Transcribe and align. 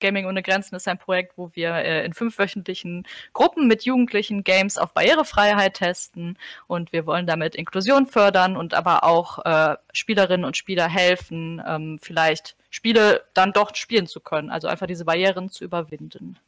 Gaming 0.00 0.26
ohne 0.26 0.42
Grenzen 0.42 0.74
ist 0.74 0.88
ein 0.88 0.98
Projekt, 0.98 1.36
wo 1.36 1.50
wir 1.54 1.74
äh, 1.74 2.04
in 2.04 2.12
fünfwöchentlichen 2.12 3.06
Gruppen 3.32 3.68
mit 3.68 3.84
Jugendlichen 3.84 4.44
Games 4.44 4.78
auf 4.78 4.92
Barrierefreiheit 4.94 5.74
testen 5.74 6.38
und 6.66 6.92
wir 6.92 7.06
wollen 7.06 7.26
damit 7.26 7.54
Inklusion 7.54 8.06
fördern 8.06 8.56
und 8.56 8.74
aber 8.74 9.04
auch 9.04 9.44
äh, 9.44 9.76
Spielerinnen 9.92 10.44
und 10.44 10.56
Spieler 10.56 10.88
helfen, 10.88 11.62
ähm, 11.66 11.98
vielleicht 12.02 12.56
Spiele 12.70 13.24
dann 13.34 13.52
doch 13.52 13.74
spielen 13.74 14.06
zu 14.06 14.20
können, 14.20 14.50
also 14.50 14.68
einfach 14.68 14.86
diese 14.86 15.04
Barrieren 15.04 15.50
zu 15.50 15.64
überwinden. 15.64 16.38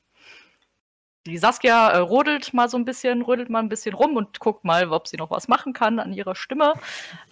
Die 1.27 1.39
Saskia 1.39 1.91
äh, 1.91 1.99
rodelt 1.99 2.53
mal 2.53 2.69
so 2.69 2.77
ein 2.77 2.85
bisschen, 2.85 3.23
rödelt 3.23 3.49
mal 3.49 3.61
ein 3.61 3.69
bisschen 3.69 3.95
rum 3.95 4.17
und 4.17 4.41
guckt 4.41 4.65
mal, 4.65 4.91
ob 4.91 5.07
sie 5.07 5.17
noch 5.17 5.31
was 5.31 5.47
machen 5.47 5.73
kann 5.73 6.01
an 6.01 6.13
ihrer 6.13 6.35
Stimme. 6.35 6.75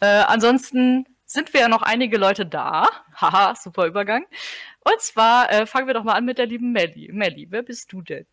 Äh, 0.00 0.06
ansonsten 0.06 1.06
sind 1.26 1.52
wir 1.52 1.62
ja 1.62 1.68
noch 1.68 1.82
einige 1.82 2.16
Leute 2.16 2.46
da. 2.46 2.88
Haha, 3.16 3.54
super 3.56 3.86
Übergang. 3.86 4.26
Und 4.84 5.00
zwar 5.00 5.50
äh, 5.52 5.66
fangen 5.66 5.86
wir 5.86 5.94
doch 5.94 6.04
mal 6.04 6.14
an 6.14 6.24
mit 6.24 6.38
der 6.38 6.46
lieben 6.46 6.72
Melli. 6.72 7.10
Melli, 7.12 7.46
wer 7.50 7.62
bist 7.62 7.92
du 7.92 8.02
denn? 8.02 8.26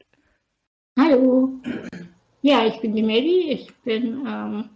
Hallo. 0.98 1.50
Ja, 2.42 2.66
ich 2.66 2.80
bin 2.80 2.96
die 2.96 3.04
Melli. 3.04 3.52
Ich 3.52 3.76
bin 3.84 4.26
ähm, 4.26 4.70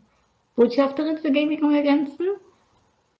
Botschafterin 0.55 1.17
für 1.17 1.31
Gaming 1.31 1.63
ohne. 1.63 1.81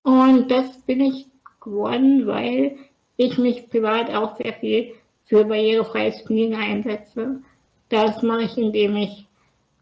Und 0.03 0.51
das 0.51 0.77
bin 0.81 0.99
ich 1.01 1.27
geworden, 1.59 2.27
weil 2.27 2.77
ich 3.17 3.37
mich 3.37 3.69
privat 3.69 4.09
auch 4.09 4.35
sehr 4.35 4.53
viel 4.53 4.95
für 5.25 5.45
barrierefreies 5.45 6.19
Spielen 6.19 6.55
einsetze. 6.55 7.41
Das 7.89 8.21
mache 8.21 8.43
ich, 8.43 8.57
indem 8.57 8.95
ich 8.97 9.27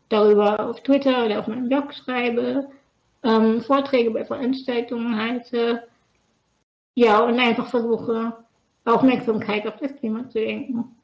darüber 0.09 0.67
auf 0.69 0.81
Twitter 0.81 1.25
oder 1.25 1.39
auf 1.39 1.47
meinem 1.47 1.69
Blog 1.69 1.93
schreibe, 1.93 2.69
ähm, 3.23 3.61
Vorträge 3.61 4.11
bei 4.11 4.25
Veranstaltungen 4.25 5.17
halte, 5.17 5.87
ja, 6.95 7.19
und 7.19 7.39
einfach 7.39 7.67
versuche, 7.67 8.33
Aufmerksamkeit 8.93 9.67
auf 9.67 9.77
das 9.77 9.95
Thema 9.95 10.27
zu 10.29 10.39
lenken. 10.39 10.95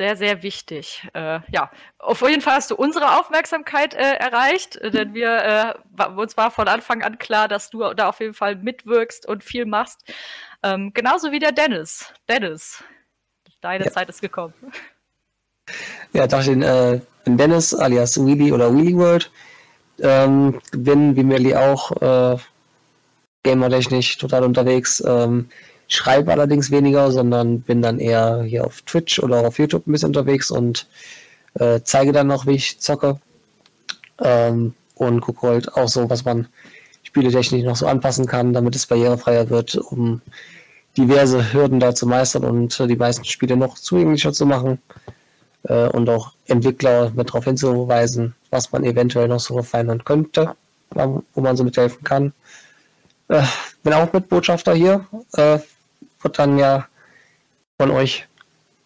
Sehr, 0.00 0.16
sehr 0.16 0.42
wichtig. 0.42 1.06
Äh, 1.14 1.38
ja, 1.52 1.70
auf 1.98 2.20
jeden 2.22 2.40
Fall 2.40 2.54
hast 2.54 2.72
du 2.72 2.74
unsere 2.74 3.16
Aufmerksamkeit 3.20 3.94
äh, 3.94 4.14
erreicht, 4.14 4.76
äh, 4.76 4.90
denn 4.90 5.14
wir 5.14 5.76
äh, 5.96 6.08
uns 6.16 6.36
war 6.36 6.50
von 6.50 6.66
Anfang 6.66 7.02
an 7.02 7.16
klar, 7.18 7.46
dass 7.46 7.70
du 7.70 7.94
da 7.94 8.08
auf 8.08 8.18
jeden 8.18 8.34
Fall 8.34 8.56
mitwirkst 8.56 9.24
und 9.26 9.44
viel 9.44 9.66
machst. 9.66 10.00
Ähm, 10.64 10.92
genauso 10.94 11.30
wie 11.30 11.38
der 11.38 11.52
Dennis. 11.52 12.12
Dennis, 12.28 12.82
deine 13.60 13.84
ja. 13.84 13.92
Zeit 13.92 14.08
ist 14.08 14.20
gekommen. 14.20 14.54
Ja, 16.12 16.26
dachte 16.26 16.52
ich 16.52 16.58
äh, 16.58 17.00
bin 17.24 17.36
Dennis 17.36 17.72
alias 17.72 18.16
Wheelie 18.24 18.52
oder 18.52 18.74
Wheelie 18.74 18.96
World. 18.96 19.30
Ähm, 20.00 20.60
bin 20.72 21.14
wie 21.14 21.22
Melly 21.22 21.54
auch 21.54 21.92
äh, 22.02 22.36
gamertechnisch 23.44 24.18
total 24.18 24.42
unterwegs. 24.42 25.02
Ähm, 25.06 25.48
schreibe 25.88 26.32
allerdings 26.32 26.70
weniger, 26.70 27.10
sondern 27.10 27.60
bin 27.60 27.82
dann 27.82 27.98
eher 27.98 28.42
hier 28.42 28.66
auf 28.66 28.82
Twitch 28.82 29.18
oder 29.18 29.46
auf 29.46 29.58
YouTube 29.58 29.86
ein 29.86 29.92
bisschen 29.92 30.08
unterwegs 30.08 30.50
und 30.50 30.86
äh, 31.54 31.80
zeige 31.84 32.12
dann 32.12 32.26
noch, 32.26 32.46
wie 32.46 32.56
ich 32.56 32.80
zocke. 32.80 33.18
Ähm, 34.22 34.74
und 34.94 35.20
gucke 35.20 35.48
halt 35.48 35.74
auch 35.74 35.88
so, 35.88 36.08
was 36.08 36.24
man 36.24 36.46
spieletechnisch 37.02 37.64
noch 37.64 37.76
so 37.76 37.86
anpassen 37.86 38.26
kann, 38.26 38.52
damit 38.52 38.76
es 38.76 38.86
barrierefreier 38.86 39.50
wird, 39.50 39.76
um 39.76 40.20
diverse 40.96 41.52
Hürden 41.52 41.80
da 41.80 41.94
zu 41.94 42.06
meistern 42.06 42.44
und 42.44 42.78
äh, 42.78 42.86
die 42.86 42.96
meisten 42.96 43.24
Spiele 43.24 43.56
noch 43.56 43.74
zugänglicher 43.74 44.32
zu 44.32 44.46
machen 44.46 44.80
äh, 45.64 45.88
und 45.88 46.08
auch 46.08 46.32
Entwickler 46.46 47.10
mit 47.14 47.28
darauf 47.28 47.44
hinzuweisen, 47.44 48.34
was 48.50 48.70
man 48.72 48.84
eventuell 48.84 49.28
noch 49.28 49.40
so 49.40 49.62
verändern 49.62 50.04
könnte, 50.04 50.54
wo 50.90 51.40
man 51.40 51.56
so 51.56 51.64
mithelfen 51.64 52.04
kann. 52.04 52.32
Äh, 53.28 53.42
bin 53.82 53.92
auch 53.92 54.12
Mitbotschafter 54.12 54.74
hier, 54.74 55.06
äh, 55.32 55.58
wird 56.24 56.38
dann 56.38 56.58
ja 56.58 56.88
von 57.78 57.90
euch 57.90 58.26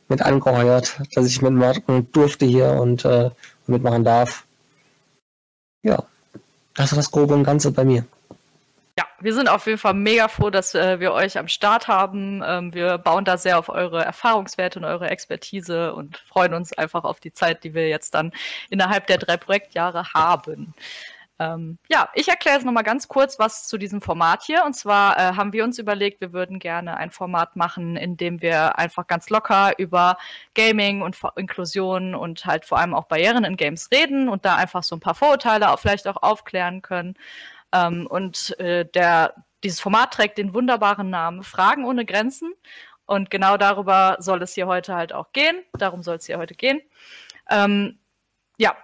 mit 0.09 0.23
angeheuert, 0.23 1.01
dass 1.15 1.27
ich 1.27 1.43
mitmachen 1.43 2.11
durfte 2.13 2.47
hier 2.47 2.73
und 2.73 3.05
äh, 3.05 3.31
mitmachen 3.67 4.05
darf. 4.05 4.45
Ja, 5.83 6.03
das 6.75 6.93
ist 6.93 6.99
das 6.99 7.11
Grobe 7.11 7.35
und 7.35 7.45
Ganze 7.45 7.71
bei 7.73 7.85
mir. 7.85 8.05
Ja, 8.99 9.05
wir 9.21 9.33
sind 9.33 9.49
auf 9.49 9.67
jeden 9.67 9.79
Fall 9.79 9.95
mega 9.95 10.27
froh, 10.27 10.51
dass 10.51 10.75
äh, 10.75 10.99
wir 10.99 11.13
euch 11.13 11.39
am 11.39 11.47
Start 11.47 11.87
haben. 11.87 12.43
Ähm, 12.45 12.75
wir 12.75 12.99
bauen 12.99 13.25
da 13.25 13.39
sehr 13.39 13.59
auf 13.59 13.69
eure 13.69 14.05
Erfahrungswerte 14.05 14.81
und 14.81 14.85
eure 14.85 15.09
Expertise 15.09 15.95
und 15.95 16.17
freuen 16.17 16.55
uns 16.55 16.73
einfach 16.73 17.05
auf 17.05 17.21
die 17.21 17.33
Zeit, 17.33 17.63
die 17.63 17.75
wir 17.75 17.89
jetzt 17.89 18.15
dann 18.15 18.33
innerhalb 18.71 19.07
der 19.07 19.19
drei 19.19 19.37
Projektjahre 19.37 20.13
haben. 20.15 20.75
Ähm, 21.41 21.79
ja, 21.89 22.09
ich 22.15 22.29
erkläre 22.29 22.57
jetzt 22.57 22.65
nochmal 22.65 22.83
ganz 22.83 23.07
kurz 23.07 23.39
was 23.39 23.69
zu 23.69 23.79
diesem 23.79 24.01
Format 24.01 24.43
hier. 24.43 24.65
Und 24.65 24.75
zwar 24.75 25.17
äh, 25.17 25.37
haben 25.37 25.53
wir 25.53 25.65
uns 25.65 25.79
überlegt, 25.79 26.21
wir 26.21 26.33
würden 26.33 26.59
gerne 26.59 26.97
ein 26.97 27.11
Format 27.11 27.55
machen, 27.55 27.97
in 27.97 28.17
dem 28.17 28.43
wir 28.43 28.79
einfach 28.79 29.07
ganz 29.07 29.31
locker 29.31 29.79
über 29.79 30.19
Gaming 30.55 31.03
und 31.03 31.17
Inklusion 31.37 32.15
und 32.15 32.45
halt 32.45 32.65
vor 32.65 32.79
allem 32.79 32.95
auch 32.95 33.05
Barrieren 33.05 33.45
in 33.45 33.57
Games 33.57 33.89
reden 33.93 34.29
und 34.29 34.45
da 34.45 34.57
einfach 34.57 34.83
so 34.83 34.97
ein 34.97 35.01
paar 35.01 35.15
Vorurteile 35.15 35.71
auch 35.71 35.79
vielleicht 35.79 36.09
auch 36.09 36.23
aufklären 36.23 36.83
können. 36.83 37.15
Ähm, 37.73 38.07
und 38.09 38.59
äh, 38.59 38.85
der, 38.87 39.35
dieses 39.63 39.81
Format 39.81 40.13
trägt 40.13 40.39
den 40.39 40.55
wunderbaren 40.55 41.11
Namen 41.11 41.43
Fragen 41.45 41.85
ohne 41.85 42.05
Grenzen. 42.05 42.53
Und 43.07 43.31
genau 43.31 43.57
darüber 43.57 44.17
soll 44.21 44.43
es 44.43 44.55
hier 44.55 44.67
heute 44.67 44.95
halt 44.95 45.13
auch 45.13 45.33
gehen. 45.33 45.63
Darum 45.79 46.03
soll 46.03 46.17
es 46.17 46.27
hier 46.27 46.39
heute 46.39 46.55
gehen. 46.55 46.81
Ähm, 47.49 47.99
ja, 48.59 48.77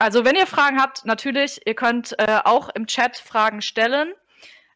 also 0.00 0.24
wenn 0.24 0.34
ihr 0.34 0.46
Fragen 0.46 0.80
habt, 0.80 1.04
natürlich, 1.04 1.60
ihr 1.66 1.74
könnt 1.74 2.18
äh, 2.18 2.40
auch 2.44 2.70
im 2.70 2.86
Chat 2.86 3.18
Fragen 3.18 3.60
stellen. 3.60 4.14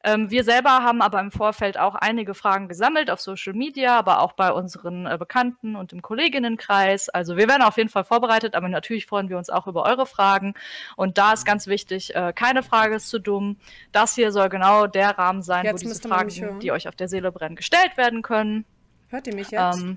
Ähm, 0.07 0.31
wir 0.31 0.45
selber 0.45 0.69
haben 0.69 1.01
aber 1.01 1.19
im 1.19 1.31
Vorfeld 1.31 1.79
auch 1.79 1.95
einige 1.95 2.35
Fragen 2.35 2.69
gesammelt 2.69 3.11
auf 3.11 3.23
Social 3.23 3.55
Media, 3.55 3.99
aber 3.99 4.21
auch 4.21 4.35
bei 4.35 4.53
unseren 4.53 5.07
äh, 5.07 5.17
Bekannten 5.19 5.77
und 5.77 5.95
im 5.95 6.03
Kolleginnenkreis. 6.03 7.09
Also 7.09 7.39
wir 7.39 7.49
werden 7.49 7.63
auf 7.63 7.79
jeden 7.79 7.89
Fall 7.89 8.05
vorbereitet, 8.05 8.55
aber 8.55 8.69
natürlich 8.69 9.07
freuen 9.07 9.31
wir 9.31 9.39
uns 9.39 9.49
auch 9.49 9.67
über 9.67 9.85
eure 9.85 10.05
Fragen. 10.05 10.53
Und 10.97 11.17
da 11.17 11.33
ist 11.33 11.47
ganz 11.47 11.67
wichtig, 11.69 12.15
äh, 12.15 12.35
keine 12.35 12.63
Frage 12.63 12.97
ist 12.97 13.09
zu 13.09 13.19
dumm. 13.19 13.57
Das 13.93 14.15
hier 14.15 14.31
soll 14.31 14.51
genau 14.51 14.87
der 14.87 15.17
Rahmen 15.17 15.41
sein, 15.41 15.65
jetzt 15.65 15.83
wo 15.83 15.89
diese 15.89 16.07
Fragen, 16.07 16.59
die 16.59 16.71
euch 16.71 16.87
auf 16.87 16.97
der 16.97 17.09
Seele 17.09 17.33
brennen, 17.33 17.57
gestellt 17.57 17.97
werden 17.97 18.21
können. 18.21 18.67
Hört 19.09 19.27
ihr 19.27 19.35
mich 19.35 19.51
jetzt? 19.51 19.81
Ähm, 19.81 19.97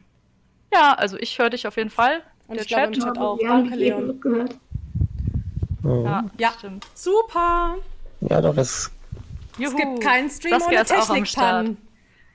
ja, 0.73 0.93
also 0.93 1.17
ich 1.17 1.37
höre 1.37 1.49
dich 1.49 1.67
auf 1.67 1.75
jeden 1.75 1.89
Fall. 1.89 2.21
Und 2.47 2.55
der 2.55 2.61
ich 2.63 2.69
Chat. 2.69 2.93
Glaube, 2.93 2.95
im 2.95 3.01
Chat 3.01 3.17
auch. 3.17 3.39
Danke, 3.39 3.75
Leon. 3.75 4.57
Ja, 5.87 6.25
ja, 6.37 6.51
stimmt. 6.57 6.85
Super. 6.93 7.77
Ja, 8.21 8.41
doch, 8.41 8.57
es 8.57 8.91
Juhu. 9.57 9.71
Es 9.71 9.75
gibt 9.75 10.01
keinen 10.01 10.29
Stream 10.29 10.59
Saskia 10.59 10.79
ohne 10.79 10.85
Technikpannen. 10.85 11.77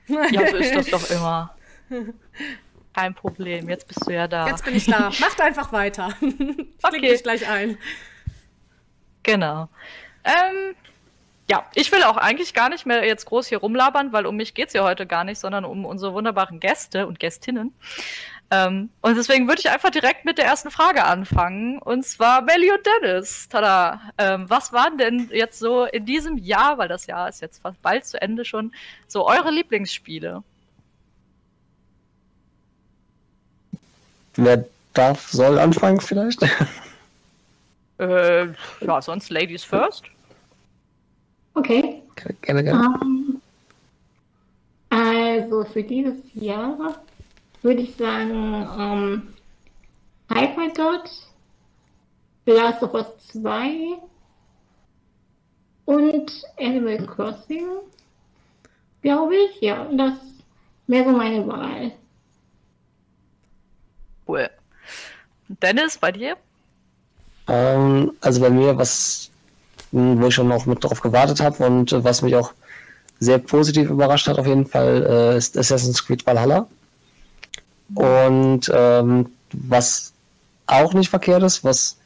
Ja, 0.07 0.49
so 0.49 0.57
ist 0.57 0.75
das 0.75 0.87
doch 0.87 1.09
immer. 1.15 1.55
Kein 2.93 3.15
Problem, 3.15 3.69
jetzt 3.69 3.87
bist 3.87 4.05
du 4.05 4.11
ja 4.11 4.27
da. 4.27 4.47
Jetzt 4.47 4.65
bin 4.65 4.75
ich 4.75 4.85
da. 4.85 5.09
Macht 5.19 5.41
einfach 5.41 5.71
weiter. 5.71 6.09
Ich 6.21 6.99
okay. 6.99 7.11
dich 7.11 7.23
gleich 7.23 7.47
ein. 7.47 7.77
Genau. 9.23 9.69
Ähm, 10.25 10.75
ja, 11.49 11.65
ich 11.75 11.91
will 11.91 12.03
auch 12.03 12.17
eigentlich 12.17 12.53
gar 12.53 12.69
nicht 12.69 12.85
mehr 12.85 13.05
jetzt 13.05 13.25
groß 13.25 13.47
hier 13.47 13.59
rumlabern, 13.59 14.11
weil 14.11 14.25
um 14.25 14.35
mich 14.35 14.53
geht 14.53 14.67
es 14.67 14.73
ja 14.73 14.83
heute 14.83 15.07
gar 15.07 15.23
nicht, 15.23 15.39
sondern 15.39 15.63
um 15.63 15.85
unsere 15.85 16.13
wunderbaren 16.13 16.59
Gäste 16.59 17.07
und 17.07 17.19
Gästinnen. 17.19 17.73
Ähm, 18.53 18.89
und 19.01 19.17
deswegen 19.17 19.47
würde 19.47 19.61
ich 19.61 19.71
einfach 19.71 19.89
direkt 19.89 20.25
mit 20.25 20.37
der 20.37 20.45
ersten 20.45 20.69
Frage 20.69 21.05
anfangen. 21.05 21.79
Und 21.79 22.05
zwar 22.05 22.41
Melly 22.43 22.71
und 22.71 22.85
Dennis. 22.85 23.47
Tada. 23.49 23.99
Ähm, 24.19 24.47
was 24.47 24.71
waren 24.71 24.99
denn 24.99 25.29
jetzt 25.33 25.57
so 25.57 25.85
in 25.85 26.05
diesem 26.05 26.37
Jahr, 26.37 26.77
weil 26.77 26.87
das 26.87 27.07
Jahr 27.07 27.27
ist 27.29 27.41
jetzt 27.41 27.63
fast 27.63 27.81
bald 27.81 28.05
zu 28.05 28.21
Ende 28.21 28.45
schon, 28.45 28.71
so 29.07 29.25
eure 29.25 29.49
Lieblingsspiele? 29.49 30.43
Wer 34.35 34.65
darf, 34.93 35.29
soll 35.29 35.57
anfangen 35.57 35.99
vielleicht? 35.99 36.43
äh, 37.97 38.45
ja, 38.81 39.01
sonst 39.01 39.31
Ladies 39.31 39.63
first. 39.63 40.03
Okay. 41.55 42.03
Gerne, 42.41 42.63
gerne. 42.63 42.85
Um, 43.01 43.41
ähm, 44.91 44.97
also 44.99 45.63
für 45.63 45.81
dieses 45.81 46.17
Jahr 46.35 47.01
würde 47.63 47.81
ich 47.81 47.95
sagen, 47.95 48.67
ähm, 48.77 49.33
Hyperdot, 50.29 51.09
The 52.45 52.51
Last 52.51 52.83
of 52.83 52.93
Us 52.93 53.07
2 53.31 53.97
und 55.85 56.31
Animal 56.59 57.05
Crossing, 57.05 57.67
glaube 59.01 59.35
ich. 59.35 59.61
Ja, 59.61 59.87
das 59.91 60.13
wäre 60.87 61.09
so 61.09 61.17
meine 61.17 61.47
Wahl. 61.47 61.91
Cool. 64.27 64.49
Dennis, 65.47 65.97
bei 65.97 66.11
dir? 66.11 66.37
Ähm, 67.47 68.11
also 68.21 68.39
bei 68.39 68.49
mir, 68.49 68.77
was 68.77 69.29
wo 69.91 70.25
ich 70.25 70.33
schon 70.33 70.47
noch 70.47 70.65
mit 70.65 70.83
drauf 70.83 71.01
gewartet 71.01 71.39
habe 71.39 71.63
und 71.67 71.91
was 72.03 72.23
mich 72.23 72.35
auch 72.35 72.53
sehr 73.19 73.37
positiv 73.37 73.91
überrascht 73.91 74.27
hat, 74.27 74.39
auf 74.39 74.47
jeden 74.47 74.65
Fall, 74.65 75.05
äh, 75.07 75.37
ist 75.37 75.55
Assassin's 75.55 76.03
Creed 76.03 76.25
Valhalla. 76.25 76.67
Und 77.95 78.71
ähm, 78.73 79.29
was 79.51 80.13
auch 80.67 80.93
nicht 80.93 81.09
verkehrt 81.09 81.43
ist, 81.43 81.63
was 81.63 81.97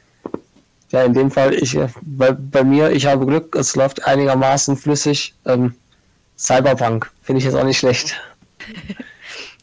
ja 0.90 1.02
in 1.04 1.14
dem 1.14 1.30
Fall 1.30 1.54
ich 1.54 1.78
bei, 2.02 2.32
bei 2.32 2.64
mir, 2.64 2.90
ich 2.90 3.06
habe 3.06 3.26
Glück, 3.26 3.54
es 3.54 3.76
läuft 3.76 4.04
einigermaßen 4.06 4.76
flüssig. 4.76 5.34
Ähm, 5.44 5.74
Cyberpunk 6.38 7.10
finde 7.22 7.38
ich 7.38 7.44
jetzt 7.44 7.54
auch 7.54 7.64
nicht 7.64 7.78
schlecht. 7.78 8.14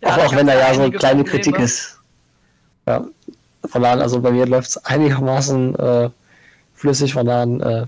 Ja, 0.01 0.17
auch, 0.17 0.25
auch 0.25 0.35
wenn 0.35 0.45
da 0.45 0.53
ja 0.53 0.73
so 0.73 0.81
eine 0.81 0.91
kleine 0.91 1.23
Probleme. 1.23 1.43
Kritik 1.43 1.59
ist. 1.59 1.97
Ja, 2.85 3.07
von 3.65 3.81
daher, 3.81 4.01
also 4.01 4.19
bei 4.19 4.31
mir 4.31 4.45
läuft 4.45 4.69
es 4.69 4.85
einigermaßen 4.85 5.75
äh, 5.75 6.09
flüssig, 6.75 7.13
von 7.13 7.25
daher 7.25 7.83
äh, 7.83 7.85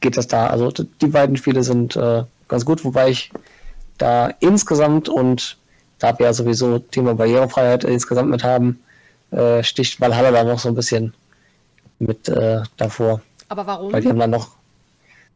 geht 0.00 0.16
das 0.16 0.28
da. 0.28 0.46
Also 0.46 0.70
die 0.70 1.06
beiden 1.06 1.36
Spiele 1.36 1.62
sind 1.62 1.96
äh, 1.96 2.24
ganz 2.48 2.64
gut, 2.64 2.84
wobei 2.84 3.10
ich 3.10 3.30
da 3.98 4.28
insgesamt 4.40 5.08
und 5.08 5.58
da 6.00 6.18
wir 6.18 6.26
ja 6.26 6.32
sowieso 6.32 6.78
Thema 6.78 7.14
Barrierefreiheit 7.14 7.84
insgesamt 7.84 8.30
mit 8.30 8.42
haben, 8.42 8.80
äh, 9.30 9.62
sticht 9.62 10.00
Valhalla 10.00 10.32
da 10.32 10.42
noch 10.42 10.58
so 10.58 10.68
ein 10.68 10.74
bisschen 10.74 11.14
mit 12.00 12.28
äh, 12.28 12.62
davor. 12.76 13.20
Aber 13.48 13.66
warum? 13.66 13.92
Weil 13.92 14.00
die 14.00 14.08
haben 14.08 14.18
dann 14.18 14.30
noch, 14.30 14.50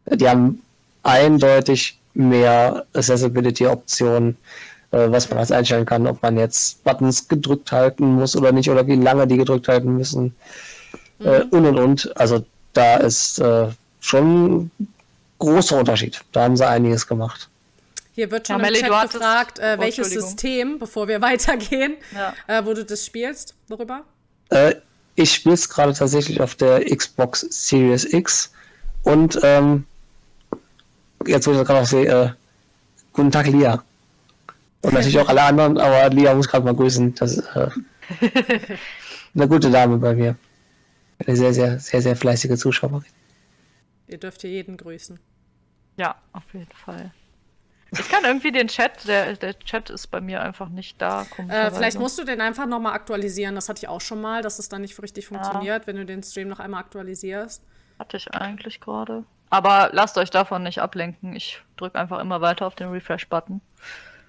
die 0.06 0.28
haben 0.28 0.62
eindeutig 1.02 1.98
mehr 2.14 2.86
Accessibility-Optionen, 2.94 4.36
äh, 4.90 5.10
was 5.10 5.28
man 5.28 5.38
als 5.38 5.52
einstellen 5.52 5.84
kann, 5.84 6.06
ob 6.06 6.22
man 6.22 6.38
jetzt 6.38 6.82
Buttons 6.82 7.28
gedrückt 7.28 7.70
halten 7.70 8.14
muss 8.14 8.34
oder 8.34 8.52
nicht, 8.52 8.70
oder 8.70 8.86
wie 8.86 8.96
lange 8.96 9.26
die 9.26 9.36
gedrückt 9.36 9.68
halten 9.68 9.96
müssen. 9.96 10.34
Äh, 11.20 11.44
mhm. 11.44 11.48
und 11.50 11.66
und 11.66 11.78
und. 11.78 12.16
Also 12.16 12.44
da 12.72 12.96
ist 12.96 13.38
äh, 13.38 13.68
schon 14.00 14.70
großer 15.38 15.78
Unterschied. 15.78 16.20
Da 16.32 16.44
haben 16.44 16.56
sie 16.56 16.66
einiges 16.66 17.06
gemacht. 17.06 17.48
Hier 18.14 18.30
wird 18.30 18.46
schon 18.46 18.60
ja, 18.60 18.68
im 18.68 18.74
Chat 18.74 19.10
gefragt, 19.10 19.58
äh, 19.58 19.76
welches 19.80 20.10
System, 20.10 20.78
bevor 20.78 21.08
wir 21.08 21.20
weitergehen, 21.20 21.96
ja. 22.14 22.32
äh, 22.46 22.64
wo 22.64 22.72
du 22.72 22.84
das 22.84 23.04
spielst. 23.04 23.56
Worüber? 23.68 24.04
Äh, 24.50 24.76
ich 25.16 25.34
spiele 25.34 25.54
es 25.54 25.68
gerade 25.68 25.92
tatsächlich 25.92 26.40
auf 26.40 26.54
der 26.54 26.84
Xbox 26.84 27.40
Series 27.50 28.04
X 28.04 28.52
und 29.02 29.40
ähm, 29.42 29.84
jetzt 31.26 31.46
wo 31.46 31.52
ich 31.52 31.58
das 31.58 31.66
gerade 31.66 31.80
auch 31.80 31.86
sehe, 31.86 32.06
äh, 32.06 32.30
guten 33.12 33.32
Tag 33.32 33.48
Lia. 33.48 33.82
Und 34.82 34.92
natürlich 34.92 35.18
auch 35.18 35.28
alle 35.28 35.42
anderen, 35.42 35.78
aber 35.78 36.08
Lia 36.10 36.34
muss 36.34 36.46
gerade 36.46 36.64
mal 36.64 36.74
grüßen. 36.74 37.16
Das 37.16 37.38
ist 37.38 37.46
äh, 37.56 37.68
eine 39.34 39.48
gute 39.48 39.70
Dame 39.70 39.98
bei 39.98 40.14
mir. 40.14 40.36
Eine 41.18 41.36
sehr, 41.36 41.52
sehr, 41.52 41.80
sehr, 41.80 42.02
sehr 42.02 42.14
fleißige 42.14 42.56
Zuschauerin. 42.56 43.04
Ihr 44.06 44.18
dürft 44.18 44.42
hier 44.42 44.50
jeden 44.50 44.76
grüßen. 44.76 45.18
Ja, 45.96 46.14
auf 46.32 46.44
jeden 46.52 46.70
Fall. 46.72 47.12
Ich 47.98 48.08
kann 48.08 48.24
irgendwie 48.24 48.52
den 48.52 48.68
Chat, 48.68 49.06
der, 49.06 49.34
der 49.36 49.58
Chat 49.58 49.90
ist 49.90 50.08
bei 50.08 50.20
mir 50.20 50.42
einfach 50.42 50.68
nicht 50.68 51.00
da. 51.00 51.26
Äh, 51.48 51.70
vielleicht 51.70 51.98
musst 51.98 52.18
du 52.18 52.24
den 52.24 52.40
einfach 52.40 52.66
nochmal 52.66 52.94
aktualisieren. 52.94 53.54
Das 53.54 53.68
hatte 53.68 53.78
ich 53.78 53.88
auch 53.88 54.00
schon 54.00 54.20
mal, 54.20 54.42
dass 54.42 54.58
es 54.58 54.68
dann 54.68 54.82
nicht 54.82 55.00
richtig 55.00 55.26
funktioniert, 55.26 55.82
ja. 55.82 55.86
wenn 55.86 55.96
du 55.96 56.04
den 56.04 56.22
Stream 56.22 56.48
noch 56.48 56.60
einmal 56.60 56.80
aktualisierst. 56.80 57.62
Hatte 57.98 58.16
ich 58.16 58.34
eigentlich 58.34 58.80
gerade. 58.80 59.24
Aber 59.50 59.90
lasst 59.92 60.18
euch 60.18 60.30
davon 60.30 60.62
nicht 60.62 60.80
ablenken. 60.80 61.36
Ich 61.36 61.62
drücke 61.76 61.98
einfach 61.98 62.18
immer 62.18 62.40
weiter 62.40 62.66
auf 62.66 62.74
den 62.74 62.90
Refresh-Button. 62.90 63.60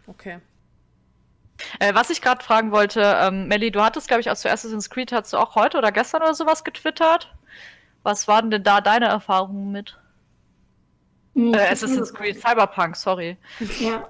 Okay. 0.07 0.39
Äh, 1.79 1.95
was 1.95 2.09
ich 2.09 2.21
gerade 2.21 2.43
fragen 2.43 2.71
wollte, 2.71 3.01
ähm, 3.01 3.47
Melly, 3.47 3.71
du 3.71 3.81
hattest, 3.81 4.07
glaube 4.07 4.21
ich, 4.21 4.29
als 4.29 4.41
du 4.41 4.51
Assassin's 4.51 4.89
Creed 4.89 5.11
hast 5.11 5.33
du 5.33 5.37
auch 5.37 5.55
heute 5.55 5.77
oder 5.77 5.91
gestern 5.91 6.21
oder 6.21 6.35
sowas 6.35 6.63
getwittert. 6.63 7.33
Was 8.03 8.27
waren 8.27 8.51
denn 8.51 8.63
da 8.63 8.81
deine 8.81 9.05
Erfahrungen 9.05 9.71
mit? 9.71 9.97
Hm, 11.35 11.53
äh, 11.53 11.57
Assassin's 11.57 12.13
Creed 12.13 12.39
Cyberpunk, 12.39 12.95
sorry. 12.95 13.37
Ja. 13.79 14.07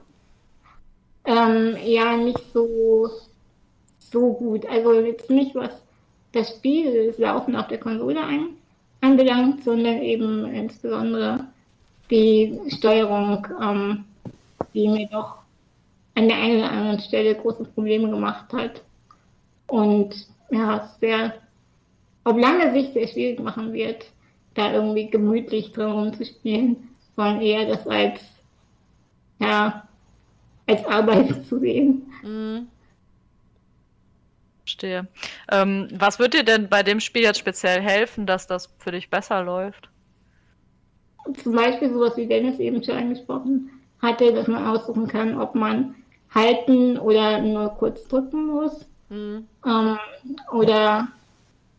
Ähm, 1.26 1.76
ja, 1.84 2.16
nicht 2.16 2.40
so, 2.54 3.10
so 4.00 4.34
gut. 4.34 4.66
Also 4.68 4.94
jetzt 5.02 5.30
nicht, 5.30 5.56
was 5.56 5.82
das 6.32 6.50
Spiel, 6.50 7.08
das 7.08 7.18
Laufen 7.18 7.56
auf 7.56 7.68
der 7.68 7.80
Konsole 7.80 8.24
ein, 8.24 8.50
anbelangt, 9.02 9.64
sondern 9.64 10.02
eben 10.02 10.46
insbesondere 10.46 11.46
die 12.12 12.60
Steuerung, 12.70 13.48
ähm, 13.60 14.06
die 14.76 14.88
mir 14.88 15.08
doch 15.08 15.40
an 16.14 16.28
der 16.28 16.38
einen 16.38 16.60
oder 16.60 16.72
anderen 16.72 17.00
Stelle 17.00 17.34
große 17.34 17.66
Probleme 17.66 18.10
gemacht 18.10 18.54
hat. 18.54 18.84
Und 19.68 20.28
ja, 20.52 20.78
es 20.86 21.02
wäre 21.02 21.34
auf 22.24 22.38
lange 22.38 22.72
Sicht 22.72 22.94
sehr 22.94 23.08
schwierig 23.08 23.40
machen 23.40 23.74
wird, 23.74 24.06
da 24.54 24.72
irgendwie 24.72 25.10
gemütlich 25.10 25.72
drin 25.72 25.90
rumzuspielen 25.92 26.95
sondern 27.16 27.42
eher 27.42 27.66
das 27.68 27.88
als, 27.88 28.22
ja, 29.40 29.88
als 30.68 30.86
Arbeit 30.86 31.46
zu 31.50 31.60
sehen. 31.60 32.12
Mhm. 32.24 32.68
Verstehe. 34.66 35.08
Ähm, 35.52 35.88
was 35.94 36.18
wird 36.18 36.34
dir 36.34 36.44
denn 36.44 36.70
bei 36.70 36.82
dem 36.82 37.00
Spiel 37.00 37.22
jetzt 37.22 37.38
speziell 37.38 37.82
helfen, 37.82 38.26
dass 38.26 38.48
das 38.48 38.74
für 38.80 38.92
dich 38.92 39.10
besser 39.12 39.44
läuft? 39.44 39.90
Zum 41.42 41.54
Beispiel 41.54 41.94
sowas 41.94 42.18
wie 42.18 42.28
Dennis 42.28 42.60
eben 42.60 42.84
schon 42.84 42.98
angesprochen 42.98 43.70
hatte, 44.02 44.34
dass 44.34 44.48
man 44.48 44.66
aussuchen 44.66 45.08
kann, 45.08 45.40
ob 45.40 45.56
man 45.56 45.96
halten 46.34 46.98
oder 46.98 47.42
nur 47.42 47.70
kurz 47.70 48.08
drücken 48.08 48.48
muss. 48.48 48.88
Mhm. 49.10 49.48
Ähm, 49.66 49.98
oder 50.52 51.08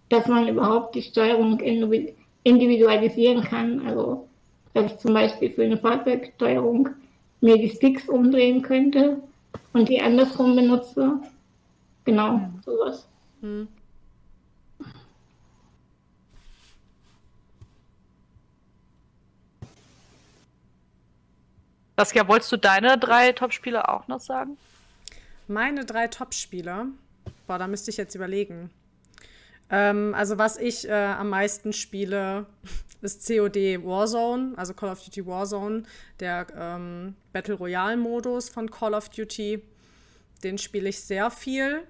dass 0.09 0.27
man 0.29 0.49
überhaupt 0.49 0.95
die 0.95 1.03
Steuerung 1.03 1.59
individualisieren 2.45 3.43
kann. 3.43 3.87
Also 3.87 4.26
dass 4.77 4.93
ich 4.93 4.99
zum 4.99 5.15
Beispiel 5.15 5.51
für 5.51 5.65
eine 5.65 5.79
Fahrzeugsteuerung 5.79 6.91
mir 7.41 7.57
die 7.57 7.71
Sticks 7.71 8.11
umdrehen 8.11 8.61
könnte 8.61 9.23
und 9.73 9.89
die 9.89 10.03
andersrum 10.03 10.55
benutze. 10.55 11.19
Genau, 12.05 12.41
sowas. 12.63 13.09
Hm. 13.41 13.69
Saskia, 21.97 22.29
wolltest 22.29 22.53
du 22.53 22.59
deine 22.59 22.99
drei 22.99 23.33
Top-Spiele 23.33 23.89
auch 23.89 24.07
noch 24.09 24.21
sagen? 24.21 24.59
Meine 25.49 25.87
drei 25.87 26.09
Top-Spiele? 26.09 26.89
Boah, 27.47 27.59
da 27.59 27.67
müsste 27.67 27.91
ich 27.91 27.97
jetzt 27.97 28.15
überlegen. 28.15 28.69
Ähm, 29.71 30.15
also, 30.15 30.37
was 30.37 30.59
ich 30.59 30.87
äh, 30.87 30.93
am 30.93 31.31
meisten 31.31 31.73
spiele, 31.73 32.45
ist 33.03 33.27
COD 33.27 33.85
Warzone, 33.85 34.55
also 34.57 34.75
Call 34.75 34.91
of 34.91 35.03
Duty 35.03 35.27
Warzone, 35.27 35.85
der 36.21 36.47
ähm, 36.57 37.15
Battle 37.33 37.55
Royale-Modus 37.55 38.49
von 38.49 38.71
Call 38.71 38.95
of 38.95 39.09
Duty. 39.09 39.63
Den 40.43 40.59
spiele 40.59 40.89
ich 40.89 41.01
sehr 41.01 41.31
viel. 41.31 41.83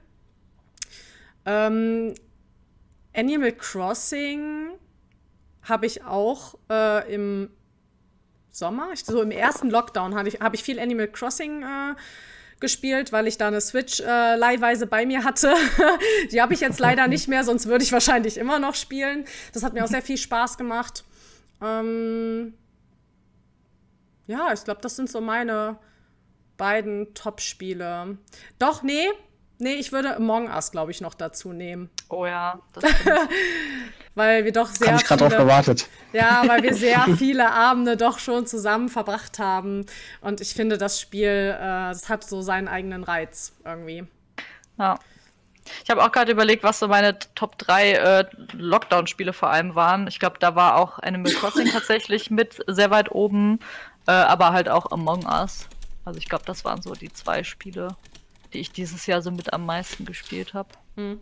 Ähm, 1.44 2.14
Animal 3.14 3.52
Crossing 3.52 4.70
habe 5.62 5.86
ich 5.86 6.04
auch 6.04 6.56
äh, 6.70 7.14
im 7.14 7.50
Sommer, 8.50 8.88
so 8.96 9.20
im 9.22 9.30
ersten 9.30 9.70
Lockdown, 9.70 10.14
habe 10.14 10.28
ich, 10.28 10.40
hab 10.40 10.54
ich 10.54 10.62
viel 10.62 10.80
Animal 10.80 11.08
Crossing 11.08 11.62
äh, 11.62 11.94
gespielt, 12.60 13.12
weil 13.12 13.26
ich 13.26 13.38
da 13.38 13.48
eine 13.48 13.60
Switch 13.60 14.00
äh, 14.00 14.36
leihweise 14.36 14.86
bei 14.86 15.04
mir 15.06 15.24
hatte. 15.24 15.54
die 16.32 16.40
habe 16.40 16.54
ich 16.54 16.60
jetzt 16.60 16.80
leider 16.80 17.06
nicht 17.08 17.28
mehr, 17.28 17.44
sonst 17.44 17.66
würde 17.66 17.84
ich 17.84 17.92
wahrscheinlich 17.92 18.38
immer 18.38 18.58
noch 18.58 18.74
spielen. 18.74 19.24
Das 19.52 19.62
hat 19.62 19.74
mir 19.74 19.84
auch 19.84 19.88
sehr 19.88 20.02
viel 20.02 20.16
Spaß 20.16 20.56
gemacht. 20.56 21.04
Ähm 21.62 22.54
ja, 24.26 24.52
ich 24.52 24.64
glaube, 24.64 24.80
das 24.80 24.96
sind 24.96 25.10
so 25.10 25.20
meine 25.20 25.78
beiden 26.56 27.14
Top-Spiele. 27.14 28.18
Doch, 28.58 28.82
nee, 28.82 29.08
nee, 29.58 29.74
ich 29.74 29.92
würde 29.92 30.16
Among 30.16 30.48
Us, 30.48 30.70
glaube 30.70 30.90
ich, 30.90 31.00
noch 31.00 31.14
dazu 31.14 31.52
nehmen. 31.52 31.90
Oh 32.08 32.26
ja, 32.26 32.60
das 32.72 32.84
weil 34.16 34.44
wir 34.44 34.52
doch 34.52 34.68
sehr. 34.68 34.88
Habe 34.88 34.96
ich 34.96 35.04
gerade 35.04 35.28
drauf 35.28 35.36
gewartet. 35.36 35.88
Ja, 36.12 36.42
weil 36.46 36.62
wir 36.64 36.74
sehr 36.86 37.04
viele 37.16 37.52
Abende 37.52 37.96
doch 37.96 38.18
schon 38.18 38.46
zusammen 38.46 38.88
verbracht 38.88 39.38
haben. 39.38 39.86
Und 40.20 40.40
ich 40.40 40.54
finde, 40.54 40.78
das 40.78 41.00
Spiel, 41.00 41.54
äh, 41.56 41.60
das 41.60 42.08
hat 42.08 42.24
so 42.24 42.42
seinen 42.42 42.66
eigenen 42.66 43.04
Reiz 43.04 43.52
irgendwie. 43.64 44.04
Ja. 44.78 44.98
Ich 45.84 45.90
habe 45.90 46.02
auch 46.04 46.12
gerade 46.12 46.30
überlegt, 46.30 46.62
was 46.62 46.78
so 46.78 46.88
meine 46.88 47.18
Top 47.34 47.58
3 47.58 47.92
äh, 47.92 48.24
Lockdown-Spiele 48.52 49.32
vor 49.32 49.50
allem 49.50 49.74
waren. 49.74 50.06
Ich 50.06 50.20
glaube, 50.20 50.36
da 50.38 50.54
war 50.54 50.76
auch 50.76 51.00
Animal 51.00 51.32
Crossing 51.32 51.68
tatsächlich 51.72 52.30
mit 52.30 52.62
sehr 52.68 52.90
weit 52.90 53.10
oben, 53.10 53.58
äh, 54.06 54.12
aber 54.12 54.52
halt 54.52 54.68
auch 54.68 54.92
Among 54.92 55.26
Us. 55.26 55.68
Also 56.04 56.18
ich 56.18 56.28
glaube, 56.28 56.44
das 56.46 56.64
waren 56.64 56.82
so 56.82 56.92
die 56.92 57.12
zwei 57.12 57.42
Spiele, 57.42 57.96
die 58.52 58.60
ich 58.60 58.70
dieses 58.70 59.06
Jahr 59.06 59.22
so 59.22 59.32
mit 59.32 59.52
am 59.52 59.66
meisten 59.66 60.04
gespielt 60.04 60.54
habe. 60.54 60.68
Hm. 60.94 61.18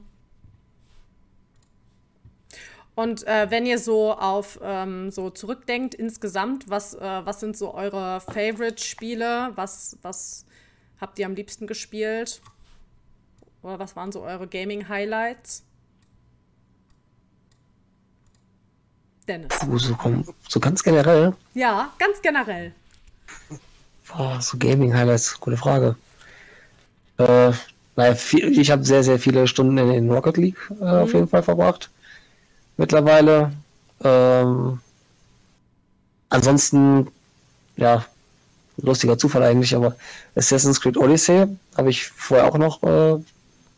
Und 2.95 3.27
äh, 3.27 3.51
wenn 3.51 3.67
ihr 3.67 3.79
so 3.79 4.13
auf 4.13 4.61
ähm, 4.63 5.11
so 5.11 5.31
zurückdenkt 5.31 5.95
insgesamt, 5.95 6.71
was, 6.71 6.95
äh, 6.95 7.01
was 7.25 7.41
sind 7.41 7.57
so 7.57 7.75
eure 7.75 8.21
Favorite-Spiele? 8.21 9.53
Was, 9.57 9.99
was 10.03 10.45
habt 11.01 11.19
ihr 11.19 11.27
am 11.27 11.35
liebsten 11.35 11.67
gespielt? 11.67 12.41
Oder 13.63 13.81
was 13.81 13.97
waren 13.97 14.13
so 14.13 14.23
eure 14.23 14.47
Gaming-Highlights? 14.47 15.65
Dennis. 19.27 19.59
So, 19.59 20.23
so, 20.49 20.61
ganz 20.61 20.83
generell? 20.83 21.33
Ja, 21.55 21.93
ganz 21.99 22.21
generell. 22.21 22.73
Boah, 24.07 24.41
so 24.41 24.59
Gaming-Highlights, 24.59 25.41
gute 25.41 25.57
Frage. 25.57 25.97
Äh, 27.17 27.53
naja, 27.97 28.15
viel, 28.15 28.57
ich 28.59 28.71
habe 28.71 28.85
sehr, 28.85 29.03
sehr 29.03 29.19
viele 29.19 29.49
Stunden 29.49 29.79
in, 29.79 29.91
in 29.91 30.11
Rocket 30.11 30.37
League 30.37 30.59
äh, 30.71 30.75
mhm. 30.75 30.85
auf 30.85 31.15
jeden 31.15 31.29
Fall 31.29 31.43
verbracht 31.43 31.91
mittlerweile. 32.76 33.52
Ähm, 34.02 34.81
ansonsten, 36.28 37.09
ja, 37.76 38.04
lustiger 38.76 39.16
Zufall 39.19 39.43
eigentlich, 39.45 39.75
aber 39.75 39.97
Assassin's 40.35 40.81
Creed 40.81 40.97
Odyssey 40.97 41.47
habe 41.76 41.90
ich 41.90 42.07
vorher 42.09 42.47
auch 42.47 42.59
noch, 42.59 42.83
äh, 42.83 43.16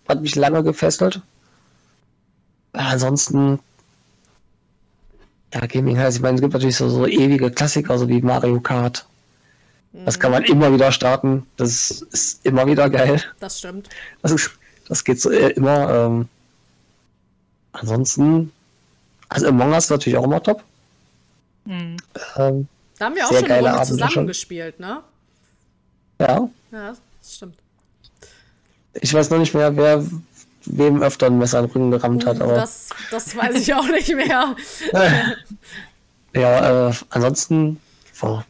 hat 0.09 0.23
mich 0.23 0.35
lange 0.37 0.63
gefesselt. 0.63 1.21
Ansonsten, 2.73 3.59
ja, 5.55 5.67
Gaming 5.67 5.99
heißt, 5.99 6.17
ich 6.17 6.23
meine, 6.23 6.37
es 6.37 6.41
gibt 6.41 6.53
natürlich 6.53 6.77
so, 6.77 6.89
so 6.89 7.07
ewige 7.07 7.51
Klassiker, 7.51 7.99
so 7.99 8.09
wie 8.09 8.21
Mario 8.21 8.61
Kart. 8.61 9.07
Das 10.05 10.19
kann 10.21 10.31
man 10.31 10.43
Mhm. 10.43 10.49
immer 10.49 10.73
wieder 10.75 10.93
starten. 10.93 11.47
Das 11.57 11.91
ist 11.91 12.45
immer 12.45 12.67
wieder 12.67 12.91
geil. 12.91 13.23
Das 13.41 13.59
stimmt. 13.61 13.89
Das, 14.21 14.31
ist, 14.33 14.51
das 14.89 15.05
geht 15.05 15.21
so 15.21 15.31
äh, 15.31 15.51
immer. 15.53 15.89
Ähm, 16.07 16.29
ansonsten, 17.73 18.53
also 19.29 19.49
Among 19.49 19.73
Us 19.73 19.85
ist 19.85 19.91
natürlich 19.91 20.17
auch 20.19 20.25
immer 20.25 20.43
top. 20.43 20.63
Hm. 21.67 21.97
Ähm, 22.37 22.69
Da 22.99 23.05
haben 23.07 23.15
wir 23.15 23.25
auch 23.25 23.29
schon 23.29 23.39
eine 23.39 23.49
geile 23.49 23.61
Runde 23.69 23.73
Abende 23.73 23.87
zusammen 23.93 24.11
schon. 24.13 24.27
gespielt, 24.27 24.79
ne? 24.81 25.03
ja, 26.21 26.49
Ja, 26.73 26.95
das 27.21 27.35
stimmt. 27.35 27.57
ich 28.95 29.13
weiß 29.13 29.31
noch 29.31 29.39
nicht 29.39 29.53
mehr, 29.55 29.77
wer 29.77 30.05
wem 30.67 31.03
öfter 31.03 31.27
ein 31.27 31.39
Messer 31.39 31.61
in 31.61 31.67
den 31.67 31.71
Rücken 31.73 31.91
gerammt 31.93 32.27
hat, 32.27 32.41
aber 32.41 32.55
Das, 32.55 32.89
das 33.11 33.37
weiß 33.37 33.55
ich 33.57 33.73
auch 33.75 33.87
nicht 33.89 34.15
mehr. 34.15 34.57
ja, 36.35 36.89
äh, 36.89 36.95
ansonsten, 37.11 37.81
boah. 38.21 38.45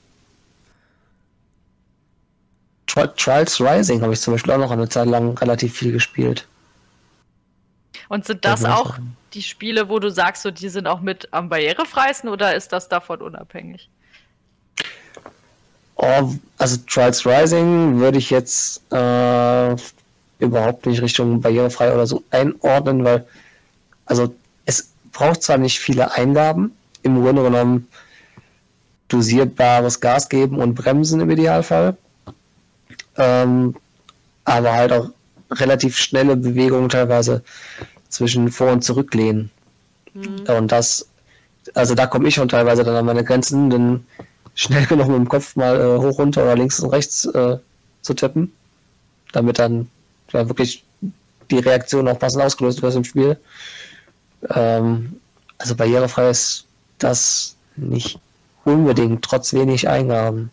Tri 2.87 3.09
Trials 3.17 3.61
Rising 3.61 4.01
habe 4.03 4.13
ich 4.15 4.21
zum 4.21 4.33
Beispiel 4.35 4.53
auch 4.55 4.59
noch 4.59 4.71
eine 4.71 4.89
Zeit 4.89 5.09
lang 5.09 5.37
relativ 5.39 5.75
viel 5.77 5.93
gespielt. 5.93 6.47
Und 8.09 8.25
sind 8.25 8.45
das 8.45 8.63
Ja, 8.63 8.77
auch 8.77 8.99
die 9.35 9.43
Spiele, 9.43 9.89
wo 9.89 9.99
du 9.99 10.11
sagst, 10.11 10.43
so, 10.43 10.51
die 10.51 10.69
sind 10.69 10.87
auch 10.87 11.01
mit 11.01 11.29
am 11.33 11.49
barrierefreisten 11.49 12.31
oder 12.31 12.55
ist 12.55 12.73
das 12.73 12.89
davon 12.89 13.21
unabhängig? 13.21 13.89
Oh, 15.97 16.35
also 16.59 16.77
Trials 16.89 17.25
Rising 17.27 17.99
würde 17.99 18.19
ich 18.19 18.31
jetzt 18.31 18.83
äh, 18.93 19.77
überhaupt 20.39 20.87
nicht 20.87 21.01
Richtung 21.01 21.41
barrierefrei 21.41 21.93
oder 21.93 22.07
so 22.07 22.23
einordnen, 22.31 23.03
weil 23.05 23.27
also 24.05 24.35
es 24.67 24.91
braucht 25.13 25.43
zwar 25.43 25.59
nicht 25.59 25.79
viele 25.81 26.13
Eingaben, 26.13 26.73
im 27.03 27.23
Grunde 27.23 27.43
genommen 27.43 27.89
dosierbares 29.09 30.01
Gas 30.01 30.29
geben 30.29 30.59
und 30.59 30.75
bremsen 30.75 31.21
im 31.21 31.31
Idealfall, 31.31 31.97
ähm, 33.17 33.75
aber 34.45 34.73
halt 34.73 34.93
auch 34.93 35.11
relativ 35.51 35.97
schnelle 35.97 36.37
Bewegungen 36.37 36.89
teilweise 36.89 37.43
zwischen 38.09 38.51
Vor- 38.51 38.73
und 38.73 38.83
Zurücklehnen. 38.83 39.51
Und 40.49 40.73
das, 40.73 41.07
also 41.75 41.95
da 41.95 42.07
komme 42.07 42.29
ich 42.29 42.35
schon 42.35 42.49
teilweise 42.49 42.85
dann 42.85 42.97
an 42.97 43.05
meine 43.05 43.25
Grenzen, 43.25 43.71
denn 43.71 44.07
schnell 44.55 44.87
genug 44.89 45.09
mit 45.09 45.17
dem 45.17 45.29
Kopf 45.29 45.57
mal 45.57 45.79
äh, 45.79 45.99
hoch, 45.99 46.19
runter 46.19 46.43
oder 46.43 46.57
links 46.57 46.81
und 46.81 46.91
rechts 46.91 47.25
äh, 47.27 47.59
zu 48.03 48.15
tippen, 48.15 48.53
damit 49.33 49.59
dann 49.59 49.89
ja, 50.33 50.49
wirklich 50.49 50.85
die 51.51 51.59
Reaktion 51.59 52.09
auch 52.09 52.19
passend 52.19 52.43
ausgelöst 52.43 52.83
wird 52.83 52.95
im 52.95 53.05
Spiel. 53.05 53.39
Ähm, 54.51 55.21
also 55.59 55.75
barrierefrei 55.75 56.31
ist 56.31 56.65
das 56.99 57.57
nicht 57.77 58.19
unbedingt, 58.65 59.23
trotz 59.23 59.53
wenig 59.53 59.89
Eingaben. 59.89 60.51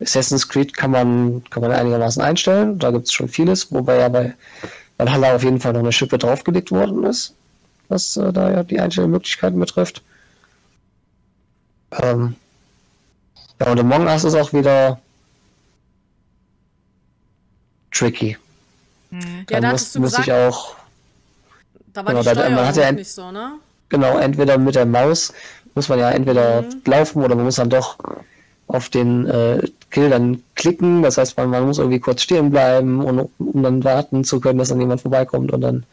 Assassin's 0.00 0.48
Creed 0.48 0.76
kann 0.76 0.90
man, 0.90 1.44
kann 1.50 1.62
man 1.62 1.72
einigermaßen 1.72 2.20
einstellen, 2.20 2.78
da 2.78 2.90
gibt 2.90 3.06
es 3.06 3.12
schon 3.12 3.28
vieles, 3.28 3.72
wobei 3.72 4.00
ja 4.00 4.08
bei 4.08 4.34
Valhalla 4.98 5.34
auf 5.34 5.42
jeden 5.42 5.60
Fall 5.60 5.72
noch 5.72 5.80
eine 5.80 5.92
Schippe 5.92 6.18
draufgelegt 6.18 6.70
worden 6.70 7.04
ist, 7.04 7.34
was 7.88 8.16
äh, 8.16 8.32
da 8.32 8.50
ja 8.50 8.62
die 8.62 8.80
Einstellmöglichkeiten 8.80 9.58
betrifft. 9.58 10.02
Ähm, 11.92 12.36
ja, 13.60 13.70
und 13.70 13.80
Among 13.80 14.06
Us 14.06 14.24
ist 14.24 14.34
auch 14.34 14.52
wieder 14.52 15.00
tricky. 17.90 18.36
Hm. 19.10 19.20
Ja, 19.50 19.60
Da 19.60 19.60
da 19.60 19.70
muss, 19.72 19.94
muss 19.96 20.10
gesagt, 20.12 20.26
ich 20.28 20.32
auch, 20.32 20.76
da 21.92 22.04
war 22.04 22.12
genau, 22.12 22.20
die 22.22 22.26
da- 22.26 22.34
man 22.34 22.44
Steuerung 22.44 22.66
hat 22.66 22.76
ja 22.76 22.92
nicht 22.92 23.12
so, 23.12 23.30
ne? 23.30 23.52
genau, 23.88 24.18
entweder 24.18 24.58
mit 24.58 24.74
der 24.74 24.86
Maus 24.86 25.32
muss 25.74 25.88
man 25.88 25.98
ja 25.98 26.10
entweder 26.10 26.62
Mhm. 26.62 26.82
laufen 26.86 27.22
oder 27.22 27.34
man 27.34 27.44
muss 27.44 27.56
dann 27.56 27.70
doch 27.70 27.98
auf 28.68 28.88
den 28.88 29.26
äh, 29.26 29.68
Kill 29.94 30.10
dann 30.10 30.42
klicken. 30.56 31.02
Das 31.02 31.18
heißt, 31.18 31.36
man, 31.36 31.50
man 31.50 31.66
muss 31.66 31.78
irgendwie 31.78 32.00
kurz 32.00 32.22
stehen 32.22 32.50
bleiben, 32.50 33.00
und, 33.00 33.30
um 33.38 33.62
dann 33.62 33.84
warten 33.84 34.24
zu 34.24 34.40
können, 34.40 34.58
dass 34.58 34.70
dann 34.70 34.80
jemand 34.80 35.00
vorbeikommt 35.00 35.52
und 35.52 35.60
dann 35.60 35.84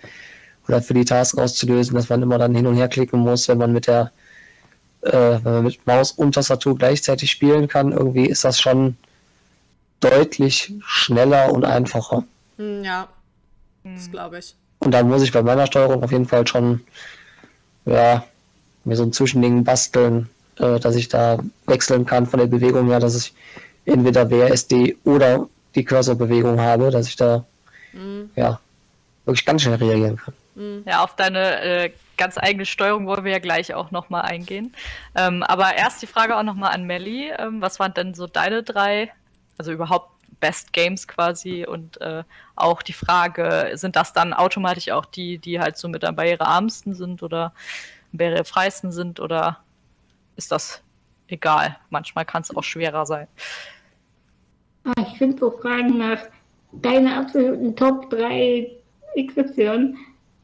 oder 0.68 0.82
für 0.82 0.96
die 0.96 1.06
Task 1.06 1.38
auszulösen, 1.38 1.96
dass 1.96 2.10
man 2.10 2.24
immer 2.24 2.40
dann 2.40 2.56
hin 2.56 2.66
und 2.66 2.76
her 2.76 2.88
klicken 2.88 3.20
muss, 3.20 3.48
wenn 3.48 3.60
man 3.60 3.72
mit 3.74 3.86
der 3.86 4.12
äh, 5.02 5.12
wenn 5.12 5.54
man 5.54 5.64
mit 5.64 5.86
Maus 5.86 6.12
und 6.14 6.34
Tastatur 6.34 6.76
gleichzeitig 6.76 7.30
spielen 7.30 7.68
kann. 7.68 7.92
Irgendwie 7.92 8.26
ist 8.26 8.44
das 8.44 8.60
schon 8.60 8.98
deutlich 10.00 10.74
schneller 10.84 11.54
und 11.54 11.64
einfacher. 11.64 12.24
Hm, 12.58 12.84
ja, 12.84 13.08
das 13.84 14.06
Hm. 14.06 14.12
glaube 14.12 14.40
ich. 14.40 14.56
Und 14.80 14.92
da 14.96 15.04
muss 15.04 15.22
ich 15.22 15.32
bei 15.32 15.44
meiner 15.44 15.68
Steuerung 15.68 16.04
auf 16.04 16.12
jeden 16.12 16.26
Fall 16.28 16.48
schon, 16.48 16.82
ja, 17.86 18.24
mir 18.84 18.96
so 18.96 19.04
ein 19.04 19.14
Zwischending 19.14 19.64
basteln, 19.64 20.28
äh, 20.58 20.80
dass 20.80 20.96
ich 20.96 21.08
da 21.08 21.38
wechseln 21.68 22.08
kann 22.08 22.26
von 22.26 22.40
der 22.40 22.48
Bewegung 22.48 22.88
her, 22.88 23.00
dass 23.00 23.16
ich 23.16 23.34
entweder 23.86 24.30
WSD 24.30 24.98
oder 25.04 25.48
die 25.76 25.84
Cursor-Bewegung 25.86 26.60
habe, 26.60 26.92
dass 26.92 27.08
ich 27.08 27.16
da, 27.16 27.46
Hm, 27.92 28.30
ja, 28.36 28.60
wirklich 29.26 29.46
ganz 29.46 29.62
schnell 29.64 29.76
reagieren 29.76 30.18
kann. 30.18 30.34
hm. 30.56 30.84
Ja, 30.86 31.04
auf 31.04 31.16
deine 31.16 31.62
äh, 31.62 31.92
ganz 32.18 32.38
eigene 32.38 32.66
Steuerung 32.66 33.06
wollen 33.08 33.24
wir 33.24 33.32
ja 33.32 33.40
gleich 33.40 33.74
auch 33.74 33.92
nochmal 33.92 34.24
eingehen. 34.24 34.74
Ähm, 35.16 35.44
aber 35.44 35.76
erst 35.76 36.02
die 36.02 36.08
Frage 36.08 36.38
auch 36.38 36.44
nochmal 36.44 36.72
an 36.74 36.86
Melly. 36.86 37.32
Ähm, 37.38 37.62
was 37.62 37.80
waren 37.80 37.94
denn 37.94 38.14
so 38.14 38.28
deine 38.28 38.64
drei, 38.64 39.12
also 39.58 39.72
überhaupt 39.72 40.12
Best 40.40 40.74
Games 40.74 41.08
quasi 41.08 41.66
und 41.66 42.00
äh, 42.02 42.24
auch 42.56 42.82
die 42.82 42.94
Frage, 42.94 43.72
sind 43.74 43.96
das 43.96 44.14
dann 44.14 44.34
automatisch 44.34 44.90
auch 44.90 45.06
die, 45.06 45.38
die 45.38 45.60
halt 45.60 45.78
so 45.78 45.88
mit 45.88 46.04
am 46.04 46.16
barrierearmsten 46.16 46.96
sind 46.96 47.22
oder 47.24 47.54
barrierefreisten 48.12 48.92
sind 48.92 49.20
oder 49.20 49.60
ist 50.36 50.52
das 50.52 50.82
egal? 51.32 51.78
Manchmal 51.90 52.26
kann 52.26 52.42
es 52.42 52.56
auch 52.56 52.64
schwerer 52.64 53.06
sein. 53.06 53.28
Ah, 54.84 54.94
Ich 55.02 55.18
finde 55.18 55.38
so 55.38 55.52
Fragen 55.52 55.98
nach 55.98 56.20
deiner 56.72 57.18
absoluten 57.18 57.76
Top 57.76 58.10
3 58.10 58.72
XY 59.18 59.96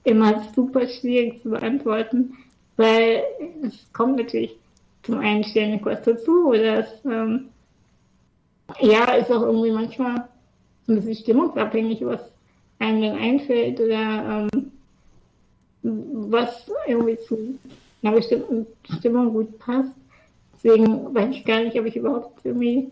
immer 0.04 0.44
super 0.56 0.88
schwierig 0.88 1.42
zu 1.42 1.50
beantworten, 1.50 2.34
weil 2.76 3.24
es 3.64 3.92
kommt 3.94 4.18
natürlich 4.18 4.56
zum 5.04 5.20
einen 5.20 5.44
ständig 5.44 5.86
was 5.86 6.02
dazu 6.04 6.50
oder 6.50 6.80
es 6.80 7.06
ähm, 7.06 7.50
ja, 8.82 9.14
ist 9.14 9.32
auch 9.32 9.42
irgendwie 9.42 9.72
manchmal 9.72 10.28
ein 10.88 10.96
bisschen 10.96 11.16
stimmungsabhängig, 11.16 12.06
was 12.06 12.22
einem 12.80 13.02
dann 13.02 13.18
einfällt 13.18 13.80
oder 13.80 14.48
ähm, 14.54 14.72
was 15.84 16.70
irgendwie 16.88 17.18
zu 17.18 17.58
einer 18.04 18.16
bestimmten 18.16 18.68
Stimmung 18.98 19.34
gut 19.34 19.58
passt. 19.60 19.96
Deswegen 20.64 21.14
weiß 21.14 21.36
ich 21.36 21.46
gar 21.46 21.62
nicht, 21.62 21.80
ob 21.80 21.86
ich 21.86 21.96
überhaupt 21.96 22.44
irgendwie 22.44 22.92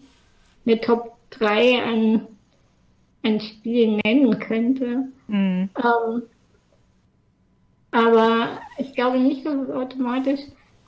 eine 0.65 0.79
Top 0.81 1.15
3 1.31 1.83
an, 1.83 2.27
an 3.23 3.39
Spielen 3.39 3.99
nennen 4.03 4.39
könnte. 4.39 5.07
Mhm. 5.27 5.69
Ähm, 5.75 6.23
aber 7.91 8.59
ich 8.77 8.93
glaube 8.93 9.19
nicht, 9.19 9.45
dass 9.45 9.55
es 9.55 9.69
automatisch 9.69 10.41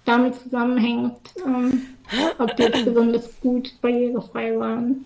damit 0.05 0.36
zusammenhängt, 0.36 1.19
ähm, 1.46 1.81
ob 2.38 2.55
die 2.55 2.63
jetzt 2.63 2.86
besonders 2.86 3.39
gut 3.41 3.74
barrierefrei 3.81 4.57
waren. 4.57 5.05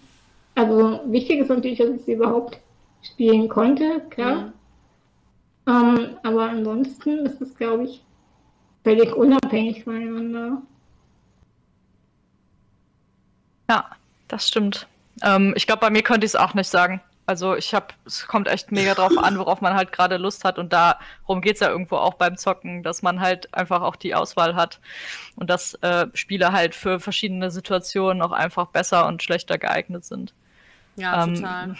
Also 0.56 1.00
wichtig 1.06 1.40
ist 1.40 1.50
natürlich, 1.50 1.80
dass 1.80 1.90
ich 1.90 2.02
sie 2.02 2.14
überhaupt 2.14 2.60
spielen 3.02 3.50
konnte, 3.50 4.02
klar. 4.10 4.54
Ähm, 5.68 6.18
aber 6.24 6.50
ansonsten 6.50 7.26
ist 7.26 7.42
es, 7.42 7.56
glaube 7.56 7.86
ich, 7.86 8.04
völlig 8.84 9.16
unabhängig 9.16 9.84
voneinander. 9.84 10.62
Ja, 13.72 13.86
das 14.28 14.50
stimmt. 14.50 14.86
Ähm, 15.24 15.54
ich 15.56 15.66
glaube, 15.66 15.80
bei 15.80 15.90
mir 15.90 16.04
könnte 16.04 16.26
ich 16.26 16.32
es 16.32 16.36
auch 16.36 16.54
nicht 16.54 16.68
sagen. 16.68 17.00
Also 17.26 17.56
ich 17.56 17.74
habe, 17.74 17.88
es 18.06 18.28
kommt 18.28 18.50
echt 18.50 18.74
mega 18.74 18.94
drauf 18.96 19.18
an, 19.18 19.40
worauf 19.40 19.62
man 19.62 19.74
halt 19.74 19.94
gerade 19.94 20.18
Lust 20.18 20.44
hat. 20.44 20.60
Und 20.60 20.74
darum 20.74 21.40
geht 21.40 21.54
es 21.54 21.62
ja 21.62 21.70
irgendwo 21.70 21.96
auch 21.96 22.16
beim 22.16 22.36
Zocken, 22.36 22.84
dass 22.84 23.02
man 23.02 23.22
halt 23.22 23.54
einfach 23.54 23.82
auch 23.82 23.96
die 23.96 24.14
Auswahl 24.14 24.56
hat 24.56 24.82
und 25.38 25.50
dass 25.50 25.76
äh, 25.76 26.08
Spiele 26.14 26.52
halt 26.52 26.76
für 26.76 27.00
verschiedene 27.00 27.50
Situationen 27.50 28.22
auch 28.22 28.34
einfach 28.34 28.68
besser 28.68 29.08
und 29.08 29.24
schlechter 29.24 29.58
geeignet 29.58 30.04
sind. 30.04 30.34
Ja, 30.98 31.24
Ähm, 31.24 31.36
total. 31.36 31.76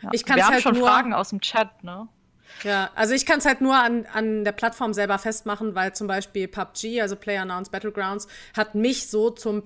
Ja. 0.00 0.08
Ich 0.12 0.26
Wir 0.26 0.46
haben 0.46 0.54
halt 0.54 0.62
schon 0.62 0.76
Fragen 0.76 1.12
aus 1.12 1.28
dem 1.28 1.42
Chat, 1.42 1.84
ne? 1.84 2.08
Ja, 2.64 2.90
also 2.94 3.12
ich 3.12 3.26
kann 3.26 3.38
es 3.38 3.44
halt 3.44 3.60
nur 3.60 3.74
an, 3.74 4.06
an 4.12 4.44
der 4.44 4.52
Plattform 4.52 4.94
selber 4.94 5.18
festmachen, 5.18 5.74
weil 5.74 5.94
zum 5.94 6.06
Beispiel 6.06 6.48
PUBG, 6.48 7.02
also 7.02 7.16
PlayerUnknown's 7.16 7.68
Battlegrounds, 7.68 8.28
hat 8.56 8.74
mich 8.74 9.08
so 9.08 9.28
zum 9.30 9.62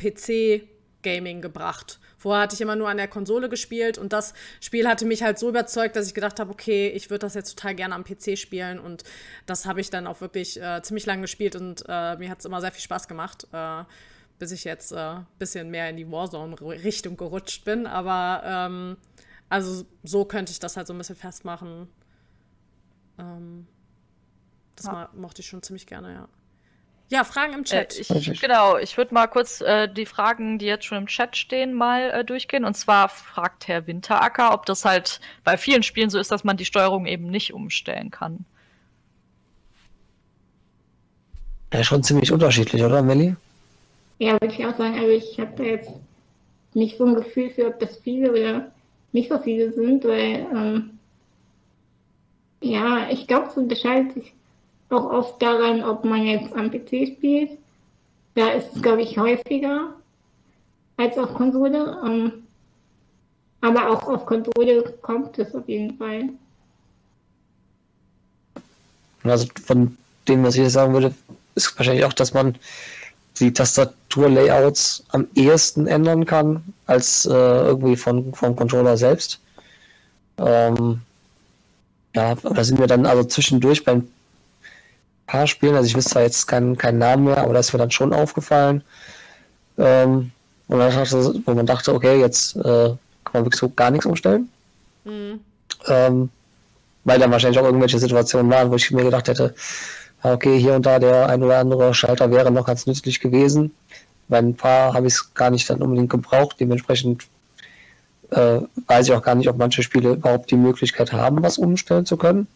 PC-Gaming 1.05 1.43
gebracht. 1.43 2.01
Vorher 2.17 2.43
hatte 2.43 2.55
ich 2.55 2.61
immer 2.61 2.77
nur 2.77 2.89
an 2.89 2.97
der 2.97 3.09
Konsole 3.09 3.49
gespielt 3.49 3.99
und 3.99 4.13
das 4.13 4.35
Spiel 4.61 4.89
hatte 4.89 5.05
mich 5.05 5.23
halt 5.23 5.39
so 5.39 5.49
überzeugt, 5.49 5.97
dass 5.97 6.07
ich 6.07 6.15
gedacht 6.15 6.41
habe, 6.41 6.51
okay, 6.51 6.89
ich 6.89 7.11
würde 7.11 7.21
das 7.21 7.35
jetzt 7.35 7.57
total 7.57 7.75
gerne 7.75 7.95
am 7.95 8.05
PC 8.05 8.39
spielen 8.39 8.79
und 8.79 9.05
das 9.47 9.67
habe 9.67 9.81
ich 9.81 9.91
dann 9.91 10.07
auch 10.07 10.21
wirklich 10.21 10.61
äh, 10.61 10.83
ziemlich 10.83 11.07
lange 11.07 11.23
gespielt 11.23 11.57
und 11.57 11.85
äh, 11.87 12.17
mir 12.17 12.31
hat 12.31 12.41
es 12.41 12.45
immer 12.45 12.61
sehr 12.61 12.73
viel 12.73 12.83
Spaß 12.83 13.09
gemacht. 13.09 13.47
Äh, 13.53 13.85
bis 14.39 14.51
ich 14.51 14.65
jetzt 14.65 14.93
ein 14.93 15.23
äh, 15.23 15.25
bisschen 15.39 15.71
mehr 15.71 15.89
in 15.89 15.97
die 15.97 16.11
Warzone-Richtung 16.11 17.17
gerutscht 17.17 17.65
bin. 17.65 17.87
Aber 17.87 18.43
ähm, 18.45 18.97
also 19.49 19.87
so 20.03 20.25
könnte 20.25 20.51
ich 20.51 20.59
das 20.59 20.77
halt 20.77 20.89
so 20.89 20.93
ein 20.93 20.99
bisschen 20.99 21.15
festmachen. 21.15 21.89
Ähm, 23.17 23.69
das 24.75 24.87
ja. 24.87 25.09
mochte 25.15 25.41
ich 25.41 25.47
schon 25.47 25.63
ziemlich 25.63 25.87
gerne, 25.87 26.13
ja. 26.13 26.29
Ja, 27.11 27.23
Fragen 27.23 27.53
im 27.53 27.65
Chat. 27.65 27.97
Äh, 27.97 28.19
ich, 28.19 28.41
genau, 28.41 28.79
ich 28.79 28.97
würde 28.97 29.15
mal 29.15 29.27
kurz 29.27 29.61
äh, 29.61 29.89
die 29.89 30.07
Fragen, 30.07 30.59
die 30.59 30.67
jetzt 30.67 30.87
schon 30.87 30.99
im 30.99 31.07
Chat 31.07 31.37
stehen, 31.37 31.75
mal 31.75 32.11
äh, 32.11 32.25
durchgehen. 32.25 32.65
Und 32.65 32.75
zwar 32.75 33.09
fragt 33.09 33.69
Herr 33.69 33.87
Winteracker, 33.87 34.55
ob 34.55 34.67
das 34.67 34.85
halt 34.85 35.21
bei 35.45 35.57
vielen 35.57 35.83
Spielen 35.83 36.11
so 36.11 36.19
ist, 36.19 36.31
dass 36.31 36.45
man 36.45 36.57
die 36.57 36.65
Steuerung 36.65 37.07
eben 37.07 37.27
nicht 37.27 37.53
umstellen 37.53 38.11
kann. 38.11 38.45
Ja, 41.73 41.85
schon 41.85 42.03
ziemlich 42.03 42.33
unterschiedlich, 42.33 42.83
oder, 42.83 43.03
Melli? 43.03 43.37
Ja, 44.19 44.33
würde 44.35 44.55
ich 44.55 44.65
auch 44.65 44.77
sagen. 44.77 44.95
Also 44.95 45.11
ich 45.11 45.39
habe 45.39 45.53
da 45.57 45.65
jetzt 45.65 45.91
nicht 46.73 46.97
so 46.97 47.05
ein 47.05 47.15
Gefühl 47.15 47.51
für, 47.51 47.67
ob 47.67 47.81
das 47.81 47.99
viele 47.99 48.33
oder 48.33 48.73
nicht 49.13 49.29
so 49.29 49.39
viele 49.39 49.73
sind, 49.73 50.05
weil 50.05 50.47
ähm, 50.55 50.99
ja, 52.61 53.09
ich 53.11 53.27
glaube, 53.27 53.49
es 53.49 53.57
unterscheidet 53.57 54.15
sich 54.15 54.33
auch 54.91 55.11
oft 55.11 55.43
daran, 55.43 55.83
ob 55.83 56.05
man 56.05 56.25
jetzt 56.25 56.53
am 56.55 56.71
PC 56.71 57.09
spielt. 57.17 57.51
Da 58.35 58.51
ist 58.51 58.75
es, 58.75 58.83
glaube 58.83 59.03
ich, 59.03 59.19
häufiger 59.19 59.95
als 60.97 61.19
auf 61.19 61.35
Konsole. 61.35 61.99
Ähm, 62.05 62.33
aber 63.61 63.91
auch 63.91 64.07
auf 64.09 64.27
Konsole 64.27 64.83
kommt 65.01 65.39
es 65.39 65.55
auf 65.55 65.69
jeden 65.69 65.97
Fall. 65.97 66.31
Also 69.23 69.47
von 69.65 69.97
dem, 70.29 70.45
was 70.45 70.55
ich 70.55 70.63
jetzt 70.63 70.75
sagen 70.75 70.93
würde, 70.93 71.15
ist 71.55 71.77
wahrscheinlich 71.79 72.05
auch, 72.05 72.13
dass 72.13 72.35
man 72.35 72.57
die 73.41 73.53
Tastaturlayouts 73.53 75.05
am 75.09 75.27
ehesten 75.35 75.87
ändern 75.87 76.27
kann, 76.27 76.63
als 76.87 77.25
äh, 77.25 77.31
irgendwie 77.31 77.97
von, 77.97 78.33
vom 78.35 78.55
Controller 78.55 78.97
selbst. 78.97 79.41
Ähm, 80.39 81.01
ja, 82.15 82.35
da 82.35 82.65
sind 82.65 82.79
wir 82.79 82.87
dann 82.87 83.07
also 83.07 83.25
zwischendurch 83.25 83.85
beim 83.85 84.09
paar 85.27 85.47
Spielen, 85.47 85.75
also 85.75 85.87
ich 85.87 85.97
wüsste 85.97 86.21
jetzt 86.21 86.47
keinen 86.47 86.77
kein 86.77 86.99
Namen 86.99 87.25
mehr, 87.25 87.39
aber 87.39 87.55
da 87.55 87.61
ist 87.61 87.73
mir 87.73 87.79
dann 87.79 87.91
schon 87.91 88.13
aufgefallen. 88.13 88.83
Ähm, 89.79 90.31
und 90.69 90.79
dann 90.79 90.93
dachte, 90.93 91.35
wo 91.45 91.55
man 91.55 91.67
dachte, 91.67 91.95
okay, 91.95 92.21
jetzt 92.21 92.57
äh, 92.57 92.61
kann 93.25 93.33
man 93.33 93.45
wirklich 93.45 93.61
so 93.61 93.69
gar 93.71 93.91
nichts 93.91 94.07
umstellen. 94.07 94.49
Mhm. 95.05 95.41
Ähm, 95.87 96.31
weil 97.05 97.19
dann 97.19 97.31
wahrscheinlich 97.31 97.59
auch 97.59 97.65
irgendwelche 97.65 97.99
Situationen 97.99 98.51
waren, 98.51 98.71
wo 98.71 98.77
ich 98.77 98.91
mir 98.91 99.05
gedacht 99.05 99.29
hätte, 99.29 99.55
okay, 100.23 100.59
hier 100.59 100.75
und 100.75 100.87
da 100.87 100.99
der 100.99 101.29
ein 101.29 101.43
oder 101.43 101.59
andere 101.59 101.93
Schalter 101.93 102.31
wäre 102.31 102.51
noch 102.51 102.67
ganz 102.67 102.87
nützlich 102.87 103.21
gewesen. 103.21 103.75
Bei 104.29 104.39
ein 104.39 104.57
paar 104.57 104.95
habe 104.95 105.07
ich 105.07 105.15
es 105.15 105.35
gar 105.35 105.51
nicht 105.51 105.69
dann 105.69 105.83
unbedingt 105.83 106.09
gebraucht. 106.09 106.57
Dementsprechend 106.59 107.27
äh, 108.31 108.61
weiß 108.87 109.07
ich 109.07 109.13
auch 109.13 109.23
gar 109.23 109.35
nicht, 109.35 109.49
ob 109.51 109.59
manche 109.59 109.83
Spiele 109.83 110.13
überhaupt 110.13 110.51
die 110.51 110.57
Möglichkeit 110.57 111.13
haben, 111.13 111.43
was 111.43 111.59
umstellen 111.59 112.07
zu 112.07 112.17
können. 112.17 112.47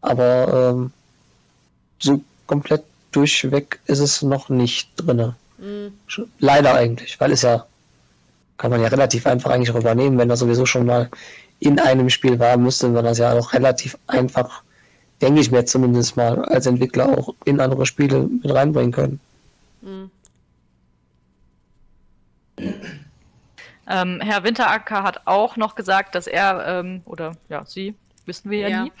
Aber 0.00 0.72
ähm, 0.72 0.92
so 2.00 2.22
komplett 2.46 2.84
durchweg 3.12 3.80
ist 3.86 4.00
es 4.00 4.22
noch 4.22 4.48
nicht 4.48 4.90
drin. 4.96 5.34
Mhm. 5.58 5.92
Leider 6.38 6.74
eigentlich, 6.74 7.20
weil 7.20 7.32
es 7.32 7.42
ja, 7.42 7.66
kann 8.56 8.70
man 8.70 8.80
ja 8.80 8.88
relativ 8.88 9.26
einfach 9.26 9.50
eigentlich 9.50 9.70
auch 9.70 9.80
übernehmen, 9.80 10.18
wenn 10.18 10.28
das 10.28 10.40
sowieso 10.40 10.66
schon 10.66 10.86
mal 10.86 11.08
in 11.60 11.78
einem 11.78 12.08
Spiel 12.10 12.38
war, 12.38 12.56
müsste 12.56 12.88
man 12.88 13.04
das 13.04 13.18
ja 13.18 13.32
auch 13.32 13.52
relativ 13.52 13.96
einfach, 14.06 14.62
denke 15.20 15.40
ich 15.40 15.50
mir 15.50 15.64
zumindest 15.66 16.16
mal, 16.16 16.44
als 16.46 16.66
Entwickler 16.66 17.18
auch 17.18 17.34
in 17.44 17.60
andere 17.60 17.84
Spiele 17.86 18.20
mit 18.20 18.52
reinbringen 18.52 18.92
können. 18.92 19.20
Mhm. 19.82 20.10
Ähm, 23.86 24.20
Herr 24.22 24.44
Winteracker 24.44 25.02
hat 25.02 25.26
auch 25.26 25.56
noch 25.56 25.74
gesagt, 25.74 26.14
dass 26.14 26.26
er, 26.26 26.66
ähm, 26.66 27.02
oder 27.04 27.32
ja, 27.48 27.64
sie, 27.66 27.94
wissen 28.24 28.50
wir 28.50 28.60
ja, 28.60 28.68
ja. 28.68 28.84
nie, 28.84 28.92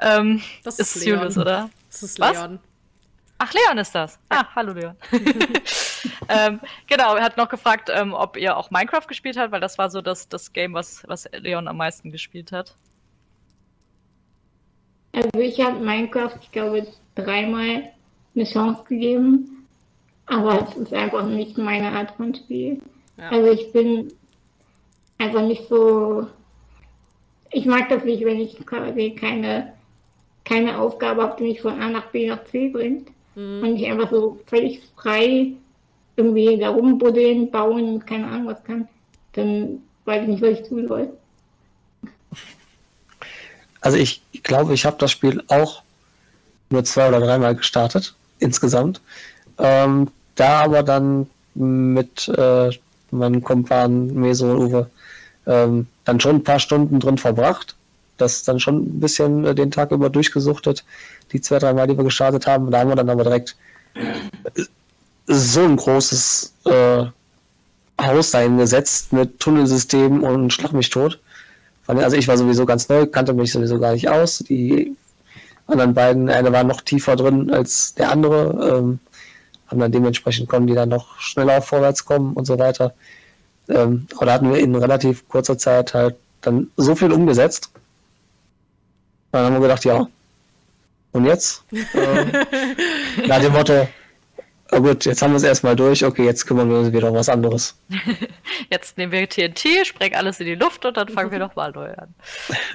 ähm, 0.00 0.42
das 0.64 0.78
ist, 0.78 0.96
ist 0.96 1.06
Julius, 1.06 1.38
oder? 1.38 1.70
Das 1.92 2.02
ist 2.02 2.18
Leon. 2.18 2.54
Was? 2.54 2.60
Ach, 3.38 3.52
Leon 3.52 3.78
ist 3.78 3.94
das. 3.94 4.18
Ah, 4.30 4.46
hallo 4.54 4.72
Leon. 4.72 4.96
ähm, 6.28 6.60
genau, 6.86 7.16
er 7.16 7.24
hat 7.24 7.36
noch 7.36 7.48
gefragt, 7.48 7.90
ähm, 7.92 8.14
ob 8.14 8.36
ihr 8.36 8.56
auch 8.56 8.70
Minecraft 8.70 9.06
gespielt 9.06 9.36
habt, 9.36 9.52
weil 9.52 9.60
das 9.60 9.76
war 9.76 9.90
so 9.90 10.00
das, 10.00 10.28
das 10.28 10.52
Game, 10.52 10.72
was, 10.72 11.02
was 11.06 11.28
Leon 11.32 11.68
am 11.68 11.76
meisten 11.76 12.10
gespielt 12.10 12.50
hat. 12.50 12.74
Also 15.12 15.38
ich 15.38 15.60
habe 15.60 15.80
Minecraft, 15.80 16.38
ich 16.40 16.50
glaube, 16.50 16.86
dreimal 17.14 17.90
eine 18.34 18.44
Chance 18.44 18.84
gegeben, 18.88 19.66
aber 20.26 20.66
es 20.66 20.74
ist 20.76 20.94
einfach 20.94 21.26
nicht 21.26 21.58
meine 21.58 21.92
Art 21.92 22.12
von 22.12 22.34
Spiel. 22.34 22.80
Ja. 23.18 23.28
Also 23.28 23.50
ich 23.50 23.70
bin 23.72 24.14
einfach 25.18 25.42
nicht 25.42 25.68
so. 25.68 26.26
Ich 27.50 27.66
mag 27.66 27.90
das 27.90 28.04
nicht, 28.04 28.24
wenn 28.24 28.40
ich 28.40 28.64
quasi 28.64 29.10
keine 29.10 29.74
keine 30.44 30.78
Aufgabe 30.78 31.22
habe, 31.22 31.36
die 31.38 31.44
mich 31.44 31.60
von 31.60 31.80
A 31.80 31.88
nach 31.88 32.06
B 32.06 32.28
nach 32.28 32.44
C 32.44 32.68
bringt. 32.68 33.08
Mhm. 33.34 33.62
Und 33.62 33.76
ich 33.76 33.86
einfach 33.86 34.10
so 34.10 34.40
völlig 34.46 34.80
frei 34.96 35.52
irgendwie 36.16 36.58
da 36.58 36.70
rumbuddeln, 36.70 37.50
bauen, 37.50 38.04
keine 38.04 38.26
Ahnung 38.26 38.48
was 38.48 38.62
kann, 38.64 38.88
dann 39.32 39.82
weiß 40.04 40.22
ich 40.22 40.28
nicht, 40.28 40.42
was 40.42 40.60
ich 40.60 40.68
tun 40.68 40.88
soll. 40.88 41.08
Also 43.80 43.96
ich, 43.96 44.22
ich 44.32 44.42
glaube, 44.42 44.74
ich 44.74 44.84
habe 44.84 44.96
das 44.98 45.10
Spiel 45.10 45.42
auch 45.48 45.82
nur 46.70 46.84
zwei 46.84 47.08
oder 47.08 47.20
dreimal 47.20 47.56
gestartet, 47.56 48.14
insgesamt. 48.38 49.00
Ähm, 49.58 50.08
da 50.34 50.60
aber 50.60 50.82
dann 50.82 51.28
mit 51.54 52.28
äh, 52.28 52.70
meinem 53.10 53.42
Kumpan 53.42 54.06
Meso 54.14 54.50
und 54.50 54.58
Uwe 54.58 54.90
ähm, 55.46 55.86
dann 56.04 56.20
schon 56.20 56.36
ein 56.36 56.44
paar 56.44 56.60
Stunden 56.60 57.00
drin 57.00 57.18
verbracht 57.18 57.74
das 58.16 58.44
dann 58.44 58.60
schon 58.60 58.76
ein 58.76 59.00
bisschen 59.00 59.44
äh, 59.44 59.54
den 59.54 59.70
Tag 59.70 59.90
über 59.90 60.10
durchgesuchtet, 60.10 60.84
die 61.32 61.40
zwei, 61.40 61.58
drei 61.58 61.72
Mal, 61.72 61.86
die 61.86 61.96
wir 61.96 62.04
gestartet 62.04 62.46
haben. 62.46 62.70
Da 62.70 62.80
haben 62.80 62.90
wir 62.90 62.96
dann 62.96 63.10
aber 63.10 63.24
direkt 63.24 63.56
so 65.26 65.60
ein 65.62 65.76
großes 65.76 66.52
äh, 66.64 67.04
Haus 68.00 68.34
eingesetzt 68.34 69.12
mit 69.12 69.38
Tunnelsystem 69.40 70.22
und 70.22 70.52
Schlag 70.52 70.72
mich 70.72 70.90
tot. 70.90 71.20
Also 71.86 72.16
ich 72.16 72.28
war 72.28 72.38
sowieso 72.38 72.64
ganz 72.64 72.88
neu, 72.88 73.06
kannte 73.06 73.32
mich 73.32 73.52
sowieso 73.52 73.78
gar 73.78 73.92
nicht 73.92 74.08
aus. 74.08 74.38
Die 74.38 74.96
anderen 75.66 75.94
beiden, 75.94 76.30
eine 76.30 76.52
war 76.52 76.64
noch 76.64 76.80
tiefer 76.80 77.16
drin 77.16 77.50
als 77.50 77.94
der 77.94 78.10
andere, 78.10 78.78
ähm, 78.78 78.98
haben 79.66 79.80
dann 79.80 79.92
dementsprechend 79.92 80.48
konnten 80.48 80.68
die 80.68 80.74
dann 80.74 80.88
noch 80.88 81.18
schneller 81.18 81.60
vorwärts 81.60 82.04
kommen 82.04 82.34
und 82.34 82.46
so 82.46 82.58
weiter. 82.58 82.94
Ähm, 83.68 84.06
aber 84.16 84.26
da 84.26 84.32
hatten 84.34 84.50
wir 84.50 84.58
in 84.58 84.74
relativ 84.74 85.28
kurzer 85.28 85.58
Zeit 85.58 85.94
halt 85.94 86.16
dann 86.40 86.70
so 86.76 86.94
viel 86.94 87.12
umgesetzt, 87.12 87.70
dann 89.32 89.46
haben 89.46 89.54
wir 89.54 89.60
gedacht, 89.60 89.84
ja. 89.84 90.06
Und 91.12 91.24
jetzt? 91.24 91.64
äh, 91.72 93.26
nach 93.26 93.40
dem 93.40 93.52
Motto, 93.52 93.88
oh 94.72 94.80
gut, 94.80 95.04
jetzt 95.04 95.20
haben 95.22 95.32
wir 95.32 95.36
es 95.36 95.42
erstmal 95.42 95.76
durch, 95.76 96.04
okay, 96.04 96.24
jetzt 96.24 96.46
kümmern 96.46 96.68
wir 96.70 96.78
uns 96.78 96.92
wieder 96.92 97.10
um 97.10 97.16
was 97.16 97.28
anderes. 97.28 97.76
Jetzt 98.70 98.96
nehmen 98.96 99.12
wir 99.12 99.28
TNT, 99.28 99.86
sprengen 99.86 100.16
alles 100.16 100.40
in 100.40 100.46
die 100.46 100.54
Luft 100.54 100.84
und 100.86 100.96
dann 100.96 101.08
fangen 101.08 101.30
wir 101.30 101.38
nochmal 101.38 101.72
neu 101.72 101.92
an. 101.94 102.14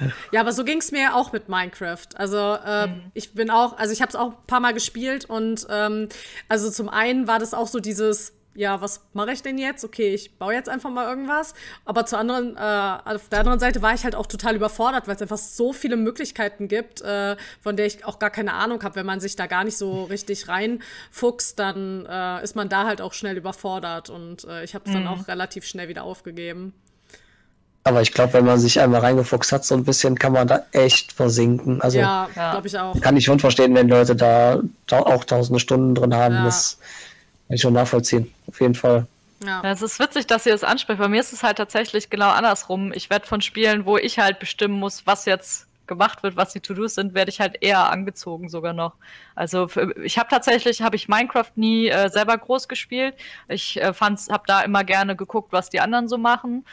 Ja, 0.32 0.42
aber 0.42 0.52
so 0.52 0.64
ging 0.64 0.78
es 0.78 0.92
mir 0.92 1.16
auch 1.16 1.32
mit 1.32 1.48
Minecraft. 1.48 2.06
Also 2.14 2.36
äh, 2.36 2.86
mhm. 2.86 3.10
ich 3.14 3.34
bin 3.34 3.50
auch, 3.50 3.76
also 3.76 3.92
ich 3.92 4.00
habe 4.00 4.10
es 4.10 4.16
auch 4.16 4.28
ein 4.28 4.46
paar 4.46 4.60
Mal 4.60 4.74
gespielt 4.74 5.24
und 5.24 5.66
ähm, 5.70 6.08
also 6.48 6.70
zum 6.70 6.88
einen 6.88 7.26
war 7.26 7.38
das 7.40 7.52
auch 7.52 7.66
so 7.66 7.80
dieses 7.80 8.37
ja, 8.58 8.80
was 8.80 9.02
mache 9.12 9.30
ich 9.30 9.40
denn 9.40 9.56
jetzt? 9.56 9.84
Okay, 9.84 10.12
ich 10.12 10.36
baue 10.36 10.52
jetzt 10.52 10.68
einfach 10.68 10.90
mal 10.90 11.08
irgendwas. 11.08 11.54
Aber 11.84 12.06
zur 12.06 12.18
anderen, 12.18 12.56
äh, 12.56 12.60
auf 13.14 13.28
der 13.28 13.38
anderen 13.38 13.60
Seite 13.60 13.82
war 13.82 13.94
ich 13.94 14.02
halt 14.02 14.16
auch 14.16 14.26
total 14.26 14.56
überfordert, 14.56 15.06
weil 15.06 15.14
es 15.14 15.22
einfach 15.22 15.38
so 15.38 15.72
viele 15.72 15.96
Möglichkeiten 15.96 16.66
gibt, 16.66 17.00
äh, 17.00 17.36
von 17.60 17.76
der 17.76 17.86
ich 17.86 18.04
auch 18.04 18.18
gar 18.18 18.30
keine 18.30 18.54
Ahnung 18.54 18.82
habe. 18.82 18.96
Wenn 18.96 19.06
man 19.06 19.20
sich 19.20 19.36
da 19.36 19.46
gar 19.46 19.62
nicht 19.62 19.78
so 19.78 20.04
richtig 20.10 20.48
reinfuchst, 20.48 21.56
dann 21.56 22.04
äh, 22.06 22.42
ist 22.42 22.56
man 22.56 22.68
da 22.68 22.84
halt 22.84 23.00
auch 23.00 23.12
schnell 23.12 23.36
überfordert. 23.36 24.10
Und 24.10 24.42
äh, 24.42 24.64
ich 24.64 24.74
habe 24.74 24.86
es 24.86 24.92
dann 24.92 25.02
mhm. 25.02 25.08
auch 25.08 25.28
relativ 25.28 25.64
schnell 25.64 25.88
wieder 25.88 26.02
aufgegeben. 26.02 26.74
Aber 27.84 28.02
ich 28.02 28.12
glaube, 28.12 28.32
wenn 28.32 28.44
man 28.44 28.58
sich 28.58 28.80
einmal 28.80 29.02
reingefuchst 29.02 29.52
hat, 29.52 29.64
so 29.64 29.76
ein 29.76 29.84
bisschen, 29.84 30.18
kann 30.18 30.32
man 30.32 30.48
da 30.48 30.64
echt 30.72 31.12
versinken. 31.12 31.80
Also, 31.80 31.98
ja, 31.98 32.28
glaube 32.34 32.66
ich 32.66 32.76
auch. 32.76 33.00
Kann 33.00 33.16
ich 33.16 33.24
schon 33.24 33.38
verstehen, 33.38 33.72
wenn 33.76 33.88
Leute 33.88 34.16
da, 34.16 34.60
da 34.88 34.98
auch 34.98 35.24
tausende 35.24 35.60
Stunden 35.60 35.94
drin 35.94 36.12
haben. 36.12 36.34
Ja. 36.34 36.44
Das 36.44 36.78
kann 37.48 37.54
ich 37.54 37.62
schon 37.62 37.72
nachvollziehen, 37.72 38.32
auf 38.46 38.60
jeden 38.60 38.74
Fall. 38.74 39.06
Ja. 39.44 39.62
Es 39.64 39.82
ist 39.82 39.98
witzig, 40.00 40.26
dass 40.26 40.46
ihr 40.46 40.52
das 40.52 40.64
anspricht. 40.64 40.98
Bei 40.98 41.08
mir 41.08 41.20
ist 41.20 41.32
es 41.32 41.42
halt 41.42 41.58
tatsächlich 41.58 42.10
genau 42.10 42.30
andersrum. 42.30 42.92
Ich 42.92 43.08
werde 43.08 43.26
von 43.26 43.40
Spielen, 43.40 43.86
wo 43.86 43.96
ich 43.96 44.18
halt 44.18 44.38
bestimmen 44.38 44.78
muss, 44.78 45.06
was 45.06 45.24
jetzt 45.24 45.66
gemacht 45.86 46.22
wird, 46.22 46.36
was 46.36 46.52
die 46.52 46.60
To-Dos 46.60 46.94
sind, 46.94 47.14
werde 47.14 47.30
ich 47.30 47.40
halt 47.40 47.56
eher 47.62 47.90
angezogen 47.90 48.50
sogar 48.50 48.74
noch. 48.74 48.94
Also 49.34 49.68
für, 49.68 49.96
ich 50.04 50.18
habe 50.18 50.28
tatsächlich, 50.28 50.82
habe 50.82 50.96
ich 50.96 51.08
Minecraft 51.08 51.50
nie 51.56 51.88
äh, 51.88 52.10
selber 52.10 52.36
groß 52.36 52.68
gespielt. 52.68 53.14
Ich 53.48 53.80
äh, 53.80 53.92
habe 53.94 54.42
da 54.46 54.60
immer 54.60 54.84
gerne 54.84 55.16
geguckt, 55.16 55.52
was 55.52 55.70
die 55.70 55.80
anderen 55.80 56.08
so 56.08 56.18
machen, 56.18 56.66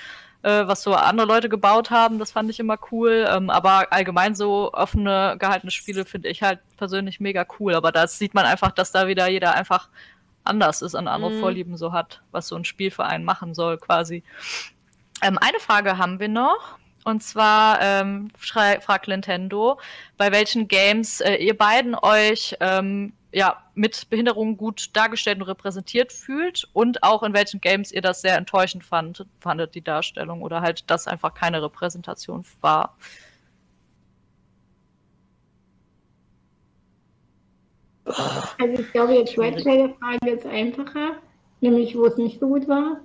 äh, 0.44 0.68
was 0.68 0.84
so 0.84 0.94
andere 0.94 1.28
Leute 1.28 1.48
gebaut 1.48 1.92
haben. 1.92 2.20
Das 2.20 2.32
fand 2.32 2.50
ich 2.50 2.60
immer 2.60 2.78
cool. 2.92 3.26
Ähm, 3.30 3.50
aber 3.50 3.94
allgemein 3.94 4.36
so 4.36 4.74
offene 4.74 5.38
gehaltene 5.40 5.72
Spiele 5.72 6.04
finde 6.04 6.28
ich 6.30 6.44
halt 6.44 6.60
persönlich 6.78 7.22
mega 7.22 7.46
cool. 7.60 7.74
Aber 7.74 7.92
da 7.92 8.08
sieht 8.08 8.34
man 8.34 8.46
einfach, 8.46 8.72
dass 8.72 8.92
da 8.92 9.08
wieder 9.08 9.30
jeder 9.30 9.56
einfach 9.56 9.88
anders 10.46 10.82
ist, 10.82 10.96
an 10.96 11.08
andere 11.08 11.32
Mhm. 11.32 11.40
Vorlieben 11.40 11.78
so 11.78 11.92
hat, 11.92 12.22
was 12.32 12.48
so 12.48 12.56
ein 12.56 12.66
Spielverein 12.66 13.24
machen 13.24 13.54
soll 13.54 13.78
quasi. 13.78 14.24
Ähm, 15.22 15.38
eine 15.40 15.60
Frage 15.60 15.98
haben 15.98 16.20
wir 16.20 16.30
noch. 16.30 16.78
Und 17.04 17.22
zwar 17.22 17.80
ähm, 17.82 18.32
fragt 18.40 19.08
Nintendo, 19.08 19.80
bei 20.18 20.32
welchen 20.32 20.68
Games 20.68 21.22
äh, 21.22 21.36
ihr 21.36 21.56
beiden 21.56 21.94
euch 21.94 22.56
ähm, 22.62 23.14
ja, 23.32 23.62
mit 23.76 24.10
Behinderungen 24.10 24.58
gut 24.58 24.90
dargestellt 24.96 25.38
und 25.38 25.44
repräsentiert 25.44 26.14
fühlt 26.14 26.68
und 26.74 27.04
auch 27.04 27.22
in 27.22 27.34
welchen 27.34 27.62
Games 27.62 27.92
ihr 27.92 28.02
das 28.02 28.22
sehr 28.22 28.38
enttäuschend 28.38 28.84
fand, 28.84 29.26
fandet, 29.40 29.76
die 29.76 29.84
Darstellung 29.84 30.42
oder 30.42 30.62
halt, 30.62 30.90
dass 30.90 31.06
einfach 31.06 31.34
keine 31.34 31.62
Repräsentation 31.62 32.44
war. 32.62 32.96
Also 38.06 38.82
ich 38.82 38.92
glaube, 38.92 39.14
der 39.14 39.26
zweite 39.26 39.64
Teil 39.64 39.88
der 39.88 39.96
Frage 39.96 40.30
ist 40.30 40.46
einfacher, 40.46 41.18
nämlich 41.62 41.96
wo 41.98 42.06
es 42.06 42.18
nicht 42.18 42.40
so 42.40 42.48
gut 42.48 42.68
war. 42.68 43.00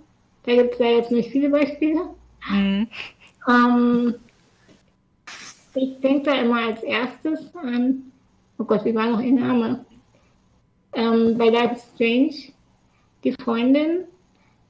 Da 0.44 0.54
gibt 0.54 0.74
es 0.74 0.78
ja 0.78 0.86
jetzt 0.86 1.10
nicht 1.10 1.30
viele 1.30 1.48
Beispiele. 1.48 2.00
Mhm. 2.48 2.88
Ähm, 3.48 4.14
ich 5.74 6.00
denke 6.00 6.30
da 6.30 6.34
immer 6.40 6.66
als 6.66 6.82
erstes 6.82 7.54
an, 7.56 8.12
oh 8.58 8.64
Gott, 8.64 8.84
wie 8.84 8.94
war 8.94 9.06
noch 9.06 9.20
ihr 9.20 9.32
Name? 9.32 9.84
Ähm, 10.92 11.38
bei 11.38 11.48
Life 11.48 11.76
is 11.76 11.88
Strange, 11.94 12.52
die 13.24 13.32
Freundin. 13.32 14.04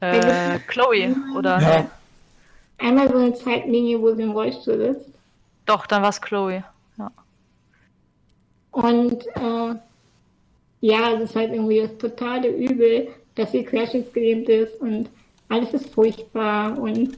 Äh, 0.00 0.58
Chloe, 0.66 1.14
oder? 1.34 1.60
Ja. 1.60 1.90
Einmal 2.78 3.08
so 3.08 3.16
eine 3.16 3.34
Zeitlinie, 3.34 4.00
wo 4.00 4.14
sie 4.14 4.22
im 4.22 4.30
Rollstuhl 4.32 4.78
sitzt. 4.78 5.10
Doch, 5.66 5.86
dann 5.86 6.02
war 6.02 6.08
es 6.10 6.20
Chloe. 6.20 6.64
Ja. 6.98 7.10
Und 8.70 9.26
äh, 9.26 9.74
ja, 10.80 11.12
es 11.14 11.30
ist 11.30 11.36
halt 11.36 11.52
irgendwie 11.52 11.80
das 11.80 11.96
totale 11.98 12.48
Übel, 12.48 13.08
dass 13.34 13.52
sie 13.52 13.64
querschnittsgelähmt 13.64 14.48
ist 14.48 14.80
und 14.80 15.08
alles 15.48 15.72
ist 15.74 15.90
furchtbar 15.92 16.78
und 16.78 17.14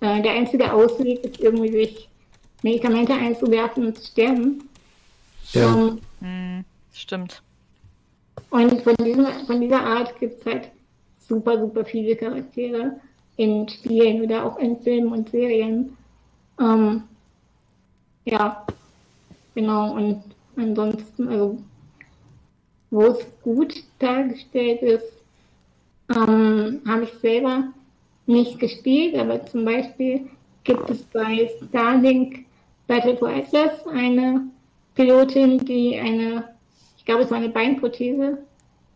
äh, 0.00 0.22
der 0.22 0.32
einzige 0.32 0.72
Ausweg 0.72 1.24
ist 1.24 1.40
irgendwie 1.40 1.72
sich 1.72 2.08
Medikamente 2.62 3.14
einzuwerfen 3.14 3.86
und 3.86 3.98
zu 3.98 4.06
sterben. 4.06 4.68
Ja. 5.52 5.74
Ähm, 5.74 5.98
Mhm. 6.22 6.64
Stimmt. 6.92 7.42
und 8.50 8.82
von, 8.82 8.94
diesem, 8.96 9.26
von 9.46 9.58
dieser 9.60 9.82
Art 9.82 10.18
gibt 10.20 10.40
es 10.40 10.46
halt 10.46 10.68
super, 11.18 11.58
super 11.58 11.82
viele 11.84 12.14
Charaktere 12.14 13.00
in 13.38 13.66
Spielen 13.68 14.22
oder 14.22 14.44
auch 14.44 14.58
in 14.58 14.78
Filmen 14.82 15.12
und 15.12 15.30
Serien. 15.30 15.96
Ähm, 16.60 17.04
ja, 18.26 18.66
genau. 19.54 19.94
Und 19.94 20.22
ansonsten, 20.56 21.28
also, 21.28 21.58
wo 22.90 23.02
es 23.02 23.26
gut 23.42 23.74
dargestellt 23.98 24.82
ist, 24.82 25.12
ähm, 26.14 26.80
habe 26.86 27.04
ich 27.04 27.12
selber 27.20 27.68
nicht 28.26 28.58
gespielt, 28.58 29.16
aber 29.16 29.44
zum 29.46 29.64
Beispiel 29.64 30.28
gibt 30.64 30.90
es 30.90 31.02
bei 31.04 31.50
Starlink 31.68 32.44
Battle 32.86 33.16
for 33.16 33.28
Atlas 33.28 33.86
eine 33.86 34.48
Pilotin, 34.94 35.58
die 35.58 35.98
eine, 35.98 36.44
ich 36.96 37.04
glaube, 37.04 37.22
es 37.22 37.30
war 37.30 37.38
eine 37.38 37.48
Beinprothese 37.48 38.38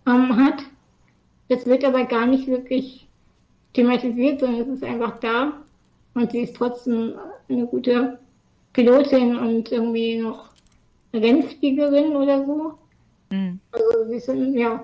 ähm, 0.07 0.37
hat. 0.37 0.65
Das 1.49 1.67
wird 1.67 1.85
aber 1.85 2.05
gar 2.05 2.27
nicht 2.27 2.47
wirklich 2.47 3.07
thematisiert, 3.73 4.41
sondern 4.41 4.63
es 4.63 4.69
ist 4.69 4.85
einfach 4.85 5.21
da 5.21 5.53
und 6.15 6.33
sie 6.33 6.41
ist 6.41 6.57
trotzdem 6.57 7.15
eine 7.49 7.67
gute 7.67 8.19
Pilotin 8.73 9.37
und 9.37 9.71
irgendwie 9.71 10.17
noch 10.17 10.51
Rennfliegerin 11.13 12.17
oder 12.17 12.45
so. 12.45 12.75
Mhm. 13.35 13.61
Also 13.73 14.05
sie 14.09 14.21
sind 14.21 14.55
ja 14.55 14.83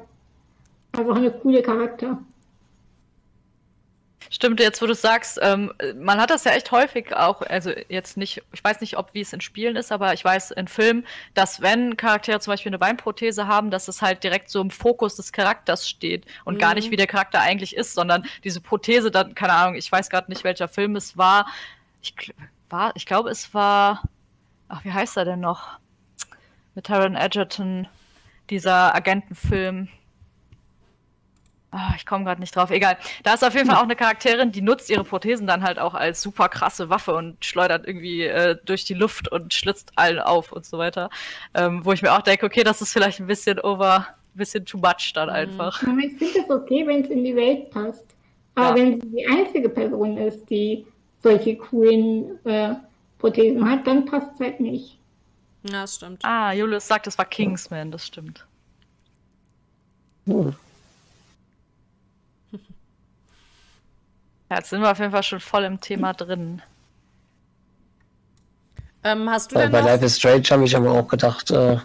einfach 0.92 1.16
eine 1.16 1.30
coole 1.30 1.62
Charakter. 1.62 2.18
Stimmt, 4.32 4.60
jetzt 4.60 4.80
wo 4.80 4.86
du 4.86 4.94
sagst, 4.94 5.40
ähm, 5.42 5.72
man 5.96 6.20
hat 6.20 6.30
das 6.30 6.44
ja 6.44 6.52
echt 6.52 6.70
häufig 6.70 7.16
auch, 7.16 7.42
also 7.42 7.72
jetzt 7.88 8.16
nicht, 8.16 8.42
ich 8.52 8.62
weiß 8.62 8.80
nicht, 8.80 8.96
ob 8.96 9.12
wie 9.12 9.22
es 9.22 9.32
in 9.32 9.40
Spielen 9.40 9.74
ist, 9.74 9.90
aber 9.90 10.12
ich 10.12 10.24
weiß 10.24 10.52
in 10.52 10.68
Filmen, 10.68 11.04
dass 11.34 11.60
wenn 11.62 11.96
Charaktere 11.96 12.38
zum 12.38 12.52
Beispiel 12.52 12.70
eine 12.70 12.78
Beinprothese 12.78 13.48
haben, 13.48 13.72
dass 13.72 13.88
es 13.88 14.02
halt 14.02 14.22
direkt 14.22 14.48
so 14.48 14.60
im 14.60 14.70
Fokus 14.70 15.16
des 15.16 15.32
Charakters 15.32 15.88
steht 15.88 16.26
und 16.44 16.60
gar 16.60 16.74
nicht, 16.74 16.86
Mhm. 16.88 16.92
wie 16.92 16.96
der 16.96 17.08
Charakter 17.08 17.40
eigentlich 17.40 17.74
ist, 17.74 17.94
sondern 17.94 18.24
diese 18.44 18.60
Prothese 18.60 19.10
dann, 19.10 19.34
keine 19.34 19.52
Ahnung, 19.52 19.74
ich 19.74 19.90
weiß 19.90 20.10
gerade 20.10 20.30
nicht, 20.30 20.44
welcher 20.44 20.68
Film 20.68 20.94
es 20.94 21.16
war. 21.18 21.48
Ich, 22.00 22.14
war, 22.68 22.92
ich 22.94 23.06
glaube, 23.06 23.30
es 23.30 23.52
war, 23.52 24.04
ach, 24.68 24.84
wie 24.84 24.92
heißt 24.92 25.16
er 25.16 25.24
denn 25.24 25.40
noch? 25.40 25.80
Mit 26.76 26.86
Taron 26.86 27.16
Egerton, 27.16 27.88
dieser 28.50 28.94
Agentenfilm. 28.94 29.88
Ah, 31.72 31.92
ich 31.96 32.04
komme 32.04 32.24
gerade 32.24 32.40
nicht 32.40 32.54
drauf. 32.56 32.70
Egal. 32.70 32.96
Da 33.22 33.34
ist 33.34 33.44
auf 33.44 33.54
jeden 33.54 33.66
Fall 33.68 33.76
auch 33.76 33.84
eine 33.84 33.94
Charakterin, 33.94 34.50
die 34.50 34.60
nutzt 34.60 34.90
ihre 34.90 35.04
Prothesen 35.04 35.46
dann 35.46 35.62
halt 35.62 35.78
auch 35.78 35.94
als 35.94 36.20
super 36.20 36.48
krasse 36.48 36.90
Waffe 36.90 37.14
und 37.14 37.44
schleudert 37.44 37.86
irgendwie 37.86 38.22
äh, 38.22 38.56
durch 38.64 38.84
die 38.84 38.94
Luft 38.94 39.30
und 39.30 39.54
schlitzt 39.54 39.92
allen 39.94 40.18
auf 40.18 40.50
und 40.50 40.64
so 40.64 40.78
weiter. 40.78 41.10
Ähm, 41.54 41.84
wo 41.84 41.92
ich 41.92 42.02
mir 42.02 42.12
auch 42.12 42.22
denke, 42.22 42.44
okay, 42.44 42.64
das 42.64 42.82
ist 42.82 42.92
vielleicht 42.92 43.20
ein 43.20 43.28
bisschen 43.28 43.60
over, 43.60 43.98
ein 44.34 44.38
bisschen 44.38 44.66
too 44.66 44.78
much 44.78 45.12
dann 45.14 45.30
einfach. 45.30 45.80
Aber 45.84 45.98
ich 45.98 46.18
finde 46.18 46.40
es 46.40 46.50
okay, 46.50 46.84
wenn 46.86 47.04
es 47.04 47.10
in 47.10 47.22
die 47.22 47.36
Welt 47.36 47.70
passt. 47.70 48.06
Aber 48.56 48.70
Ja. 48.70 48.74
wenn 48.74 49.00
sie 49.00 49.06
die 49.08 49.26
einzige 49.28 49.68
Person 49.68 50.18
ist, 50.18 50.50
die 50.50 50.84
solche 51.22 51.54
coolen 51.56 52.44
äh, 52.46 52.74
Prothesen 53.18 53.70
hat, 53.70 53.86
dann 53.86 54.06
passt 54.06 54.32
es 54.34 54.40
halt 54.40 54.58
nicht. 54.58 54.98
Ja, 55.62 55.82
das 55.82 55.96
stimmt. 55.96 56.24
Ah, 56.24 56.52
Julius 56.52 56.86
sagt, 56.86 57.06
es 57.06 57.18
war 57.18 57.24
Kingsman, 57.26 57.90
das 57.90 58.06
stimmt. 58.06 58.46
Hm. 60.26 60.54
Ja, 64.50 64.56
jetzt 64.56 64.70
sind 64.70 64.80
wir 64.80 64.90
auf 64.90 64.98
jeden 64.98 65.12
Fall 65.12 65.22
schon 65.22 65.40
voll 65.40 65.64
im 65.64 65.80
Thema 65.80 66.12
drin. 66.12 66.62
Ähm, 69.04 69.30
hast 69.30 69.52
du 69.52 69.54
Bei, 69.54 69.62
denn 69.62 69.72
bei 69.72 69.80
noch? 69.80 69.86
Life 69.88 70.04
is 70.04 70.18
Strange 70.18 70.42
habe 70.50 70.64
ich 70.64 70.76
aber 70.76 70.90
auch 70.90 71.08
gedacht, 71.08 71.50
äh, 71.50 71.78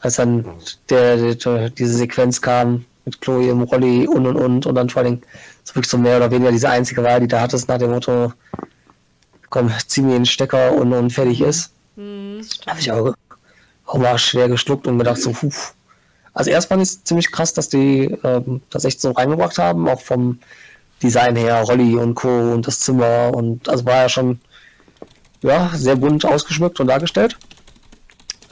als 0.00 0.16
dann 0.16 0.44
der, 0.88 1.34
der, 1.34 1.70
diese 1.70 1.94
Sequenz 1.94 2.40
kam 2.40 2.84
mit 3.04 3.20
Chloe 3.20 3.50
im 3.50 3.62
Rolli 3.62 4.06
und 4.06 4.26
und 4.26 4.36
und 4.36 4.66
und 4.66 4.74
dann 4.74 4.88
vor 4.90 5.02
allem 5.02 5.22
so 5.64 5.74
wirklich 5.74 5.90
so 5.90 5.98
mehr 5.98 6.18
oder 6.18 6.30
weniger 6.30 6.52
diese 6.52 6.68
einzige 6.70 7.02
Wahl, 7.02 7.20
die 7.20 7.28
da 7.28 7.40
hattest, 7.40 7.68
nach 7.68 7.78
dem 7.78 7.90
Motto, 7.90 8.32
komm, 9.48 9.70
zieh 9.86 10.02
mir 10.02 10.12
den 10.14 10.26
Stecker 10.26 10.72
und, 10.72 10.92
und 10.92 11.10
fertig 11.12 11.40
ist. 11.40 11.72
Hm, 12.00 12.40
Habe 12.66 12.80
ich 12.80 12.90
auch, 12.90 13.14
auch 13.84 13.98
mal 13.98 14.18
schwer 14.18 14.48
geschluckt 14.48 14.86
und 14.86 14.98
gedacht, 14.98 15.20
so, 15.20 15.32
puh. 15.32 15.50
Also 16.32 16.50
erst 16.50 16.68
fand 16.68 16.82
ich 16.82 16.88
es 16.88 17.04
ziemlich 17.04 17.30
krass, 17.30 17.52
dass 17.52 17.68
die 17.68 18.16
ähm, 18.24 18.62
das 18.70 18.84
echt 18.84 19.00
so 19.00 19.10
reingebracht 19.10 19.58
haben, 19.58 19.88
auch 19.88 20.00
vom 20.00 20.38
Design 21.02 21.36
her, 21.36 21.62
Rolli 21.62 21.96
und 21.96 22.14
Co. 22.14 22.52
und 22.52 22.66
das 22.66 22.80
Zimmer 22.80 23.32
und 23.34 23.68
also 23.68 23.84
war 23.84 23.96
ja 23.96 24.08
schon 24.08 24.40
ja, 25.42 25.70
sehr 25.74 25.96
bunt 25.96 26.24
ausgeschmückt 26.24 26.80
und 26.80 26.86
dargestellt. 26.86 27.36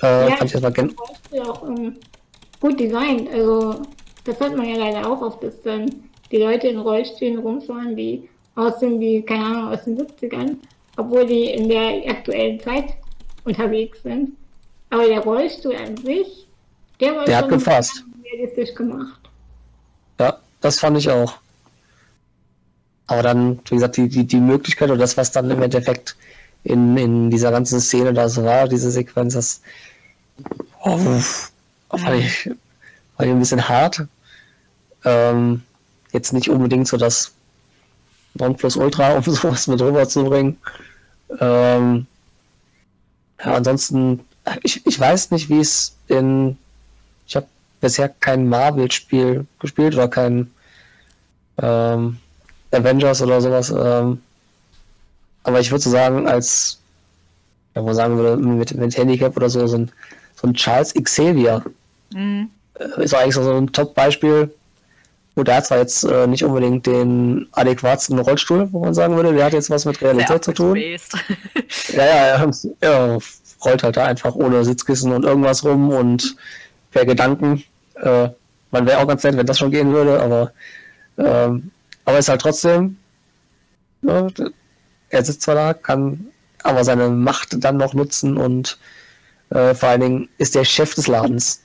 Äh, 0.03 0.29
Ja, 0.31 0.37
fand 0.37 0.45
ich 0.45 0.53
das 0.53 0.63
mal 0.63 0.73
gen 0.73 0.95
auch 1.41 1.63
ähm, 1.69 1.97
gut 2.61 2.81
designt. 2.81 3.31
Also, 3.33 3.83
das 4.25 4.41
hat 4.41 4.57
man 4.57 4.69
ja 4.69 4.77
leider 4.77 5.11
auch 5.11 5.21
oft, 5.23 5.43
dass 5.43 5.63
dann 5.63 5.87
die 6.31 6.39
Leute 6.39 6.69
in 6.69 6.79
Rollstühlen 6.79 7.39
rumfahren, 7.39 7.95
die 7.97 8.29
aussehen 8.55 8.99
wie, 9.01 9.23
keine 9.23 9.45
Ahnung, 9.45 9.73
aus 9.73 9.85
den 9.85 9.99
70ern, 9.99 10.57
obwohl 10.97 11.27
die 11.27 11.45
in 11.51 11.69
der 11.69 12.11
aktuellen 12.11 12.59
Zeit 12.61 12.95
unterwegs 13.49 14.03
sind. 14.03 14.33
Aber 14.91 15.07
der 15.07 15.21
Rollstuhl 15.21 15.77
an 15.77 15.97
sich, 15.97 16.47
der 17.01 17.17
war 17.17 17.25
Der 17.25 17.39
hat 17.39 17.49
schon 17.49 17.59
gepasst. 17.59 18.05
realistisch 18.25 18.75
gemacht. 18.75 19.21
Ja, 20.19 20.39
das 20.61 20.79
fand 20.79 20.99
ich 20.99 21.11
auch. 21.11 21.35
Aber 23.07 23.23
dann, 23.23 23.59
wie 23.69 23.75
gesagt, 23.77 23.97
die, 23.97 24.09
die, 24.09 24.27
die 24.27 24.41
Möglichkeit 24.41 24.91
oder 24.91 24.99
das, 24.99 25.17
was 25.17 25.31
dann 25.31 25.51
im 25.51 25.63
Endeffekt 25.63 26.17
in, 26.65 26.97
in 26.97 27.31
dieser 27.31 27.51
ganzen 27.51 27.81
Szene 27.81 28.13
da 28.13 28.29
so 28.29 28.45
war, 28.45 28.69
diese 28.69 28.91
Sequenz, 28.91 29.35
das 29.35 29.63
oh, 30.83 30.99
fand, 30.99 32.17
ich, 32.19 32.43
fand 32.43 32.57
ich 33.21 33.31
ein 33.31 33.39
bisschen 33.39 33.69
hart. 33.69 34.03
Ähm, 35.05 35.63
jetzt 36.13 36.33
nicht 36.33 36.51
unbedingt 36.51 36.89
so 36.89 36.97
das 36.97 37.33
Nonplusultra, 38.35 39.15
um 39.17 39.23
sowas 39.23 39.67
mit 39.69 39.81
rüberzubringen. 39.81 40.59
Ähm, 41.41 42.07
ja, 43.45 43.55
ansonsten, 43.55 44.21
ich, 44.63 44.85
ich 44.87 44.99
weiß 44.99 45.31
nicht, 45.31 45.49
wie 45.49 45.61
es 45.61 45.95
in. 46.09 46.57
Ich 47.27 47.37
habe 47.37 47.47
bisher 47.81 48.09
kein 48.09 48.49
Marvel-Spiel 48.49 49.47
gespielt 49.59 49.95
oder 49.95 50.09
kein 50.09 50.51
ähm, 51.61 52.19
Avengers 52.73 53.23
oder 53.23 53.41
sowas. 53.41 53.71
Ähm, 53.71 54.21
aber 55.43 55.61
ich 55.61 55.71
würde 55.71 55.83
so 55.85 55.91
sagen, 55.91 56.27
als, 56.27 56.79
ja, 57.75 57.83
wo 57.85 57.93
sagen 57.93 58.17
würde, 58.17 58.37
mit, 58.43 58.75
mit 58.75 58.97
Handicap 58.97 59.37
oder 59.37 59.49
so, 59.49 59.67
so 59.67 59.77
ein, 59.77 59.93
so 60.37 60.49
ein 60.49 60.55
Charles 60.55 60.95
Xavier 60.95 61.63
Mhm. 62.13 62.51
äh, 62.75 63.05
ist 63.05 63.15
eigentlich 63.15 63.35
so 63.35 63.53
ein 63.53 63.71
Top-Beispiel. 63.73 64.51
Gut, 65.39 65.47
der 65.47 65.55
hat 65.59 65.67
zwar 65.67 65.79
jetzt 65.79 66.03
äh, 66.03 66.27
nicht 66.27 66.43
unbedingt 66.43 66.85
den 66.85 67.47
adäquatsten 67.53 68.19
Rollstuhl, 68.19 68.73
wo 68.73 68.81
man 68.81 68.93
sagen 68.93 69.15
würde, 69.15 69.33
der 69.33 69.45
hat 69.45 69.53
jetzt 69.53 69.71
was 69.71 69.85
mit 69.85 70.03
Realität 70.03 70.45
zu 70.45 70.53
tun. 70.53 70.77
Ja, 71.93 72.05
ja, 72.05 72.45
ja, 72.45 72.51
ja, 72.83 73.19
rollt 73.65 73.85
halt 73.85 73.97
da 73.97 74.07
einfach 74.07 74.35
ohne 74.35 74.65
Sitzkissen 74.65 75.13
und 75.13 75.25
irgendwas 75.25 75.65
rum 75.65 75.91
und 75.91 76.35
per 76.91 77.07
Gedanken. 77.07 77.63
Äh, 77.95 78.31
Man 78.73 78.85
wäre 78.85 78.99
auch 78.99 79.07
ganz 79.07 79.23
nett, 79.23 79.37
wenn 79.37 79.47
das 79.47 79.61
schon 79.61 79.71
gehen 79.71 79.93
würde, 79.93 80.21
aber, 80.21 80.53
ähm, 81.19 81.71
aber 82.05 82.19
ist 82.19 82.29
halt 82.29 82.41
trotzdem, 82.41 82.97
ne, 84.03 84.27
er 85.11 85.25
sitzt 85.25 85.43
zwar 85.43 85.55
da, 85.55 85.73
kann 85.73 86.27
aber 86.65 86.83
seine 86.83 87.11
Macht 87.11 87.63
dann 87.63 87.77
noch 87.77 87.95
nutzen 87.95 88.37
und 88.39 88.77
äh, 89.51 89.73
vor 89.73 89.91
allen 89.91 90.01
Dingen 90.01 90.29
ist 90.39 90.57
der 90.57 90.65
Chef 90.65 90.97
des 90.97 91.07
Ladens. 91.07 91.61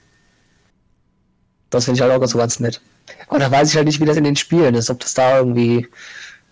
Das 1.71 1.85
finde 1.85 1.97
ich 1.97 2.01
halt 2.03 2.11
auch 2.11 2.27
so 2.27 2.37
ganz 2.37 2.59
nett. 2.59 2.79
Aber 3.27 3.39
da 3.39 3.51
weiß 3.51 3.69
ich 3.69 3.75
halt 3.75 3.85
nicht, 3.87 3.99
wie 3.99 4.05
das 4.05 4.17
in 4.17 4.23
den 4.23 4.35
Spielen 4.35 4.75
ist, 4.75 4.89
ob 4.89 4.99
das 4.99 5.13
da 5.13 5.39
irgendwie 5.39 5.87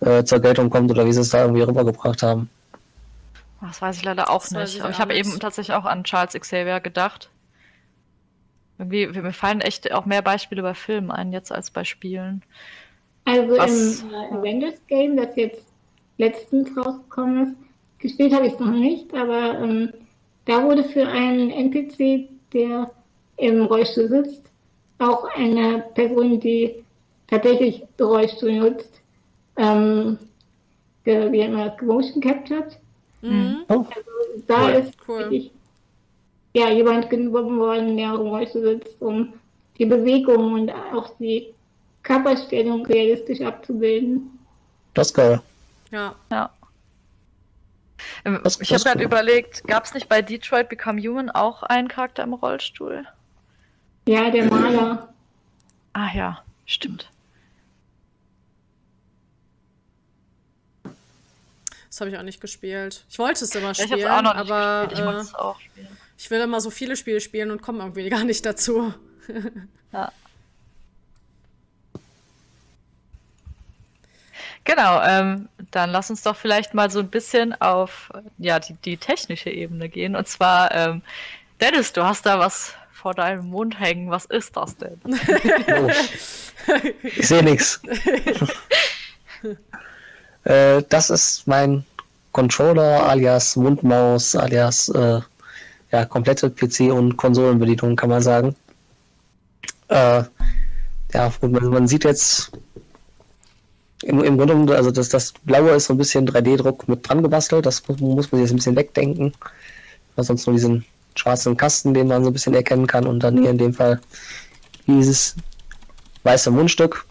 äh, 0.00 0.24
zur 0.24 0.40
Geltung 0.40 0.70
kommt 0.70 0.90
oder 0.90 1.06
wie 1.06 1.12
sie 1.12 1.20
es 1.20 1.30
da 1.30 1.42
irgendwie 1.42 1.62
rübergebracht 1.62 2.22
haben. 2.22 2.50
Das 3.60 3.80
weiß 3.80 3.96
ich 3.96 4.04
leider 4.04 4.28
auch 4.30 4.42
Das 4.42 4.50
nicht. 4.52 4.76
ich 4.76 4.82
Aber 4.82 4.90
ich 4.90 4.98
habe 4.98 5.14
eben 5.14 5.38
tatsächlich 5.38 5.74
auch 5.76 5.84
an 5.84 6.04
Charles 6.04 6.32
Xavier 6.34 6.80
gedacht. 6.80 7.30
Irgendwie, 8.78 9.06
mir 9.06 9.32
fallen 9.32 9.60
echt 9.60 9.92
auch 9.92 10.06
mehr 10.06 10.22
Beispiele 10.22 10.62
bei 10.62 10.74
Filmen 10.74 11.10
ein 11.10 11.32
jetzt 11.32 11.52
als 11.52 11.70
bei 11.70 11.84
Spielen. 11.84 12.42
Also 13.24 13.56
Was- 13.56 14.00
im 14.00 14.10
äh, 14.12 14.34
Avengers 14.34 14.74
Game, 14.88 15.16
das 15.16 15.36
jetzt 15.36 15.64
letztens 16.18 16.70
rausgekommen 16.76 17.42
ist, 17.44 17.56
gespielt 18.00 18.34
habe 18.34 18.46
ich 18.46 18.54
es 18.54 18.58
noch 18.58 18.70
nicht, 18.72 19.14
aber 19.14 19.60
ähm, 19.60 19.92
da 20.46 20.64
wurde 20.64 20.82
für 20.82 21.06
einen 21.06 21.50
NPC, 21.50 22.28
der 22.52 22.90
im 23.36 23.62
Rollstuhl 23.62 24.08
sitzt, 24.08 24.42
auch 25.02 25.24
eine 25.36 25.80
Person, 25.94 26.38
die 26.40 26.84
tatsächlich 27.26 27.82
Rollstuhl 28.00 28.52
nutzt, 28.52 29.00
ähm, 29.56 30.18
ge, 31.04 31.30
wie 31.32 31.40
das, 31.42 31.82
motion 31.82 32.20
captured. 32.22 32.78
Mhm. 33.22 33.64
Oh, 33.68 33.84
Da 34.46 34.64
Cool. 34.66 34.70
ist 34.72 34.94
Cool. 35.06 35.18
wirklich, 35.20 35.50
ja, 36.54 36.68
jemand 36.70 37.08
genommen 37.10 37.58
worden, 37.58 37.96
der 37.96 38.12
Rollstuhl 38.12 38.62
sitzt, 38.62 39.00
um 39.02 39.32
die 39.78 39.86
Bewegung 39.86 40.52
und 40.54 40.70
auch 40.70 41.10
die 41.18 41.52
Körperstellung 42.02 42.84
realistisch 42.86 43.40
abzubilden. 43.40 44.38
das 44.94 45.08
ist 45.08 45.14
geil. 45.14 45.40
Ja. 45.90 46.14
Ja. 46.30 46.50
Ähm, 48.24 48.40
Das- 48.42 48.60
ich 48.60 48.72
habe 48.72 48.82
gerade 48.82 49.04
überlegt, 49.04 49.64
gab 49.66 49.84
es 49.84 49.94
nicht 49.94 50.08
bei 50.08 50.20
Detroit 50.22 50.68
Become 50.68 51.00
Human 51.00 51.30
auch 51.30 51.62
einen 51.62 51.88
Charakter 51.88 52.22
im 52.24 52.34
Rollstuhl? 52.34 53.06
Ja, 54.06 54.30
der 54.30 54.46
Maler. 54.46 55.12
Ah 55.92 56.10
ja, 56.14 56.42
stimmt. 56.66 57.08
Das 61.88 62.00
habe 62.00 62.10
ich 62.10 62.16
auch 62.16 62.22
nicht 62.22 62.40
gespielt. 62.40 63.04
Ich 63.10 63.18
wollte 63.18 63.44
es 63.44 63.54
immer 63.54 63.66
Ja, 63.66 63.70
ich 63.72 63.82
spielen, 63.82 63.90
habe 63.90 64.00
es 64.02 64.08
auch 64.08 64.22
noch 64.22 64.42
nicht 64.42 64.50
aber 64.50 64.86
gespielt. 64.88 65.08
Ich 65.08 65.14
äh, 65.14 65.20
es 65.20 65.34
auch 65.34 65.60
spielen. 65.60 65.96
ich 66.18 66.30
will 66.30 66.40
immer 66.40 66.60
so 66.60 66.70
viele 66.70 66.96
Spiele 66.96 67.20
spielen 67.20 67.50
und 67.50 67.62
komme 67.62 67.80
irgendwie 67.80 68.08
gar 68.10 68.24
nicht 68.24 68.44
dazu. 68.46 68.94
Genau, 74.64 75.02
ähm, 75.02 75.48
dann 75.72 75.90
lass 75.90 76.08
uns 76.10 76.22
doch 76.22 76.36
vielleicht 76.36 76.72
mal 76.72 76.90
so 76.90 77.00
ein 77.00 77.08
bisschen 77.08 77.60
auf 77.60 78.12
ja, 78.38 78.60
die, 78.60 78.74
die 78.74 78.96
technische 78.96 79.50
Ebene 79.50 79.88
gehen. 79.88 80.14
Und 80.14 80.28
zwar, 80.28 80.72
ähm, 80.72 81.02
Dennis, 81.60 81.92
du 81.92 82.04
hast 82.04 82.26
da 82.26 82.38
was 82.38 82.74
vor 83.02 83.14
deinem 83.14 83.50
Mund 83.50 83.80
hängen. 83.80 84.10
Was 84.10 84.26
ist 84.26 84.56
das 84.56 84.76
denn? 84.76 85.00
Oh. 85.04 85.90
Ich 87.02 87.26
sehe 87.26 87.42
nichts. 87.42 87.80
äh, 90.44 90.80
das 90.88 91.10
ist 91.10 91.48
mein 91.48 91.84
Controller 92.30 93.04
alias 93.08 93.56
Mundmaus 93.56 94.36
alias 94.36 94.88
äh, 94.90 95.20
ja, 95.90 96.04
komplette 96.04 96.46
PC- 96.46 96.92
und 96.92 97.16
Konsolenbedienung, 97.16 97.96
kann 97.96 98.10
man 98.10 98.22
sagen. 98.22 98.54
Äh, 99.88 100.22
ja, 101.12 101.32
gut, 101.40 101.50
man, 101.50 101.66
man 101.66 101.88
sieht 101.88 102.04
jetzt 102.04 102.52
im, 104.04 104.22
im 104.22 104.38
Grunde, 104.38 104.54
genommen, 104.54 104.70
also 104.70 104.92
das, 104.92 105.08
das 105.08 105.32
Blaue 105.42 105.72
ist 105.72 105.86
so 105.86 105.94
ein 105.94 105.98
bisschen 105.98 106.28
3D-Druck 106.28 106.86
mit 106.86 107.08
dran 107.08 107.24
gebastelt. 107.24 107.66
Das 107.66 107.86
muss, 107.88 107.98
muss 107.98 108.30
man 108.30 108.40
sich 108.40 108.42
jetzt 108.42 108.52
ein 108.52 108.56
bisschen 108.56 108.76
wegdenken. 108.76 109.32
Weil 110.14 110.24
sonst 110.24 110.46
nur 110.46 110.54
diesen 110.54 110.84
schwarzen 111.16 111.56
Kasten, 111.56 111.94
den 111.94 112.08
man 112.08 112.24
so 112.24 112.30
ein 112.30 112.32
bisschen 112.32 112.54
erkennen 112.54 112.86
kann. 112.86 113.06
Und 113.06 113.20
dann 113.20 113.38
hier 113.38 113.50
in 113.50 113.58
dem 113.58 113.74
Fall 113.74 114.00
dieses 114.86 115.36
weiße 116.22 116.50
Mundstück, 116.50 117.04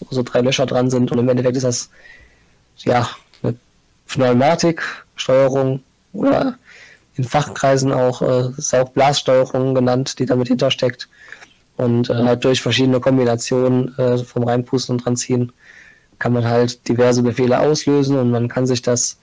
wo 0.00 0.14
so 0.14 0.22
drei 0.22 0.40
Löcher 0.40 0.66
dran 0.66 0.90
sind. 0.90 1.12
Und 1.12 1.18
im 1.18 1.28
Endeffekt 1.28 1.56
ist 1.56 1.64
das 1.64 1.90
ja 2.78 3.08
eine 3.42 3.54
Pneumatiksteuerung 4.06 5.82
oder 6.12 6.58
in 7.16 7.24
Fachkreisen 7.24 7.92
auch 7.92 8.22
äh, 8.22 8.50
Saugblassteuerung 8.56 9.74
genannt, 9.74 10.18
die 10.18 10.26
damit 10.26 10.48
hintersteckt. 10.48 11.08
Und 11.76 12.10
äh, 12.10 12.14
halt 12.14 12.44
durch 12.44 12.60
verschiedene 12.60 13.00
Kombinationen 13.00 13.96
äh, 13.98 14.18
vom 14.18 14.44
Reinpusten 14.44 14.94
und 14.94 15.04
dran 15.04 15.16
ziehen 15.16 15.52
kann 16.18 16.32
man 16.32 16.46
halt 16.46 16.88
diverse 16.88 17.22
Befehle 17.22 17.60
auslösen 17.60 18.16
und 18.16 18.30
man 18.30 18.48
kann 18.48 18.66
sich 18.66 18.82
das 18.82 19.18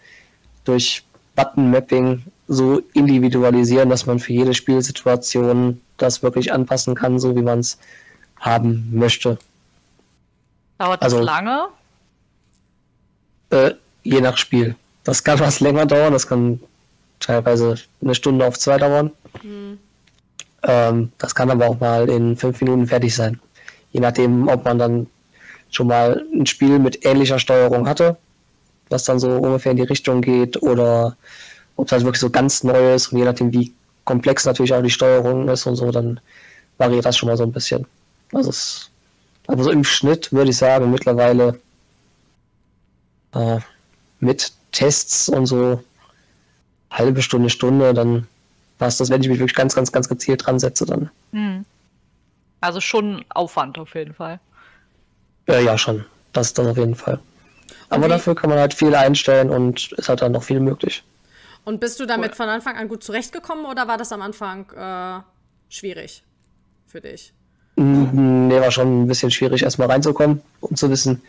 durch 0.66 1.04
Button-Mapping 1.36 2.24
so 2.54 2.82
individualisieren, 2.94 3.90
dass 3.90 4.06
man 4.06 4.20
für 4.20 4.34
jede 4.34 4.54
Spielsituation 4.54 5.80
das 5.98 6.22
wirklich 6.22 6.52
anpassen 6.52 6.96
kann, 6.96 7.18
so 7.18 7.34
wie 7.36 7.42
man 7.42 7.60
es 7.60 7.78
haben 8.40 8.90
möchte. 8.92 9.38
Dauert 10.78 11.02
das 11.02 11.14
Also- 11.14 11.24
lange? 11.24 11.68
Äh, 13.52 13.72
je 14.04 14.20
nach 14.20 14.38
Spiel. 14.38 14.76
Das 15.06 15.24
kann 15.24 15.40
was 15.40 15.62
länger 15.62 15.86
dauern, 15.86 16.12
das 16.12 16.28
kann 16.28 16.60
teilweise 17.22 17.76
eine 18.02 18.16
Stunde 18.16 18.46
auf 18.46 18.60
zwei 18.60 18.78
dauern. 18.78 19.12
Ähm, 20.64 21.12
das 21.18 21.34
kann 21.34 21.50
aber 21.50 21.68
auch 21.70 21.80
mal 21.80 22.10
in 22.10 22.36
fünf 22.36 22.60
Minuten 22.62 22.88
fertig 22.88 23.16
sein. 23.16 23.40
Je 23.94 24.00
nachdem, 24.02 24.48
ob 24.50 24.66
man 24.66 24.78
dann 24.78 25.08
schon 25.70 25.88
mal 25.88 26.26
ein 26.34 26.46
Spiel 26.46 26.80
mit 26.80 27.06
ähnlicher 27.06 27.40
Steuerung 27.40 27.88
hatte, 27.88 28.18
was 28.90 29.06
dann 29.06 29.20
so 29.20 29.30
ungefähr 29.38 29.72
in 29.72 29.78
die 29.78 29.84
Richtung 29.84 30.22
geht, 30.22 30.62
oder 30.62 31.16
ob 31.76 31.88
es 31.88 31.92
halt 31.92 32.04
wirklich 32.04 32.20
so 32.22 32.30
ganz 32.30 32.64
neu 32.64 32.94
ist 32.94 33.12
und 33.12 33.18
je 33.20 33.26
nachdem, 33.26 33.52
wie 33.54 33.74
komplex 34.06 34.46
natürlich 34.46 34.74
auch 34.74 34.82
die 34.82 34.90
Steuerung 34.90 35.48
ist 35.50 35.66
und 35.66 35.76
so, 35.76 35.92
dann 35.92 36.20
variiert 36.78 37.06
das 37.06 37.18
schon 37.18 37.28
mal 37.30 37.38
so 37.38 37.44
ein 37.44 37.52
bisschen. 37.52 37.86
Also, 38.34 38.50
es, 38.50 38.90
aber 39.48 39.64
so 39.64 39.72
im 39.72 39.84
Schnitt 39.84 40.32
würde 40.32 40.50
ich 40.52 40.58
sagen, 40.58 40.90
mittlerweile 40.92 41.60
äh, 43.34 43.60
mit 44.20 44.52
Tests 44.72 45.30
und 45.30 45.46
so 45.46 45.84
halbe 46.90 47.22
Stunde, 47.22 47.50
Stunde, 47.50 47.94
dann 47.94 48.28
passt 48.78 49.00
das, 49.00 49.10
wenn 49.10 49.22
ich 49.22 49.28
mich 49.30 49.40
wirklich 49.40 49.56
ganz, 49.56 49.76
ganz, 49.76 49.92
ganz 49.92 50.08
gezielt 50.10 50.46
dran 50.46 50.60
setze, 50.60 50.86
dann 50.86 51.10
Hm. 51.32 51.66
Also 52.60 52.80
schon 52.80 53.26
Aufwand 53.30 53.80
auf 53.80 53.96
jeden 53.96 54.14
Fall. 54.14 54.40
äh, 55.48 55.64
ja 55.64 55.78
schon. 55.78 56.06
Das 56.34 56.54
dann 56.54 56.68
auf 56.68 56.78
jeden 56.78 56.96
Fall. 56.96 57.20
Aber 57.90 58.06
wie- 58.06 58.10
dafür 58.10 58.36
kann 58.36 58.50
man 58.50 58.60
halt 58.60 58.74
viel 58.74 58.94
einstellen 58.96 59.50
und 59.50 59.94
es 59.98 60.08
hat 60.08 60.22
dann 60.22 60.32
noch 60.34 60.44
viel 60.44 60.60
möglich. 60.60 61.04
Und 61.64 61.80
bist 61.80 62.00
du 62.00 62.06
damit 62.06 62.36
von 62.36 62.50
Anfang 62.50 62.76
an 62.76 62.88
gut 62.88 63.04
zurechtgekommen 63.04 63.66
oder 63.66 63.88
war 63.88 63.98
das 63.98 64.12
am 64.12 64.22
Anfang 64.22 64.70
äh, 64.72 65.22
schwierig 65.70 66.24
für 66.88 67.02
dich? 67.02 67.34
Mm, 67.76 68.48
Nee, 68.48 68.60
war 68.60 68.72
schon 68.72 69.04
ein 69.04 69.08
bisschen 69.08 69.32
schwierig, 69.32 69.64
erstmal 69.64 69.90
reinzukommen, 69.90 70.42
um 70.60 70.76
zu 70.76 70.90
wissen, 70.90 71.22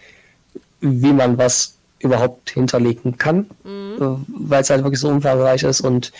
wie 0.81 1.13
man 1.13 1.39
was 1.39 1.77
überhaupt 1.99 2.51
hinterlegen 2.51 3.17
kann, 3.19 3.47
äh, 3.65 3.69
weil 4.29 4.63
es 4.63 4.71
halt 4.71 4.83
wirklich 4.83 5.01
so 5.01 5.09
umfangreich 5.09 5.63
ist 5.63 5.81
und 5.83 6.13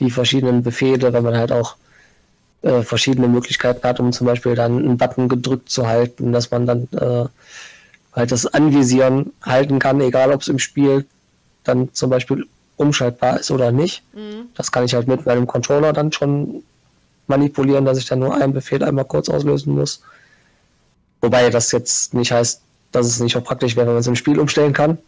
die 0.00 0.10
verschiedenen 0.10 0.62
Befehle, 0.62 1.12
wenn 1.12 1.24
man 1.24 1.36
halt 1.36 1.52
auch 1.52 1.76
äh, 2.62 2.82
verschiedene 2.82 3.28
Möglichkeiten 3.28 3.86
hat, 3.86 3.98
um 4.00 4.12
zum 4.12 4.26
Beispiel 4.26 4.54
dann 4.54 4.78
einen 4.78 4.98
Button 4.98 5.28
gedrückt 5.28 5.70
zu 5.70 5.86
halten, 5.86 6.32
dass 6.32 6.50
man 6.50 6.66
dann 6.66 6.88
äh, 6.92 7.26
halt 8.12 8.30
das 8.32 8.46
Anvisieren 8.46 9.32
halten 9.42 9.78
kann, 9.78 10.00
egal 10.00 10.32
ob 10.32 10.42
es 10.42 10.48
im 10.48 10.58
Spiel 10.58 11.06
dann 11.64 11.92
zum 11.92 12.10
Beispiel 12.10 12.46
umschaltbar 12.76 13.40
ist 13.40 13.50
oder 13.50 13.72
nicht. 13.72 14.02
Das 14.54 14.72
kann 14.72 14.84
ich 14.84 14.94
halt 14.94 15.08
mit 15.08 15.26
meinem 15.26 15.46
Controller 15.46 15.92
dann 15.92 16.12
schon 16.12 16.62
manipulieren, 17.26 17.84
dass 17.84 17.98
ich 17.98 18.06
dann 18.06 18.18
nur 18.18 18.34
einen 18.34 18.52
Befehl 18.52 18.82
einmal 18.82 19.04
kurz 19.04 19.28
auslösen 19.28 19.74
muss. 19.74 20.02
Wobei 21.20 21.48
das 21.50 21.72
jetzt 21.72 22.14
nicht 22.14 22.32
heißt, 22.32 22.60
dass 22.92 23.06
es 23.06 23.20
nicht 23.20 23.36
auch 23.36 23.44
praktisch 23.44 23.76
wäre, 23.76 23.86
wenn 23.86 23.94
man 23.94 24.00
es 24.00 24.06
im 24.06 24.16
Spiel 24.16 24.38
umstellen 24.38 24.72
kann. 24.72 24.98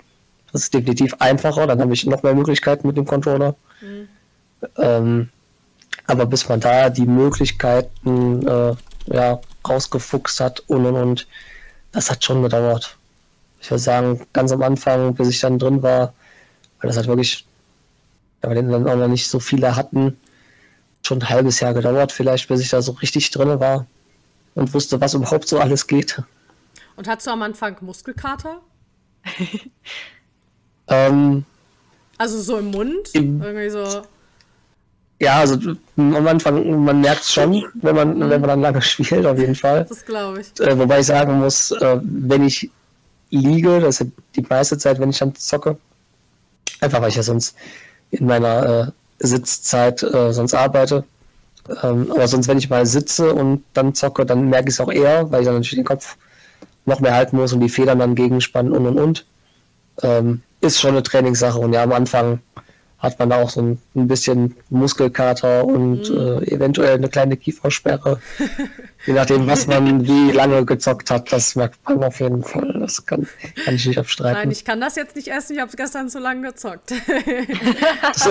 Das 0.53 0.63
ist 0.63 0.75
definitiv 0.75 1.15
einfacher, 1.19 1.67
dann 1.67 1.81
habe 1.81 1.93
ich 1.93 2.07
noch 2.07 2.23
mehr 2.23 2.35
Möglichkeiten 2.35 2.87
mit 2.87 2.97
dem 2.97 3.07
Controller. 3.07 3.55
Ähm, 4.79 5.29
aber 6.07 6.27
bis 6.27 6.49
man 6.49 6.61
da 6.61 6.89
die 6.89 7.05
Möglichkeiten 7.05 8.47
äh, 8.47 8.75
ja, 9.07 9.41
rausgefuchst 9.69 10.41
hat 10.41 10.61
und 10.69 10.87
und 10.87 10.97
und, 10.97 11.27
das 11.93 12.11
hat 12.11 12.25
schon 12.25 12.43
gedauert. 12.43 12.97
Ich 13.61 13.71
würde 13.71 13.83
sagen, 13.83 14.27
ganz 14.33 14.53
am 14.53 14.63
Anfang, 14.63 15.15
bis 15.15 15.29
ich 15.29 15.41
dann 15.41 15.59
drin 15.59 15.83
war, 15.83 16.13
weil 16.81 16.89
das 16.89 16.97
hat 16.97 17.07
wirklich, 17.07 17.47
ja, 18.47 18.57
weil 18.57 18.63
dann 18.71 18.89
auch 18.89 18.97
noch 18.97 19.09
nicht 19.09 19.29
so 19.29 19.41
viele 19.41 19.77
hatten, 19.77 20.17
schon 21.03 21.19
ein 21.21 21.29
halbes 21.29 21.61
Jahr 21.61 21.75
gedauert, 21.75 22.13
vielleicht, 22.13 22.49
bis 22.49 22.61
ich 22.61 22.69
da 22.71 22.83
so 22.83 22.93
richtig 22.93 23.31
drin 23.31 23.61
war 23.61 23.87
und 24.55 24.73
wusste, 24.75 25.01
was 25.01 25.15
überhaupt 25.15 25.47
so 25.49 25.59
alles 25.59 25.87
geht. 25.87 26.21
Und 26.97 27.09
hattest 27.09 27.27
du 27.27 27.31
am 27.33 27.43
Anfang 27.43 27.77
Muskelkater? 27.81 28.61
Ähm, 30.89 31.45
Also 32.17 32.41
so 32.41 32.59
im 32.59 32.71
Mund? 32.71 33.09
Im- 33.13 33.43
Irgendwie 33.43 33.71
so. 33.71 34.03
Ja, 35.19 35.41
also 35.41 35.75
am 35.97 36.27
Anfang, 36.29 36.85
man 36.85 37.01
merkt 37.01 37.23
es 37.23 37.33
schon, 37.33 37.65
wenn 37.75 37.97
man, 37.97 38.21
wenn 38.21 38.41
man 38.41 38.49
dann 38.49 38.61
lange 38.61 38.83
spielt, 38.83 39.27
auf 39.27 39.39
jeden 39.39 39.55
Fall. 39.55 39.85
Das 39.89 40.05
glaube 40.05 40.41
ich. 40.43 40.61
Äh, 40.61 40.79
wobei 40.79 41.01
ich 41.01 41.07
sagen 41.07 41.41
muss, 41.41 41.71
äh, 41.73 41.99
wenn 42.03 42.45
ich 42.45 42.71
liege, 43.31 43.81
das 43.81 44.01
ist 44.01 44.13
die 44.37 44.43
meiste 44.43 44.77
Zeit, 44.79 45.01
wenn 45.01 45.11
ich 45.11 45.19
dann 45.19 45.35
zocke, 45.35 45.77
einfach 46.81 47.01
weil 47.01 47.09
ich 47.09 47.17
ja 47.17 47.23
sonst 47.25 47.57
in 48.11 48.27
meiner 48.27 48.93
äh, 49.21 49.27
Sitzzeit 49.27 50.03
äh, 50.03 50.33
sonst 50.33 50.55
arbeite. 50.55 51.05
Ähm, 51.83 52.11
aber 52.11 52.29
sonst, 52.29 52.49
wenn 52.49 52.59
ich 52.59 52.71
mal 52.71 52.87
sitze 52.87 53.33
und 53.33 53.65
dann 53.75 53.95
zocke, 53.95 54.25
dann 54.25 54.49
merke 54.49 54.69
ich 54.69 54.75
es 54.75 54.81
auch 54.81 54.93
eher, 54.93 55.31
weil 55.31 55.41
ich 55.41 55.47
dann 55.47 55.57
natürlich 55.57 55.77
den 55.77 55.85
Kopf 55.85 56.17
noch 56.85 57.01
mehr 57.01 57.15
halten 57.15 57.37
muss 57.37 57.53
und 57.53 57.61
die 57.61 57.69
Federn 57.69 57.99
dann 57.99 58.15
gegenspannen 58.15 58.73
und 58.73 58.87
und 58.87 58.99
und. 58.99 59.27
Ähm, 60.03 60.43
ist 60.61 60.81
schon 60.81 60.91
eine 60.91 61.03
Trainingssache 61.03 61.59
und 61.59 61.73
ja, 61.73 61.83
am 61.83 61.93
Anfang 61.93 62.41
hat 62.99 63.19
man 63.19 63.31
da 63.31 63.43
auch 63.43 63.51
so 63.51 63.61
ein, 63.61 63.83
ein 63.95 64.09
bisschen 64.09 64.57
Muskelkater 64.71 65.65
und 65.65 66.09
mhm. 66.11 66.17
äh, 66.17 66.51
eventuell 66.51 66.95
eine 66.95 67.09
kleine 67.09 67.37
Kiefersperre. 67.37 68.21
Je 69.05 69.13
nachdem, 69.13 69.47
was 69.47 69.67
man 69.67 70.07
wie 70.07 70.33
lange 70.33 70.65
gezockt 70.65 71.11
hat, 71.11 71.31
das 71.33 71.57
merkt 71.57 71.79
man 71.89 72.05
auf 72.05 72.21
jeden 72.21 72.43
Fall. 72.43 72.75
Das 72.81 73.05
kann, 73.05 73.29
kann 73.65 73.75
ich 73.75 73.87
nicht 73.87 73.99
abstreiten. 73.99 74.39
Nein, 74.39 74.51
ich 74.51 74.65
kann 74.65 74.81
das 74.81 74.97
jetzt 74.97 75.15
nicht 75.15 75.29
essen, 75.29 75.55
ich 75.57 75.61
habe 75.61 75.77
gestern 75.77 76.09
zu 76.09 76.19
lange 76.19 76.49
gezockt. 76.49 76.93
das, 78.03 78.29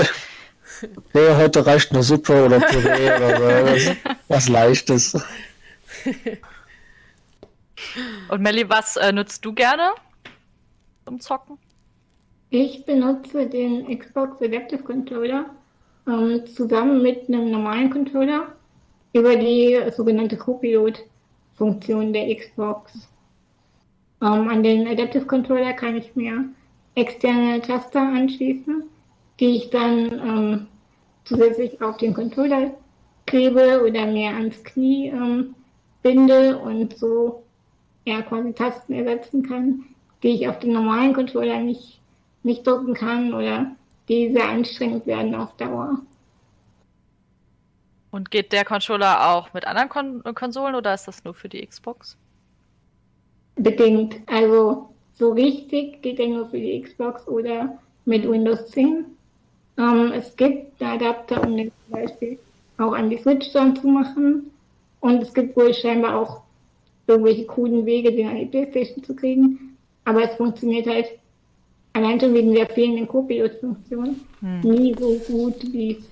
nee, 1.13 1.35
heute 1.35 1.65
reicht 1.65 1.91
eine 1.91 2.01
Suppe 2.01 2.45
oder 2.45 2.59
Püree 2.59 3.11
oder 3.15 3.79
so. 3.79 3.95
Was 4.27 4.49
Leichtes. 4.49 5.15
Und 8.29 8.41
Melli, 8.41 8.67
was 8.67 8.97
äh, 8.97 9.11
nutzt 9.11 9.45
du 9.45 9.53
gerne 9.53 9.91
zum 11.05 11.19
Zocken? 11.19 11.57
Ich 12.49 12.85
benutze 12.85 13.47
den 13.47 13.97
Xbox 13.97 14.41
Adaptive 14.41 14.83
Controller 14.83 15.45
ähm, 16.07 16.45
zusammen 16.45 17.01
mit 17.01 17.27
einem 17.27 17.51
normalen 17.51 17.89
Controller 17.89 18.55
über 19.13 19.35
die 19.35 19.79
sogenannte 19.91 20.37
Copilot-Funktion 20.37 22.13
der 22.13 22.35
Xbox. 22.35 23.07
Ähm, 24.21 24.47
an 24.47 24.61
den 24.61 24.87
Adaptive 24.87 25.25
Controller 25.25 25.73
kann 25.73 25.97
ich 25.97 26.15
mir 26.15 26.45
externe 26.93 27.61
Taster 27.61 28.01
anschließen, 28.01 28.83
die 29.39 29.57
ich 29.57 29.69
dann 29.69 30.11
ähm, 30.19 30.67
zusätzlich 31.23 31.81
auf 31.81 31.97
den 31.97 32.13
Controller 32.13 32.71
klebe 33.25 33.83
oder 33.85 34.05
mir 34.05 34.29
ans 34.29 34.63
Knie 34.63 35.07
ähm, 35.07 35.55
binde 36.03 36.57
und 36.59 36.95
so 36.97 37.43
ja, 38.05 38.21
quasi 38.21 38.53
Tasten 38.53 38.93
ersetzen 38.93 39.41
kann, 39.41 39.83
die 40.21 40.29
ich 40.29 40.47
auf 40.47 40.59
den 40.59 40.73
normalen 40.73 41.13
Controller 41.13 41.59
nicht 41.59 41.99
nicht 42.45 42.65
drücken 42.65 42.93
kann 42.93 43.33
oder 43.33 43.71
die 44.07 44.31
sehr 44.31 44.47
anstrengend 44.47 45.05
werden 45.07 45.35
auf 45.35 45.55
Dauer. 45.57 45.99
Und 48.11 48.31
geht 48.31 48.53
der 48.53 48.63
Controller 48.63 49.29
auch 49.29 49.53
mit 49.53 49.67
anderen 49.67 49.89
Kon 49.89 50.23
Konsolen 50.35 50.75
oder 50.75 50.93
ist 50.93 51.07
das 51.07 51.23
nur 51.25 51.33
für 51.33 51.49
die 51.49 51.65
Xbox? 51.65 52.15
Bedingt. 53.55 54.17
Also 54.27 54.89
so 55.13 55.31
richtig 55.31 56.01
geht 56.01 56.19
er 56.19 56.27
nur 56.27 56.45
für 56.45 56.59
die 56.59 56.81
Xbox 56.81 57.27
oder 57.27 57.77
mit 58.05 58.29
Windows 58.29 58.67
10. 58.67 59.05
Ähm, 59.77 60.11
es 60.13 60.35
gibt 60.35 60.81
Adapter, 60.81 61.43
um 61.43 61.57
den 61.57 61.71
zum 61.71 61.91
Beispiel 61.99 62.39
auch 62.77 62.93
an 62.93 63.09
die 63.09 63.17
Switch 63.17 63.51
dann 63.51 63.75
zu 63.75 63.87
machen. 63.87 64.51
Und 65.01 65.21
es 65.21 65.33
gibt 65.33 65.57
wohl 65.57 65.73
scheinbar 65.73 66.15
auch 66.19 66.41
irgendwelche 67.07 67.45
coolen 67.45 67.85
Wege, 67.85 68.11
den 68.11 68.27
an 68.27 68.37
die 68.37 68.45
Playstation 68.45 69.03
zu 69.03 69.15
kriegen. 69.15 69.77
Aber 70.05 70.23
es 70.23 70.35
funktioniert 70.35 70.87
halt 70.87 71.07
allein 71.95 72.19
schon 72.19 72.33
wegen 72.33 72.53
der 72.53 72.67
fehlenden 72.67 73.07
Copilot-Funktion 73.07 74.19
hm. 74.41 74.59
nie 74.61 74.95
so 74.99 75.15
gut, 75.27 75.61
wie 75.71 75.93
es 75.93 76.05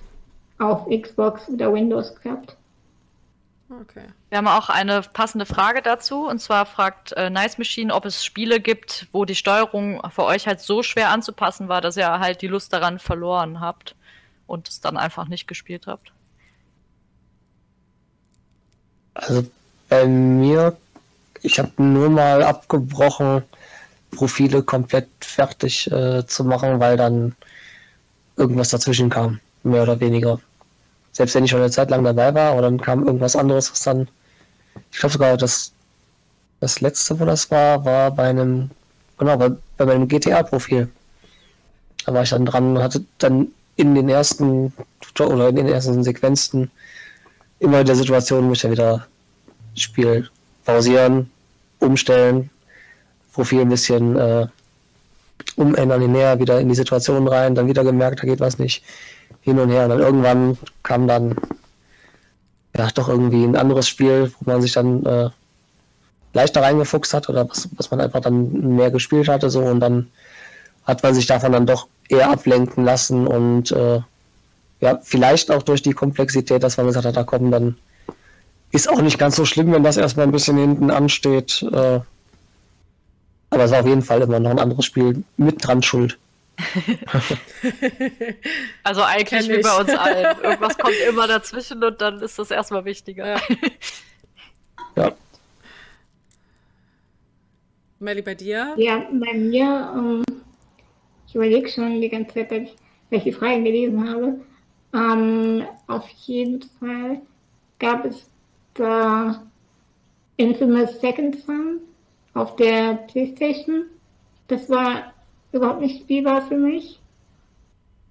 auf 0.58 0.88
Xbox 0.88 1.48
oder 1.48 1.72
Windows 1.72 2.14
klappt. 2.16 2.56
Okay. 3.68 4.04
Wir 4.28 4.38
haben 4.38 4.48
auch 4.48 4.68
eine 4.68 5.02
passende 5.02 5.46
Frage 5.46 5.82
dazu. 5.82 6.26
Und 6.26 6.38
zwar 6.38 6.66
fragt 6.66 7.12
äh, 7.12 7.28
Nice 7.30 7.58
Machine, 7.58 7.92
ob 7.92 8.04
es 8.04 8.24
Spiele 8.24 8.60
gibt, 8.60 9.08
wo 9.12 9.24
die 9.24 9.34
Steuerung 9.34 10.00
für 10.10 10.24
euch 10.24 10.46
halt 10.46 10.60
so 10.60 10.82
schwer 10.82 11.10
anzupassen 11.10 11.68
war, 11.68 11.80
dass 11.80 11.96
ihr 11.96 12.08
halt 12.20 12.42
die 12.42 12.48
Lust 12.48 12.72
daran 12.72 12.98
verloren 12.98 13.60
habt 13.60 13.94
und 14.46 14.68
es 14.68 14.80
dann 14.80 14.96
einfach 14.96 15.28
nicht 15.28 15.48
gespielt 15.48 15.86
habt. 15.86 16.12
Also 19.14 19.46
bei 19.88 20.06
mir, 20.06 20.76
ich 21.42 21.58
habe 21.58 21.70
nur 21.82 22.10
mal 22.10 22.42
abgebrochen, 22.42 23.42
Profile 24.14 24.62
komplett 24.62 25.08
fertig 25.20 25.90
äh, 25.90 26.26
zu 26.26 26.44
machen, 26.44 26.80
weil 26.80 26.96
dann 26.96 27.34
irgendwas 28.36 28.70
dazwischen 28.70 29.10
kam, 29.10 29.40
mehr 29.62 29.82
oder 29.82 30.00
weniger. 30.00 30.40
Selbst 31.12 31.34
wenn 31.34 31.44
ich 31.44 31.50
schon 31.50 31.60
eine 31.60 31.70
Zeit 31.70 31.90
lang 31.90 32.02
dabei 32.02 32.34
war, 32.34 32.52
aber 32.52 32.62
dann 32.62 32.80
kam 32.80 33.06
irgendwas 33.06 33.36
anderes, 33.36 33.70
was 33.70 33.82
dann, 33.82 34.08
ich 34.90 34.98
glaube 34.98 35.12
sogar 35.12 35.36
das, 35.36 35.72
das 36.60 36.80
letzte, 36.80 37.18
wo 37.20 37.24
das 37.24 37.50
war, 37.50 37.84
war 37.84 38.10
bei 38.10 38.28
einem, 38.28 38.70
genau, 39.18 39.36
bei, 39.36 39.50
bei 39.76 39.86
meinem 39.86 40.08
GTA-Profil. 40.08 40.88
Da 42.04 42.14
war 42.14 42.22
ich 42.22 42.30
dann 42.30 42.46
dran 42.46 42.76
und 42.76 42.82
hatte 42.82 43.04
dann 43.18 43.48
in 43.76 43.94
den 43.94 44.08
ersten 44.08 44.72
oder 45.18 45.48
in 45.48 45.56
den 45.56 45.68
ersten 45.68 46.02
Sequenzen 46.02 46.70
immer 47.60 47.80
in 47.80 47.86
der 47.86 47.96
Situation, 47.96 48.48
wo 48.48 48.52
ich 48.52 48.62
ja 48.62 48.70
wieder 48.70 49.06
Spiel 49.76 50.28
pausieren, 50.64 51.30
umstellen, 51.80 52.50
Profil 53.34 53.62
ein 53.62 53.68
bisschen 53.68 54.16
äh, 54.16 54.46
umändern, 55.56 56.10
näher 56.10 56.38
wieder 56.38 56.60
in 56.60 56.68
die 56.68 56.74
Situation 56.74 57.28
rein, 57.28 57.54
dann 57.54 57.68
wieder 57.68 57.84
gemerkt, 57.84 58.22
da 58.22 58.26
geht 58.26 58.40
was 58.40 58.58
nicht 58.58 58.82
hin 59.40 59.58
und 59.58 59.70
her. 59.70 59.84
Und 59.84 59.90
dann 59.90 60.00
irgendwann 60.00 60.58
kam 60.82 61.06
dann 61.06 61.34
ja 62.76 62.88
doch 62.94 63.08
irgendwie 63.08 63.44
ein 63.44 63.56
anderes 63.56 63.88
Spiel, 63.88 64.32
wo 64.38 64.50
man 64.50 64.62
sich 64.62 64.72
dann 64.72 65.04
äh, 65.04 65.30
leichter 66.32 66.62
reingefuchst 66.62 67.14
hat 67.14 67.28
oder 67.28 67.48
was, 67.48 67.68
was 67.76 67.90
man 67.90 68.00
einfach 68.00 68.20
dann 68.20 68.76
mehr 68.76 68.90
gespielt 68.90 69.28
hatte 69.28 69.50
so 69.50 69.60
und 69.60 69.80
dann 69.80 70.08
hat 70.84 71.02
man 71.02 71.14
sich 71.14 71.26
davon 71.26 71.52
dann 71.52 71.66
doch 71.66 71.86
eher 72.08 72.30
ablenken 72.30 72.84
lassen 72.84 73.26
und 73.26 73.70
äh, 73.70 74.00
ja, 74.80 74.98
vielleicht 75.02 75.50
auch 75.50 75.62
durch 75.62 75.82
die 75.82 75.92
Komplexität, 75.92 76.62
dass 76.62 76.76
man 76.76 76.86
gesagt 76.86 77.06
hat, 77.06 77.16
da 77.16 77.24
kommen 77.24 77.50
dann 77.50 77.76
ist 78.72 78.90
auch 78.90 79.00
nicht 79.00 79.18
ganz 79.18 79.36
so 79.36 79.44
schlimm, 79.44 79.72
wenn 79.72 79.84
das 79.84 79.96
erstmal 79.96 80.26
ein 80.26 80.32
bisschen 80.32 80.58
hinten 80.58 80.90
ansteht. 80.90 81.62
Äh, 81.62 82.00
aber 83.50 83.64
es 83.64 83.70
war 83.70 83.80
auf 83.80 83.86
jeden 83.86 84.02
Fall 84.02 84.22
immer 84.22 84.40
noch 84.40 84.50
ein 84.50 84.58
anderes 84.58 84.84
Spiel 84.84 85.24
mit 85.36 85.66
dran 85.66 85.82
schuld. 85.82 86.18
also 88.84 89.02
eigentlich 89.02 89.48
wie 89.48 89.60
bei 89.60 89.80
uns 89.80 89.90
allen. 89.90 90.36
Irgendwas 90.42 90.78
kommt 90.78 90.96
immer 91.08 91.26
dazwischen 91.26 91.82
und 91.82 92.00
dann 92.00 92.20
ist 92.20 92.38
das 92.38 92.50
erstmal 92.50 92.84
wichtiger. 92.84 93.26
Ja. 93.26 93.40
ja. 94.96 95.12
Melly, 97.98 98.22
bei 98.22 98.34
dir? 98.34 98.74
Ja, 98.76 99.06
bei 99.10 99.34
mir, 99.34 99.92
ähm, 99.96 100.24
ich 101.26 101.34
überlege 101.34 101.68
schon 101.68 102.00
die 102.00 102.08
ganze 102.08 102.34
Zeit, 102.34 102.52
ich, 102.52 102.74
welche 103.10 103.32
Fragen 103.32 103.64
gelesen 103.64 104.08
habe. 104.08 104.40
Ähm, 104.92 105.66
auf 105.86 106.08
jeden 106.08 106.62
Fall 106.62 107.20
gab 107.78 108.04
es 108.04 108.30
da 108.74 109.42
Infamous 110.36 111.00
Second 111.00 111.42
Son 111.44 111.80
auf 112.34 112.56
der 112.56 112.94
Playstation. 112.94 113.84
Das 114.48 114.68
war 114.68 115.12
überhaupt 115.52 115.80
nicht 115.80 116.02
spielbar 116.02 116.42
für 116.42 116.56
mich. 116.56 117.00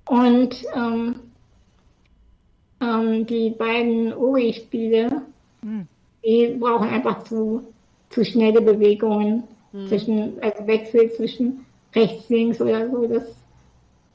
Und 0.06 0.64
ähm, 0.76 1.16
ähm, 2.82 3.26
die 3.26 3.52
beiden 3.52 4.14
Ori-Spiele, 4.14 5.22
hm. 5.62 5.88
die 6.26 6.58
brauchen 6.60 6.90
einfach 6.90 7.24
zu, 7.24 7.68
zu 8.10 8.26
schnelle 8.26 8.62
Bewegungen 8.62 9.44
hm. 9.72 9.88
zwischen, 9.88 10.42
also 10.42 10.68
Wechsel 10.68 11.12
zwischen 11.14 11.66
rechts, 11.96 12.30
links 12.30 12.60
oder 12.60 12.90
so. 12.90 13.08
Das 13.08 13.24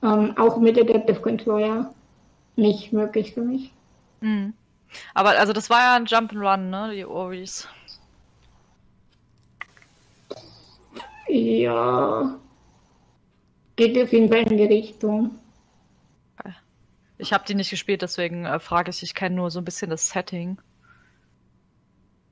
ähm, 0.02 0.36
auch 0.36 0.58
mit 0.58 0.78
Adaptive 0.78 1.20
Controller 1.20 1.92
nicht 2.56 2.92
möglich 2.92 3.32
für 3.34 3.42
mich. 3.42 3.72
Hm. 4.20 4.52
Aber 5.14 5.30
also 5.30 5.52
das 5.52 5.70
war 5.70 5.80
ja 5.80 5.96
ein 5.96 6.06
Jump'n'Run, 6.06 6.70
ne, 6.70 6.92
die 6.94 7.04
Oris. 7.04 7.68
Ja. 11.28 12.38
Geht 13.76 14.02
auf 14.02 14.12
jeden 14.12 14.28
Fall 14.28 14.50
in 14.50 14.56
die 14.56 14.64
Richtung. 14.64 15.38
Ich 17.18 17.32
habe 17.32 17.44
die 17.46 17.54
nicht 17.54 17.70
gespielt, 17.70 18.02
deswegen 18.02 18.44
äh, 18.44 18.60
frage 18.60 18.90
ich, 18.90 19.02
ich 19.02 19.14
kenne 19.14 19.34
nur 19.34 19.50
so 19.50 19.60
ein 19.60 19.64
bisschen 19.64 19.90
das 19.90 20.08
Setting. 20.08 20.58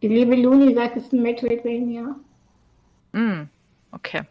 Die 0.01 0.09
liebe 0.09 0.37
Luni 0.37 0.75
sagt, 0.75 0.97
es 0.97 1.05
ist 1.05 1.13
ein 1.13 1.23
Metroidvania. 1.23 2.15
Mm, 3.13 3.49
okay. 3.91 4.23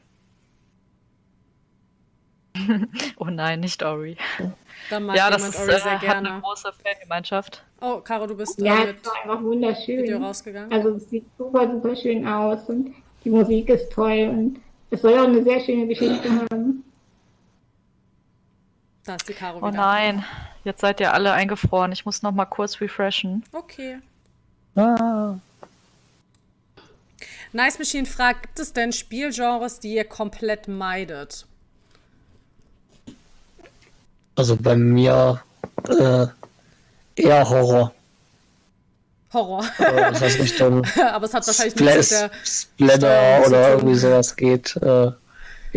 oh 3.17 3.25
nein, 3.25 3.59
nicht 3.59 3.83
Ori. 3.83 4.15
ja, 4.89 5.29
das 5.29 5.49
ist, 5.49 5.59
Ori 5.59 5.79
sehr 5.79 5.95
äh, 5.95 5.99
gerne. 5.99 6.31
eine 6.31 6.41
große 6.41 6.71
Fangemeinschaft. 6.71 7.65
Oh, 7.81 7.99
Caro, 7.99 8.25
du 8.27 8.37
bist 8.37 8.61
ja, 8.61 8.85
es 8.85 9.05
war 9.05 9.13
einfach 9.21 9.43
wunderschön. 9.43 10.03
Video 10.03 10.19
rausgegangen. 10.19 10.71
Also 10.71 10.91
es 10.91 11.09
sieht 11.09 11.25
super, 11.37 11.69
super 11.69 11.95
schön 11.97 12.25
aus 12.25 12.69
und 12.69 12.93
die 13.25 13.29
Musik 13.29 13.69
ist 13.69 13.91
toll 13.91 14.29
und 14.29 14.59
es 14.91 15.01
soll 15.01 15.17
auch 15.17 15.27
eine 15.27 15.43
sehr 15.43 15.59
schöne 15.59 15.87
Geschichte 15.87 16.29
haben. 16.51 16.83
Da 19.03 19.15
ist 19.15 19.27
die 19.27 19.33
Caro 19.33 19.59
Oh 19.61 19.71
nein. 19.71 20.23
Jetzt 20.63 20.81
seid 20.81 20.99
ihr 20.99 21.13
alle 21.13 21.31
eingefroren. 21.33 21.91
Ich 21.91 22.05
muss 22.05 22.23
noch 22.23 22.31
mal 22.31 22.45
kurz 22.45 22.81
refreshen. 22.81 23.43
Okay. 23.51 23.99
Ah. 24.75 25.35
Nice 27.53 27.77
Machine 27.77 28.05
fragt, 28.05 28.41
gibt 28.43 28.59
es 28.59 28.73
denn 28.73 28.91
Spielgenres, 28.91 29.79
die 29.79 29.93
ihr 29.93 30.05
komplett 30.05 30.67
meidet? 30.67 31.45
Also 34.35 34.57
bei 34.57 34.75
mir 34.75 35.41
äh, 35.87 36.25
eher 37.15 37.49
Horror. 37.49 37.93
Horror. 39.35 39.63
Äh, 39.77 40.11
das 40.11 40.21
heißt 40.21 40.39
Richtung 40.39 40.81
Aber 41.13 41.25
es 41.25 41.33
hat 41.33 41.45
wahrscheinlich 41.45 41.73
Spl 41.73 41.83
nichts 41.85 42.11
mit 42.11 42.21
der. 42.21 42.31
Splatter 42.43 42.97
Steuerung 42.97 43.43
zu 43.43 43.49
oder 43.49 43.63
tun. 43.63 43.71
irgendwie 43.79 43.95
sowas 43.99 44.35
geht. 44.35 44.75
Äh, 44.77 45.11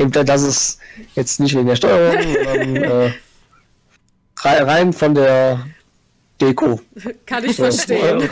eben, 0.00 0.12
das 0.12 0.42
ist 0.42 0.78
jetzt 1.14 1.40
nicht 1.40 1.54
wegen 1.54 1.66
der 1.66 1.76
Steuerung, 1.76 2.22
sondern 2.44 2.76
äh, 2.76 3.12
rei- 4.40 4.62
rein 4.62 4.92
von 4.94 5.14
der 5.14 5.66
Deko. 6.40 6.80
Kann 7.26 7.44
ich 7.44 7.56
verstehen. 7.56 8.20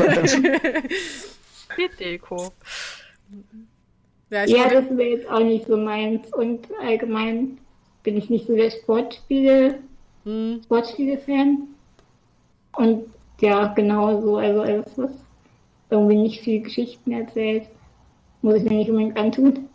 Viel 1.74 1.88
Deko. 1.98 2.52
Ja, 4.30 4.44
Ja, 4.44 4.68
das 4.68 4.84
wäre 4.96 5.10
jetzt 5.10 5.28
auch 5.28 5.40
nicht 5.40 5.66
so 5.66 5.76
meins. 5.76 6.32
Und 6.32 6.66
allgemein 6.82 7.58
bin 8.02 8.16
ich 8.16 8.30
nicht 8.30 8.46
so 8.46 8.56
der 8.56 8.70
Sportspiele, 8.70 9.78
hm, 10.24 10.60
Sportspiele-Fan. 10.64 11.58
Und 12.76 13.04
ja, 13.40 13.68
genau 13.68 14.20
so. 14.20 14.36
Also 14.38 14.62
alles, 14.62 14.86
was 14.96 15.10
irgendwie 15.90 16.16
nicht 16.16 16.40
viel 16.40 16.62
Geschichten 16.62 17.12
erzählt, 17.12 17.68
muss 18.42 18.56
ich 18.56 18.64
mir 18.64 18.76
nicht 18.76 18.90
unbedingt 18.90 19.16
antun. 19.16 19.68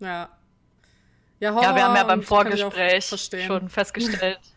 ja. 0.00 0.28
Ja, 1.40 1.52
Horror 1.52 1.62
Ja, 1.62 1.74
wir 1.76 1.84
haben 1.84 1.94
ja 1.94 2.02
beim 2.04 2.22
Vorgespräch 2.22 3.06
schon 3.46 3.68
festgestellt. 3.68 4.40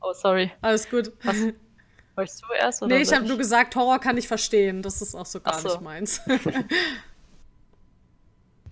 Oh, 0.00 0.12
sorry. 0.12 0.52
Alles 0.60 0.88
gut. 0.88 1.10
War 1.24 1.34
ich 2.24 2.30
zuerst? 2.30 2.82
Oder 2.84 2.94
Nee, 2.94 3.02
ich 3.02 3.12
habe 3.12 3.26
nur 3.26 3.36
gesagt, 3.36 3.74
Horror 3.74 3.98
kann 3.98 4.16
ich 4.16 4.28
verstehen. 4.28 4.80
Das 4.80 5.02
ist 5.02 5.12
auch 5.16 5.26
so 5.26 5.40
gar 5.40 5.58
so. 5.58 5.70
nicht 5.70 5.80
meins. 5.80 6.20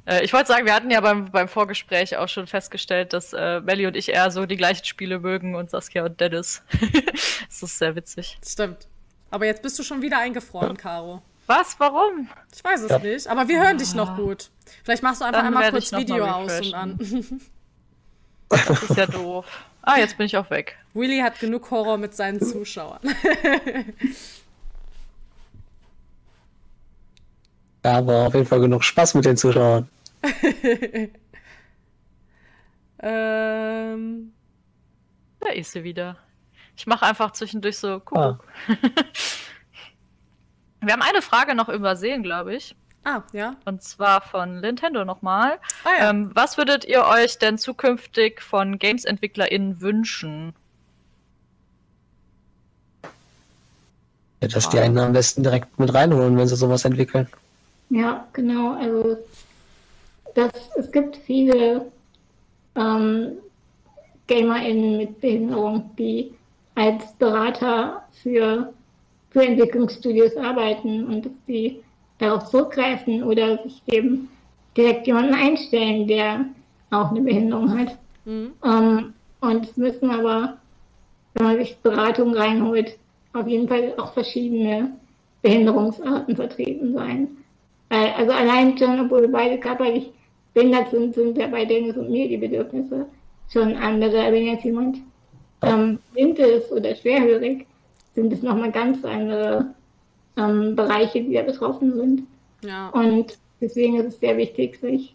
Äh, 0.07 0.25
ich 0.25 0.33
wollte 0.33 0.49
sagen, 0.49 0.65
wir 0.67 0.75
hatten 0.75 0.91
ja 0.91 1.01
beim, 1.01 1.31
beim 1.31 1.49
Vorgespräch 1.49 2.17
auch 2.17 2.29
schon 2.29 2.47
festgestellt, 2.47 3.13
dass 3.13 3.33
äh, 3.33 3.61
Melly 3.61 3.87
und 3.87 3.97
ich 3.97 4.09
eher 4.09 4.31
so 4.31 4.47
die 4.47 4.57
gleichen 4.57 4.85
Spiele 4.85 5.19
mögen 5.19 5.55
und 5.55 5.71
Saskia 5.71 6.05
und 6.05 6.21
Dennis. 6.21 6.63
das 7.49 7.63
ist 7.63 7.79
sehr 7.79 7.95
witzig. 7.97 8.39
Stimmt. 8.47 8.87
Aber 9.31 9.47
jetzt 9.47 9.63
bist 9.63 9.79
du 9.79 9.83
schon 9.83 10.03
wieder 10.03 10.19
eingefroren, 10.19 10.77
Caro. 10.77 11.23
Was? 11.47 11.79
Warum? 11.79 12.29
Ich 12.55 12.63
weiß 12.65 12.83
es 12.83 12.91
Ja. 12.91 12.99
nicht, 12.99 13.27
aber 13.27 13.49
wir 13.49 13.63
hören 13.63 13.79
dich 13.79 13.95
noch 13.95 14.17
gut. 14.17 14.51
Vielleicht 14.85 15.03
machst 15.03 15.21
du 15.21 15.25
einfach 15.25 15.41
Dann 15.43 15.55
einmal 15.55 15.71
kurz 15.71 15.93
Video 15.93 16.25
aus 16.25 16.61
und 16.61 16.75
an. 16.75 16.99
Das 18.49 18.81
ist 18.85 18.97
ja 18.97 19.07
doof. 19.07 19.45
Ah, 19.83 19.99
jetzt 19.99 20.17
bin 20.17 20.27
ich 20.27 20.37
auch 20.37 20.49
weg. 20.51 20.79
Willy 20.95 21.19
hat 21.19 21.41
genug 21.41 21.69
Horror 21.73 21.99
mit 21.99 22.15
seinen 22.15 22.41
Zuschauern. 22.41 23.01
Ja, 27.85 27.99
aber 27.99 28.27
auf 28.27 28.35
jeden 28.35 28.47
Fall 28.47 28.59
genug 28.59 28.83
Spaß 28.83 29.15
mit 29.15 29.25
den 29.27 29.37
Zuschauern. 29.37 29.89
ähm, 33.01 34.33
Da 35.41 35.49
ist 35.51 35.73
sie 35.73 35.85
wieder. 35.85 36.17
Ich 36.77 36.87
mache 36.87 37.07
einfach 37.07 37.33
zwischendurch 37.33 37.79
so 37.79 37.89
Ah. 37.97 38.01
Kuckuck. 38.01 38.45
Wir 40.81 40.93
haben 40.93 41.03
eine 41.03 41.23
Frage 41.23 41.55
noch 41.55 41.69
übersehen, 41.69 42.23
glaube 42.23 42.55
ich. 42.55 42.77
ah, 43.05 43.23
ja. 43.33 43.57
Und 43.65 43.83
zwar 43.83 44.21
von 44.21 44.61
Nintendo 44.61 45.05
nochmal. 45.05 45.59
Ah 45.85 45.89
ja. 45.99 46.11
Ähm, 46.11 46.31
was 46.35 46.59
würdet 46.59 46.85
ihr 46.85 47.05
euch 47.07 47.39
denn 47.39 47.59
zukünftig 47.59 48.41
von 48.43 48.79
Games-EntwicklerInnen 48.79 49.81
wünschen? 49.81 50.55
Ja, 54.43 54.49
dass 54.49 54.69
die 54.69 54.79
einen 54.79 54.99
am 54.99 55.13
besten 55.15 55.43
direkt 55.43 55.79
mit 55.79 55.93
reinholen, 55.95 56.37
wenn 56.37 56.47
sie 56.47 56.57
sowas 56.57 56.85
entwickeln. 56.85 57.27
Ja, 57.89 58.27
genau. 58.35 58.75
Also 58.75 59.17
das, 60.37 60.71
es 60.77 60.93
gibt 60.93 61.17
viele 61.17 61.91
ähm, 62.75 63.39
GamerInnen 64.27 64.99
mit 64.99 65.21
Behinderung, 65.21 65.91
die 65.99 66.35
als 66.75 67.13
Berater 67.15 68.03
für, 68.23 68.73
für 69.31 69.43
Entwicklungsstudios 69.43 70.37
arbeiten 70.37 71.07
und 71.07 71.25
dass 71.25 71.33
die 71.49 71.81
darauf 72.19 72.45
zurückgreifen 72.51 73.23
oder 73.23 73.63
sich 73.63 73.83
eben 73.87 74.29
direkt 74.77 75.07
jemanden 75.07 75.35
einstellen, 75.35 76.07
der 76.07 76.45
auch 76.91 77.11
eine 77.11 77.23
Behinderung 77.23 77.79
hat. 77.79 77.97
Mhm. 78.27 78.53
Ähm, 78.63 79.15
und 79.41 79.65
es 79.65 79.77
müssen 79.77 80.11
aber, 80.11 80.59
wenn 81.35 81.47
man 81.47 81.59
sich 81.59 81.79
Beratung 81.79 82.35
reinholt, 82.35 82.99
auf 83.33 83.47
jeden 83.47 83.69
Fall 83.69 83.95
auch 83.97 84.13
verschiedene 84.13 84.93
Behinderungsarten 85.43 86.37
vertreten 86.37 86.95
sein. 86.95 87.29
Also 87.89 88.33
allein 88.33 88.77
schon, 88.77 88.99
obwohl 88.99 89.29
beide 89.29 89.61
körperlich 89.61 90.11
behindert 90.57 90.91
sind, 90.91 91.15
sind 91.15 91.37
ja 91.37 91.49
bei 91.49 91.67
Dennis 91.67 91.97
und 91.99 92.11
mir 92.11 92.27
die 92.29 92.39
Bedürfnisse 92.39 93.07
schon 93.53 93.77
andere. 93.77 94.33
Wenn 94.33 94.47
jetzt 94.47 94.65
jemand 94.65 94.99
ähm, 95.61 95.99
blind 96.15 96.39
ist 96.39 96.73
oder 96.73 96.97
schwerhörig, 96.97 97.67
sind 98.15 98.33
es 98.33 98.43
nochmal 98.43 98.73
ganz 98.73 99.05
andere 99.05 99.75
ähm, 100.39 100.75
Bereiche, 100.75 101.23
die 101.23 101.35
da 101.35 101.43
betroffen 101.43 101.95
sind. 101.95 102.23
Ja. 102.63 102.89
Und 102.89 103.39
deswegen 103.61 103.97
ist 104.01 104.07
es 104.07 104.21
sehr 104.21 104.39
wichtig, 104.39 104.81
sich 104.81 105.15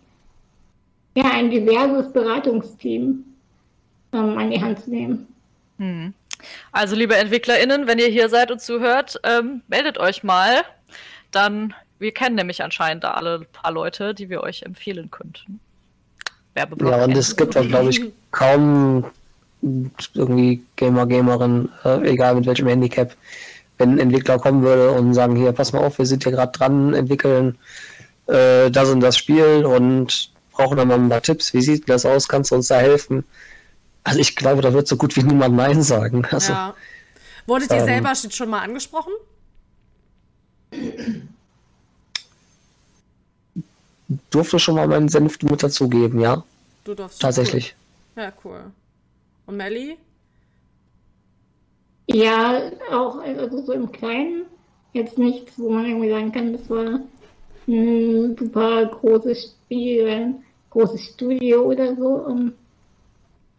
ja, 1.16 1.26
ein 1.32 1.50
diverses 1.50 2.14
Beratungsteam 2.14 3.26
ähm, 4.14 4.38
an 4.38 4.52
die 4.52 4.62
Hand 4.62 4.80
zu 4.80 4.92
nehmen. 4.92 5.28
Hm. 5.80 6.14
Also, 6.72 6.96
liebe 6.96 7.16
EntwicklerInnen, 7.16 7.88
wenn 7.88 7.98
ihr 7.98 8.08
hier 8.08 8.30
seid 8.30 8.52
und 8.52 8.62
zuhört, 8.62 9.20
ähm, 9.24 9.64
meldet 9.68 9.98
euch 9.98 10.24
mal. 10.24 10.62
Dann, 11.32 11.74
wir 12.02 12.12
kennen 12.12 12.36
nämlich 12.36 12.64
anscheinend 12.64 13.04
da 13.04 13.12
alle 13.12 13.36
ein 13.36 13.46
paar 13.54 13.72
Leute, 13.72 14.14
die 14.14 14.30
wir 14.30 14.42
euch 14.42 14.64
empfehlen 14.64 15.12
könnten. 15.12 15.60
Werbeblock. 16.54 16.92
Ja, 16.92 17.04
und 17.06 17.16
es 17.16 17.36
gibt 17.36 17.56
auch, 17.56 17.68
glaube 17.68 17.92
ich, 17.92 18.02
kaum 18.32 19.06
irgendwie 19.62 20.64
Gamer, 20.76 21.06
Gamerin, 21.06 21.70
äh, 21.86 22.10
egal 22.10 22.36
mit 22.36 22.48
welchem 22.48 22.68
Handicap, 22.68 23.16
wenn 23.78 23.92
ein 23.92 24.00
Entwickler 24.00 24.40
kommen 24.40 24.64
würde 24.64 24.92
und 24.92 25.14
sagen, 25.14 25.36
hier, 25.36 25.52
pass 25.52 25.74
mal 25.74 25.84
auf, 25.84 26.00
wir 26.00 26.06
sind 26.06 26.24
hier 26.24 26.32
gerade 26.32 26.52
dran, 26.52 26.94
entwickeln 26.94 27.58
äh, 28.28 28.72
das 28.72 28.90
und 28.90 29.02
das 29.02 29.18
Spiel 29.18 29.64
und 29.66 30.32
brauchen 30.52 30.78
dann 30.78 30.88
mal 30.88 31.00
ein 31.00 31.10
paar 31.10 31.22
Tipps, 31.22 31.54
wie 31.54 31.62
sieht 31.62 31.88
das 31.88 32.06
aus, 32.06 32.28
kannst 32.28 32.52
du 32.52 32.56
uns 32.56 32.68
da 32.68 32.80
helfen? 32.80 33.24
Also 34.04 34.20
ich 34.20 34.36
glaube, 34.36 34.62
da 34.62 34.74
wird 34.74 34.88
so 34.88 34.98
gut 34.98 35.16
wie 35.16 35.24
niemand 35.24 35.56
Nein 35.56 35.84
sagen. 35.84 36.26
Also, 36.32 36.54
ja. 36.54 36.74
Wurdet 37.46 37.72
ihr 37.72 37.78
ähm, 37.78 37.86
selber 37.86 38.14
schon 38.16 38.50
mal 38.50 38.62
angesprochen? 38.62 39.14
Durfte 44.30 44.60
schon 44.60 44.76
mal 44.76 44.88
meinen 44.88 45.10
Senf 45.10 45.42
mit 45.44 45.64
dazugeben, 45.64 46.20
ja, 46.20 46.44
Du 46.84 46.94
darfst. 46.96 47.22
tatsächlich. 47.22 47.76
Cool. 48.16 48.24
Ja, 48.24 48.34
cool. 48.44 48.72
Und 49.46 49.58
Melly? 49.58 49.98
Ja, 52.08 52.72
auch 52.92 53.20
also 53.20 53.62
so 53.66 53.72
im 53.74 53.92
Kleinen. 53.92 54.44
Jetzt 54.94 55.18
nichts, 55.18 55.54
wo 55.58 55.70
man 55.70 55.86
irgendwie 55.86 56.10
sagen 56.10 56.32
kann, 56.32 56.52
das 56.54 56.70
war 56.70 57.00
ein 57.68 58.36
super 58.38 58.86
großes 58.88 59.56
Spiel, 59.66 60.08
ein 60.10 60.44
großes 60.72 61.14
Studio 61.14 61.62
oder 61.64 61.96
so. 61.96 62.28
ähm, 62.30 62.54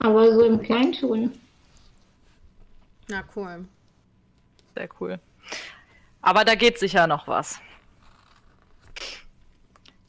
Aber 0.00 0.34
so 0.34 0.42
im 0.44 0.60
Kleinen 0.60 0.92
schon. 0.92 1.32
Ja, 3.08 3.22
cool. 3.34 3.64
Sehr 4.74 4.88
cool. 5.00 5.18
Aber 6.20 6.44
da 6.44 6.54
geht 6.54 6.78
sicher 6.78 7.06
noch 7.06 7.26
was. 7.26 7.58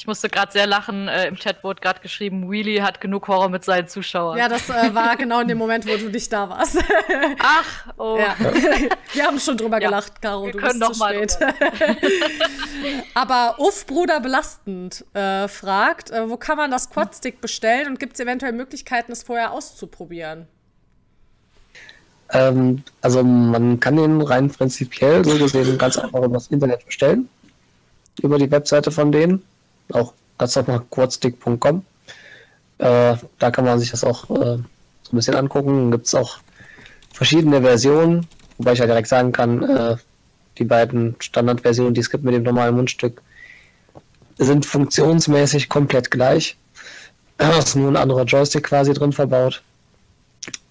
Ich 0.03 0.07
musste 0.07 0.27
gerade 0.27 0.51
sehr 0.51 0.67
lachen. 0.67 1.07
Äh, 1.07 1.29
Im 1.29 1.37
Chat 1.37 1.63
wurde 1.63 1.79
gerade 1.79 2.01
geschrieben, 2.01 2.51
Wheelie 2.51 2.83
hat 2.83 2.99
genug 2.99 3.25
Horror 3.29 3.47
mit 3.47 3.63
seinen 3.63 3.87
Zuschauern. 3.87 4.37
Ja, 4.37 4.49
das 4.49 4.69
äh, 4.69 4.93
war 4.93 5.15
genau 5.15 5.39
in 5.39 5.47
dem 5.47 5.57
Moment, 5.57 5.87
wo 5.87 5.95
du 5.95 6.09
nicht 6.09 6.33
da 6.33 6.49
warst. 6.49 6.77
Ach, 7.39 7.87
oh. 7.95 8.19
ja. 8.19 8.35
Wir 9.13 9.23
haben 9.23 9.39
schon 9.39 9.55
drüber 9.55 9.79
Ja. 9.81 9.87
gelacht, 9.87 10.21
Caro. 10.21 10.47
Wir 10.47 10.51
du 10.51 10.57
können 10.57 10.77
bist 10.77 10.81
noch 10.81 10.91
zu 10.91 10.99
mal 10.99 11.13
spät. 11.13 11.37
Aber 13.13 13.55
Uff, 13.59 13.87
Bruder 13.87 14.19
belastend, 14.19 15.05
äh, 15.13 15.47
fragt, 15.47 16.11
äh, 16.11 16.29
wo 16.29 16.35
kann 16.35 16.57
man 16.57 16.69
das 16.69 16.89
Quadstick 16.89 17.39
bestellen 17.39 17.87
und 17.87 17.97
gibt 17.97 18.15
es 18.15 18.19
eventuell 18.19 18.51
Möglichkeiten, 18.51 19.13
es 19.13 19.23
vorher 19.23 19.53
auszuprobieren? 19.53 20.47
Ähm, 22.31 22.83
also 23.01 23.23
man 23.23 23.79
kann 23.79 23.95
den 23.95 24.19
rein 24.19 24.49
prinzipiell 24.49 25.23
so 25.23 25.37
gesehen 25.37 25.77
ganz 25.77 25.97
einfach 25.97 26.19
über 26.19 26.27
das 26.27 26.47
Internet 26.47 26.85
bestellen. 26.85 27.29
Über 28.21 28.37
die 28.37 28.51
Webseite 28.51 28.91
von 28.91 29.09
denen. 29.09 29.41
Auch 29.91 30.13
ganz 30.37 30.55
normal 30.55 30.81
kurzstick.com. 30.89 31.85
Äh, 32.77 33.15
da 33.39 33.51
kann 33.51 33.65
man 33.65 33.79
sich 33.79 33.91
das 33.91 34.03
auch 34.03 34.29
äh, 34.29 34.57
so 34.57 35.11
ein 35.11 35.15
bisschen 35.15 35.35
angucken. 35.35 35.91
Gibt 35.91 36.07
es 36.07 36.15
auch 36.15 36.39
verschiedene 37.11 37.61
Versionen, 37.61 38.27
wobei 38.57 38.73
ich 38.73 38.79
ja 38.79 38.85
direkt 38.85 39.07
sagen 39.07 39.31
kann, 39.31 39.63
äh, 39.63 39.97
die 40.57 40.65
beiden 40.65 41.15
Standardversionen, 41.19 41.93
die 41.93 42.01
es 42.01 42.09
gibt 42.09 42.23
mit 42.23 42.33
dem 42.33 42.43
normalen 42.43 42.75
Mundstück, 42.75 43.21
sind 44.37 44.65
funktionsmäßig 44.65 45.69
komplett 45.69 46.11
gleich. 46.11 46.57
Es 47.37 47.57
ist 47.65 47.75
nur 47.75 47.89
ein 47.89 47.97
anderer 47.97 48.23
Joystick 48.23 48.63
quasi 48.63 48.93
drin 48.93 49.11
verbaut. 49.11 49.61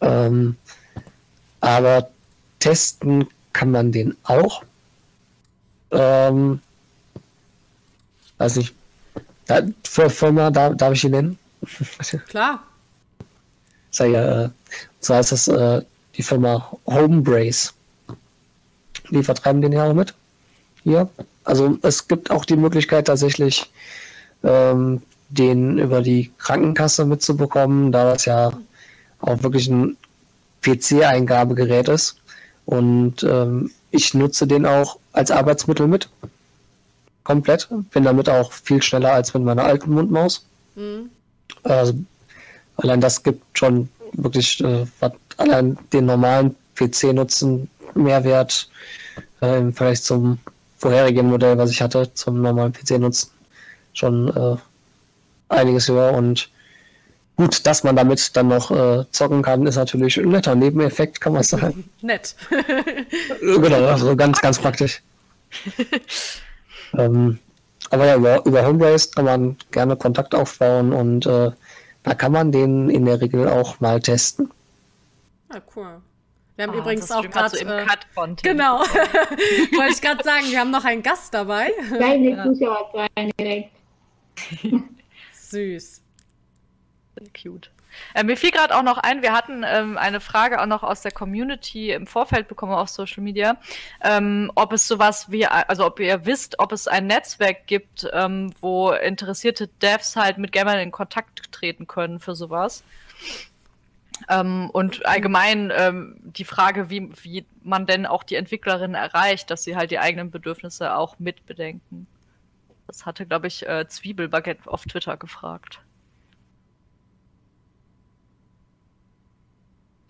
Ähm, 0.01 0.57
aber 1.61 2.11
testen 2.59 3.27
kann 3.53 3.71
man 3.71 3.93
den 3.93 4.17
auch. 4.25 4.63
Ähm, 5.91 6.61
weiß 8.39 8.57
nicht. 8.57 8.75
Da, 9.47 9.63
für 9.85 10.11
Firma, 10.11 10.51
da, 10.51 10.71
darf 10.71 10.93
ich 10.93 11.05
ihn 11.05 11.11
nennen? 11.13 11.39
Klar. 12.29 12.63
Sei 13.91 14.09
ja, 14.09 14.45
äh, 14.45 14.49
zwar 15.01 15.21
ist 15.21 15.33
das 15.33 15.49
äh, 15.49 15.83
die 16.17 16.23
Firma 16.23 16.71
Homebrace. 16.87 17.75
Die 19.11 19.23
vertreiben 19.23 19.61
den 19.61 19.73
ja 19.73 19.85
auch 19.85 19.95
mit. 19.95 20.15
Hier. 20.85 21.09
Also 21.45 21.79
es 21.83 22.09
gibt 22.09 22.31
auch 22.31 22.45
die 22.45 22.57
Möglichkeit 22.57 23.07
tatsächlich 23.07 23.71
ähm, 24.43 25.03
den 25.29 25.79
über 25.79 26.03
die 26.03 26.31
Krankenkasse 26.39 27.05
mitzubekommen, 27.05 27.93
da 27.93 28.13
das 28.13 28.25
ja 28.25 28.53
auch 29.21 29.43
wirklich 29.43 29.69
ein 29.69 29.97
PC-Eingabegerät 30.63 31.89
ist. 31.89 32.17
Und 32.65 33.23
ähm, 33.23 33.71
ich 33.91 34.15
nutze 34.15 34.47
den 34.47 34.67
auch 34.67 34.99
als 35.13 35.31
Arbeitsmittel 35.31 35.87
mit. 35.87 36.09
Komplett. 37.25 37.69
Bin 37.93 38.05
damit 38.05 38.29
auch 38.29 38.53
viel 38.53 38.83
schneller 38.83 39.13
als 39.13 39.35
mit 39.35 39.45
meiner 39.45 39.65
alten 39.65 39.93
Mundmaus. 39.93 40.45
Mhm. 40.75 41.11
Also, 41.63 41.95
allein 42.77 43.01
das 43.01 43.23
gibt 43.23 43.59
schon 43.59 43.89
wirklich 44.13 44.63
äh, 44.63 44.87
allein 45.37 45.79
den 45.93 46.07
normalen 46.07 46.55
PC 46.75 47.13
nutzen 47.15 47.71
Mehrwert 47.95 48.69
äh, 49.41 49.59
im 49.59 49.73
Vergleich 49.73 50.03
zum 50.03 50.39
vorherigen 50.79 51.29
Modell, 51.29 51.59
was 51.59 51.71
ich 51.71 51.81
hatte, 51.81 52.13
zum 52.15 52.43
normalen 52.43 52.73
PC 52.73 52.99
nutzen. 52.99 53.31
Schon 53.93 54.29
äh, 54.35 54.57
einiges 55.49 55.89
höher 55.89 56.13
und 56.15 56.49
gut, 57.37 57.67
dass 57.67 57.85
man 57.85 57.97
damit 57.97 58.37
dann 58.37 58.49
noch 58.49 58.71
äh, 58.71 59.05
zocken 59.11 59.43
kann, 59.43 59.67
ist 59.67 59.77
natürlich 59.77 60.19
ein 60.19 60.31
netter 60.31 60.55
Nebeneffekt, 60.55 61.21
kann 61.21 61.35
man 61.35 61.43
sagen. 61.43 61.89
Nett. 62.01 62.35
genau, 63.41 63.87
also 63.87 64.17
ganz, 64.17 64.41
ganz 64.43 64.59
praktisch. 64.59 65.03
ähm, 66.97 67.39
aber 67.91 68.07
ja, 68.07 68.17
über, 68.17 68.45
über 68.47 68.67
Homebase 68.67 69.11
kann 69.11 69.25
man 69.25 69.57
gerne 69.71 69.97
Kontakt 69.97 70.35
aufbauen 70.35 70.93
und 70.93 71.27
äh, 71.27 71.51
da 72.03 72.15
kann 72.15 72.33
man 72.33 72.53
den 72.53 72.89
in 72.91 73.05
der 73.05 73.21
Regel 73.21 73.49
auch 73.49 73.81
mal 73.81 74.01
testen. 74.01 74.51
Ah, 75.49 75.61
cool. 75.77 76.01
Wir 76.57 76.67
haben 76.67 76.75
oh, 76.75 76.79
übrigens 76.79 77.11
auch 77.11 77.23
gerade 77.23 77.57
so 77.57 77.65
äh, 77.65 77.87
Genau. 78.43 78.79
Wollte 79.77 79.93
ich 79.93 80.01
gerade 80.01 80.23
sagen, 80.23 80.47
wir 80.51 80.61
haben 80.61 80.71
noch 80.71 80.85
einen 80.85 81.03
Gast 81.03 81.33
dabei. 81.33 81.71
Kleine 81.89 82.43
Zuschauer 82.45 82.91
direkt. 83.39 83.71
Süß. 85.33 86.03
Cute. 87.35 87.71
Äh, 88.15 88.25
mir 88.25 88.37
fiel 88.37 88.51
gerade 88.51 88.77
auch 88.77 88.83
noch 88.83 88.99
ein, 88.99 89.23
wir 89.23 89.33
hatten 89.33 89.65
ähm, 89.67 89.99
eine 89.99 90.21
Frage 90.21 90.61
auch 90.61 90.67
noch 90.67 90.83
aus 90.83 91.03
der 91.03 91.13
Community 91.13 91.91
im 91.93 92.07
Vorfeld 92.07 92.49
bekommen 92.49 92.73
auf 92.73 92.89
Social 92.89 93.23
Media, 93.23 93.57
ähm, 94.03 94.51
ob 94.55 94.73
es 94.73 94.87
sowas 94.87 95.31
wie, 95.31 95.47
also 95.47 95.87
ob 95.87 96.01
ihr 96.01 96.27
wisst, 96.27 96.59
ob 96.59 96.73
es 96.73 96.89
ein 96.89 97.07
Netzwerk 97.07 97.67
gibt, 97.67 98.09
ähm, 98.13 98.53
wo 98.61 98.91
interessierte 98.93 99.69
Devs 99.69 100.17
halt 100.17 100.39
mit 100.39 100.53
Gamern 100.53 100.79
in 100.79 100.91
Kontakt 100.91 101.53
treten 101.53 101.87
können 101.87 102.21
für 102.21 102.35
sowas. 102.35 102.85
Ähm, 104.29 104.71
und 104.71 105.05
allgemein 105.07 105.73
ähm, 105.77 106.17
die 106.23 106.45
Frage, 106.45 106.91
wie, 106.91 107.11
wie 107.23 107.45
man 107.63 107.87
denn 107.87 108.07
auch 108.07 108.23
die 108.23 108.37
Entwicklerinnen 108.37 108.95
erreicht, 108.95 109.51
dass 109.51 109.65
sie 109.65 109.77
halt 109.77 109.91
die 109.91 109.99
eigenen 109.99 110.31
Bedürfnisse 110.31 110.95
auch 110.97 111.19
mitbedenken. 111.19 112.07
Das 112.87 113.07
hatte, 113.07 113.27
glaube 113.27 113.47
ich, 113.47 113.67
äh, 113.67 113.87
Zwiebelbaguette 113.89 114.71
auf 114.71 114.85
Twitter 114.85 115.17
gefragt. 115.17 115.81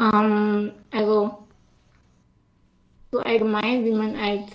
Ähm, 0.02 0.72
also 0.90 1.38
so 3.12 3.18
allgemein, 3.20 3.84
wie 3.84 3.92
man 3.92 4.16
als 4.16 4.50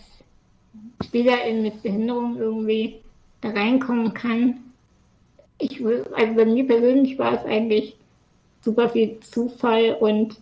Spielerin 1.06 1.62
mit 1.62 1.82
Behinderung 1.84 2.38
irgendwie 2.38 3.00
da 3.42 3.50
reinkommen 3.50 4.14
kann. 4.14 4.58
Ich 5.60 5.84
also 5.84 6.34
bei 6.36 6.46
mir 6.46 6.68
persönlich 6.68 7.18
war 7.18 7.34
es 7.34 7.46
eigentlich 7.46 7.96
super 8.62 8.90
viel 8.90 9.20
Zufall 9.22 9.96
und 10.00 10.38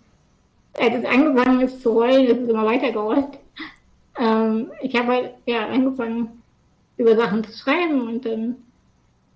als 0.78 0.96
es 0.96 1.06
angefangen 1.06 1.62
ist 1.62 1.82
zu 1.82 1.92
rollen, 1.92 2.26
ist 2.26 2.42
es 2.42 2.50
immer 2.50 2.66
weiter 2.66 2.92
gerollt. 2.92 3.38
Ähm, 4.18 4.72
ich 4.82 4.96
habe 4.96 5.08
halt 5.08 5.32
ja 5.46 5.68
angefangen, 5.68 6.42
über 6.98 7.16
Sachen 7.16 7.44
zu 7.44 7.52
schreiben 7.52 8.08
und 8.08 8.26
dann 8.26 8.56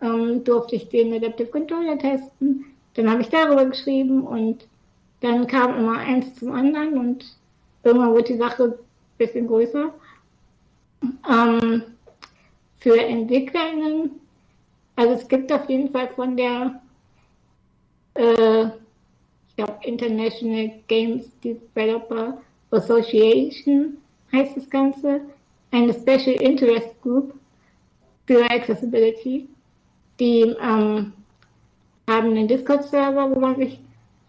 ähm, 0.01 0.43
durfte 0.43 0.75
ich 0.77 0.89
den 0.89 1.13
Adaptive 1.13 1.49
Controller 1.49 1.97
testen. 1.97 2.65
Dann 2.93 3.09
habe 3.09 3.21
ich 3.21 3.29
darüber 3.29 3.65
geschrieben 3.65 4.23
und 4.23 4.65
dann 5.21 5.47
kam 5.47 5.77
immer 5.77 5.97
eins 5.97 6.35
zum 6.35 6.51
anderen 6.51 6.97
und 6.97 7.25
irgendwann 7.83 8.11
wurde 8.11 8.33
die 8.33 8.37
Sache 8.37 8.63
ein 8.63 8.73
bisschen 9.17 9.47
größer. 9.47 9.93
Ähm, 11.29 11.83
für 12.79 12.97
EntwicklerInnen, 12.97 14.11
also 14.95 15.13
es 15.13 15.27
gibt 15.27 15.51
auf 15.51 15.69
jeden 15.69 15.91
Fall 15.91 16.07
von 16.09 16.37
der, 16.37 16.81
äh, 18.13 18.65
ich 18.65 19.55
glaube, 19.55 19.77
International 19.83 20.71
Games 20.87 21.31
Developer 21.43 22.41
Association 22.71 23.97
heißt 24.31 24.57
das 24.57 24.69
Ganze, 24.69 25.21
eine 25.71 25.93
Special 25.93 26.35
Interest 26.41 27.01
Group 27.01 27.33
für 28.25 28.49
Accessibility. 28.49 29.47
Die 30.19 30.41
ähm, 30.41 31.13
haben 32.07 32.31
einen 32.31 32.47
Discord-Server, 32.47 33.31
wo 33.31 33.39
man 33.39 33.55
sich 33.55 33.79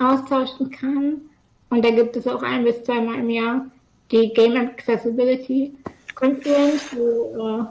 austauschen 0.00 0.70
kann. 0.70 1.20
Und 1.68 1.84
da 1.84 1.90
gibt 1.90 2.16
es 2.16 2.26
auch 2.26 2.42
ein 2.42 2.64
bis 2.64 2.82
zweimal 2.82 3.20
im 3.20 3.30
Jahr 3.30 3.66
die 4.10 4.32
Game 4.32 4.56
Accessibility 4.56 5.72
Conference, 6.14 6.94
wo 6.96 7.68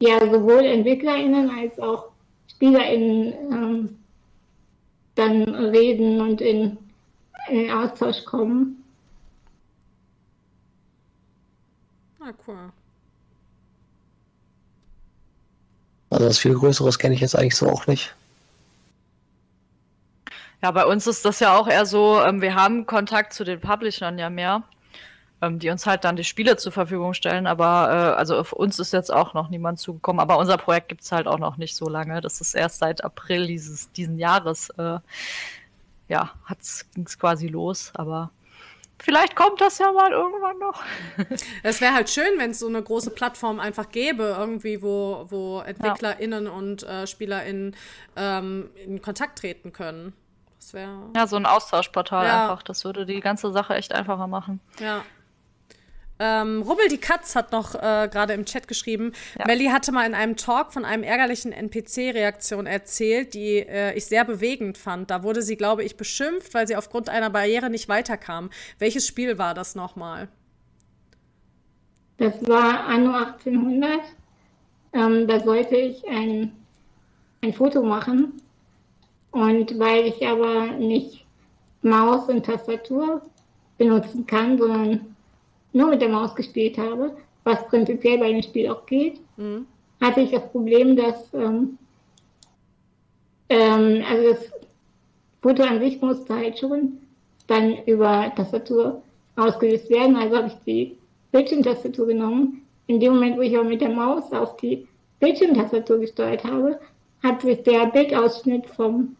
äh, 0.00 0.06
ja 0.06 0.20
sowohl 0.20 0.64
EntwicklerInnen 0.64 1.50
als 1.50 1.78
auch 1.78 2.10
SpielerInnen 2.48 3.34
ähm, 3.52 3.98
dann 5.14 5.42
reden 5.54 6.20
und 6.20 6.40
in, 6.40 6.78
in 7.48 7.58
den 7.58 7.70
Austausch 7.70 8.24
kommen. 8.24 8.82
Ah, 12.20 12.32
cool. 12.46 12.72
Also 16.10 16.26
das 16.26 16.38
viel 16.38 16.54
Größeres 16.54 16.98
kenne 16.98 17.14
ich 17.14 17.20
jetzt 17.20 17.36
eigentlich 17.36 17.56
so 17.56 17.68
auch 17.68 17.86
nicht. 17.86 18.14
Ja, 20.64 20.70
bei 20.70 20.86
uns 20.86 21.06
ist 21.06 21.26
das 21.26 21.40
ja 21.40 21.58
auch 21.58 21.68
eher 21.68 21.84
so, 21.84 22.22
ähm, 22.22 22.40
wir 22.40 22.54
haben 22.54 22.86
Kontakt 22.86 23.34
zu 23.34 23.44
den 23.44 23.60
Publishern 23.60 24.18
ja 24.18 24.30
mehr, 24.30 24.62
ähm, 25.42 25.58
die 25.58 25.68
uns 25.68 25.86
halt 25.86 26.04
dann 26.04 26.16
die 26.16 26.24
Spiele 26.24 26.56
zur 26.56 26.72
Verfügung 26.72 27.12
stellen. 27.12 27.46
Aber 27.46 27.90
äh, 27.90 28.18
also 28.18 28.38
auf 28.38 28.54
uns 28.54 28.78
ist 28.78 28.94
jetzt 28.94 29.12
auch 29.12 29.34
noch 29.34 29.50
niemand 29.50 29.78
zugekommen. 29.78 30.20
Aber 30.20 30.38
unser 30.38 30.56
Projekt 30.56 30.88
gibt 30.88 31.02
es 31.02 31.12
halt 31.12 31.26
auch 31.26 31.38
noch 31.38 31.58
nicht 31.58 31.76
so 31.76 31.86
lange. 31.86 32.22
Das 32.22 32.40
ist 32.40 32.54
erst 32.54 32.78
seit 32.78 33.04
April 33.04 33.46
dieses 33.46 33.92
diesen 33.92 34.18
Jahres. 34.18 34.70
Äh, 34.78 35.00
ja, 36.08 36.30
ging 36.94 37.04
es 37.04 37.18
quasi 37.18 37.48
los. 37.48 37.92
Aber 37.94 38.30
Vielleicht 38.98 39.36
kommt 39.36 39.60
das 39.60 39.76
ja 39.76 39.92
mal 39.92 40.12
irgendwann 40.12 40.58
noch. 40.60 40.82
Es 41.62 41.82
wäre 41.82 41.92
halt 41.92 42.08
schön, 42.08 42.38
wenn 42.38 42.52
es 42.52 42.60
so 42.60 42.68
eine 42.68 42.82
große 42.82 43.10
Plattform 43.10 43.60
einfach 43.60 43.90
gäbe, 43.90 44.34
irgendwie, 44.38 44.80
wo, 44.80 45.26
wo 45.28 45.60
EntwicklerInnen 45.60 46.46
ja. 46.46 46.50
und 46.52 46.84
äh, 46.84 47.06
SpielerInnen 47.06 47.76
ähm, 48.16 48.70
in 48.82 49.02
Kontakt 49.02 49.40
treten 49.40 49.74
können. 49.74 50.14
Das 50.64 50.72
wäre. 50.72 51.10
Ja, 51.14 51.26
so 51.26 51.36
ein 51.36 51.44
Austauschportal 51.44 52.24
ja. 52.24 52.44
einfach. 52.44 52.62
Das 52.62 52.86
würde 52.86 53.04
die 53.04 53.20
ganze 53.20 53.52
Sache 53.52 53.74
echt 53.74 53.94
einfacher 53.94 54.26
machen. 54.26 54.60
Ja. 54.80 55.04
Ähm, 56.18 56.62
Rubbel 56.62 56.88
die 56.88 56.98
Katz 56.98 57.36
hat 57.36 57.52
noch 57.52 57.74
äh, 57.74 58.08
gerade 58.10 58.32
im 58.32 58.46
Chat 58.46 58.66
geschrieben, 58.66 59.12
ja. 59.38 59.44
Melly 59.46 59.66
hatte 59.66 59.92
mal 59.92 60.06
in 60.06 60.14
einem 60.14 60.36
Talk 60.36 60.72
von 60.72 60.86
einem 60.86 61.02
ärgerlichen 61.02 61.52
NPC-Reaktion 61.52 62.66
erzählt, 62.66 63.34
die 63.34 63.58
äh, 63.58 63.94
ich 63.94 64.06
sehr 64.06 64.24
bewegend 64.24 64.78
fand. 64.78 65.10
Da 65.10 65.22
wurde 65.22 65.42
sie, 65.42 65.56
glaube 65.56 65.84
ich, 65.84 65.98
beschimpft, 65.98 66.54
weil 66.54 66.66
sie 66.66 66.76
aufgrund 66.76 67.10
einer 67.10 67.28
Barriere 67.28 67.68
nicht 67.68 67.90
weiterkam. 67.90 68.48
Welches 68.78 69.06
Spiel 69.06 69.36
war 69.36 69.52
das 69.52 69.74
nochmal? 69.74 70.28
Das 72.16 72.48
war 72.48 72.86
Anno 72.86 73.12
1800. 73.12 74.00
Ähm, 74.94 75.26
da 75.26 75.40
sollte 75.40 75.76
ich 75.76 76.08
ein, 76.08 76.52
ein 77.42 77.52
Foto 77.52 77.82
machen 77.82 78.40
und 79.34 79.76
weil 79.80 80.06
ich 80.06 80.24
aber 80.24 80.66
nicht 80.78 81.26
Maus 81.82 82.28
und 82.28 82.46
Tastatur 82.46 83.20
benutzen 83.76 84.24
kann, 84.26 84.56
sondern 84.56 85.16
nur 85.72 85.88
mit 85.88 86.00
der 86.00 86.08
Maus 86.08 86.36
gespielt 86.36 86.78
habe, 86.78 87.16
was 87.42 87.66
prinzipiell 87.66 88.18
bei 88.18 88.30
dem 88.30 88.42
Spiel 88.42 88.70
auch 88.70 88.86
geht, 88.86 89.18
mhm. 89.36 89.66
hatte 90.00 90.20
ich 90.20 90.30
das 90.30 90.48
Problem, 90.52 90.94
dass 90.94 91.34
ähm, 91.34 91.78
ähm, 93.48 94.04
also 94.08 94.30
das 94.30 94.52
Foto 95.42 95.64
an 95.64 95.80
sich 95.80 96.00
musste 96.00 96.36
halt 96.36 96.56
schon 96.60 96.98
dann 97.48 97.84
über 97.86 98.32
Tastatur 98.36 99.02
ausgelöst 99.34 99.90
werden. 99.90 100.14
Also 100.14 100.36
habe 100.36 100.46
ich 100.46 100.56
die 100.64 100.96
Bildschirmtastatur 101.32 102.06
genommen. 102.06 102.62
In 102.86 103.00
dem 103.00 103.14
Moment, 103.14 103.36
wo 103.36 103.40
ich 103.40 103.56
aber 103.56 103.68
mit 103.68 103.80
der 103.80 103.90
Maus 103.90 104.32
auf 104.32 104.56
die 104.58 104.86
Bildschirmtastatur 105.18 105.98
gesteuert 105.98 106.44
habe, 106.44 106.78
hat 107.24 107.42
sich 107.42 107.64
der 107.64 107.86
Bildausschnitt 107.86 108.66
vom 108.66 109.16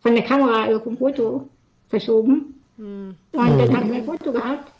von 0.00 0.14
der 0.14 0.24
Kamera, 0.24 0.64
also 0.64 0.80
vom 0.80 0.96
Foto 0.96 1.48
verschoben. 1.88 2.54
Und 2.76 3.16
dann 3.32 3.76
habe 3.76 3.84
ich 3.84 3.90
mein 3.90 4.04
Foto 4.04 4.32
gehabt 4.32 4.72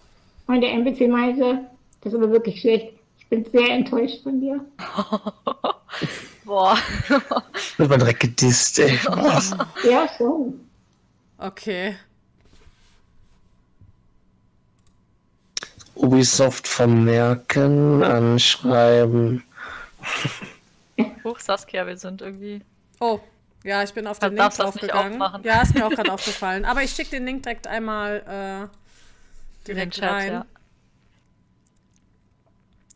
und 0.47 0.61
der 0.61 0.73
NPC 0.73 1.09
meinte, 1.09 1.67
das 2.01 2.13
ist 2.13 2.19
aber 2.19 2.31
wirklich 2.31 2.61
schlecht. 2.61 2.93
Ich 3.19 3.27
bin 3.29 3.45
sehr 3.45 3.71
enttäuscht 3.71 4.23
von 4.23 4.41
dir. 4.41 4.65
Boah. 6.45 6.79
Wird 7.77 7.91
man 7.91 7.99
direkt 7.99 8.21
gedisst, 8.21 8.79
ey. 8.79 8.99
Ja, 9.85 10.09
schon. 10.17 10.61
Okay. 11.37 11.97
Ubisoft 15.95 16.69
vermerken, 16.69 18.03
anschreiben. 18.03 19.43
Hoch, 21.25 21.39
Saskia, 21.41 21.87
wir 21.87 21.97
sind 21.97 22.23
irgendwie. 22.23 22.63
Oh, 23.01 23.21
ja, 23.65 23.83
ich 23.83 23.93
bin 23.93 24.07
auf 24.07 24.19
Dann 24.19 24.35
den 24.35 24.43
Link 24.43 24.55
draufgegangen. 24.55 25.21
Ja, 25.43 25.63
ist 25.63 25.75
mir 25.75 25.87
auch 25.87 25.91
gerade 25.95 26.13
aufgefallen. 26.13 26.65
Aber 26.65 26.83
ich 26.83 26.91
schicke 26.93 27.11
den 27.11 27.27
Link 27.27 27.43
direkt 27.43 27.67
einmal 27.67 28.69
äh, 28.71 29.67
direkt 29.67 29.95
Chat, 29.95 30.11
rein. 30.11 30.33
ja. 30.33 30.47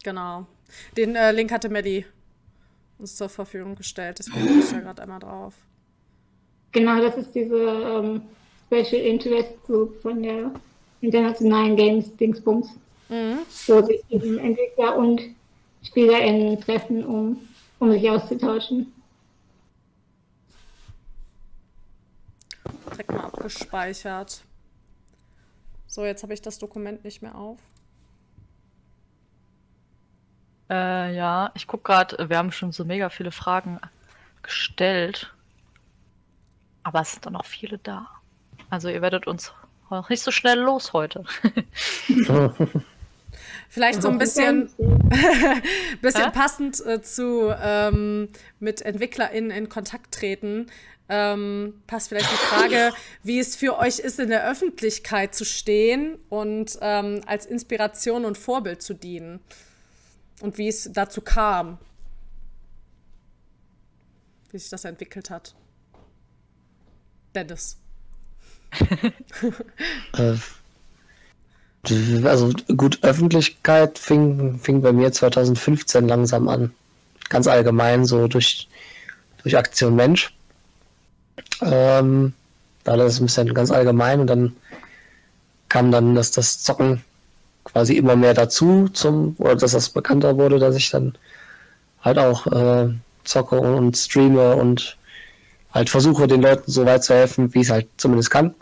Genau. 0.05 0.47
Den 0.97 1.17
äh, 1.17 1.33
Link 1.33 1.53
hatte 1.53 1.69
Maddie 1.69 2.05
uns 2.99 3.17
zur 3.17 3.29
Verfügung 3.29 3.75
gestellt. 3.75 4.19
Deswegen 4.19 4.47
bin 4.47 4.59
ich 4.61 4.71
da 4.71 4.81
gerade 4.81 5.03
einmal 5.03 5.21
drauf. 5.21 5.55
Genau, 6.73 7.01
das 7.01 7.17
ist 7.17 7.35
diese 7.35 7.57
ähm, 7.57 8.23
Special 8.67 9.03
Interest 9.03 9.51
Group 9.67 10.01
von 10.01 10.23
der 10.23 10.51
internationalen 11.01 11.77
Games 11.77 12.17
Dingsbums, 12.17 12.69
Mhm. 13.09 13.41
wo 13.67 13.83
sich 13.83 14.01
eben 14.09 14.39
Entwickler 14.39 14.97
und 14.97 15.21
SpielerInnen 15.85 16.59
treffen, 16.61 17.05
um, 17.05 17.37
um 17.79 17.93
sich 17.93 18.09
auszutauschen. 18.09 18.91
Direkt 22.93 23.13
mal 23.13 23.25
abgespeichert. 23.25 24.43
So, 25.87 26.05
jetzt 26.05 26.23
habe 26.23 26.33
ich 26.33 26.41
das 26.43 26.59
Dokument 26.59 27.05
nicht 27.05 27.23
mehr 27.23 27.35
auf. 27.35 27.59
Äh, 30.71 31.15
ja, 31.15 31.51
ich 31.55 31.67
guck 31.67 31.85
gerade, 31.85 32.29
wir 32.31 32.39
haben 32.39 32.53
schon 32.53 32.73
so 32.73 32.85
mega 32.85 33.11
viele 33.11 33.31
Fragen 33.31 33.81
gestellt. 34.43 35.35
Aber 36.83 37.01
es 37.01 37.13
sind 37.13 37.27
doch 37.27 37.31
noch 37.31 37.45
viele 37.45 37.79
da. 37.79 38.09
Also 38.71 38.89
ihr 38.89 39.03
werdet 39.03 39.27
uns 39.27 39.53
noch 39.91 40.09
nicht 40.09 40.23
so 40.23 40.31
schnell 40.31 40.59
los 40.59 40.93
heute. 40.93 41.25
Vielleicht 43.69 44.03
so 44.03 44.09
ein 44.09 44.19
bisschen, 44.19 44.71
bisschen 46.03 46.25
Hä? 46.25 46.31
passend 46.31 46.85
äh, 46.85 47.01
zu 47.01 47.55
ähm, 47.59 48.29
mit 48.61 48.83
EntwicklerInnen 48.83 49.51
in 49.51 49.69
Kontakt 49.69 50.13
treten. 50.13 50.67
Ähm, 51.15 51.75
passt 51.87 52.09
vielleicht 52.09 52.33
die 52.33 52.37
Frage, 52.37 52.91
wie 53.23 53.39
es 53.39 53.55
für 53.55 53.79
euch 53.79 53.99
ist, 53.99 54.19
in 54.19 54.31
der 54.31 54.49
Öffentlichkeit 54.49 55.35
zu 55.35 55.45
stehen 55.45 56.17
und 56.31 56.79
ähm, 56.81 57.21
als 57.27 57.45
Inspiration 57.45 58.25
und 58.25 58.39
Vorbild 58.39 58.81
zu 58.81 58.95
dienen. 58.95 59.41
Und 60.41 60.57
wie 60.57 60.69
es 60.69 60.89
dazu 60.91 61.21
kam. 61.21 61.77
Wie 64.51 64.59
sich 64.59 64.71
das 64.71 64.87
entwickelt 64.87 65.29
hat. 65.29 65.55
Dennis. 67.35 67.77
Äh, 70.17 70.37
Also 72.25 72.53
gut, 72.75 73.01
Öffentlichkeit 73.03 73.99
fing, 73.99 74.59
fing 74.59 74.81
bei 74.81 74.93
mir 74.93 75.13
2015 75.13 76.09
langsam 76.09 76.49
an. 76.49 76.73
Ganz 77.29 77.49
allgemein, 77.49 78.07
so 78.07 78.29
durch, 78.29 78.69
durch 79.43 79.59
Aktion 79.59 79.95
Mensch. 79.95 80.33
Ähm, 81.61 82.35
ist 82.85 83.21
ein 83.21 83.27
bisschen 83.27 83.55
ganz 83.55 83.71
allgemein 83.71 84.21
und 84.21 84.27
dann 84.27 84.57
kam 85.69 85.91
dann 85.91 86.15
das, 86.15 86.33
das 86.33 86.63
Zocken 86.63 87.03
quasi 87.65 87.97
immer 87.97 88.17
mehr 88.17 88.35
dazu, 88.35 88.89
zum, 88.93 89.35
oder 89.39 89.57
dass 89.57 89.73
das 89.73 89.91
bekannter 89.91 90.37
wurde, 90.37 90.59
dass 90.59 90.77
ich 90.77 90.91
dann 90.91 91.15
halt 92.03 92.19
auch 92.19 92.47
äh, 92.49 92.93
zocke 93.25 93.61
und, 93.61 93.97
streame 93.97 94.57
und 94.57 94.97
halt 95.73 95.89
versuche, 95.89 96.27
den 96.27 96.43
Leuten 96.43 96.71
so 96.71 96.85
weit 96.85 97.05
zu 97.05 97.15
helfen, 97.15 97.55
wie 97.55 97.61
es 97.61 97.71
halt 97.71 97.89
zumindest 97.97 98.31
kann. 98.31 98.55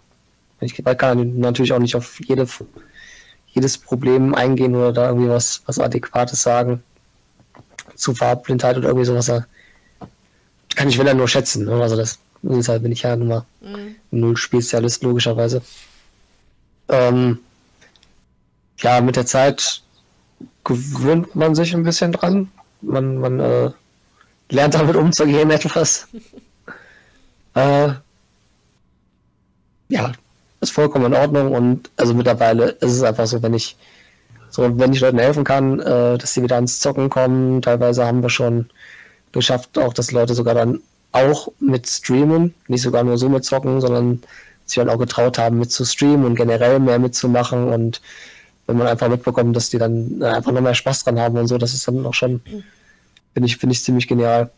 Ich 0.61 0.75
kann 0.85 1.39
natürlich 1.41 1.73
auch 1.73 1.79
nicht 1.79 1.97
auf 1.97 2.21
jede, 2.21 2.47
jedes 3.49 3.79
Problem 3.79 4.35
eingehen 4.35 4.77
oder 4.77 4.93
da 4.93 5.09
irgendwie 5.09 5.31
was, 5.31 5.63
was 5.67 5.79
Adäquates 5.79 6.43
sagen. 6.43 6.83
Zu 7.95 8.15
Farbblindheit 8.15 8.77
oder 8.77 8.89
irgendwie 8.89 9.07
sowas. 9.07 9.27
Kann 10.77 10.89
ich, 10.89 10.99
wenn 10.99 11.07
dann 11.07 11.17
nur 11.17 11.29
schätzen. 11.29 11.65
Ne? 11.65 11.73
Also 11.73 11.97
das 11.97 12.19
deshalb 12.43 12.83
bin 12.83 12.93
ich 12.93 13.03
ja 13.03 13.17
nun 13.17 13.29
mal 13.29 13.45
null 14.11 14.37
Spezialist, 14.37 15.03
logischerweise. 15.03 15.63
Ähm, 16.89 17.39
ja, 18.79 19.01
mit 19.01 19.17
der 19.17 19.27
Zeit 19.27 19.83
gewöhnt 20.65 21.35
man 21.35 21.55
sich 21.55 21.75
ein 21.75 21.85
bisschen 21.85 22.13
dran. 22.13 22.51
Man, 22.81 23.19
man 23.19 23.41
äh, 23.41 23.71
lernt 24.51 24.75
damit 24.75 24.97
umzugehen 24.97 25.51
etwas. 25.51 26.09
äh, 27.55 27.91
ja, 29.89 30.13
ist 30.61 30.73
vollkommen 30.73 31.07
in 31.07 31.15
Ordnung 31.15 31.53
und 31.53 31.91
also 31.97 32.15
mittlerweile 32.15 32.71
ist 32.71 32.93
es 32.93 33.03
einfach 33.03 33.27
so, 33.27 33.43
wenn 33.43 33.55
ich 33.55 33.77
so, 34.51 34.79
wenn 34.79 34.93
ich 34.93 35.01
Leuten 35.01 35.19
helfen 35.19 35.45
kann, 35.45 35.79
äh, 35.81 36.19
dass 36.19 36.35
sie 36.35 36.43
wieder 36.43 36.57
ans 36.57 36.81
Zocken 36.81 37.09
kommen, 37.09 37.63
teilweise 37.63 38.05
haben 38.05 38.23
wir 38.23 38.31
schon 38.31 38.69
geschafft, 39.33 39.79
auch 39.79 39.95
dass 39.95 40.11
Leute 40.11 40.35
sogar 40.35 40.55
dann 40.55 40.81
auch 41.13 41.49
mit 41.59 41.89
streamen, 41.89 42.55
nicht 42.69 42.83
sogar 42.83 43.03
nur 43.03 43.19
so 43.19 43.29
mit 43.29 43.45
zocken, 43.45 43.81
sondern 43.81 44.23
sich 44.67 44.77
dann 44.77 44.89
auch 44.89 44.99
getraut 44.99 45.39
haben, 45.39 45.59
mit 45.59 45.73
zu 45.73 45.85
streamen 45.85 46.25
und 46.25 46.37
generell 46.37 46.79
mehr 46.79 46.99
mitzumachen 46.99 47.69
und 47.73 48.01
wenn 48.67 48.77
man 48.77 48.87
einfach 48.87 49.09
mitbekommt, 49.09 49.57
dass 49.57 49.69
die 49.69 49.79
dann 49.79 50.21
äh, 50.21 50.27
einfach 50.27 50.53
noch 50.53 50.61
mehr 50.61 50.75
Spaß 50.75 51.03
dran 51.03 51.19
haben 51.19 51.37
und 51.37 51.49
so, 51.49 51.59
das 51.59 51.75
ist 51.75 51.89
dann 51.89 52.07
auch 52.07 52.15
schon, 52.15 52.41
finde 53.35 53.47
ich, 53.47 53.57
finde 53.57 53.73
ich 53.73 53.83
ziemlich 53.83 54.07
genial. 54.07 54.51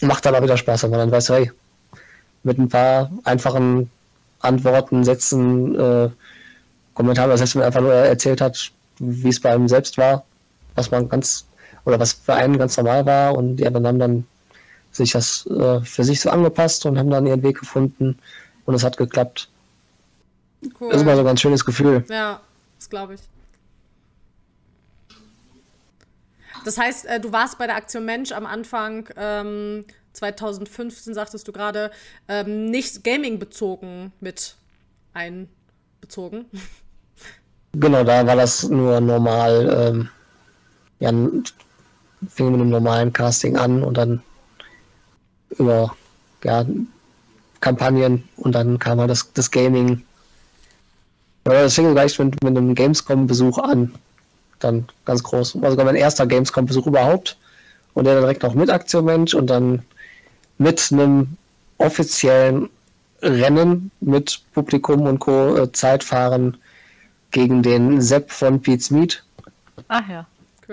Macht 0.00 0.26
dann 0.26 0.34
auch 0.34 0.42
wieder 0.42 0.56
Spaß, 0.56 0.82
wenn 0.82 0.90
man 0.90 0.98
dann 0.98 1.12
weiß, 1.12 1.28
hey, 1.28 1.52
mit 2.42 2.58
ein 2.58 2.68
paar 2.68 3.10
einfachen 3.22 3.88
Antworten, 4.40 5.04
Sätzen, 5.04 5.78
äh, 5.78 6.08
Kommentaren, 6.94 7.30
was 7.30 7.40
heißt, 7.40 7.54
man 7.54 7.64
einfach 7.64 7.82
nur 7.82 7.92
erzählt 7.92 8.40
hat, 8.40 8.72
wie 8.98 9.28
es 9.28 9.40
bei 9.40 9.52
einem 9.52 9.68
selbst 9.68 9.96
war, 9.96 10.24
was 10.74 10.90
man 10.90 11.08
ganz, 11.08 11.46
oder 11.84 12.00
was 12.00 12.14
für 12.14 12.34
einen 12.34 12.58
ganz 12.58 12.76
normal 12.76 13.06
war 13.06 13.36
und 13.36 13.56
die 13.56 13.66
anderen 13.66 13.86
haben 13.86 13.98
dann 14.00 14.24
sich 14.90 15.12
das 15.12 15.46
äh, 15.46 15.80
für 15.80 16.04
sich 16.04 16.20
so 16.20 16.30
angepasst 16.30 16.86
und 16.86 16.98
haben 16.98 17.10
dann 17.10 17.26
ihren 17.26 17.42
Weg 17.42 17.58
gefunden 17.58 18.18
und 18.64 18.74
es 18.74 18.84
hat 18.84 18.96
geklappt. 18.96 19.48
Cool. 20.62 20.88
Das 20.90 20.96
ist 20.96 21.02
immer 21.02 21.14
so 21.14 21.20
ein 21.20 21.26
ganz 21.26 21.40
schönes 21.40 21.64
Gefühl. 21.64 22.04
Ja, 22.08 22.40
das 22.78 22.90
glaube 22.90 23.14
ich. 23.14 23.20
Das 26.64 26.76
heißt, 26.76 27.06
äh, 27.06 27.20
du 27.20 27.32
warst 27.32 27.58
bei 27.58 27.66
der 27.66 27.76
Aktion 27.76 28.04
Mensch 28.04 28.32
am 28.32 28.44
Anfang 28.46 29.08
ähm, 29.16 29.84
2015, 30.12 31.14
sagtest 31.14 31.46
du 31.48 31.52
gerade, 31.52 31.90
ähm, 32.28 32.66
nicht 32.66 33.04
Gaming-bezogen 33.04 34.12
mit 34.20 34.56
einbezogen. 35.14 36.46
Genau, 37.72 38.02
da 38.02 38.26
war 38.26 38.34
das 38.34 38.64
nur 38.64 39.00
normal, 39.00 39.92
ähm, 39.94 40.08
ja, 40.98 41.10
fing 41.10 42.50
mit 42.50 42.60
einem 42.60 42.70
normalen 42.70 43.12
Casting 43.12 43.56
an 43.56 43.84
und 43.84 43.96
dann 43.96 44.24
über 45.58 45.94
ja, 46.44 46.64
Kampagnen 47.60 48.28
und 48.36 48.54
dann 48.54 48.78
kam 48.78 48.98
halt 49.00 49.10
das, 49.10 49.32
das 49.32 49.50
Gaming. 49.50 50.02
Oder 51.44 51.62
das 51.62 51.74
fing 51.74 51.92
gleich 51.92 52.18
mit, 52.18 52.42
mit 52.42 52.56
einem 52.56 52.74
Gamescom-Besuch 52.74 53.58
an. 53.58 53.94
Dann 54.58 54.86
ganz 55.04 55.22
groß. 55.22 55.60
War 55.60 55.70
sogar 55.70 55.86
mein 55.86 55.96
erster 55.96 56.26
Gamescom-Besuch 56.26 56.86
überhaupt. 56.86 57.36
Und 57.94 58.04
der 58.04 58.14
dann 58.14 58.22
direkt 58.22 58.42
noch 58.42 58.54
mit 58.54 58.70
Aktion 58.70 59.04
Mensch 59.04 59.34
und 59.34 59.48
dann 59.48 59.82
mit 60.58 60.92
einem 60.92 61.36
offiziellen 61.78 62.68
Rennen 63.22 63.90
mit 64.00 64.40
Publikum 64.54 65.02
und 65.02 65.18
Co. 65.18 65.56
Äh, 65.56 65.72
Zeitfahren 65.72 66.56
gegen 67.30 67.62
den 67.62 68.00
Sepp 68.00 68.30
von 68.30 68.60
Pete's 68.60 68.90
Meat. 68.90 69.22
Ach 69.88 70.08
ja. 70.08 70.26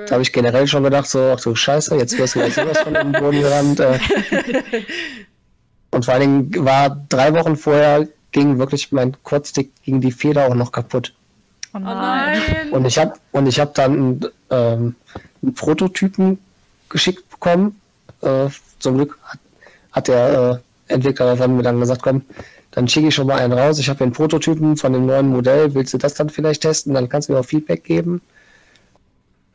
Da 0.06 0.12
habe 0.12 0.22
ich 0.22 0.32
generell 0.32 0.68
schon 0.68 0.84
gedacht, 0.84 1.10
so, 1.10 1.34
ach 1.36 1.42
du 1.42 1.56
Scheiße, 1.56 1.96
jetzt 1.96 2.18
wirst 2.18 2.36
du 2.36 2.42
als 2.42 2.56
sowas 2.56 2.78
von 2.80 2.94
den 2.94 3.12
Boden 3.12 3.42
gerannt. 3.42 3.80
Äh. 3.80 4.00
Und 5.92 6.06
vor 6.06 6.14
allen 6.14 6.52
Dingen 6.52 6.66
war 6.66 7.06
drei 7.10 7.34
Wochen 7.34 7.56
vorher 7.56 8.08
ging 8.32 8.60
wirklich 8.60 8.92
mein 8.92 9.16
Kurzstick 9.24 9.72
gegen 9.84 10.02
die 10.02 10.12
Feder 10.12 10.48
auch 10.48 10.54
noch 10.54 10.72
kaputt. 10.72 11.14
Oh 11.74 11.78
Oh 11.78 11.80
nein. 11.80 12.42
Und 12.72 12.86
ich 12.86 13.00
habe 13.00 13.14
und 13.32 13.48
ich 13.48 13.60
habe 13.60 13.72
dann 13.74 13.94
einen, 13.94 14.26
ähm, 14.52 14.96
einen 15.42 15.54
Prototypen 15.56 16.38
geschickt 16.90 17.30
bekommen. 17.30 17.80
Äh, 18.22 18.50
zum 18.80 18.96
Glück 18.98 19.18
hat, 19.24 19.40
hat 19.92 20.08
der 20.08 20.62
äh, 20.88 20.94
Entwickler 20.94 21.36
davon 21.36 21.58
mir 21.58 21.64
dann 21.64 21.80
gesagt, 21.80 22.04
komm, 22.04 22.24
dann 22.72 22.88
schicke 22.88 23.08
ich 23.08 23.16
schon 23.16 23.28
mal 23.28 23.40
einen 23.40 23.54
raus. 23.54 23.80
Ich 23.80 23.90
habe 23.90 23.98
hier 23.98 24.06
einen 24.06 24.14
Prototypen 24.14 24.78
von 24.78 24.94
dem 24.94 25.06
neuen 25.06 25.30
Modell. 25.30 25.74
Willst 25.74 25.94
du 25.94 25.98
das 25.98 26.14
dann 26.14 26.30
vielleicht 26.30 26.62
testen? 26.62 26.94
Dann 26.94 27.10
kannst 27.10 27.30
du 27.30 27.34
mir 27.34 27.40
auch 27.40 27.46
Feedback 27.46 27.84
geben. 27.84 28.22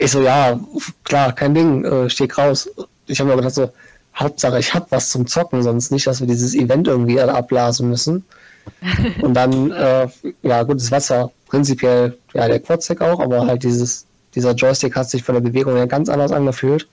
Ich 0.02 0.10
so, 0.10 0.20
ja, 0.20 0.58
klar, 1.04 1.32
kein 1.32 1.54
Ding, 1.54 1.84
äh, 1.84 2.10
steck 2.10 2.36
raus. 2.36 2.68
Ich 3.06 3.20
habe 3.20 3.30
mir 3.30 3.36
gedacht 3.36 3.54
so, 3.54 3.70
Hauptsache 4.16 4.58
ich 4.58 4.74
hab 4.74 4.90
was 4.90 5.10
zum 5.10 5.28
Zocken, 5.28 5.62
sonst 5.62 5.92
nicht, 5.92 6.08
dass 6.08 6.18
wir 6.18 6.26
dieses 6.26 6.56
Event 6.56 6.88
irgendwie 6.88 7.20
alle 7.20 7.34
abblasen 7.34 7.88
müssen. 7.88 8.24
Und 9.22 9.34
dann, 9.34 9.70
äh, 9.70 10.08
ja, 10.42 10.64
gutes 10.64 10.90
Wasser, 10.90 11.30
prinzipiell, 11.46 12.18
ja, 12.34 12.48
der 12.48 12.58
Quadstick 12.58 13.00
auch, 13.00 13.20
aber 13.20 13.46
halt 13.46 13.62
dieses, 13.62 14.04
dieser 14.34 14.54
Joystick 14.54 14.96
hat 14.96 15.08
sich 15.08 15.22
von 15.22 15.36
der 15.36 15.42
Bewegung 15.42 15.76
her 15.76 15.86
ganz 15.86 16.08
anders 16.08 16.32
angefühlt, 16.32 16.88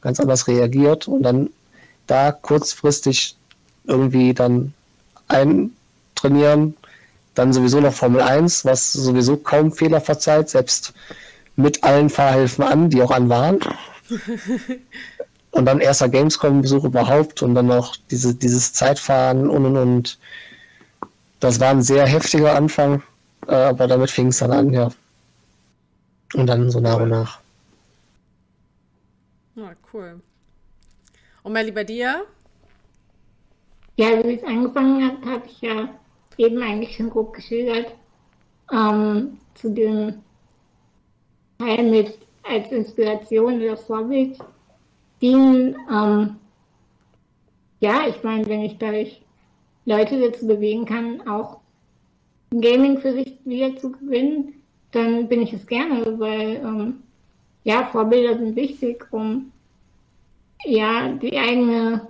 ganz 0.00 0.18
anders 0.18 0.48
reagiert 0.48 1.08
und 1.08 1.24
dann 1.24 1.50
da 2.06 2.32
kurzfristig 2.32 3.36
irgendwie 3.84 4.32
dann 4.32 4.72
eintrainieren, 5.28 6.74
dann 7.34 7.52
sowieso 7.52 7.80
noch 7.80 7.92
Formel 7.92 8.22
1, 8.22 8.64
was 8.64 8.94
sowieso 8.94 9.36
kaum 9.36 9.72
Fehler 9.72 10.00
verzeiht, 10.00 10.48
selbst 10.48 10.94
mit 11.56 11.82
allen 11.82 12.10
Fahrhilfen 12.10 12.64
an, 12.64 12.90
die 12.90 13.02
auch 13.02 13.10
an 13.10 13.28
waren. 13.28 13.58
und 15.50 15.64
dann 15.64 15.80
erster 15.80 16.08
Gamescom-Besuch 16.08 16.84
überhaupt 16.84 17.42
und 17.42 17.54
dann 17.54 17.66
noch 17.66 17.96
diese, 18.10 18.34
dieses 18.34 18.72
Zeitfahren 18.72 19.48
und 19.48 19.64
und 19.66 19.76
und. 19.76 20.18
Das 21.40 21.60
war 21.60 21.70
ein 21.70 21.82
sehr 21.82 22.06
heftiger 22.06 22.54
Anfang, 22.54 23.02
äh, 23.46 23.54
aber 23.54 23.86
damit 23.86 24.10
fing 24.10 24.28
es 24.28 24.38
dann 24.38 24.52
an, 24.52 24.72
ja. 24.72 24.90
Und 26.34 26.46
dann 26.46 26.70
so 26.70 26.80
nach 26.80 27.00
und 27.00 27.08
nach. 27.08 27.38
Ja, 29.54 29.72
cool. 29.92 30.20
Und 31.42 31.52
Melly, 31.52 31.72
bei 31.72 31.84
dir? 31.84 32.24
Ja, 33.96 34.08
wie 34.22 34.34
es 34.34 34.44
angefangen 34.44 35.06
hat, 35.06 35.24
habe 35.24 35.46
ich 35.46 35.60
ja 35.62 35.88
eben 36.36 36.62
eigentlich 36.62 36.96
schon 36.96 37.08
grob 37.08 37.32
geschildert. 37.32 37.94
Ähm, 38.70 39.38
zu 39.54 39.70
dem 39.70 40.08
Teil 40.08 40.25
mit 41.58 42.18
als 42.42 42.70
Inspiration 42.70 43.60
oder 43.60 43.76
Vorbild 43.76 44.38
dienen. 45.20 45.76
Ähm, 45.90 46.36
ja, 47.80 48.06
ich 48.08 48.22
meine, 48.22 48.46
wenn 48.46 48.62
ich 48.62 48.78
dadurch 48.78 49.20
Leute 49.84 50.20
dazu 50.20 50.46
bewegen 50.46 50.84
kann, 50.84 51.26
auch 51.28 51.58
Gaming 52.50 52.98
für 52.98 53.12
sich 53.12 53.38
wieder 53.44 53.76
zu 53.76 53.92
gewinnen, 53.92 54.54
dann 54.92 55.28
bin 55.28 55.42
ich 55.42 55.52
es 55.52 55.66
gerne, 55.66 56.18
weil 56.18 56.56
ähm, 56.56 57.02
ja, 57.64 57.84
Vorbilder 57.86 58.38
sind 58.38 58.56
wichtig, 58.56 59.06
um 59.10 59.52
ja, 60.64 61.08
die 61.12 61.36
eigene, 61.36 62.08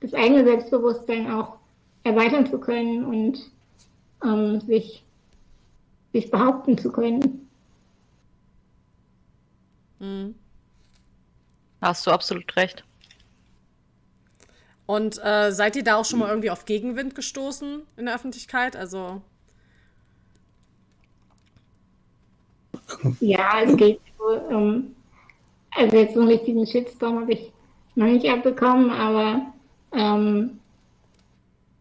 das 0.00 0.14
eigene 0.14 0.44
Selbstbewusstsein 0.44 1.30
auch 1.30 1.56
erweitern 2.04 2.46
zu 2.46 2.58
können 2.58 3.04
und 3.04 3.50
ähm, 4.24 4.60
sich, 4.60 5.04
sich 6.12 6.30
behaupten 6.30 6.78
zu 6.78 6.90
können. 6.90 7.47
Mhm. 9.98 10.34
Hast 11.80 12.06
du 12.06 12.10
absolut 12.10 12.56
recht. 12.56 12.84
Und 14.86 15.22
äh, 15.22 15.52
seid 15.52 15.76
ihr 15.76 15.84
da 15.84 15.96
auch 15.96 16.04
schon 16.04 16.18
mal 16.18 16.28
irgendwie 16.28 16.50
auf 16.50 16.64
Gegenwind 16.64 17.14
gestoßen 17.14 17.82
in 17.96 18.06
der 18.06 18.14
Öffentlichkeit? 18.14 18.74
Also. 18.74 19.20
Ja, 23.20 23.60
es 23.62 23.76
geht 23.76 24.00
so, 24.18 24.34
ähm, 24.50 24.96
also 25.76 25.96
jetzt 25.96 26.14
so 26.14 26.20
einen 26.20 26.30
richtigen 26.30 26.66
Shitstorm 26.66 27.20
habe 27.20 27.32
ich 27.32 27.52
noch 27.96 28.06
nicht 28.06 28.26
abbekommen, 28.28 28.90
aber 28.90 29.52
ähm, 29.92 30.58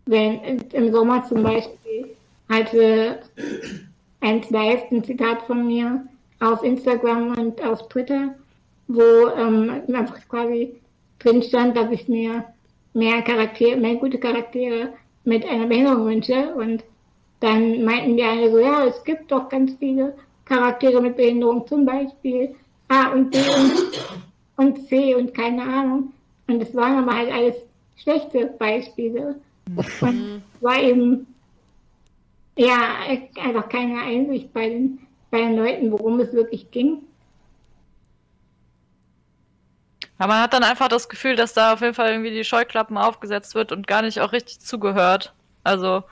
wenn 0.05 0.59
im 0.59 0.91
Sommer 0.91 1.26
zum 1.26 1.43
Beispiel 1.43 2.15
hatte 2.49 3.22
eins 4.20 4.49
live 4.49 4.91
ein 4.91 5.03
Zitat 5.03 5.43
von 5.43 5.65
mir 5.65 6.05
auf 6.40 6.64
Instagram 6.64 7.38
und 7.38 7.64
auf 7.64 7.88
Twitter, 7.90 8.36
wo 8.88 9.02
ähm, 9.38 9.82
einfach 9.94 10.20
quasi 10.30 10.76
drin 11.20 11.42
stand, 11.42 11.76
dass 11.76 11.92
ich 11.92 12.08
mir 12.08 12.46
mehr 12.94 13.22
Charaktere, 13.22 13.78
mehr 13.78 13.96
gute 13.96 14.18
Charaktere 14.18 14.94
mit 15.24 15.46
einer 15.46 15.68
Behinderung 15.68 16.06
wünsche. 16.06 16.54
Und 16.56 16.84
dann 17.40 17.84
meinten 17.84 18.18
die 18.18 18.24
alle 18.24 18.52
so, 18.52 18.60
ja, 18.60 18.86
es 18.86 19.04
gibt 19.04 19.32
doch 19.32 19.50
ganz 19.50 19.74
viele 19.80 20.16
Charaktere 20.46 21.02
mit 21.02 21.18
Behinderung, 21.18 21.68
zum 21.68 21.86
Beispiel 21.86 22.56
A 22.88 23.12
und 23.12 23.32
B 23.32 23.38
und, 23.38 24.18
und 24.56 24.88
C 24.88 25.14
und 25.16 25.34
keine 25.34 25.62
Ahnung. 25.64 26.14
Und 26.48 26.62
es 26.62 26.74
waren 26.74 27.04
aber 27.04 27.18
halt 27.18 27.32
alles 27.32 27.56
schlechte 27.98 28.48
Beispiele. 28.58 29.36
Und 30.02 30.42
war 30.62 30.82
eben 30.82 31.28
ja 32.56 32.96
einfach 33.36 33.68
keine 33.70 34.00
Einsicht 34.02 34.52
bei 34.54 34.70
den, 34.70 35.00
den 35.38 35.56
Leuten, 35.56 35.92
worum 35.92 36.20
es 36.20 36.34
wirklich 36.34 36.72
ging. 36.72 37.00
Aber 40.18 40.34
man 40.34 40.42
hat 40.42 40.54
dann 40.54 40.64
einfach 40.64 40.88
das 40.88 41.10
Gefühl, 41.10 41.36
dass 41.36 41.54
da 41.54 41.74
auf 41.74 41.82
jeden 41.82 41.94
Fall 41.94 42.12
irgendwie 42.12 42.32
die 42.32 42.44
Scheuklappen 42.44 42.98
aufgesetzt 42.98 43.54
wird 43.56 43.72
und 43.72 43.88
gar 43.88 44.02
nicht 44.02 44.20
auch 44.20 44.32
richtig 44.32 44.60
zugehört. 44.60 45.34
Also. 45.64 46.04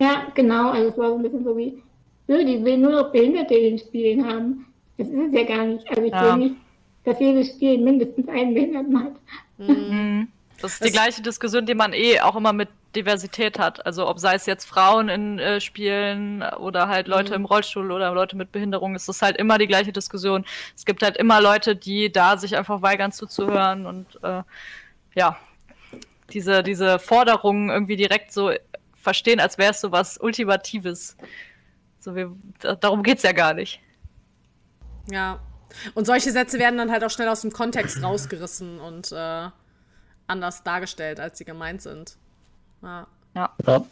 Ja, 0.00 0.26
genau. 0.34 0.70
Also 0.70 0.88
es 0.88 0.98
war 0.98 1.10
so 1.10 1.16
ein 1.16 1.22
bisschen 1.22 1.44
so 1.44 1.56
wie, 1.56 1.82
die 2.28 2.64
will 2.64 2.78
nur 2.78 2.90
noch 2.92 3.12
Behinderte 3.12 3.54
in 3.54 3.76
den 3.76 3.78
Spielen 3.78 4.26
haben. 4.26 4.66
Das 4.98 5.08
ist 5.08 5.28
es 5.28 5.32
ja 5.32 5.44
gar 5.44 5.64
nicht. 5.64 5.88
Also 5.88 6.02
ich 6.02 6.12
ja. 6.12 6.24
will 6.24 6.48
nicht, 6.48 6.56
dass 7.04 7.20
jedes 7.20 7.48
Spiel 7.50 7.78
mindestens 7.78 8.28
einen 8.28 8.54
Behinderten 8.54 9.04
hat. 9.04 9.12
Mhm. 9.58 10.28
Das 10.62 10.72
ist 10.72 10.80
das 10.80 10.86
die 10.86 10.92
gleiche 10.92 11.22
Diskussion, 11.22 11.66
die 11.66 11.74
man 11.74 11.92
eh 11.92 12.20
auch 12.20 12.36
immer 12.36 12.52
mit 12.52 12.68
Diversität 12.94 13.58
hat. 13.58 13.84
Also 13.84 14.08
ob 14.08 14.18
sei 14.18 14.34
es 14.34 14.46
jetzt 14.46 14.64
Frauen 14.64 15.08
in 15.08 15.38
äh, 15.38 15.60
Spielen 15.60 16.42
oder 16.42 16.88
halt 16.88 17.08
Leute 17.08 17.30
mhm. 17.30 17.36
im 17.36 17.44
Rollstuhl 17.44 17.90
oder 17.90 18.12
Leute 18.12 18.36
mit 18.36 18.52
Behinderung, 18.52 18.94
ist 18.94 19.08
das 19.08 19.22
halt 19.22 19.36
immer 19.36 19.58
die 19.58 19.66
gleiche 19.66 19.92
Diskussion. 19.92 20.44
Es 20.76 20.84
gibt 20.84 21.02
halt 21.02 21.16
immer 21.16 21.40
Leute, 21.40 21.74
die 21.74 22.12
da 22.12 22.36
sich 22.36 22.56
einfach 22.56 22.82
weigern 22.82 23.12
zuzuhören 23.12 23.86
und 23.86 24.18
äh, 24.22 24.42
ja, 25.14 25.36
diese, 26.30 26.62
diese 26.62 26.98
Forderungen 26.98 27.68
irgendwie 27.68 27.96
direkt 27.96 28.32
so 28.32 28.52
verstehen, 28.94 29.40
als 29.40 29.58
wäre 29.58 29.72
es 29.72 29.80
so 29.80 29.92
was 29.92 30.18
Ultimatives. 30.18 31.16
So, 32.00 32.14
wir, 32.14 32.32
darum 32.80 33.02
geht 33.02 33.18
es 33.18 33.22
ja 33.22 33.32
gar 33.32 33.54
nicht. 33.54 33.80
Ja. 35.10 35.40
Und 35.94 36.06
solche 36.06 36.30
Sätze 36.30 36.58
werden 36.58 36.76
dann 36.76 36.90
halt 36.90 37.02
auch 37.04 37.10
schnell 37.10 37.28
aus 37.28 37.40
dem 37.40 37.52
Kontext 37.52 38.02
rausgerissen 38.02 38.78
und 38.78 39.10
äh, 39.12 39.48
anders 40.26 40.62
dargestellt, 40.62 41.20
als 41.20 41.38
sie 41.38 41.44
gemeint 41.44 41.82
sind. 41.82 42.16
Ja. 42.82 43.06
ja. 43.34 43.50
ja. 43.66 43.84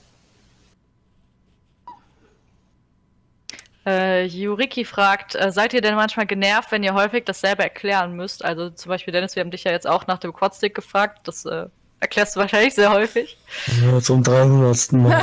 Äh, 3.87 4.27
Juriki 4.27 4.85
fragt, 4.85 5.35
äh, 5.35 5.51
seid 5.51 5.73
ihr 5.73 5.81
denn 5.81 5.95
manchmal 5.95 6.27
genervt, 6.27 6.71
wenn 6.71 6.83
ihr 6.83 6.93
häufig 6.93 7.25
dasselbe 7.25 7.63
erklären 7.63 8.15
müsst? 8.15 8.45
Also 8.45 8.69
zum 8.71 8.91
Beispiel, 8.91 9.13
Dennis, 9.13 9.37
wir 9.37 9.41
haben 9.41 9.51
dich 9.51 9.65
ja 9.65 9.73
jetzt 9.73 9.87
auch 9.87 10.07
nach 10.07 10.19
dem 10.19 10.35
Quadstick 10.35 10.75
gefragt. 10.75 11.21
Das 11.25 11.47
äh, 11.47 11.67
erklärst 11.99 12.37
du 12.37 12.41
wahrscheinlich 12.41 12.75
sehr 12.75 12.93
häufig. 12.93 13.39
Ja, 13.83 13.99
zum 14.01 14.23
300. 14.23 14.93
Mal. 14.93 15.13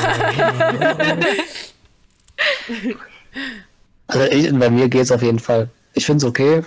also 4.07 4.31
ich, 4.31 4.51
bei 4.57 4.69
mir 4.71 4.89
geht 4.89 5.03
es 5.03 5.11
auf 5.11 5.21
jeden 5.21 5.39
Fall. 5.39 5.69
Ich 5.93 6.07
finde 6.07 6.17
es 6.17 6.23
okay, 6.23 6.63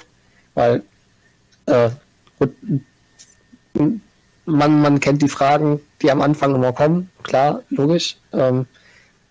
weil 0.55 0.83
äh, 1.67 1.91
man, 4.51 4.83
man 4.83 5.01
kennt 5.01 5.23
die 5.23 5.29
Fragen, 5.29 5.81
die 6.03 6.11
am 6.11 6.21
Anfang 6.21 6.55
immer 6.55 6.73
kommen, 6.73 7.11
klar, 7.23 7.63
logisch. 7.71 8.17
Ähm, 8.33 8.67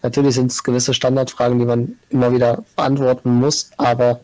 natürlich 0.02 0.36
sind 0.36 0.52
es 0.52 0.64
gewisse 0.64 0.94
Standardfragen, 0.94 1.60
die 1.60 1.66
man 1.66 1.96
immer 2.10 2.32
wieder 2.32 2.64
beantworten 2.76 3.36
muss, 3.36 3.72
aber 3.78 4.22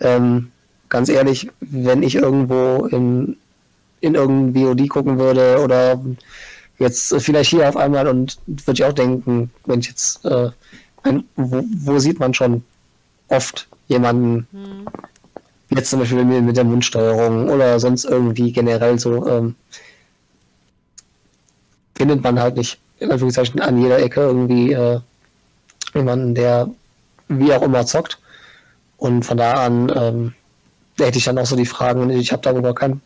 ähm, 0.00 0.50
ganz 0.88 1.08
ehrlich, 1.08 1.50
wenn 1.60 2.02
ich 2.02 2.16
irgendwo 2.16 2.86
in, 2.86 3.36
in 4.00 4.14
irgendein 4.14 4.62
VOD 4.62 4.88
gucken 4.88 5.18
würde 5.18 5.60
oder 5.62 6.00
jetzt 6.78 7.14
vielleicht 7.18 7.50
hier 7.50 7.68
auf 7.68 7.76
einmal 7.76 8.08
und 8.08 8.38
würde 8.46 8.72
ich 8.72 8.84
auch 8.84 8.92
denken, 8.92 9.50
wenn 9.66 9.80
ich 9.80 9.88
jetzt, 9.88 10.24
äh, 10.24 10.50
ein, 11.02 11.24
wo, 11.36 11.62
wo, 11.78 11.98
sieht 11.98 12.18
man 12.18 12.34
schon 12.34 12.62
oft 13.28 13.68
jemanden, 13.88 14.46
hm. 14.52 14.86
jetzt 15.70 15.90
zum 15.90 16.00
Beispiel 16.00 16.24
mit, 16.24 16.44
mit 16.44 16.56
der 16.56 16.64
Mundsteuerung 16.64 17.48
oder 17.48 17.78
sonst 17.80 18.04
irgendwie 18.04 18.52
generell 18.52 18.98
so, 18.98 19.26
ähm, 19.26 19.54
findet 22.00 22.22
man 22.22 22.40
halt 22.40 22.56
nicht, 22.56 22.78
in 22.98 23.12
Anführungszeichen, 23.12 23.60
an 23.60 23.78
jeder 23.78 23.98
Ecke 23.98 24.22
irgendwie 24.22 24.72
äh, 24.72 25.00
jemanden, 25.92 26.34
der 26.34 26.70
wie 27.28 27.52
auch 27.52 27.60
immer 27.60 27.84
zockt. 27.84 28.18
Und 28.96 29.22
von 29.22 29.36
da 29.36 29.66
an 29.66 29.92
ähm, 29.94 30.32
hätte 30.98 31.18
ich 31.18 31.24
dann 31.26 31.36
auch 31.36 31.44
so 31.44 31.56
die 31.56 31.66
Fragen, 31.66 32.08
ich 32.08 32.32
habe 32.32 32.40
darüber 32.40 32.74
kein 32.74 33.02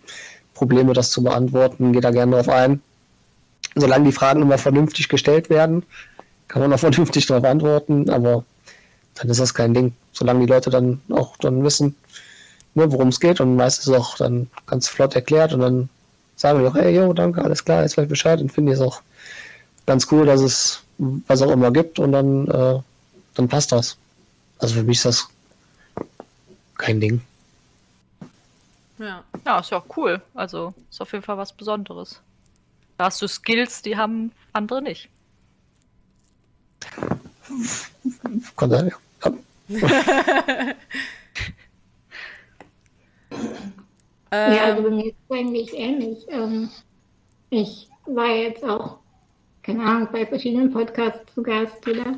Problem, 0.55 0.92
das 0.95 1.11
zu 1.11 1.24
beantworten, 1.24 1.90
gehe 1.90 2.01
da 2.01 2.12
gerne 2.12 2.36
drauf 2.36 2.49
ein. 2.49 2.82
Solange 3.74 4.05
die 4.05 4.12
Fragen 4.12 4.42
immer 4.42 4.59
vernünftig 4.59 5.09
gestellt 5.09 5.51
werden, 5.51 5.82
kann 6.47 6.62
man 6.62 6.72
auch 6.72 6.78
vernünftig 6.88 7.26
darauf 7.26 7.45
antworten, 7.45 8.09
aber 8.11 8.45
dann 9.16 9.28
ist 9.28 9.40
das 9.40 9.55
kein 9.55 9.74
Ding. 9.74 9.92
Solange 10.12 10.47
die 10.47 10.53
Leute 10.53 10.70
dann 10.70 11.01
auch 11.11 11.36
dann 11.38 11.64
wissen, 11.64 11.97
ne, 12.74 12.92
worum 12.92 13.09
es 13.09 13.18
geht 13.18 13.40
und 13.40 13.57
meistens 13.57 13.92
auch 13.92 14.16
dann 14.18 14.49
ganz 14.68 14.86
flott 14.86 15.16
erklärt 15.16 15.53
und 15.53 15.61
dann 15.62 15.88
sagen 16.37 16.61
wir 16.61 16.68
auch, 16.68 16.74
hey, 16.74 16.95
jo, 16.95 17.12
danke, 17.12 17.43
alles 17.43 17.64
klar, 17.64 17.82
jetzt 17.82 17.97
ich 17.99 18.09
Bescheid 18.09 18.41
und 18.41 18.53
finde 18.53 18.72
ich 18.72 18.78
es 18.78 18.85
auch 18.85 19.03
ganz 19.87 20.11
cool, 20.11 20.26
dass 20.26 20.41
es 20.41 20.82
was 20.99 21.43
auch 21.43 21.51
immer 21.51 21.70
gibt 21.70 21.99
und 21.99 22.12
dann, 22.12 22.49
äh, 22.49 22.78
dann 23.35 23.49
passt 23.49 23.72
das. 23.72 23.97
Also 24.59 24.76
für 24.76 24.85
mich 24.85 24.99
ist 24.99 25.07
das 25.07 25.28
kein 26.76 27.01
Ding. 27.01 27.20
Ja. 28.99 29.24
ja, 29.45 29.59
ist 29.59 29.70
ja 29.70 29.78
auch 29.78 29.97
cool. 29.97 30.20
Also 30.35 30.72
ist 30.91 31.01
auf 31.01 31.12
jeden 31.12 31.24
Fall 31.24 31.39
was 31.39 31.53
Besonderes. 31.53 32.20
Da 32.97 33.07
hast 33.07 33.20
du 33.22 33.26
Skills, 33.26 33.82
die 33.82 33.97
haben 33.97 34.30
andere 34.53 34.80
nicht. 34.82 35.09
Kann 38.57 38.70
sein, 38.70 38.87
ja. 38.89 38.95
ja, 44.35 44.64
also 44.64 44.82
bei 44.82 44.91
mir 44.91 45.07
ist 45.07 45.16
es 45.28 45.37
eigentlich 45.37 45.78
ähnlich. 45.78 46.26
Ähm, 46.28 46.68
ich 47.51 47.89
war 48.07 48.28
jetzt 48.28 48.64
auch, 48.64 48.99
keine 49.62 49.82
Ahnung, 49.82 50.09
bei 50.12 50.26
verschiedenen 50.26 50.72
Podcasts 50.72 51.35
zu 51.35 51.43
Gast 51.43 51.87
oder 51.89 52.16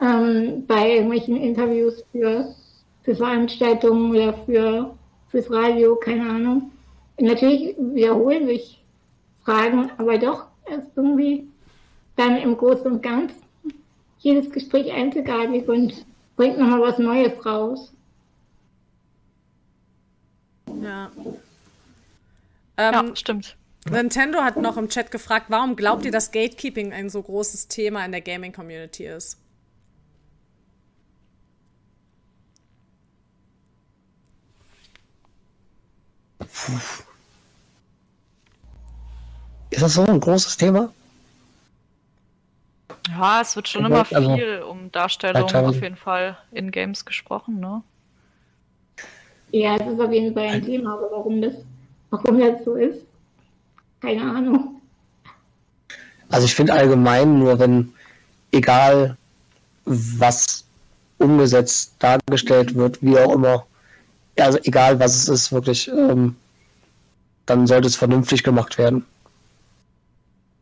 ähm, 0.00 0.66
bei 0.66 0.94
irgendwelchen 0.94 1.36
Interviews 1.36 2.04
für, 2.12 2.54
für 3.02 3.14
Veranstaltungen 3.14 4.10
oder 4.10 4.32
für, 4.32 4.94
fürs 5.28 5.50
Radio, 5.50 5.96
keine 5.96 6.28
Ahnung. 6.28 6.70
Natürlich 7.20 7.74
wiederholen 7.78 8.46
sich 8.46 8.82
Fragen, 9.42 9.90
aber 9.98 10.18
doch 10.18 10.46
ist 10.66 10.86
irgendwie 10.96 11.48
dann 12.16 12.36
im 12.36 12.56
Großen 12.56 12.92
und 12.92 13.02
Ganzen 13.02 13.42
jedes 14.18 14.50
Gespräch 14.50 14.92
einzigartig 14.92 15.68
und 15.68 16.04
bringt 16.36 16.58
nochmal 16.58 16.80
was 16.80 16.98
Neues 16.98 17.44
raus. 17.44 17.92
Ja. 20.82 21.10
Ähm, 22.78 22.94
ja, 22.94 23.16
stimmt. 23.16 23.56
Nintendo 23.90 24.42
hat 24.42 24.56
noch 24.56 24.76
im 24.76 24.88
Chat 24.88 25.10
gefragt, 25.10 25.46
warum 25.48 25.76
glaubt 25.76 26.04
ihr, 26.04 26.12
dass 26.12 26.30
Gatekeeping 26.30 26.92
ein 26.92 27.10
so 27.10 27.22
großes 27.22 27.68
Thema 27.68 28.04
in 28.04 28.12
der 28.12 28.20
Gaming-Community 28.20 29.06
ist? 29.06 29.38
Ist 39.70 39.82
das 39.82 39.94
so 39.94 40.02
ein 40.02 40.20
großes 40.20 40.56
Thema? 40.56 40.92
Ja, 43.08 43.40
es 43.40 43.56
wird 43.56 43.68
schon 43.68 43.86
immer 43.86 44.06
also, 44.10 44.34
viel 44.36 44.62
um 44.62 44.92
Darstellung 44.92 45.50
auf 45.50 45.82
jeden 45.82 45.96
Fall 45.96 46.38
in 46.52 46.70
Games 46.70 47.04
gesprochen, 47.04 47.58
ne? 47.58 47.82
Ja, 49.50 49.76
es 49.76 49.86
ist 49.86 50.00
auf 50.00 50.12
jeden 50.12 50.34
Fall 50.34 50.46
ein 50.48 50.62
Thema, 50.64 50.94
aber 50.94 51.10
warum 51.10 51.40
das, 51.40 51.54
warum 52.10 52.38
das 52.38 52.64
so 52.64 52.74
ist, 52.74 53.06
keine 54.00 54.22
Ahnung. 54.22 54.80
Also 56.30 56.46
ich 56.46 56.54
finde 56.54 56.74
allgemein 56.74 57.38
nur, 57.38 57.58
wenn 57.58 57.92
egal 58.52 59.16
was 59.84 60.64
umgesetzt 61.18 61.94
dargestellt 61.98 62.74
wird, 62.74 63.02
wie 63.02 63.18
auch 63.18 63.34
immer, 63.34 63.66
also 64.38 64.58
egal 64.64 65.00
was 65.00 65.16
es 65.16 65.28
ist, 65.28 65.52
wirklich, 65.52 65.88
ähm, 65.88 66.36
dann 67.46 67.66
sollte 67.66 67.88
es 67.88 67.96
vernünftig 67.96 68.42
gemacht 68.42 68.78
werden. 68.78 69.04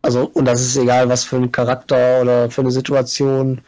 Also, 0.02 0.30
und 0.34 0.44
das 0.44 0.60
ist 0.60 0.76
egal, 0.76 1.08
was 1.08 1.24
für 1.24 1.36
ein 1.36 1.50
Charakter 1.50 2.20
oder 2.22 2.50
für 2.50 2.60
eine 2.60 2.70
Situation, 2.70 3.60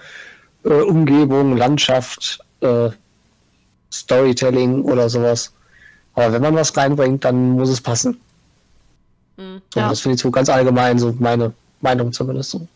äh, 0.64 0.68
Umgebung, 0.68 1.56
Landschaft, 1.56 2.38
äh, 2.60 2.90
Storytelling 3.92 4.82
oder 4.82 5.08
sowas. 5.08 5.52
Aber 6.18 6.32
wenn 6.32 6.42
man 6.42 6.56
was 6.56 6.76
reinbringt, 6.76 7.24
dann 7.24 7.50
muss 7.50 7.68
es 7.68 7.80
passen. 7.80 8.20
Mhm, 9.36 9.62
so, 9.72 9.78
ja. 9.78 9.88
Das 9.88 10.00
finde 10.00 10.16
ich 10.16 10.20
so 10.20 10.32
ganz 10.32 10.48
allgemein, 10.48 10.98
so 10.98 11.14
meine 11.20 11.52
Meinung 11.80 12.12
zumindest 12.12 12.50
so. 12.50 12.66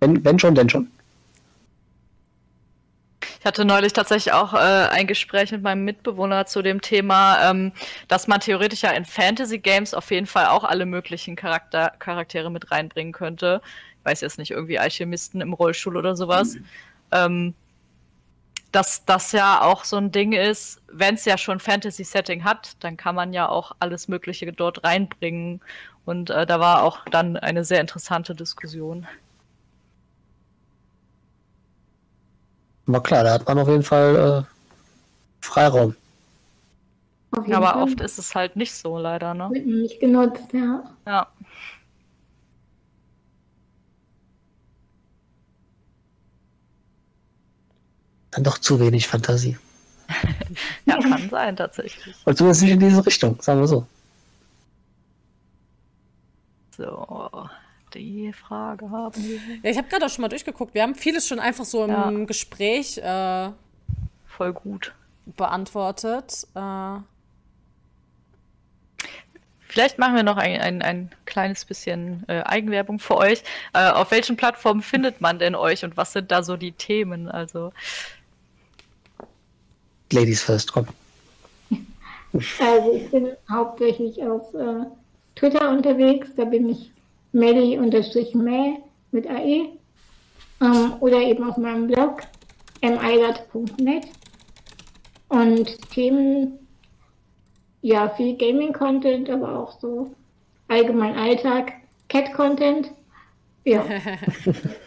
Wenn, 0.00 0.24
wenn 0.24 0.36
schon, 0.36 0.56
denn 0.56 0.68
schon. 0.68 0.90
Ich 3.38 3.46
hatte 3.46 3.64
neulich 3.64 3.92
tatsächlich 3.92 4.34
auch 4.34 4.52
äh, 4.52 4.56
ein 4.56 5.06
Gespräch 5.06 5.52
mit 5.52 5.62
meinem 5.62 5.84
Mitbewohner 5.84 6.46
zu 6.46 6.60
dem 6.60 6.80
Thema, 6.80 7.48
ähm, 7.48 7.70
dass 8.08 8.26
man 8.26 8.40
theoretisch 8.40 8.82
ja 8.82 8.90
in 8.90 9.04
Fantasy-Games 9.04 9.94
auf 9.94 10.10
jeden 10.10 10.26
Fall 10.26 10.46
auch 10.46 10.64
alle 10.64 10.86
möglichen 10.86 11.36
Charakter 11.36 11.92
Charaktere 12.00 12.50
mit 12.50 12.72
reinbringen 12.72 13.12
könnte. 13.12 13.62
Ich 14.00 14.04
weiß 14.04 14.22
jetzt 14.22 14.38
nicht, 14.38 14.50
irgendwie 14.50 14.80
Alchemisten 14.80 15.40
im 15.40 15.52
Rollstuhl 15.52 15.96
oder 15.96 16.16
sowas. 16.16 16.54
Mhm. 16.54 16.64
Ähm, 17.12 17.54
dass 18.76 19.06
das 19.06 19.32
ja 19.32 19.62
auch 19.62 19.84
so 19.84 19.96
ein 19.96 20.12
Ding 20.12 20.34
ist, 20.34 20.82
wenn 20.88 21.14
es 21.14 21.24
ja 21.24 21.38
schon 21.38 21.60
Fantasy-Setting 21.60 22.44
hat, 22.44 22.76
dann 22.80 22.98
kann 22.98 23.14
man 23.14 23.32
ja 23.32 23.48
auch 23.48 23.72
alles 23.78 24.06
Mögliche 24.06 24.52
dort 24.52 24.84
reinbringen. 24.84 25.62
Und 26.04 26.28
äh, 26.28 26.44
da 26.44 26.60
war 26.60 26.82
auch 26.82 27.02
dann 27.06 27.38
eine 27.38 27.64
sehr 27.64 27.80
interessante 27.80 28.34
Diskussion. 28.34 29.06
Aber 32.86 33.02
klar, 33.02 33.24
da 33.24 33.32
hat 33.32 33.48
man 33.48 33.58
auf 33.58 33.68
jeden 33.68 33.82
Fall 33.82 34.44
äh, 34.44 34.54
Freiraum. 35.40 35.96
Aber 37.30 37.46
Fall. 37.46 37.82
oft 37.82 38.00
ist 38.02 38.18
es 38.18 38.34
halt 38.34 38.56
nicht 38.56 38.74
so, 38.74 38.98
leider, 38.98 39.32
ne? 39.32 39.48
Wird 39.52 39.66
nicht 39.66 40.00
genutzt, 40.00 40.52
ja. 40.52 40.84
Ja. 41.06 41.26
Dann 48.36 48.44
doch 48.44 48.58
zu 48.58 48.78
wenig 48.78 49.08
Fantasie. 49.08 49.56
ja, 50.86 50.98
kann 50.98 51.28
sein, 51.30 51.56
tatsächlich. 51.56 52.14
Und 52.24 52.36
zumindest 52.36 52.62
nicht 52.62 52.72
in 52.72 52.80
diese 52.80 53.04
Richtung, 53.04 53.40
sagen 53.40 53.60
wir 53.60 53.66
so. 53.66 53.86
So 56.76 57.48
die 57.94 58.32
Frage 58.34 58.90
haben 58.90 59.24
wir. 59.24 59.40
Ja, 59.62 59.70
ich 59.70 59.78
habe 59.78 59.88
gerade 59.88 60.04
auch 60.04 60.10
schon 60.10 60.22
mal 60.22 60.28
durchgeguckt. 60.28 60.74
Wir 60.74 60.82
haben 60.82 60.94
vieles 60.94 61.26
schon 61.26 61.40
einfach 61.40 61.64
so 61.64 61.82
im 61.84 61.90
ja. 61.90 62.10
Gespräch 62.26 62.98
äh, 62.98 63.50
voll 64.26 64.52
gut 64.52 64.92
beantwortet. 65.24 66.46
Äh, 66.54 66.98
Vielleicht 69.68 69.98
machen 69.98 70.14
wir 70.14 70.22
noch 70.22 70.36
ein, 70.36 70.60
ein, 70.60 70.80
ein 70.80 71.10
kleines 71.24 71.64
bisschen 71.64 72.24
äh, 72.28 72.42
Eigenwerbung 72.44 72.98
für 72.98 73.16
euch. 73.16 73.42
Äh, 73.72 73.90
auf 73.90 74.10
welchen 74.10 74.36
Plattformen 74.36 74.80
findet 74.80 75.20
man 75.20 75.38
denn 75.38 75.54
euch 75.54 75.84
und 75.84 75.96
was 75.96 76.12
sind 76.12 76.30
da 76.30 76.42
so 76.42 76.56
die 76.56 76.72
Themen? 76.72 77.28
Also 77.28 77.72
Ladies 80.12 80.42
first, 80.42 80.72
komm. 80.72 80.86
Also 82.60 82.92
ich 82.92 83.10
bin 83.10 83.28
hauptsächlich 83.50 84.22
auf 84.22 84.52
äh, 84.52 84.84
Twitter 85.36 85.70
unterwegs. 85.70 86.28
Da 86.36 86.44
bin 86.44 86.68
ich 86.68 86.92
melly-may 87.32 88.78
mit 89.10 89.26
AE 89.26 89.68
ähm, 90.60 90.92
oder 91.00 91.18
eben 91.22 91.48
auf 91.48 91.56
meinem 91.56 91.86
Blog 91.86 92.22
milat.net 92.82 94.06
und 95.28 95.90
Themen, 95.90 96.58
ja, 97.82 98.08
viel 98.10 98.36
Gaming-Content, 98.36 99.28
aber 99.30 99.58
auch 99.58 99.80
so 99.80 100.14
allgemein 100.68 101.16
Alltag, 101.16 101.72
Cat-Content, 102.08 102.90
ja. 103.64 103.84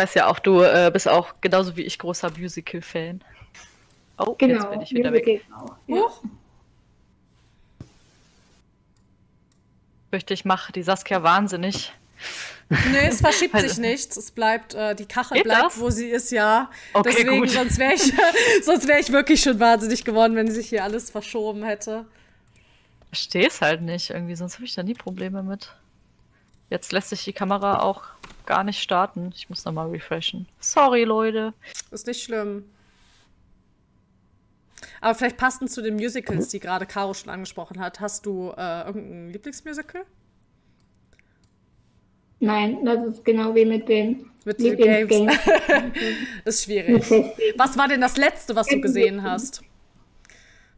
ich 0.00 0.08
weiß 0.08 0.14
ja 0.14 0.26
auch, 0.28 0.38
du 0.38 0.62
äh, 0.62 0.90
bist 0.90 1.08
auch 1.08 1.34
genauso 1.42 1.76
wie 1.76 1.82
ich 1.82 1.98
großer 1.98 2.30
Musical-Fan. 2.38 3.22
Oh, 4.16 4.34
genau, 4.38 4.54
jetzt 4.54 4.70
bin 4.70 4.80
ich 4.80 4.90
wieder 4.92 5.10
Musical 5.10 5.34
weg. 5.34 5.44
Auch, 5.54 5.76
ja. 5.86 6.06
fürchte, 10.10 10.34
ich 10.34 10.44
mache 10.44 10.72
die 10.72 10.82
Saskia 10.82 11.22
wahnsinnig. 11.22 11.92
Nee, 12.68 13.08
es 13.08 13.20
verschiebt 13.20 13.58
sich 13.58 13.78
nichts. 13.78 14.16
Es 14.16 14.30
bleibt, 14.30 14.74
äh, 14.74 14.94
die 14.94 15.06
Kachel 15.06 15.42
bleibt, 15.42 15.66
das? 15.66 15.80
wo 15.80 15.90
sie 15.90 16.08
ist, 16.08 16.30
ja. 16.30 16.70
Okay, 16.92 17.10
Deswegen, 17.10 17.40
gut. 17.40 17.50
sonst 17.50 17.78
wäre 17.78 17.94
ich, 17.94 18.16
wär 18.88 18.98
ich 18.98 19.12
wirklich 19.12 19.42
schon 19.42 19.58
wahnsinnig 19.60 20.04
geworden, 20.04 20.36
wenn 20.36 20.50
sich 20.50 20.68
hier 20.68 20.84
alles 20.84 21.10
verschoben 21.10 21.62
hätte. 21.64 22.06
Verstehe 23.08 23.48
es 23.48 23.60
halt 23.60 23.82
nicht 23.82 24.10
irgendwie, 24.10 24.36
sonst 24.36 24.54
habe 24.54 24.64
ich 24.64 24.74
da 24.74 24.82
nie 24.82 24.94
Probleme 24.94 25.42
mit. 25.42 25.74
Jetzt 26.70 26.92
lässt 26.92 27.10
sich 27.10 27.24
die 27.24 27.32
Kamera 27.32 27.80
auch 27.80 28.04
gar 28.46 28.64
nicht 28.64 28.80
starten. 28.80 29.32
Ich 29.34 29.50
muss 29.50 29.64
nochmal 29.64 29.90
refreshen. 29.90 30.46
Sorry, 30.60 31.04
Leute. 31.04 31.52
Ist 31.90 32.06
nicht 32.06 32.22
schlimm. 32.22 32.64
Aber 35.00 35.14
vielleicht 35.14 35.36
passend 35.36 35.70
zu 35.70 35.82
den 35.82 35.96
Musicals, 35.96 36.48
die 36.48 36.60
gerade 36.60 36.86
Caro 36.86 37.12
schon 37.12 37.30
angesprochen 37.30 37.80
hat. 37.80 38.00
Hast 38.00 38.24
du 38.24 38.52
äh, 38.56 38.86
irgendein 38.86 39.30
Lieblingsmusical? 39.30 40.02
Nein, 42.38 42.84
das 42.84 43.04
ist 43.04 43.24
genau 43.24 43.54
wie 43.54 43.66
mit 43.66 43.88
den 43.88 44.30
mit 44.44 44.58
den 44.58 44.76
Games. 44.76 45.36
das 46.44 46.54
ist 46.54 46.64
schwierig. 46.64 47.04
Was 47.56 47.76
war 47.76 47.88
denn 47.88 48.00
das 48.00 48.16
letzte, 48.16 48.56
was 48.56 48.66
du 48.68 48.80
gesehen 48.80 49.22
hast? 49.22 49.62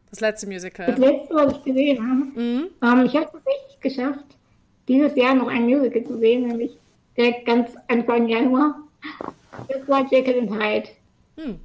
Das 0.09 0.19
letzte 0.19 0.47
Musical. 0.47 0.87
Das 0.87 0.97
letzte, 0.97 1.33
was 1.33 1.53
ich 1.53 1.63
gesehen 1.63 1.97
habe. 1.97 2.39
Mhm. 2.39 2.69
Ähm, 2.83 3.05
ich 3.05 3.15
habe 3.15 3.25
es 3.25 3.31
tatsächlich 3.31 3.79
geschafft, 3.79 4.25
dieses 4.87 5.15
Jahr 5.15 5.35
noch 5.35 5.47
ein 5.47 5.63
Musical 5.63 6.03
zu 6.03 6.17
sehen, 6.19 6.47
nämlich 6.47 6.71
direkt 7.17 7.45
ganz 7.45 7.71
Anfang 7.87 8.27
Januar. 8.27 8.75
Das 9.67 9.87
war 9.87 10.05
Jekyll 10.11 10.39
and 10.39 10.51
Hyde. 10.51 10.89
Hm. 11.37 11.59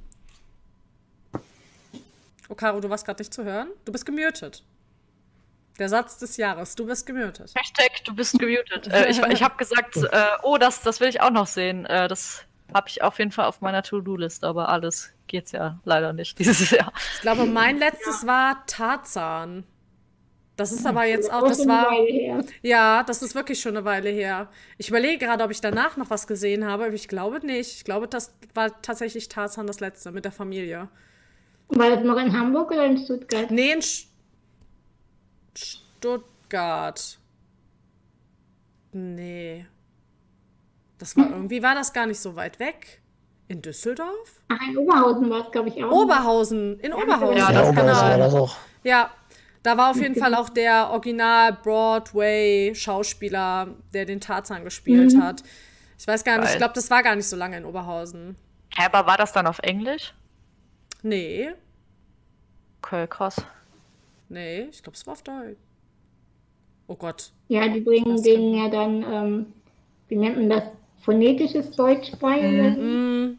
Oh, 2.49 2.55
Caro, 2.55 2.79
du 2.79 2.89
warst 2.89 3.05
gerade 3.05 3.21
nicht 3.21 3.33
zu 3.33 3.43
hören. 3.43 3.69
Du 3.85 3.91
bist 3.91 4.05
gemutet. 4.05 4.63
Der 5.77 5.87
Satz 5.87 6.17
des 6.17 6.35
Jahres, 6.35 6.75
du 6.75 6.85
bist 6.85 7.05
gemutet. 7.05 7.53
Hashtag, 7.55 8.03
du 8.03 8.13
bist 8.13 8.37
gemutet. 8.37 8.91
äh, 8.91 9.09
ich 9.09 9.21
ich 9.21 9.43
habe 9.43 9.55
gesagt, 9.55 9.95
äh, 9.95 10.25
oh, 10.43 10.57
das, 10.57 10.81
das 10.81 10.99
will 10.99 11.07
ich 11.07 11.21
auch 11.21 11.29
noch 11.29 11.47
sehen. 11.47 11.85
Äh, 11.85 12.07
das 12.07 12.43
habe 12.73 12.89
ich 12.89 13.01
auf 13.01 13.17
jeden 13.17 13.31
Fall 13.31 13.45
auf 13.45 13.61
meiner 13.61 13.81
To-Do-List, 13.81 14.43
aber 14.43 14.69
alles 14.69 15.13
geht's 15.27 15.51
ja 15.51 15.79
leider 15.85 16.11
nicht 16.11 16.37
dieses 16.39 16.71
Jahr. 16.71 16.91
Ich 17.15 17.21
glaube, 17.21 17.45
mein 17.45 17.77
letztes 17.77 18.23
ja. 18.23 18.27
war 18.27 18.65
Tarzan. 18.65 19.63
Das 20.59 20.73
ist 20.73 20.85
aber 20.85 21.05
jetzt 21.05 21.31
auch, 21.31 21.47
Das 21.47 21.65
war, 21.65 21.89
Weile 21.89 22.11
her. 22.11 22.43
ja, 22.61 23.03
das 23.03 23.21
ist 23.21 23.33
wirklich 23.33 23.61
schon 23.61 23.77
eine 23.77 23.85
Weile 23.85 24.09
her. 24.09 24.49
Ich 24.77 24.89
überlege 24.89 25.25
gerade, 25.25 25.41
ob 25.45 25.51
ich 25.51 25.61
danach 25.61 25.95
noch 25.95 26.09
was 26.09 26.27
gesehen 26.27 26.65
habe, 26.65 26.83
aber 26.83 26.93
ich 26.93 27.07
glaube 27.07 27.39
nicht. 27.45 27.77
Ich 27.77 27.83
glaube, 27.85 28.09
das 28.09 28.33
war 28.53 28.81
tatsächlich 28.81 29.29
Tarzan 29.29 29.67
das 29.67 29.79
letzte 29.79 30.11
mit 30.11 30.25
der 30.25 30.33
Familie. 30.33 30.89
War 31.69 31.89
das 31.91 32.03
noch 32.03 32.17
in 32.17 32.37
Hamburg 32.37 32.71
oder 32.71 32.83
in 32.87 32.97
Stuttgart? 32.97 33.49
Nee, 33.49 33.71
in 33.71 33.81
Sch 33.81 34.07
Stuttgart. 35.55 37.17
Nee. 38.91 39.65
Das 40.97 41.15
war 41.15 41.29
irgendwie, 41.29 41.63
war 41.63 41.75
das 41.75 41.93
gar 41.93 42.05
nicht 42.05 42.19
so 42.19 42.35
weit 42.35 42.59
weg. 42.59 42.99
In 43.47 43.61
Düsseldorf? 43.61 44.41
Ach, 44.49 44.59
in 44.67 44.77
Oberhausen 44.77 45.29
war 45.29 45.45
es, 45.45 45.51
glaube 45.51 45.69
ich, 45.69 45.81
auch. 45.81 45.89
Oberhausen, 45.89 46.79
in 46.81 46.91
Oberhausen. 46.91 47.37
Ja, 47.37 47.49
Ja, 47.49 47.61
das 47.61 47.73
kann 47.73 47.85
Oberhausen 47.85 48.09
war 48.09 48.17
das 48.17 48.33
auch. 48.33 48.55
Ja, 48.83 49.09
da 49.63 49.77
war 49.77 49.91
auf 49.91 49.97
jeden 50.01 50.15
Fall 50.15 50.33
auch 50.35 50.49
der 50.49 50.89
Original 50.91 51.53
Broadway 51.53 52.73
Schauspieler, 52.75 53.75
der 53.93 54.05
den 54.05 54.21
Tarzan 54.21 54.63
gespielt 54.63 55.13
Mhm. 55.13 55.21
hat. 55.23 55.43
Ich 55.97 56.07
weiß 56.07 56.23
gar 56.23 56.35
nicht, 56.37 56.45
ich 56.45 56.49
Geil. 56.51 56.57
glaube, 56.59 56.73
das 56.75 56.89
war 56.89 57.03
gar 57.03 57.15
nicht 57.15 57.27
so 57.27 57.35
lange 57.35 57.57
in 57.57 57.65
Oberhausen. 57.65 58.35
Hä, 58.75 58.85
aber 58.85 59.05
war 59.07 59.17
das 59.17 59.33
dann 59.33 59.47
auf 59.47 59.59
Englisch? 59.59 60.13
Nee, 61.01 61.49
Okay, 62.81 63.07
krass. 63.07 63.35
nee, 64.29 64.61
ich 64.71 64.81
glaube, 64.83 64.95
es 64.95 65.05
war 65.05 65.13
auf 65.13 65.21
Deutsch. 65.23 65.57
Oh 66.87 66.95
Gott. 66.95 67.31
Ja, 67.49 67.67
die 67.67 67.81
bringen 67.81 68.21
denen 68.23 68.53
ja 68.55 68.69
dann, 68.69 69.03
ähm, 69.03 69.45
wie 70.07 70.15
nennt 70.15 70.37
man 70.37 70.49
das, 70.49 70.63
phonetisches 71.01 71.71
Deutsch 71.71 72.11
bei. 72.19 72.41
Mm, 72.41 73.38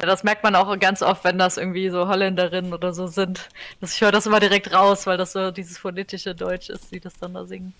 Ja, 0.00 0.06
das 0.06 0.24
merkt 0.24 0.42
man 0.42 0.54
auch 0.54 0.76
ganz 0.78 1.02
oft, 1.02 1.24
wenn 1.24 1.38
das 1.38 1.56
irgendwie 1.56 1.88
so 1.90 2.08
Holländerinnen 2.08 2.72
oder 2.72 2.92
so 2.92 3.06
sind. 3.06 3.48
Das, 3.80 3.94
ich 3.94 4.00
höre 4.00 4.12
das 4.12 4.26
immer 4.26 4.40
direkt 4.40 4.72
raus, 4.72 5.06
weil 5.06 5.16
das 5.18 5.32
so 5.32 5.50
dieses 5.50 5.78
phonetische 5.78 6.34
Deutsch 6.34 6.70
ist, 6.70 6.90
die 6.92 7.00
das 7.00 7.18
dann 7.18 7.34
da 7.34 7.44
singen. 7.44 7.74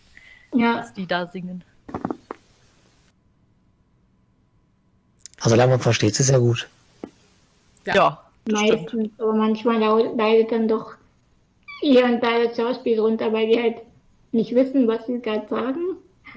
Ja, 0.55 0.79
Dass 0.79 0.93
die 0.95 1.07
da 1.07 1.27
singen. 1.27 1.63
Also, 5.41 5.57
man 5.57 5.79
versteht, 5.81 6.11
ist 6.13 6.21
es 6.21 6.31
ja 6.31 6.39
gut. 6.39 6.69
Ja. 7.87 7.95
Ja, 7.95 8.23
das 8.45 8.61
stimmt. 8.61 8.81
meistens. 8.83 9.11
Aber 9.19 9.35
manchmal 9.35 9.79
leidet 10.17 10.53
dann 10.53 10.69
doch 10.69 10.95
hier 11.81 12.05
und 12.05 12.21
da 12.23 12.45
das 12.45 12.57
Schauspiel 12.57 12.97
drunter, 12.97 13.33
weil 13.33 13.47
die 13.49 13.61
halt 13.61 13.77
nicht 14.33 14.55
wissen, 14.55 14.89
was 14.89 15.07
sie 15.07 15.21
gerade 15.21 15.49
sagen. 15.49 15.81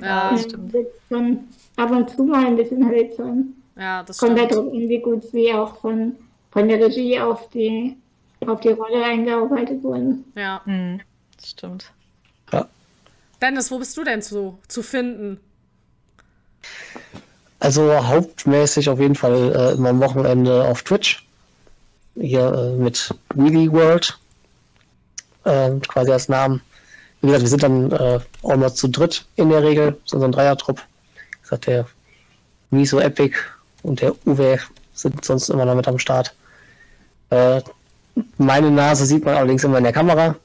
ja, 0.01 0.29
Und 0.29 0.37
das 0.37 0.47
dann 0.47 0.69
stimmt. 0.69 0.87
schon 1.09 1.39
ab 1.77 1.91
und 1.91 2.09
zu 2.09 2.23
mal 2.23 2.45
ein 2.45 2.55
bisschen 2.55 2.87
hölzern. 2.87 3.60
Ja, 3.75 4.03
das 4.03 4.17
Kommt 4.17 4.39
halt 4.39 4.51
stimmt. 4.51 4.67
drauf 4.67 4.73
an, 4.73 4.89
wie 4.89 4.99
gut 4.99 5.23
sie 5.23 5.53
auch 5.53 5.75
von, 5.77 6.15
von 6.51 6.67
der 6.67 6.79
Regie 6.79 7.19
auf 7.19 7.49
die, 7.49 7.97
auf 8.45 8.59
die 8.59 8.69
Rolle 8.69 9.03
eingearbeitet 9.03 9.83
wurden. 9.83 10.25
Ja. 10.35 10.61
Hm, 10.65 11.01
das 11.37 11.51
stimmt. 11.51 11.91
Ja. 12.51 12.67
Dennis, 13.41 13.71
wo 13.71 13.79
bist 13.79 13.95
du 13.97 14.03
denn 14.03 14.21
zu, 14.21 14.57
zu 14.67 14.83
finden? 14.83 15.39
Also 17.59 17.93
hauptmäßig 18.07 18.89
auf 18.89 18.99
jeden 18.99 19.15
Fall 19.15 19.55
äh, 19.55 19.73
immer 19.73 19.89
am 19.89 20.01
Wochenende 20.01 20.65
auf 20.65 20.81
Twitch. 20.83 21.25
Hier 22.15 22.51
äh, 22.53 22.71
mit 22.75 23.13
Wheelie 23.35 23.71
World. 23.71 24.17
Äh, 25.43 25.71
quasi 25.87 26.11
als 26.11 26.27
Namen. 26.27 26.61
Wie 27.21 27.27
gesagt, 27.27 27.43
wir 27.43 27.49
sind 27.49 27.63
dann 27.63 27.91
äh, 27.91 28.19
auch 28.41 28.55
mal 28.55 28.73
zu 28.73 28.87
dritt 28.87 29.25
in 29.35 29.49
der 29.49 29.63
Regel. 29.63 29.97
So 30.05 30.21
ein 30.21 30.31
Dreiertrupp. 30.31 30.79
Wie 30.79 31.41
gesagt, 31.41 31.67
der 31.67 31.85
Miso 32.71 32.99
Epic 32.99 33.37
und 33.83 34.01
der 34.01 34.13
Uwe 34.25 34.59
sind 34.93 35.23
sonst 35.23 35.49
immer 35.49 35.65
noch 35.65 35.75
mit 35.75 35.87
am 35.87 35.99
Start. 35.99 36.33
Äh, 37.29 37.61
meine 38.37 38.71
Nase 38.71 39.05
sieht 39.05 39.25
man 39.25 39.35
allerdings 39.35 39.63
immer 39.63 39.77
in 39.77 39.83
der 39.83 39.93
Kamera. 39.93 40.35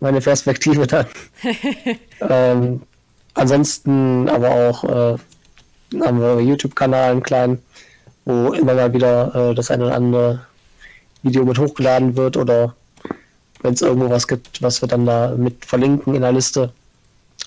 Meine 0.00 0.20
Perspektive 0.20 0.86
dann. 0.86 1.06
ähm, 2.20 2.82
ansonsten 3.34 4.28
aber 4.28 4.50
auch 4.50 4.84
äh, 4.84 5.18
haben 6.02 6.20
wir 6.20 6.40
YouTube-Kanal, 6.40 7.12
einen 7.12 7.22
kleinen, 7.22 7.62
wo 8.24 8.52
immer 8.52 8.74
mal 8.74 8.92
wieder 8.92 9.50
äh, 9.50 9.54
das 9.54 9.70
eine 9.70 9.86
oder 9.86 9.94
andere 9.94 10.46
Video 11.22 11.44
mit 11.44 11.58
hochgeladen 11.58 12.16
wird 12.16 12.36
oder 12.36 12.74
wenn 13.62 13.74
es 13.74 13.82
irgendwo 13.82 14.10
was 14.10 14.28
gibt, 14.28 14.60
was 14.60 14.82
wir 14.82 14.88
dann 14.88 15.06
da 15.06 15.34
mit 15.36 15.64
verlinken 15.64 16.14
in 16.14 16.20
der 16.20 16.32
Liste, 16.32 16.72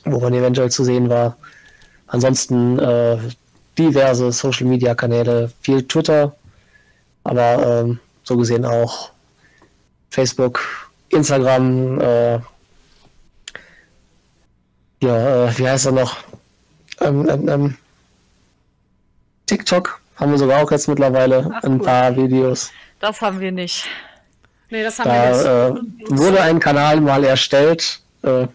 wo 0.06 0.20
man 0.20 0.34
eventuell 0.34 0.72
zu 0.72 0.84
sehen 0.84 1.10
war. 1.10 1.38
Ansonsten 2.08 2.80
äh, 2.80 3.18
diverse 3.78 4.32
Social-Media-Kanäle, 4.32 5.52
viel 5.62 5.88
Twitter, 5.88 6.36
aber 7.24 7.84
ähm, 7.84 8.00
so 8.24 8.38
gesehen 8.38 8.66
auch 8.66 9.12
Facebook, 10.10 10.90
Instagram, 11.10 12.00
äh, 12.00 12.40
ja, 15.02 15.46
äh, 15.46 15.58
wie 15.58 15.70
heißt 15.70 15.88
er 15.88 15.92
noch? 15.92 16.18
Ähm, 17.02 17.30
ähm, 17.30 17.50
ähm, 17.50 17.78
TikTok 19.46 20.02
haben 20.16 20.32
wir 20.32 20.38
sogar 20.38 20.64
auch 20.64 20.72
jetzt 20.72 20.88
mittlerweile 20.88 21.52
Ach, 21.54 21.64
ein 21.64 21.80
cool. 21.80 21.86
paar 21.86 22.16
Videos. 22.16 22.72
Das 23.00 23.22
haben 23.22 23.40
wir 23.40 23.52
nicht. 23.52 23.88
Nee, 24.70 24.84
das 24.84 25.00
haben 25.00 25.12
wir 25.12 25.30
nicht. 25.30 25.46
Da 25.46 25.68
äh, 25.70 26.18
wurde 26.18 26.42
ein 26.42 26.60
Kanal 26.60 27.00
mal 27.00 27.24
erstellt, 27.24 28.02
äh, 28.24 28.48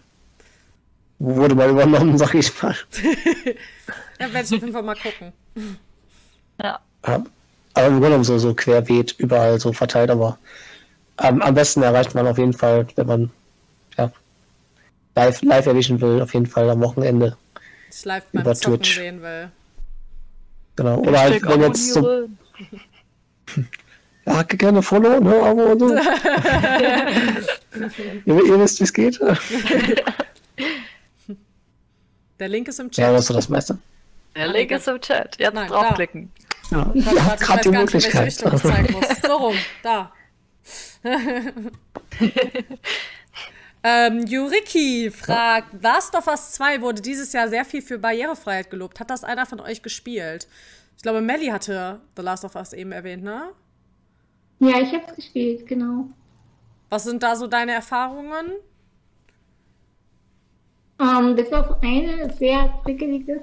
wurde 1.19 1.55
mal 1.55 1.69
übernommen, 1.69 2.17
sag 2.19 2.33
ich 2.33 2.61
mal. 2.61 2.75
Ja, 4.23 4.33
werde 4.33 4.47
ich 4.47 4.55
auf 4.55 4.61
jeden 4.61 4.71
Fall 4.71 4.83
mal 4.83 4.95
gucken. 4.95 5.33
Ja. 6.61 6.79
Ja. 7.05 7.25
Aber 7.73 7.87
im 7.87 7.93
Grunde 7.93 8.07
genommen 8.07 8.23
so, 8.23 8.37
so 8.37 8.53
querbeet 8.53 9.15
überall 9.17 9.59
so 9.59 9.73
verteilt, 9.73 10.09
aber 10.09 10.37
am 11.17 11.41
am 11.41 11.53
besten 11.53 11.83
erreicht 11.83 12.15
man 12.15 12.25
auf 12.27 12.37
jeden 12.37 12.53
Fall, 12.53 12.87
wenn 12.95 13.07
man 13.07 13.29
ja, 13.97 14.09
live, 15.15 15.41
live 15.41 15.65
erwischen 15.65 15.99
will, 15.99 16.21
auf 16.21 16.33
jeden 16.33 16.45
Fall 16.45 16.69
am 16.69 16.79
Wochenende. 16.81 17.35
Ich 17.91 18.05
live 18.05 18.23
beim 18.31 18.43
Über 18.43 18.55
Zocken 18.55 18.77
Twitch. 18.77 18.95
sehen 18.95 19.21
will. 19.21 19.51
Genau. 20.77 20.99
Oder 20.99 21.19
halt, 21.19 21.45
wenn 21.45 21.61
jetzt 21.61 21.91
so, 21.93 22.01
ja, 24.25 24.43
gerne 24.43 24.81
Follow, 24.81 25.19
ne, 25.19 25.43
Abo 25.43 25.63
und 25.63 25.79
so. 25.79 25.89
ihr, 28.25 28.45
ihr 28.45 28.59
wisst, 28.59 28.79
wie 28.79 28.85
es 28.85 28.93
geht. 28.93 29.19
Der 32.39 32.47
Link 32.47 32.69
ist 32.69 32.79
im 32.79 32.89
Chat. 32.89 33.03
Ja, 33.03 33.11
das 33.11 33.21
ist 33.21 33.27
so 33.27 33.33
das 33.33 33.49
meiste. 33.49 33.77
Der 34.35 34.47
Link 34.47 34.71
ist 34.71 34.87
im 34.87 34.99
Chat. 34.99 35.37
Jetzt 35.39 35.53
Nein, 35.53 35.67
draufklicken. 35.67 36.31
Ja, 36.71 36.85
habt 36.85 36.95
ich 36.95 37.05
gerade 37.05 37.37
weiß 37.39 37.61
die 37.61 37.69
nicht, 37.69 37.79
Möglichkeit. 37.79 38.33
Zeigen 38.33 38.93
muss. 38.93 39.05
So 39.21 39.35
rum, 39.35 39.55
da. 39.83 40.11
ähm, 43.83 44.25
Yuriki 44.25 45.11
fragt, 45.11 45.83
Last 45.83 46.15
of 46.15 46.27
Us 46.27 46.53
2 46.53 46.81
wurde 46.81 47.01
dieses 47.01 47.33
Jahr 47.33 47.47
sehr 47.49 47.65
viel 47.65 47.81
für 47.81 47.99
Barrierefreiheit 47.99 48.69
gelobt. 48.69 48.99
Hat 48.99 49.09
das 49.09 49.23
einer 49.23 49.45
von 49.45 49.59
euch 49.59 49.83
gespielt? 49.83 50.47
Ich 50.97 51.03
glaube, 51.03 51.21
Melly 51.21 51.47
hatte 51.47 51.99
The 52.15 52.21
Last 52.21 52.45
of 52.45 52.55
Us 52.55 52.73
eben 52.73 52.91
erwähnt, 52.91 53.23
ne? 53.23 53.49
Ja, 54.59 54.79
ich 54.79 54.93
habe 54.93 55.03
es 55.09 55.15
gespielt, 55.15 55.67
genau. 55.67 56.07
Was 56.89 57.03
sind 57.03 57.21
da 57.21 57.35
so 57.35 57.47
deine 57.47 57.73
Erfahrungen? 57.73 58.53
Ähm, 61.01 61.35
bis 61.35 61.51
auf 61.51 61.81
eine 61.83 62.31
sehr 62.33 62.67
prickelige 62.83 63.41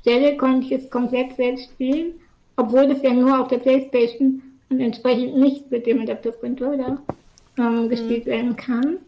Stelle 0.00 0.36
konnte 0.36 0.66
ich 0.66 0.72
es 0.72 0.90
komplett 0.90 1.36
selbst 1.36 1.70
spielen, 1.70 2.14
obwohl 2.56 2.84
es 2.90 3.02
ja 3.02 3.12
nur 3.12 3.40
auf 3.40 3.48
der 3.48 3.58
Playstation 3.58 4.42
und 4.70 4.80
entsprechend 4.80 5.36
nicht 5.36 5.70
mit 5.70 5.86
dem 5.86 6.00
Adaptive 6.00 6.34
Controller 6.34 7.02
ähm, 7.58 7.88
gespielt 7.88 8.26
werden 8.26 8.56
kann. 8.56 8.98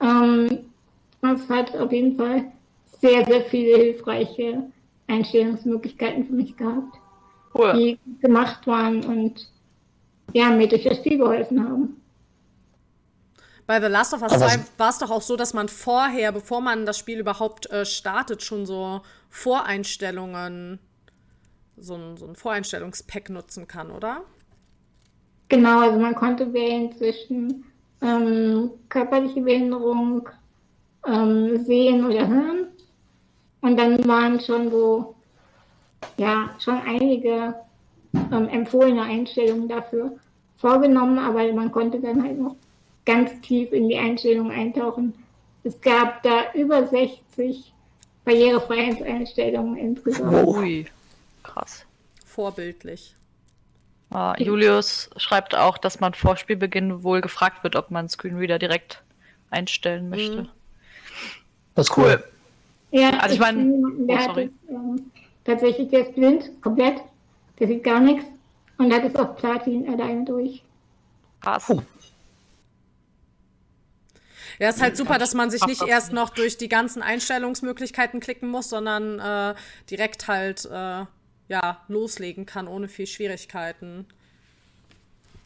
Ähm, 0.00 0.58
es 1.22 1.48
hat 1.48 1.76
auf 1.76 1.90
jeden 1.92 2.16
Fall 2.16 2.44
sehr, 3.00 3.24
sehr 3.24 3.42
viele 3.42 3.76
hilfreiche 3.78 4.64
Einstellungsmöglichkeiten 5.08 6.24
für 6.24 6.32
mich 6.32 6.56
gehabt, 6.56 6.96
Cool. 7.54 7.72
die 7.74 7.98
gemacht 8.20 8.66
waren 8.66 9.04
und 9.04 9.48
ja, 10.32 10.50
mir 10.50 10.68
durch 10.68 10.84
das 10.84 10.98
Spiel 10.98 11.18
geholfen 11.18 11.62
haben. 11.62 11.96
Bei 13.66 13.80
The 13.80 13.88
Last 13.88 14.14
of 14.14 14.22
Us 14.22 14.32
Aber 14.32 14.46
2 14.46 14.54
was- 14.60 14.72
war 14.78 14.88
es 14.90 14.98
doch 14.98 15.10
auch 15.10 15.22
so, 15.22 15.36
dass 15.36 15.52
man 15.54 15.68
vorher, 15.68 16.32
bevor 16.32 16.60
man 16.60 16.86
das 16.86 16.98
Spiel 16.98 17.18
überhaupt 17.18 17.68
äh, 17.70 17.84
startet, 17.84 18.42
schon 18.42 18.64
so 18.64 19.00
Voreinstellungen, 19.28 20.78
so 21.76 21.94
ein, 21.94 22.16
so 22.16 22.26
ein 22.26 22.36
Voreinstellungspack 22.36 23.28
nutzen 23.30 23.66
kann, 23.66 23.90
oder? 23.90 24.22
Genau, 25.48 25.80
also 25.80 25.98
man 25.98 26.14
konnte 26.14 26.52
wählen 26.52 26.92
zwischen 26.96 27.64
ähm, 28.02 28.70
körperliche 28.88 29.40
Behinderung, 29.40 30.28
ähm, 31.06 31.64
Sehen 31.64 32.04
oder 32.06 32.26
Hören. 32.26 32.66
Und 33.60 33.76
dann 33.76 34.04
waren 34.06 34.38
schon 34.40 34.70
so, 34.70 35.14
ja, 36.18 36.50
schon 36.58 36.80
einige 36.86 37.54
ähm, 38.14 38.48
empfohlene 38.48 39.02
Einstellungen 39.02 39.68
dafür 39.68 40.12
vorgenommen, 40.56 41.18
aber 41.18 41.52
man 41.52 41.70
konnte 41.72 42.00
dann 42.00 42.22
halt 42.22 42.38
noch 42.40 42.56
ganz 43.06 43.40
tief 43.40 43.72
in 43.72 43.88
die 43.88 43.96
Einstellungen 43.96 44.52
eintauchen. 44.52 45.14
Es 45.64 45.80
gab 45.80 46.22
da 46.22 46.52
über 46.54 46.86
60 46.86 47.72
Barrierefreiheitseinstellungen 48.24 49.76
insgesamt. 49.76 50.46
Ui. 50.46 50.86
Krass. 51.42 51.86
Vorbildlich. 52.24 53.14
Ah, 54.10 54.34
Julius 54.38 55.10
schreibt 55.16 55.54
auch, 55.56 55.78
dass 55.78 56.00
man 56.00 56.14
vor 56.14 56.36
Spielbeginn 56.36 57.02
wohl 57.02 57.20
gefragt 57.20 57.64
wird, 57.64 57.74
ob 57.76 57.90
man 57.90 58.08
Screenreader 58.08 58.58
direkt 58.58 59.02
einstellen 59.50 60.08
möchte. 60.10 60.42
Mhm. 60.42 60.48
Das 61.74 61.88
ist 61.88 61.96
cool. 61.96 62.22
Ja, 62.92 63.10
Also 63.18 63.34
ich 63.34 63.40
meine- 63.40 63.64
oh, 64.08 64.14
hat 64.14 64.24
sorry. 64.24 64.50
es, 64.64 64.70
ähm, 64.70 65.10
tatsächlich, 65.44 65.88
der 65.88 66.00
ist 66.00 66.14
blind, 66.14 66.50
komplett. 66.62 67.00
Der 67.58 67.66
sieht 67.68 67.82
gar 67.84 68.00
nichts. 68.00 68.24
Und 68.78 68.92
hat 68.92 69.04
es 69.04 69.14
auf 69.16 69.36
Platin 69.36 69.88
alleine 69.88 70.24
durch. 70.24 70.62
Krass. 71.40 71.70
Oh. 71.70 71.82
Ja, 74.58 74.68
ist 74.70 74.80
halt 74.80 74.96
super, 74.96 75.18
dass 75.18 75.34
man 75.34 75.50
sich 75.50 75.64
nicht 75.66 75.82
erst 75.82 76.12
noch 76.12 76.30
durch 76.30 76.56
die 76.56 76.68
ganzen 76.68 77.02
Einstellungsmöglichkeiten 77.02 78.20
klicken 78.20 78.48
muss, 78.48 78.70
sondern 78.70 79.18
äh, 79.18 79.54
direkt 79.90 80.28
halt 80.28 80.64
äh, 80.66 81.04
ja 81.48 81.80
loslegen 81.88 82.46
kann 82.46 82.66
ohne 82.68 82.88
viel 82.88 83.06
Schwierigkeiten. 83.06 84.06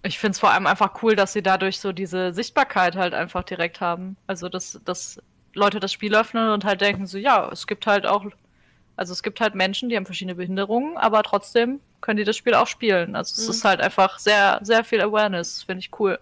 Ich 0.03 0.19
finde 0.19 0.33
es 0.33 0.39
vor 0.41 0.51
allem 0.51 0.67
einfach 0.67 1.03
cool, 1.03 1.15
dass 1.15 1.33
sie 1.33 1.43
dadurch 1.43 1.79
so 1.79 1.93
diese 1.93 2.33
Sichtbarkeit 2.33 2.97
halt 2.97 3.13
einfach 3.13 3.43
direkt 3.43 3.81
haben. 3.81 4.17
Also, 4.27 4.49
dass, 4.49 4.81
dass 4.85 5.21
Leute 5.55 5.81
das 5.81 5.93
Spiel 5.93 6.15
öffnen 6.15 6.51
und 6.51 6.65
halt 6.65 6.81
denken 6.81 7.07
so, 7.07 7.19
ja, 7.19 7.51
es 7.53 7.67
gibt 7.67 7.87
halt 7.87 8.07
auch, 8.07 8.25
also 8.97 9.13
es 9.13 9.23
gibt 9.23 9.41
halt 9.41 9.55
Menschen, 9.55 9.89
die 9.89 9.97
haben 9.97 10.07
verschiedene 10.07 10.37
Behinderungen, 10.37 10.97
aber 10.97 11.23
trotzdem 11.23 11.81
können 12.01 12.17
die 12.17 12.25
das 12.25 12.37
Spiel 12.37 12.55
auch 12.55 12.67
spielen. 12.67 13.15
Also 13.15 13.35
es 13.41 13.47
Mhm. 13.47 13.55
ist 13.55 13.65
halt 13.65 13.81
einfach 13.81 14.19
sehr, 14.19 14.61
sehr 14.63 14.85
viel 14.85 15.03
Awareness, 15.03 15.65
finde 15.65 15.81
ich 15.81 15.91
cool. 15.99 16.19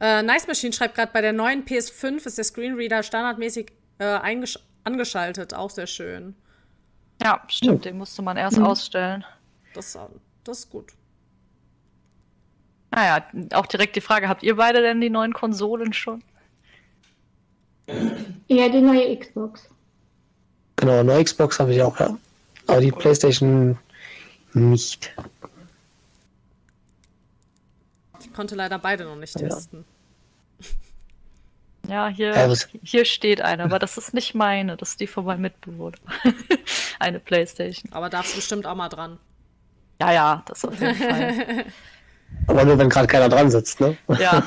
Äh, 0.00 0.22
nice 0.22 0.46
Machine 0.46 0.72
schreibt 0.72 0.94
gerade, 0.94 1.12
bei 1.12 1.20
der 1.20 1.32
neuen 1.32 1.64
PS5 1.64 2.26
ist 2.26 2.38
der 2.38 2.44
Screenreader 2.44 3.02
standardmäßig 3.02 3.72
äh, 3.98 4.44
angeschaltet. 4.84 5.54
Auch 5.54 5.70
sehr 5.70 5.86
schön. 5.86 6.34
Ja, 7.22 7.42
stimmt, 7.48 7.84
den 7.84 7.98
musste 7.98 8.22
man 8.22 8.36
erst 8.36 8.60
ausstellen. 8.60 9.24
Das, 9.74 9.98
das 10.44 10.58
ist 10.60 10.70
gut. 10.70 10.92
Naja, 12.90 13.24
auch 13.52 13.66
direkt 13.66 13.96
die 13.96 14.00
Frage, 14.00 14.28
habt 14.28 14.42
ihr 14.42 14.56
beide 14.56 14.80
denn 14.80 15.00
die 15.00 15.10
neuen 15.10 15.32
Konsolen 15.32 15.92
schon? 15.92 16.22
Ja, 18.48 18.68
die 18.68 18.80
neue 18.80 19.16
Xbox. 19.18 19.68
Genau, 20.76 21.02
neue 21.02 21.24
Xbox 21.24 21.58
habe 21.58 21.74
ich 21.74 21.82
auch, 21.82 21.98
ja. 21.98 22.16
Aber 22.66 22.80
die 22.80 22.92
PlayStation 22.92 23.78
nicht. 24.54 25.12
Ich 28.38 28.40
konnte 28.40 28.54
leider 28.54 28.78
beide 28.78 29.02
noch 29.02 29.16
nicht 29.16 29.36
testen. 29.36 29.84
Ja, 31.88 32.06
hier, 32.06 32.36
was- 32.36 32.68
hier 32.84 33.04
steht 33.04 33.40
eine, 33.42 33.64
aber 33.64 33.80
das 33.80 33.98
ist 33.98 34.14
nicht 34.14 34.32
meine, 34.36 34.76
das 34.76 34.90
ist 34.90 35.00
die 35.00 35.08
von 35.08 35.24
meinem 35.24 35.40
Mitbewohner. 35.40 35.96
eine 37.00 37.18
Playstation. 37.18 37.92
Aber 37.92 38.08
darfst 38.08 38.36
bestimmt 38.36 38.64
auch 38.64 38.76
mal 38.76 38.88
dran. 38.88 39.18
Ja, 40.00 40.12
ja, 40.12 40.42
das 40.46 40.64
auf 40.64 40.80
jeden 40.80 40.94
Fall. 40.94 41.64
Aber 42.46 42.64
nur, 42.64 42.78
wenn 42.78 42.88
gerade 42.88 43.08
keiner 43.08 43.28
dran 43.28 43.50
sitzt, 43.50 43.80
ne? 43.80 43.96
Ja. 44.20 44.46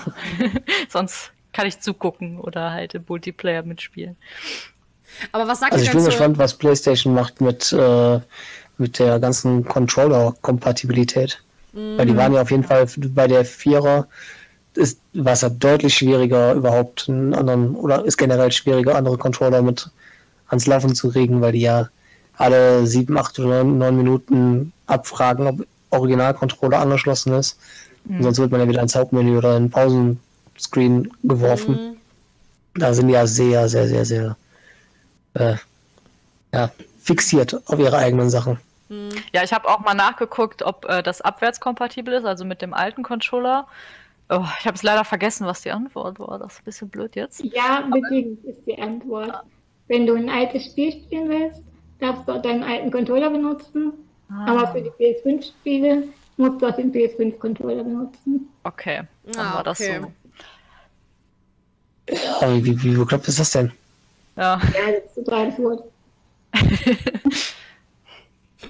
Sonst 0.88 1.34
kann 1.52 1.68
ich 1.68 1.82
zugucken 1.82 2.40
oder 2.40 2.72
halt 2.72 2.94
im 2.94 3.04
Multiplayer 3.06 3.64
mitspielen. 3.64 4.16
Aber 5.34 5.50
was 5.50 5.60
sagt 5.60 5.74
Also 5.74 5.84
ich 5.84 5.92
bin 5.92 6.06
gespannt, 6.06 6.38
was 6.38 6.58
PlayStation 6.58 7.14
macht 7.14 7.42
mit, 7.42 7.74
äh, 7.74 8.22
mit 8.78 9.00
der 9.00 9.20
ganzen 9.20 9.66
Controller-Kompatibilität. 9.66 11.44
Weil 11.74 12.06
die 12.06 12.18
waren 12.18 12.34
ja 12.34 12.42
auf 12.42 12.52
jeden 12.52 12.64
Fall 12.64 12.86
bei 12.98 13.28
der 13.28 13.46
Vierer 13.46 14.08
ist 14.76 15.00
war 15.14 15.34
es 15.34 15.42
ja 15.42 15.50
deutlich 15.50 15.96
schwieriger, 15.96 16.54
überhaupt 16.54 17.10
einen 17.10 17.34
anderen, 17.34 17.76
oder 17.76 18.06
ist 18.06 18.18
generell 18.18 18.52
schwieriger, 18.52 18.96
andere 18.96 19.18
Controller 19.18 19.62
mit 19.62 19.90
ans 20.48 20.68
Laufen 20.68 20.96
zu 20.96 21.12
kriegen, 21.12 21.42
weil 21.42 21.52
die 21.52 21.62
ja 21.62 21.90
alle 22.38 22.88
sieben, 22.88 23.18
acht 23.18 23.38
oder 23.40 23.64
neun, 23.64 23.98
Minuten 23.98 24.74
abfragen, 24.88 25.48
ob 25.48 25.68
Original-Controller 25.90 26.80
angeschlossen 26.80 27.34
ist. 27.34 27.58
Und 28.08 28.24
sonst 28.24 28.40
wird 28.40 28.52
man 28.52 28.62
ja 28.62 28.68
wieder 28.68 28.82
ins 28.82 28.96
Hauptmenü 28.96 29.38
oder 29.38 29.58
in 29.58 29.70
Pausenscreen 29.70 31.12
geworfen. 31.24 31.74
Mhm. 32.74 32.80
Da 32.80 32.94
sind 32.94 33.08
die 33.08 33.14
ja 33.14 33.28
sehr, 33.28 33.68
sehr, 33.70 33.88
sehr, 33.88 34.06
sehr 34.06 34.38
äh, 35.34 35.56
ja, 36.54 36.72
fixiert 37.02 37.62
auf 37.68 37.78
ihre 37.78 37.98
eigenen 37.98 38.30
Sachen. 38.30 38.58
Ja, 39.34 39.44
ich 39.44 39.54
habe 39.54 39.70
auch 39.70 39.80
mal 39.80 39.94
nachgeguckt, 39.94 40.64
ob 40.64 40.86
äh, 40.90 41.02
das 41.02 41.22
abwärtskompatibel 41.22 42.14
ist, 42.14 42.26
also 42.26 42.44
mit 42.44 42.62
dem 42.62 42.74
alten 42.74 43.04
Controller. 43.04 43.68
Oh, 44.30 44.44
ich 44.60 44.66
habe 44.68 44.76
es 44.76 44.84
leider 44.84 45.06
vergessen, 45.06 45.46
was 45.48 45.62
die 45.62 45.72
Antwort 45.72 46.20
war. 46.20 46.40
Das 46.40 46.54
ist 46.54 46.60
ein 46.62 46.66
bisschen 46.66 46.90
blöd 46.90 47.16
jetzt. 47.16 47.44
Ja, 47.44 47.82
bedingt 47.90 48.44
ist 48.44 48.66
die 48.66 48.78
Antwort. 48.78 49.44
Wenn 49.88 50.06
du 50.06 50.16
ein 50.16 50.30
altes 50.30 50.66
Spiel 50.66 50.92
spielen 50.92 51.30
willst, 51.30 51.64
darfst 52.00 52.28
du 52.28 52.34
auch 52.34 52.42
deinen 52.42 52.64
alten 52.64 52.92
Controller 52.92 53.30
benutzen. 53.30 53.94
Aber 54.48 54.68
für 54.72 54.82
die 54.82 54.90
PS5-Spiele 54.92 56.04
musst 56.38 56.62
du 56.62 56.66
auch 56.68 56.76
den 56.76 56.94
PS5-Controller 56.94 57.84
benutzen. 57.84 58.50
Okay, 58.64 59.02
dann 59.26 59.46
Ah, 59.46 59.56
war 59.56 59.64
das 59.64 59.80
okay. 59.82 60.00
so. 60.02 60.12
Ja, 62.42 62.54
wie, 62.56 62.66
wie, 62.66 62.84
wie 62.84 62.96
bekloppt 62.98 63.28
ist 63.28 63.40
das 63.40 63.52
denn? 63.52 63.72
Ja. 64.38 64.60
Ja, 64.74 64.92
das 64.94 65.06
ist 65.06 65.16
total 65.26 65.48
absurd. 65.48 65.84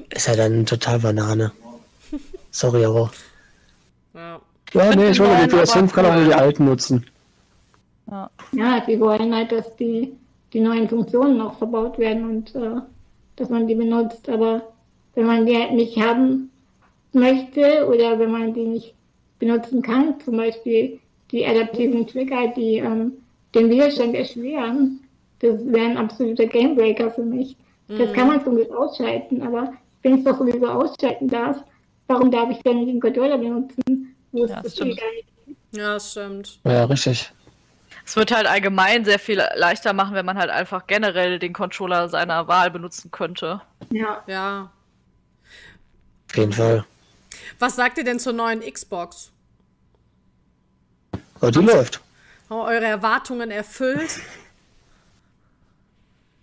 Ist 0.10 0.28
ja 0.28 0.36
dann 0.36 0.66
total 0.66 1.00
Banane. 1.00 1.52
Sorry, 2.52 2.86
aber. 2.86 3.12
Ja. 4.14 4.42
Ja, 4.74 4.96
nee, 4.96 5.10
ich 5.10 5.20
hole 5.20 5.30
die 5.30 5.54
Nein, 5.54 5.66
PS5, 5.66 5.78
aber 5.78 5.88
kann 5.88 6.06
auch 6.06 6.16
nur 6.16 6.26
die 6.26 6.34
alten 6.34 6.66
nutzen. 6.66 7.06
Ja, 8.08 8.80
die 8.88 9.00
wollen 9.00 9.34
halt, 9.34 9.52
dass 9.52 9.76
die, 9.76 10.14
die 10.54 10.60
neuen 10.60 10.88
Funktionen 10.88 11.38
noch 11.38 11.58
verbaut 11.58 11.98
werden 11.98 12.30
und 12.30 12.56
äh, 12.56 12.82
dass 13.36 13.50
man 13.50 13.68
die 13.68 13.76
benutzt. 13.76 14.30
Aber 14.30 14.62
wenn 15.16 15.26
man 15.26 15.46
die 15.46 15.58
halt 15.58 15.74
nicht 15.74 15.98
haben 15.98 16.52
möchte 17.14 17.88
oder 17.88 18.18
wenn 18.20 18.32
man 18.32 18.54
die 18.54 18.66
nicht 18.66 18.94
benutzen 19.40 19.82
kann, 19.82 20.20
zum 20.24 20.38
Beispiel 20.38 21.00
die 21.32 21.46
adaptiven 21.46 22.08
Trigger, 22.08 22.48
die 22.56 22.78
ähm, 22.78 23.14
den 23.56 23.70
Widerstand 23.70 24.16
erschweren, 24.16 25.02
das 25.40 25.60
wäre 25.66 25.88
ein 25.88 25.98
absoluter 25.98 26.46
Gamebreaker 26.46 27.12
für 27.12 27.24
mich. 27.24 27.58
Das 27.88 28.14
kann 28.14 28.28
man 28.28 28.42
zum 28.42 28.56
Glück 28.56 28.72
ausschalten, 28.72 29.42
aber 29.42 29.74
wenn 30.04 30.14
ich 30.14 30.20
es 30.20 30.26
doch 30.26 30.38
sowieso 30.38 30.68
ausschalten 30.68 31.28
darf, 31.28 31.64
warum 32.08 32.32
darf 32.32 32.50
ich 32.50 32.62
dann 32.64 32.86
den 32.86 33.00
Controller 33.00 33.38
benutzen, 33.38 34.16
wo 34.32 34.44
es 34.44 34.52
Ja, 34.52 34.62
das 34.62 34.74
stimmt. 34.74 34.94
Spiel 34.94 35.04
gar 35.06 35.12
nicht 35.14 35.28
ja, 35.74 35.94
das 35.94 36.12
stimmt. 36.12 36.60
Ja, 36.66 36.84
richtig. 36.86 37.32
Es 38.06 38.16
wird 38.16 38.32
halt 38.36 38.46
allgemein 38.46 39.06
sehr 39.06 39.20
viel 39.20 39.42
leichter 39.56 39.94
machen, 39.94 40.16
wenn 40.16 40.26
man 40.26 40.38
halt 40.38 40.50
einfach 40.50 40.86
generell 40.86 41.40
den 41.40 41.54
Controller 41.54 42.10
seiner 42.10 42.48
Wahl 42.48 42.70
benutzen 42.72 43.10
könnte. 43.12 43.62
Ja, 43.90 44.24
Ja. 44.28 44.72
Auf 46.30 46.38
jeden 46.38 46.54
Fall. 46.54 46.86
Was 47.60 47.76
sagt 47.76 47.98
ihr 47.98 48.04
denn 48.06 48.20
zur 48.20 48.32
neuen 48.34 48.62
Xbox? 48.62 49.32
Aber 51.40 51.52
die 51.52 51.60
läuft. 51.60 52.00
Haben 52.50 52.60
eure 52.62 52.86
Erwartungen 52.86 53.52
erfüllt? 53.52 54.20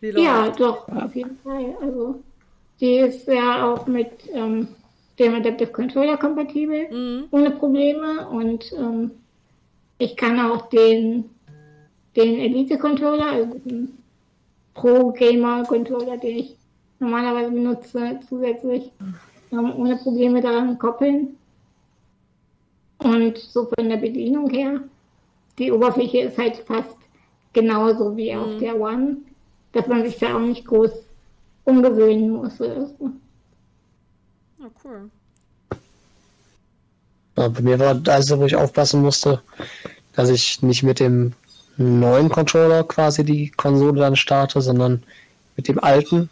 Ja, 0.00 0.44
läuft? 0.46 0.60
doch, 0.60 0.88
auf 0.88 1.14
jeden 1.14 1.38
Fall. 1.38 1.74
Also, 1.80 2.22
die 2.80 2.96
ist 2.96 3.26
ja 3.26 3.72
auch 3.72 3.86
mit 3.86 4.10
ähm, 4.32 4.68
dem 5.18 5.34
Adaptive 5.34 5.70
Controller 5.72 6.16
kompatibel, 6.16 6.88
Mhm. 6.90 7.24
ohne 7.30 7.50
Probleme. 7.50 8.28
Und 8.28 8.72
ähm, 8.72 9.10
ich 9.98 10.16
kann 10.16 10.38
auch 10.38 10.68
den, 10.68 11.24
den 12.16 12.38
Elite-Controller, 12.38 13.26
also 13.32 13.54
den 13.64 13.98
Pro-Gamer-Controller, 14.74 16.18
den 16.18 16.38
ich 16.38 16.56
normalerweise 17.00 17.50
benutze, 17.50 18.20
zusätzlich 18.28 18.90
ähm, 19.52 19.72
ohne 19.76 19.96
Probleme 19.96 20.40
daran 20.40 20.78
koppeln. 20.78 21.36
Und 22.98 23.38
so 23.38 23.66
von 23.66 23.88
der 23.88 23.96
Bedienung 23.96 24.50
her, 24.50 24.80
die 25.58 25.70
Oberfläche 25.72 26.20
ist 26.22 26.38
halt 26.38 26.56
fast 26.56 26.96
genauso 27.52 28.16
wie 28.16 28.34
auf 28.34 28.54
Mhm. 28.54 28.58
der 28.58 28.80
One, 28.80 29.16
dass 29.72 29.86
man 29.86 30.04
sich 30.04 30.18
da 30.18 30.36
auch 30.36 30.40
nicht 30.40 30.64
groß 30.66 30.90
umgewöhnen 31.68 32.30
muss. 32.30 32.58
Ja, 32.58 32.88
cool. 34.84 35.10
Ja, 37.36 37.48
bei 37.48 37.60
mir 37.60 37.78
war 37.78 37.94
das, 37.94 38.36
wo 38.36 38.44
ich 38.44 38.56
aufpassen 38.56 39.02
musste, 39.02 39.40
dass 40.14 40.30
ich 40.30 40.62
nicht 40.62 40.82
mit 40.82 40.98
dem 40.98 41.34
neuen 41.76 42.28
Controller 42.28 42.82
quasi 42.84 43.22
die 43.22 43.50
Konsole 43.50 44.00
dann 44.00 44.16
starte, 44.16 44.60
sondern 44.60 45.02
mit 45.56 45.68
dem 45.68 45.78
alten 45.78 46.28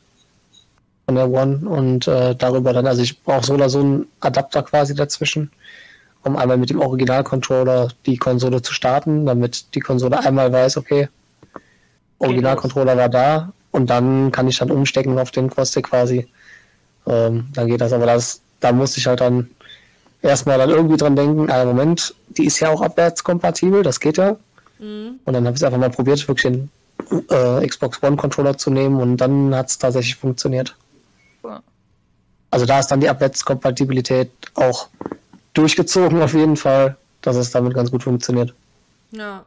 von 1.04 1.14
der 1.14 1.30
One 1.30 1.68
und 1.68 2.08
äh, 2.08 2.34
darüber 2.34 2.72
dann, 2.72 2.86
also 2.86 3.02
ich 3.02 3.22
brauche 3.22 3.46
so 3.46 3.54
oder 3.54 3.68
so 3.68 3.78
einen 3.78 4.06
Adapter 4.20 4.64
quasi 4.64 4.94
dazwischen, 4.94 5.52
um 6.24 6.36
einmal 6.36 6.56
mit 6.56 6.70
dem 6.70 6.80
Original-Controller 6.80 7.92
die 8.06 8.16
Konsole 8.16 8.60
zu 8.62 8.72
starten, 8.72 9.26
damit 9.26 9.72
die 9.76 9.80
Konsole 9.80 10.18
einmal 10.18 10.52
weiß, 10.52 10.78
okay, 10.78 11.08
Original-Controller 12.18 12.96
war 12.96 13.08
da 13.08 13.52
und 13.76 13.88
dann 13.90 14.32
kann 14.32 14.48
ich 14.48 14.58
dann 14.58 14.70
umstecken 14.70 15.18
auf 15.18 15.30
den 15.30 15.50
Quad 15.50 15.70
quasi. 15.82 16.26
Ähm, 17.06 17.46
dann 17.52 17.68
geht 17.68 17.80
das, 17.80 17.92
aber 17.92 18.06
das, 18.06 18.40
da 18.60 18.72
musste 18.72 18.98
ich 18.98 19.06
halt 19.06 19.20
dann 19.20 19.48
erstmal 20.22 20.58
dann 20.58 20.70
irgendwie 20.70 20.96
dran 20.96 21.14
denken, 21.14 21.50
ah, 21.50 21.64
Moment, 21.64 22.14
die 22.28 22.46
ist 22.46 22.58
ja 22.60 22.70
auch 22.70 22.80
abwärtskompatibel, 22.80 23.82
das 23.82 24.00
geht 24.00 24.16
ja. 24.16 24.36
Mhm. 24.78 25.20
Und 25.24 25.32
dann 25.32 25.44
habe 25.46 25.54
ich 25.54 25.60
es 25.60 25.64
einfach 25.64 25.78
mal 25.78 25.90
probiert, 25.90 26.26
wirklich 26.26 26.42
den 26.52 26.70
äh, 27.30 27.66
Xbox 27.66 28.02
One 28.02 28.16
Controller 28.16 28.56
zu 28.56 28.70
nehmen 28.70 29.00
und 29.00 29.18
dann 29.18 29.54
hat 29.54 29.68
es 29.68 29.78
tatsächlich 29.78 30.16
funktioniert. 30.16 30.74
Also 32.50 32.64
da 32.64 32.78
ist 32.78 32.88
dann 32.88 33.00
die 33.00 33.08
Abwärtskompatibilität 33.08 34.30
auch 34.54 34.88
durchgezogen 35.52 36.22
auf 36.22 36.32
jeden 36.32 36.56
Fall, 36.56 36.96
dass 37.20 37.36
es 37.36 37.50
damit 37.50 37.74
ganz 37.74 37.90
gut 37.90 38.04
funktioniert. 38.04 38.54
Ja. 39.10 39.44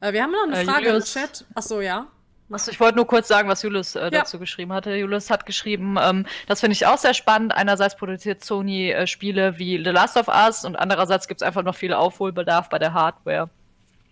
Äh, 0.00 0.12
wir 0.12 0.22
haben 0.22 0.32
noch 0.32 0.44
eine 0.46 0.60
Äh, 0.60 0.64
Frage 0.64 0.86
Julius. 0.88 1.16
im 1.16 1.22
Chat. 1.22 1.44
Achso, 1.54 1.80
ja. 1.80 2.06
Also 2.50 2.70
ich 2.72 2.80
wollte 2.80 2.96
nur 2.96 3.06
kurz 3.06 3.28
sagen, 3.28 3.48
was 3.48 3.62
Julius 3.62 3.94
äh, 3.94 4.04
Ja. 4.04 4.10
dazu 4.10 4.38
geschrieben 4.38 4.72
hatte. 4.72 4.94
Julius 4.96 5.30
hat 5.30 5.46
geschrieben, 5.46 5.96
ähm, 6.00 6.26
das 6.48 6.60
finde 6.60 6.72
ich 6.72 6.86
auch 6.86 6.98
sehr 6.98 7.14
spannend. 7.14 7.54
Einerseits 7.54 7.96
produziert 7.96 8.44
Sony 8.44 8.90
äh, 8.90 9.06
Spiele 9.06 9.58
wie 9.58 9.76
The 9.82 9.90
Last 9.90 10.16
of 10.16 10.28
Us 10.28 10.64
und 10.64 10.76
andererseits 10.76 11.28
gibt 11.28 11.40
es 11.42 11.46
einfach 11.46 11.62
noch 11.62 11.74
viel 11.76 11.92
Aufholbedarf 11.92 12.68
bei 12.68 12.78
der 12.78 12.92
Hardware. 12.92 13.48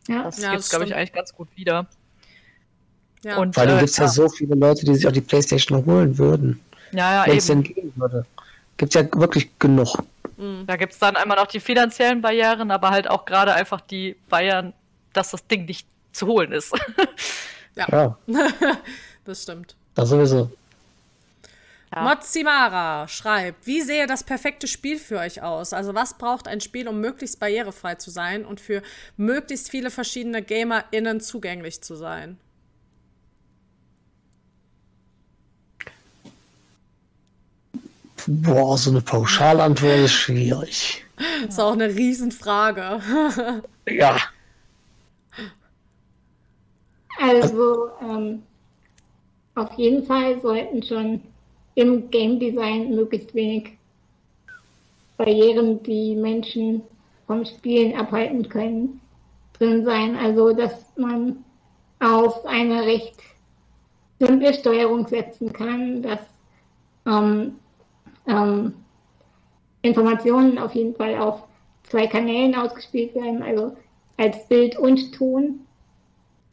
Ja. 0.06 0.23
Das 0.23 0.39
Ja, 0.39 0.51
gibt 0.51 0.60
es, 0.62 0.70
glaube 0.70 0.85
ich, 0.85 0.94
eigentlich 0.94 1.12
ganz 1.12 1.35
gut 1.35 1.48
wieder. 1.56 1.86
Ja. 3.24 3.36
Und, 3.39 3.55
Vor 3.55 3.65
allem 3.65 3.77
äh, 3.77 3.81
gibt 3.81 3.90
es 3.90 3.97
ja. 3.97 4.06
so 4.09 4.28
viele 4.28 4.55
Leute, 4.55 4.85
die 4.85 4.94
sich 4.94 5.06
auch 5.06 5.12
die 5.12 5.20
Playstation 5.20 5.85
holen 5.85 6.16
würden. 6.16 6.60
Ja, 6.93 7.24
ja, 7.24 7.27
Wenn 7.31 7.39
es 7.39 7.47
denn 7.47 7.65
eben. 7.65 7.74
gehen 7.74 7.93
würde. 7.97 8.24
Gibt 8.77 8.94
ja 8.94 9.02
wirklich 9.15 9.59
genug. 9.59 9.98
Mhm. 10.36 10.65
Da 10.66 10.77
gibt 10.77 10.93
es 10.93 10.98
dann 11.01 11.16
einmal 11.16 11.36
noch 11.36 11.48
die 11.48 11.59
finanziellen 11.60 12.23
Barrieren, 12.23 12.70
aber 12.70 12.90
halt 12.90 13.10
auch 13.10 13.24
gerade 13.24 13.52
einfach 13.52 13.81
die 13.81 14.16
Barrieren, 14.28 14.73
dass 15.12 15.32
das 15.32 15.47
Ding 15.48 15.65
nicht 15.65 15.89
zu 16.12 16.28
holen 16.28 16.52
ist. 16.52 16.73
Ja, 17.78 18.18
das 19.24 19.42
stimmt. 19.42 19.76
das 19.94 20.09
sowieso. 20.09 20.50
Ja. 21.94 22.02
Mozimara 22.02 23.09
schreibt, 23.09 23.66
wie 23.66 23.80
sehe 23.80 24.06
das 24.06 24.22
perfekte 24.22 24.66
Spiel 24.66 24.98
für 24.98 25.18
euch 25.18 25.40
aus? 25.42 25.72
Also 25.72 25.94
was 25.94 26.18
braucht 26.18 26.46
ein 26.46 26.60
Spiel, 26.60 26.86
um 26.86 27.00
möglichst 27.00 27.40
barrierefrei 27.40 27.94
zu 27.94 28.10
sein 28.10 28.44
und 28.44 28.60
für 28.60 28.82
möglichst 29.16 29.70
viele 29.70 29.90
verschiedene 29.90 30.42
GamerInnen 30.42 31.20
zugänglich 31.20 31.80
zu 31.80 31.94
sein? 31.96 32.38
Boah, 38.26 38.76
so 38.76 38.90
eine 38.90 39.00
Pauschalantwort 39.00 40.00
ist 40.00 40.12
schwierig. 40.12 41.05
Das 41.16 41.48
ist 41.55 41.60
auch 41.60 41.72
eine 41.72 41.88
Riesenfrage. 41.88 43.00
Ja, 43.90 44.20
Also 47.20 47.90
ähm, 48.01 48.43
auf 49.57 49.73
jeden 49.74 50.05
Fall 50.05 50.40
sollten 50.40 50.82
schon 50.82 51.20
im 51.74 52.11
Game 52.11 52.39
Design 52.39 52.95
möglichst 52.95 53.35
wenig 53.35 53.77
Barrieren, 55.16 55.82
die 55.82 56.15
Menschen 56.15 56.82
vom 57.27 57.45
Spielen 57.45 57.97
abhalten 57.97 58.49
können, 58.49 59.01
drin 59.55 59.85
sein. 59.85 60.16
Also 60.16 60.53
dass 60.53 60.97
man 60.97 61.45
auf 61.99 62.47
eine 62.47 62.82
recht 62.82 63.16
simple 64.20 64.55
Steuerung 64.55 65.07
setzen 65.09 65.53
kann, 65.53 66.03
dass 66.03 66.20
ähm, 67.05 67.57
ähm, 68.28 68.74
Informationen 69.82 70.59
auf 70.59 70.74
jeden 70.74 70.95
Fall 70.95 71.16
auf 71.19 71.43
zwei 71.82 72.07
Kanälen 72.07 72.55
ausgespielt 72.55 73.15
werden, 73.16 73.43
also 73.43 73.77
als 74.16 74.47
Bild 74.47 74.78
und 74.78 75.12
Ton 75.12 75.61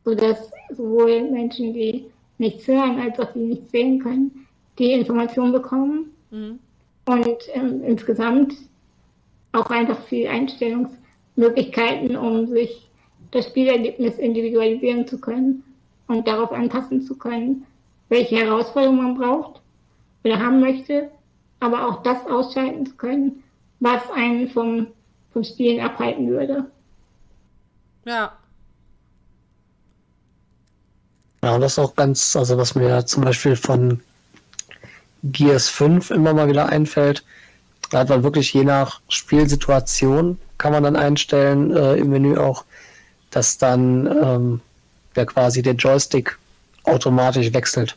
sodass 0.05 0.51
sowohl 0.71 1.29
Menschen, 1.31 1.73
die 1.73 2.05
nichts 2.37 2.67
hören, 2.67 2.99
als 2.99 3.19
auch 3.19 3.31
die 3.33 3.39
nichts 3.39 3.71
sehen 3.71 3.99
können, 3.99 4.47
die 4.77 4.91
Information 4.91 5.51
bekommen 5.51 6.11
Mhm. 6.31 6.59
und 7.05 7.37
ähm, 7.53 7.83
insgesamt 7.83 8.55
auch 9.53 9.69
einfach 9.69 9.99
viel 10.03 10.27
Einstellungsmöglichkeiten, 10.27 12.15
um 12.17 12.47
sich 12.47 12.89
das 13.31 13.47
Spielerlebnis 13.47 14.17
individualisieren 14.17 15.07
zu 15.07 15.19
können 15.19 15.63
und 16.07 16.27
darauf 16.27 16.51
anpassen 16.51 17.01
zu 17.01 17.17
können, 17.17 17.65
welche 18.09 18.37
Herausforderungen 18.37 18.97
man 19.01 19.15
braucht 19.15 19.61
oder 20.23 20.39
haben 20.39 20.59
möchte, 20.59 21.09
aber 21.59 21.87
auch 21.87 22.03
das 22.03 22.25
ausschalten 22.25 22.85
zu 22.85 22.95
können, 22.95 23.43
was 23.79 24.09
einen 24.11 24.47
vom, 24.49 24.87
vom 25.31 25.43
Spielen 25.43 25.79
abhalten 25.79 26.27
würde. 26.29 26.65
Ja. 28.05 28.33
Ja, 31.45 31.53
und 31.53 31.61
das 31.61 31.73
ist 31.73 31.79
auch 31.79 31.95
ganz, 31.95 32.35
also 32.35 32.57
was 32.57 32.73
mir 32.73 32.89
ja 32.89 33.05
zum 33.05 33.23
Beispiel 33.23 33.55
von 33.55 34.01
Gears 35.21 35.69
5 35.69 36.09
immer 36.09 36.33
mal 36.33 36.47
wieder 36.47 36.69
einfällt, 36.69 37.23
da 37.91 37.99
hat 37.99 38.09
man 38.09 38.23
wirklich 38.23 38.51
je 38.51 38.63
nach 38.63 38.99
Spielsituation 39.09 40.39
kann 40.57 40.71
man 40.71 40.81
dann 40.81 40.95
einstellen 40.95 41.69
äh, 41.75 41.97
im 41.97 42.09
Menü 42.09 42.35
auch, 42.37 42.65
dass 43.29 43.59
dann 43.59 44.07
ähm, 44.07 44.61
ja 45.15 45.25
quasi 45.25 45.61
der 45.61 45.75
Joystick 45.75 46.35
automatisch 46.83 47.53
wechselt. 47.53 47.95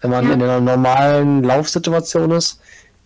Wenn 0.00 0.10
man 0.10 0.26
Ja. 0.26 0.34
in 0.34 0.42
einer 0.42 0.60
normalen 0.60 1.44
Laufsituation 1.44 2.32
ist, 2.32 2.58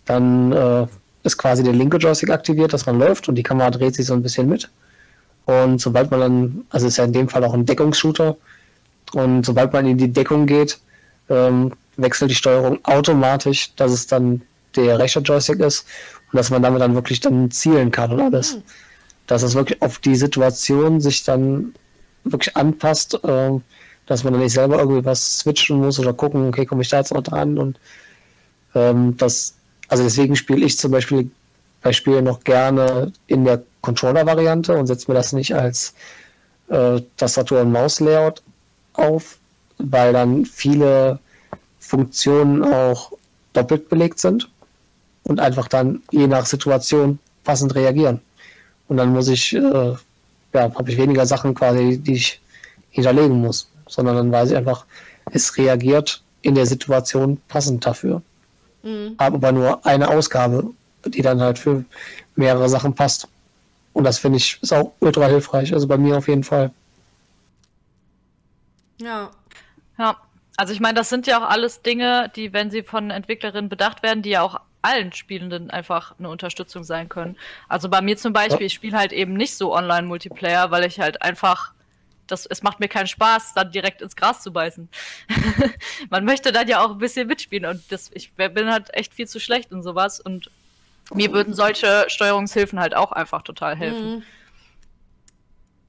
dann 0.05 0.51
äh, 0.51 0.87
ist 1.21 1.37
quasi 1.37 1.61
der 1.63 1.73
linke 1.73 1.97
Joystick 1.97 2.31
aktiviert, 2.31 2.73
dass 2.73 2.87
man 2.87 2.97
läuft 2.97 3.29
und 3.29 3.35
die 3.35 3.43
Kamera 3.43 3.69
dreht 3.69 3.93
sich 3.93 4.07
so 4.07 4.15
ein 4.15 4.23
bisschen 4.23 4.49
mit. 4.49 4.67
Und 5.45 5.79
sobald 5.79 6.09
man 6.09 6.19
dann, 6.21 6.65
also 6.71 6.87
ist 6.87 6.97
ja 6.97 7.03
in 7.03 7.13
dem 7.13 7.29
Fall 7.29 7.43
auch 7.43 7.53
ein 7.53 7.67
Deckungsshooter, 7.67 8.35
und 9.15 9.45
sobald 9.45 9.73
man 9.73 9.85
in 9.85 9.97
die 9.97 10.11
Deckung 10.11 10.45
geht, 10.45 10.79
ähm, 11.29 11.73
wechselt 11.97 12.31
die 12.31 12.35
Steuerung 12.35 12.83
automatisch, 12.83 13.73
dass 13.75 13.91
es 13.91 14.07
dann 14.07 14.41
der 14.75 14.99
rechte 14.99 15.19
Joystick 15.19 15.59
ist 15.59 15.85
und 16.31 16.37
dass 16.37 16.49
man 16.49 16.63
damit 16.63 16.81
dann 16.81 16.95
wirklich 16.95 17.19
dann 17.19 17.51
zielen 17.51 17.91
kann 17.91 18.11
und 18.11 18.21
alles. 18.21 18.57
Dass 19.27 19.43
es 19.43 19.55
wirklich 19.55 19.81
auf 19.81 19.99
die 19.99 20.15
Situation 20.15 20.99
sich 20.99 21.23
dann 21.23 21.73
wirklich 22.23 22.55
anpasst, 22.57 23.19
ähm, 23.23 23.61
dass 24.05 24.23
man 24.23 24.33
dann 24.33 24.41
nicht 24.41 24.53
selber 24.53 24.79
irgendwie 24.79 25.05
was 25.05 25.39
switchen 25.39 25.77
muss 25.77 25.99
oder 25.99 26.13
gucken, 26.13 26.47
okay, 26.47 26.65
komme 26.65 26.81
ich 26.81 26.89
da 26.89 26.97
jetzt 26.97 27.13
noch 27.13 27.23
dran 27.23 27.57
und 27.57 27.79
ähm, 28.75 29.15
das, 29.17 29.55
also 29.87 30.03
deswegen 30.03 30.35
spiele 30.35 30.65
ich 30.65 30.77
zum 30.77 30.91
Beispiel 30.91 31.29
bei 31.81 31.93
Spielen 31.93 32.25
noch 32.25 32.43
gerne 32.43 33.11
in 33.27 33.45
der 33.45 33.61
Controller-Variante 33.81 34.73
und 34.73 34.87
setze 34.87 35.11
mir 35.11 35.15
das 35.15 35.33
nicht 35.33 35.53
als 35.53 35.93
äh, 36.69 37.01
Tastatur- 37.17 37.61
und 37.61 37.71
Maus-Layout 37.71 38.41
auf, 38.93 39.37
weil 39.77 40.13
dann 40.13 40.45
viele 40.45 41.19
Funktionen 41.79 42.63
auch 42.63 43.11
doppelt 43.53 43.89
belegt 43.89 44.19
sind 44.19 44.49
und 45.23 45.39
einfach 45.39 45.67
dann 45.67 46.01
je 46.11 46.27
nach 46.27 46.45
Situation 46.45 47.19
passend 47.43 47.75
reagieren. 47.75 48.21
Und 48.87 48.97
dann 48.97 49.13
muss 49.13 49.27
ich, 49.27 49.53
äh, 49.53 49.59
ja, 49.59 49.95
habe 50.53 50.91
ich 50.91 50.97
weniger 50.97 51.25
Sachen 51.25 51.53
quasi, 51.53 51.97
die 51.97 52.13
ich 52.13 52.41
hinterlegen 52.91 53.39
muss, 53.41 53.67
sondern 53.87 54.15
dann 54.15 54.31
weiß 54.31 54.51
ich 54.51 54.57
einfach, 54.57 54.85
es 55.31 55.57
reagiert 55.57 56.21
in 56.41 56.55
der 56.55 56.65
Situation 56.65 57.39
passend 57.47 57.85
dafür. 57.85 58.21
Mhm. 58.83 59.15
Habe 59.17 59.35
aber 59.37 59.51
nur 59.51 59.85
eine 59.85 60.09
Ausgabe, 60.09 60.65
die 61.05 61.21
dann 61.21 61.41
halt 61.41 61.57
für 61.57 61.85
mehrere 62.35 62.69
Sachen 62.69 62.93
passt. 62.93 63.27
Und 63.93 64.03
das 64.03 64.19
finde 64.19 64.37
ich 64.37 64.59
ist 64.61 64.73
auch 64.73 64.91
ultra 64.99 65.27
hilfreich, 65.27 65.73
also 65.73 65.87
bei 65.87 65.97
mir 65.97 66.17
auf 66.17 66.27
jeden 66.27 66.43
Fall. 66.43 66.71
Ja. 68.97 69.31
Ja, 69.97 70.17
also 70.57 70.73
ich 70.73 70.79
meine, 70.79 70.95
das 70.95 71.09
sind 71.09 71.27
ja 71.27 71.37
auch 71.39 71.49
alles 71.49 71.81
Dinge, 71.81 72.31
die, 72.35 72.53
wenn 72.53 72.71
sie 72.71 72.83
von 72.83 73.09
Entwicklerinnen 73.11 73.69
bedacht 73.69 74.03
werden, 74.03 74.21
die 74.23 74.31
ja 74.31 74.41
auch 74.41 74.59
allen 74.81 75.13
Spielenden 75.13 75.71
einfach 75.71 76.13
eine 76.19 76.29
Unterstützung 76.29 76.83
sein 76.83 77.09
können. 77.09 77.37
Also 77.69 77.89
bei 77.89 78.01
mir 78.01 78.17
zum 78.17 78.33
Beispiel, 78.33 78.61
Ja. 78.61 78.65
ich 78.65 78.73
spiele 78.73 78.97
halt 78.97 79.13
eben 79.13 79.33
nicht 79.33 79.55
so 79.55 79.73
Online-Multiplayer, 79.73 80.71
weil 80.71 80.83
ich 80.85 80.99
halt 80.99 81.21
einfach, 81.21 81.71
das, 82.27 82.45
es 82.45 82.63
macht 82.63 82.79
mir 82.79 82.89
keinen 82.89 83.07
Spaß, 83.07 83.53
dann 83.53 83.71
direkt 83.71 84.01
ins 84.01 84.15
Gras 84.15 84.41
zu 84.41 84.51
beißen. 84.51 84.89
Man 86.09 86.25
möchte 86.25 86.51
dann 86.51 86.67
ja 86.67 86.83
auch 86.83 86.91
ein 86.91 86.97
bisschen 86.97 87.27
mitspielen 87.27 87.65
und 87.65 87.91
das, 87.91 88.11
ich 88.13 88.33
bin 88.33 88.69
halt 88.71 88.93
echt 88.93 89.13
viel 89.13 89.27
zu 89.27 89.39
schlecht 89.39 89.71
in 89.71 89.81
sowas 89.81 90.19
und 90.19 90.51
mir 91.13 91.31
würden 91.31 91.53
solche 91.53 92.05
Steuerungshilfen 92.07 92.79
halt 92.79 92.95
auch 92.95 93.11
einfach 93.11 93.41
total 93.41 93.75
helfen. 93.75 94.15
Mhm. 94.15 94.23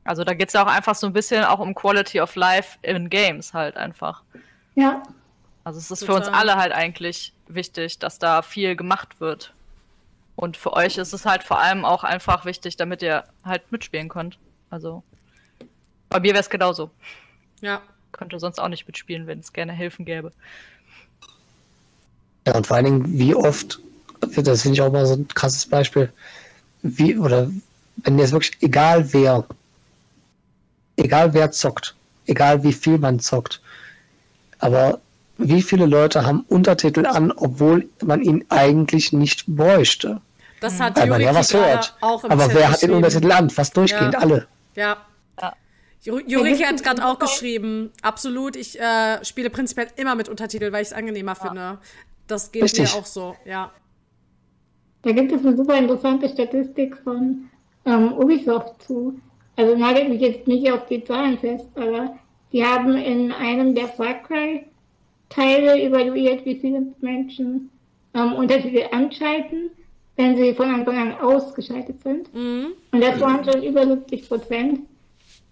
Also 0.05 0.23
da 0.25 0.35
geht 0.35 0.49
es 0.49 0.53
ja 0.55 0.63
auch 0.63 0.71
einfach 0.71 0.95
so 0.95 1.07
ein 1.07 1.13
bisschen 1.13 1.45
auch 1.45 1.59
um 1.59 1.75
Quality 1.75 2.21
of 2.21 2.35
Life 2.37 2.79
in 2.83 3.09
Games 3.11 3.55
halt 3.55 3.77
einfach. 3.77 4.23
Ja, 4.75 5.03
Also 5.65 5.79
es 5.79 5.91
ist 5.91 6.05
für 6.05 6.15
uns 6.15 6.27
Total. 6.27 6.41
alle 6.41 6.57
halt 6.57 6.73
eigentlich 6.73 7.33
wichtig, 7.49 7.99
dass 7.99 8.19
da 8.19 8.43
viel 8.43 8.77
gemacht 8.77 9.21
wird. 9.21 9.55
Und 10.37 10.57
für 10.57 10.73
euch 10.75 10.99
ist 10.99 11.13
es 11.13 11.25
halt 11.25 11.43
vor 11.43 11.59
allem 11.59 11.85
auch 11.85 12.05
einfach 12.05 12.45
wichtig, 12.45 12.77
damit 12.77 13.03
ihr 13.03 13.25
halt 13.45 13.71
mitspielen 13.73 14.09
könnt. 14.09 14.39
Also 14.69 15.03
bei 16.11 16.21
mir 16.21 16.33
wäre 16.33 16.41
es 16.41 16.51
genauso. 16.51 16.91
Ja. 17.61 17.81
Könnte 18.13 18.39
sonst 18.39 18.59
auch 18.59 18.69
nicht 18.69 18.87
mitspielen, 18.87 19.27
wenn 19.27 19.39
es 19.39 19.53
gerne 19.53 19.73
Hilfen 19.73 20.05
gäbe. 20.05 20.33
Ja, 22.47 22.57
und 22.57 22.67
vor 22.67 22.77
allen 22.77 22.85
Dingen, 22.87 23.19
wie 23.19 23.35
oft, 23.35 23.81
das 24.21 24.63
finde 24.63 24.75
ich 24.75 24.83
auch 24.83 24.93
mal 24.93 25.07
so 25.07 25.15
ein 25.15 25.29
krasses 25.29 25.67
Beispiel, 25.67 26.13
wie, 26.83 27.17
oder 27.17 27.51
wenn 27.97 28.19
jetzt 28.19 28.33
wirklich, 28.33 28.57
egal 28.61 29.13
wer, 29.13 29.47
egal 30.97 31.35
wer 31.35 31.51
zockt, 31.51 31.95
egal 32.27 32.63
wie 32.63 32.73
viel 32.73 32.99
man 32.99 33.21
zockt, 33.21 33.61
aber 34.59 35.01
wie 35.37 35.63
viele 35.63 35.87
Leute 35.87 36.25
haben 36.25 36.45
Untertitel 36.49 37.07
an, 37.07 37.33
obwohl 37.33 37.89
man 38.03 38.23
ihn 38.23 38.45
eigentlich 38.51 39.13
nicht 39.13 39.45
bräuchte? 39.47 40.21
Das 40.61 40.81
hat 40.81 40.97
Weil 40.97 41.09
man 41.09 41.21
ja 41.21 41.35
was 41.35 41.53
hört. 41.53 41.97
Aber 42.01 42.47
Chat 42.47 42.55
wer 42.55 42.71
hat 42.71 42.83
den. 42.83 42.93
Untertitel 42.93 43.33
an? 43.33 43.51
Fast 43.51 43.77
durchgehend 43.77 44.15
Ja. 44.15 44.21
alle. 44.21 44.47
Ja. 44.77 44.97
Ja. 45.41 45.53
Ju- 46.05 46.23
Juriki 46.27 46.63
Ja, 46.63 46.69
hat 46.69 46.83
gerade 46.83 47.05
auch 47.05 47.19
geschrieben, 47.19 47.91
absolut, 48.01 48.57
ich 48.57 48.81
äh, 48.81 49.23
spiele 49.25 49.51
prinzipiell 49.51 49.89
immer 49.97 50.15
mit 50.15 50.29
Untertitel, 50.29 50.71
weil 50.73 50.83
ich 50.83 50.89
es 50.89 50.95
angenehmer 50.95 51.35
finde. 51.35 51.79
Das 52.29 52.53
geht 52.53 52.63
Richtig. 52.63 52.93
mir 52.95 52.99
auch 53.01 53.05
so, 53.07 53.35
ja. 53.45 53.71
Da 55.03 55.13
gibt 55.13 55.33
es 55.33 55.45
eine 55.45 55.57
super 55.57 55.77
interessante 55.77 56.29
Statistik 56.29 56.97
von 57.05 57.51
ähm, 57.85 58.13
Ubisoft 58.15 58.83
zu, 58.87 59.19
also 59.57 59.77
nagelt 59.77 60.09
mich 60.09 60.21
jetzt 60.21 60.47
nicht 60.47 60.71
auf 60.71 60.87
die 60.87 61.05
Zahlen 61.05 61.39
fest, 61.39 61.69
aber 61.75 62.17
die 62.53 62.65
haben 62.65 62.97
in 62.97 63.33
einem 63.33 63.75
der 63.75 63.89
Far 63.89 64.15
Cry 64.15 64.65
Teile 65.29 65.81
evaluiert, 65.81 66.45
wie 66.45 66.57
viele 66.57 66.87
Menschen 67.01 67.71
ähm, 68.15 68.35
Untertitel 68.35 68.85
anschalten, 68.93 69.71
wenn 70.17 70.37
sie 70.37 70.55
von 70.55 70.71
Anfang 70.71 70.97
an 70.97 71.21
ausgeschaltet 71.21 72.03
sind. 72.03 72.33
Mhm. 72.33 72.75
Und 72.93 73.01
das 73.01 73.21
waren 73.21 73.45
schon 73.45 73.63
über 73.63 73.87
70 73.87 74.29
Prozent. 74.29 74.81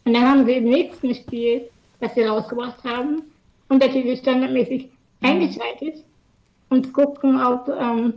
Und 0.05 0.15
dann 0.15 0.29
haben 0.29 0.47
sie 0.47 0.53
im 0.53 0.65
nächsten 0.65 1.15
Spiel, 1.15 1.69
das 2.01 2.15
sie 2.15 2.23
rausgebracht 2.23 2.83
haben, 2.85 3.23
Untertitel 3.69 4.17
standardmäßig 4.17 4.89
eingeschaltet 5.23 6.05
und 6.69 6.93
gucken, 6.93 7.41
ob 7.41 7.69
ähm, 7.69 8.15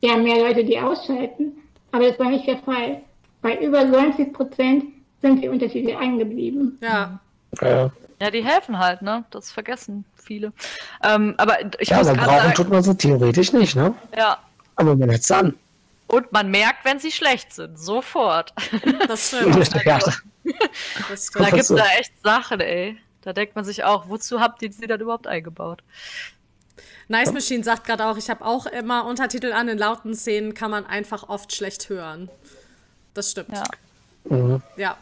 ja, 0.00 0.16
mehr 0.16 0.38
Leute 0.46 0.64
die 0.64 0.78
ausschalten. 0.78 1.52
Aber 1.92 2.08
das 2.08 2.18
war 2.18 2.30
nicht 2.30 2.46
der 2.46 2.58
Fall. 2.58 3.02
Bei 3.42 3.58
über 3.58 3.84
90 3.84 4.32
Prozent 4.32 4.84
sind 5.20 5.42
die 5.42 5.48
Untertitel 5.48 5.96
eingeblieben. 5.96 6.78
Ja. 6.80 7.18
Ja, 7.62 7.90
Ja, 8.20 8.30
die 8.30 8.44
helfen 8.44 8.78
halt, 8.78 9.02
ne? 9.02 9.24
Das 9.30 9.50
vergessen 9.50 10.04
viele. 10.16 10.52
Ähm, 11.02 11.34
aber 11.38 11.56
ich 11.80 11.88
ja 11.88 11.98
muss 11.98 12.08
aber 12.08 12.18
brauchen 12.18 12.38
sagen, 12.38 12.54
tut 12.54 12.68
man 12.70 12.82
so 12.82 12.94
theoretisch 12.94 13.52
nicht, 13.52 13.74
ne? 13.76 13.94
ja. 14.16 14.38
Aber 14.76 14.94
man 14.94 15.10
hat's 15.12 15.30
an. 15.30 15.54
Und 16.06 16.30
man 16.32 16.50
merkt, 16.50 16.84
wenn 16.84 16.98
sie 17.00 17.10
schlecht 17.10 17.52
sind, 17.52 17.78
sofort. 17.78 18.52
Das 19.08 19.28
stimmt. 19.28 19.56
ja, 19.84 19.98
Das 19.98 20.20
Da 21.08 21.16
stimmt. 21.16 21.50
gibt's 21.50 21.68
so. 21.68 21.76
da 21.76 21.84
echt 21.98 22.12
Sachen, 22.22 22.60
ey. 22.60 22.96
Da 23.22 23.32
denkt 23.32 23.56
man 23.56 23.64
sich 23.64 23.84
auch, 23.84 24.08
wozu 24.08 24.40
habt 24.40 24.62
ihr 24.62 24.72
sie 24.72 24.86
dann 24.86 25.00
überhaupt 25.00 25.26
eingebaut? 25.26 25.82
Nice 27.08 27.32
Machine 27.32 27.64
sagt 27.64 27.84
gerade 27.84 28.06
auch, 28.06 28.16
ich 28.16 28.30
habe 28.30 28.44
auch 28.44 28.66
immer 28.66 29.04
Untertitel 29.06 29.52
an. 29.52 29.68
In 29.68 29.78
lauten 29.78 30.14
Szenen 30.14 30.54
kann 30.54 30.70
man 30.70 30.86
einfach 30.86 31.28
oft 31.28 31.54
schlecht 31.54 31.88
hören. 31.88 32.30
Das 33.14 33.30
stimmt. 33.32 33.50
Ja. 33.52 33.64
Mhm. 34.24 34.62
Ja. 34.76 34.96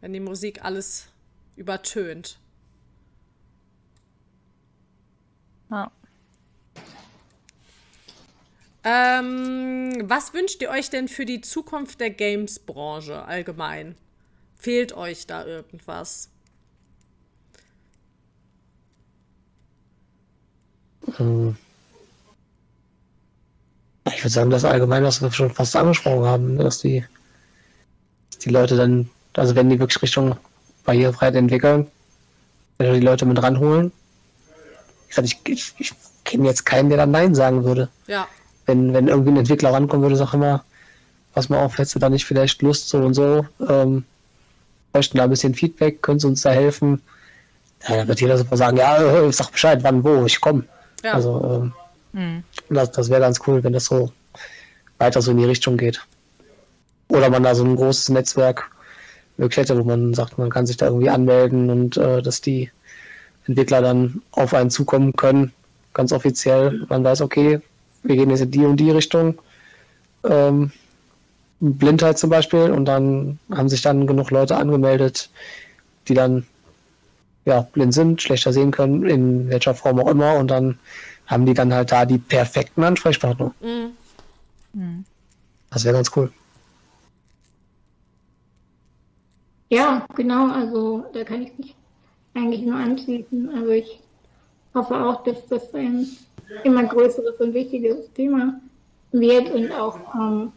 Wenn 0.00 0.12
die 0.12 0.20
Musik 0.20 0.64
alles 0.64 1.08
übertönt. 1.56 2.38
ja. 5.70 5.90
Ähm, 8.82 10.08
was 10.08 10.32
wünscht 10.32 10.62
ihr 10.62 10.70
euch 10.70 10.88
denn 10.90 11.08
für 11.08 11.26
die 11.26 11.42
Zukunft 11.42 12.00
der 12.00 12.10
Games-Branche 12.10 13.24
allgemein? 13.24 13.94
Fehlt 14.56 14.94
euch 14.94 15.26
da 15.26 15.44
irgendwas? 15.44 16.30
Ähm, 21.18 21.56
Ich 24.06 24.22
würde 24.24 24.30
sagen, 24.34 24.50
das 24.50 24.64
allgemein, 24.64 25.04
was 25.04 25.22
wir 25.22 25.32
schon 25.32 25.50
fast 25.50 25.76
angesprochen 25.76 26.26
haben, 26.26 26.56
ne, 26.56 26.64
dass 26.64 26.78
die, 26.80 27.04
dass 28.30 28.38
die 28.38 28.50
Leute 28.50 28.76
dann, 28.76 29.10
also 29.34 29.54
wenn 29.54 29.70
die 29.70 29.78
wirklich 29.78 30.02
Richtung 30.02 30.36
Barrierefreiheit 30.84 31.34
entwickeln, 31.34 31.86
wenn 32.78 32.94
die 32.94 33.00
Leute 33.00 33.26
mit 33.26 33.42
ranholen. 33.42 33.92
Ich, 35.08 35.14
sag, 35.14 35.24
ich, 35.24 35.38
ich, 35.46 35.74
ich 35.78 35.92
kenne 36.24 36.46
jetzt 36.46 36.64
keinen, 36.64 36.88
der 36.88 36.98
dann 36.98 37.10
Nein 37.10 37.34
sagen 37.34 37.64
würde. 37.64 37.88
Ja. 38.06 38.26
Wenn, 38.66 38.94
wenn 38.94 39.08
irgendwie 39.08 39.30
ein 39.30 39.36
Entwickler 39.38 39.72
rankommen 39.72 40.02
würde, 40.02 40.16
sag 40.16 40.32
immer, 40.34 40.64
pass 41.34 41.48
mal 41.48 41.62
auf, 41.62 41.78
hättest 41.78 41.96
du 41.96 41.98
da 41.98 42.08
nicht 42.08 42.24
vielleicht 42.24 42.62
Lust 42.62 42.88
so 42.88 42.98
und 42.98 43.14
so, 43.14 43.46
ähm, 43.68 44.04
bräuchten 44.92 45.18
da 45.18 45.24
ein 45.24 45.30
bisschen 45.30 45.54
Feedback, 45.54 46.02
können 46.02 46.20
Sie 46.20 46.26
uns 46.26 46.42
da 46.42 46.50
helfen? 46.50 47.02
Ja, 47.88 47.96
dann 47.96 48.08
wird 48.08 48.20
jeder 48.20 48.38
sofort 48.38 48.58
sagen, 48.58 48.76
ja, 48.76 48.98
äh, 48.98 49.32
sag 49.32 49.50
Bescheid, 49.50 49.82
wann, 49.82 50.04
wo, 50.04 50.24
ich 50.24 50.40
komme. 50.40 50.64
Ja. 51.02 51.14
Also, 51.14 51.62
ähm, 51.62 51.72
Hm. 52.12 52.42
das, 52.68 52.90
das 52.90 53.08
wäre 53.08 53.20
ganz 53.20 53.40
cool, 53.46 53.62
wenn 53.62 53.72
das 53.72 53.84
so 53.84 54.12
weiter 54.98 55.22
so 55.22 55.30
in 55.30 55.36
die 55.36 55.44
Richtung 55.44 55.76
geht. 55.76 56.04
Oder 57.08 57.30
man 57.30 57.42
da 57.42 57.54
so 57.54 57.64
ein 57.64 57.76
großes 57.76 58.08
Netzwerk 58.10 58.70
hätte, 59.40 59.78
wo 59.78 59.84
man 59.84 60.14
sagt, 60.14 60.38
man 60.38 60.50
kann 60.50 60.66
sich 60.66 60.76
da 60.76 60.86
irgendwie 60.86 61.10
anmelden 61.10 61.70
und 61.70 61.96
äh, 61.96 62.22
dass 62.22 62.40
die 62.40 62.70
Entwickler 63.46 63.82
dann 63.82 64.22
auf 64.32 64.54
einen 64.54 64.70
zukommen 64.70 65.14
können, 65.14 65.52
ganz 65.94 66.12
offiziell. 66.12 66.86
Man 66.88 67.02
weiß, 67.04 67.22
okay, 67.22 67.60
wir 68.02 68.16
gehen 68.16 68.30
jetzt 68.30 68.40
in 68.42 68.50
die 68.50 68.64
und 68.64 68.76
die 68.76 68.90
Richtung. 68.90 69.38
Ähm, 70.24 70.72
Blindheit 71.60 72.18
zum 72.18 72.30
Beispiel 72.30 72.70
und 72.70 72.86
dann 72.86 73.38
haben 73.50 73.68
sich 73.68 73.82
dann 73.82 74.06
genug 74.06 74.30
Leute 74.30 74.56
angemeldet, 74.56 75.30
die 76.08 76.14
dann 76.14 76.46
ja, 77.44 77.62
blind 77.72 77.92
sind, 77.92 78.22
schlechter 78.22 78.52
sehen 78.52 78.70
können, 78.70 79.04
in 79.06 79.48
welcher 79.48 79.74
Form 79.74 79.98
auch 80.00 80.08
immer 80.08 80.36
und 80.36 80.48
dann 80.48 80.78
haben 81.26 81.46
die 81.46 81.54
dann 81.54 81.72
halt 81.72 81.92
da 81.92 82.06
die 82.06 82.18
perfekten 82.18 82.82
Ansprechpartner. 82.82 83.54
Mhm. 83.60 85.04
Das 85.70 85.84
wäre 85.84 85.94
ganz 85.94 86.10
cool. 86.16 86.32
Ja, 89.70 90.04
genau, 90.16 90.48
also 90.48 91.04
da 91.12 91.24
kann 91.24 91.42
ich 91.42 91.56
mich 91.58 91.74
eigentlich 92.34 92.62
nur 92.62 92.74
anschließen. 92.76 93.50
Also 93.54 93.70
ich 93.70 94.00
hoffe 94.74 94.94
auch, 95.04 95.22
dass 95.24 95.46
das 95.48 95.72
ein 95.74 96.06
immer 96.64 96.84
größeres 96.84 97.36
und 97.40 97.54
wichtigeres 97.54 98.12
Thema 98.14 98.60
wird 99.12 99.52
und 99.54 99.70
auch 99.72 99.98
ähm, 100.14 100.52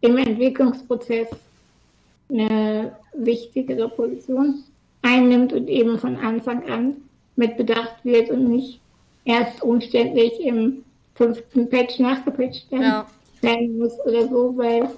im 0.00 0.16
Entwicklungsprozess 0.16 1.28
eine 2.30 2.96
wichtigere 3.14 3.88
Position 3.90 4.64
einnimmt 5.02 5.52
und 5.52 5.68
eben 5.68 5.98
von 5.98 6.16
Anfang 6.16 6.68
an 6.70 6.96
mit 7.36 7.56
bedacht 7.58 7.96
wird 8.04 8.30
und 8.30 8.48
nicht 8.48 8.80
erst 9.26 9.62
umständlich 9.62 10.40
im 10.40 10.82
fünften 11.14 11.68
Patch 11.68 11.98
nachgepatcht 11.98 12.70
werden 12.70 12.82
Ja. 12.84 13.06
werden 13.42 13.78
muss 13.78 13.98
oder 14.06 14.26
so, 14.28 14.54
weil 14.56 14.88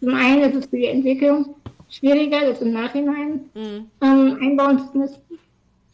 zum 0.00 0.14
einen 0.14 0.42
ist 0.50 0.56
es 0.56 0.66
für 0.66 0.76
die 0.76 0.86
Entwicklung 0.86 1.54
schwieriger, 1.92 2.40
das 2.50 2.60
im 2.62 2.72
Nachhinein 2.72 3.50
Mhm. 3.54 3.90
ähm, 4.00 4.38
einbauen 4.40 4.78
zu 4.90 4.98
müssen. 4.98 5.20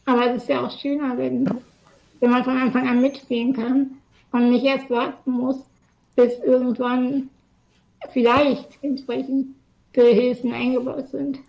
Aber 0.06 0.30
es 0.34 0.42
ist 0.42 0.48
ja 0.48 0.64
auch 0.64 0.70
schöner, 0.78 1.18
wenn, 1.18 1.46
wenn 2.20 2.30
man 2.30 2.44
von 2.44 2.56
Anfang 2.56 2.88
an 2.88 3.02
mitspielen 3.02 3.52
kann 3.52 3.90
und 4.32 4.50
nicht 4.50 4.64
erst 4.64 4.88
warten 4.88 5.30
muss, 5.32 5.56
bis 6.16 6.38
irgendwann 6.38 7.28
vielleicht 8.12 8.82
entsprechend 8.82 9.54
Hilfen 9.94 10.52
eingebaut 10.54 11.08
sind. 11.08 11.40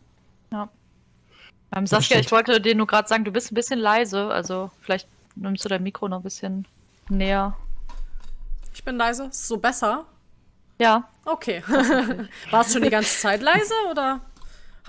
Ähm, 1.71 1.85
Saskia, 1.85 2.17
ich 2.19 2.31
wollte 2.31 2.59
dir 2.59 2.73
nur 2.73 2.87
gerade 2.87 3.07
sagen, 3.07 3.23
du 3.23 3.31
bist 3.31 3.51
ein 3.51 3.55
bisschen 3.55 3.77
leise, 3.77 4.25
also 4.31 4.71
vielleicht 4.81 5.07
nimmst 5.35 5.63
du 5.63 5.69
dein 5.69 5.83
Mikro 5.83 6.07
noch 6.07 6.17
ein 6.17 6.23
bisschen 6.23 6.65
näher. 7.09 7.55
Ich 8.73 8.83
bin 8.83 8.97
leise. 8.97 9.25
Ist 9.25 9.47
so 9.47 9.57
besser? 9.57 10.05
Ja, 10.79 11.07
Okay. 11.25 11.61
War 12.49 12.61
es 12.61 12.73
schon 12.73 12.81
die 12.81 12.89
ganze 12.89 13.15
Zeit 13.19 13.43
leise 13.43 13.73
oder 13.91 14.19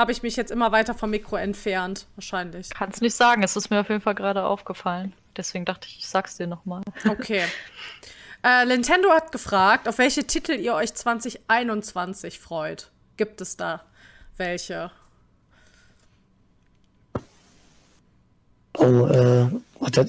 habe 0.00 0.12
ich 0.12 0.22
mich 0.22 0.34
jetzt 0.34 0.50
immer 0.50 0.72
weiter 0.72 0.94
vom 0.94 1.10
Mikro 1.10 1.36
entfernt? 1.36 2.06
Wahrscheinlich. 2.16 2.70
kannst 2.70 3.02
nicht 3.02 3.14
sagen, 3.14 3.42
es 3.42 3.54
ist 3.54 3.68
mir 3.68 3.80
auf 3.80 3.90
jeden 3.90 4.00
Fall 4.00 4.14
gerade 4.14 4.44
aufgefallen. 4.44 5.12
Deswegen 5.36 5.66
dachte 5.66 5.88
ich, 5.88 5.98
ich 5.98 6.08
sag's 6.08 6.38
dir 6.38 6.46
nochmal. 6.46 6.80
Okay. 7.06 7.42
äh, 8.42 8.64
Nintendo 8.64 9.10
hat 9.10 9.30
gefragt, 9.30 9.86
auf 9.88 9.98
welche 9.98 10.24
Titel 10.24 10.52
ihr 10.52 10.72
euch 10.72 10.94
2021 10.94 12.40
freut. 12.40 12.90
Gibt 13.18 13.42
es 13.42 13.58
da 13.58 13.82
welche? 14.38 14.90
Oh, 18.78 19.06
äh, 19.06 19.50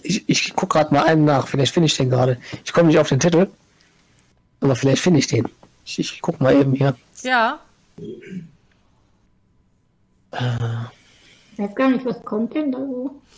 ich, 0.03 0.23
ich 0.30 0.55
gucke 0.55 0.77
gerade 0.77 0.93
mal 0.93 1.03
einen 1.03 1.26
nach. 1.26 1.49
Vielleicht 1.49 1.73
finde 1.73 1.88
ich 1.88 1.97
den 1.97 2.09
gerade. 2.09 2.38
Ich 2.63 2.72
komme 2.72 2.88
nicht 2.88 2.97
auf 2.97 3.09
den 3.09 3.19
Titel. 3.19 3.47
Aber 4.61 4.77
vielleicht 4.77 5.01
finde 5.03 5.19
ich 5.19 5.27
den. 5.27 5.49
Ich, 5.84 5.99
ich 5.99 6.22
gucke 6.22 6.41
mal 6.41 6.55
eben 6.55 6.72
hier. 6.73 6.95
Ja. 7.23 7.59
Ich 10.33 11.59
weiß 11.59 11.75
gar 11.75 11.89
nicht, 11.89 12.05
was 12.05 12.23
kommt 12.23 12.53
denn 12.55 12.71
da 12.71 12.79
so? 12.79 13.21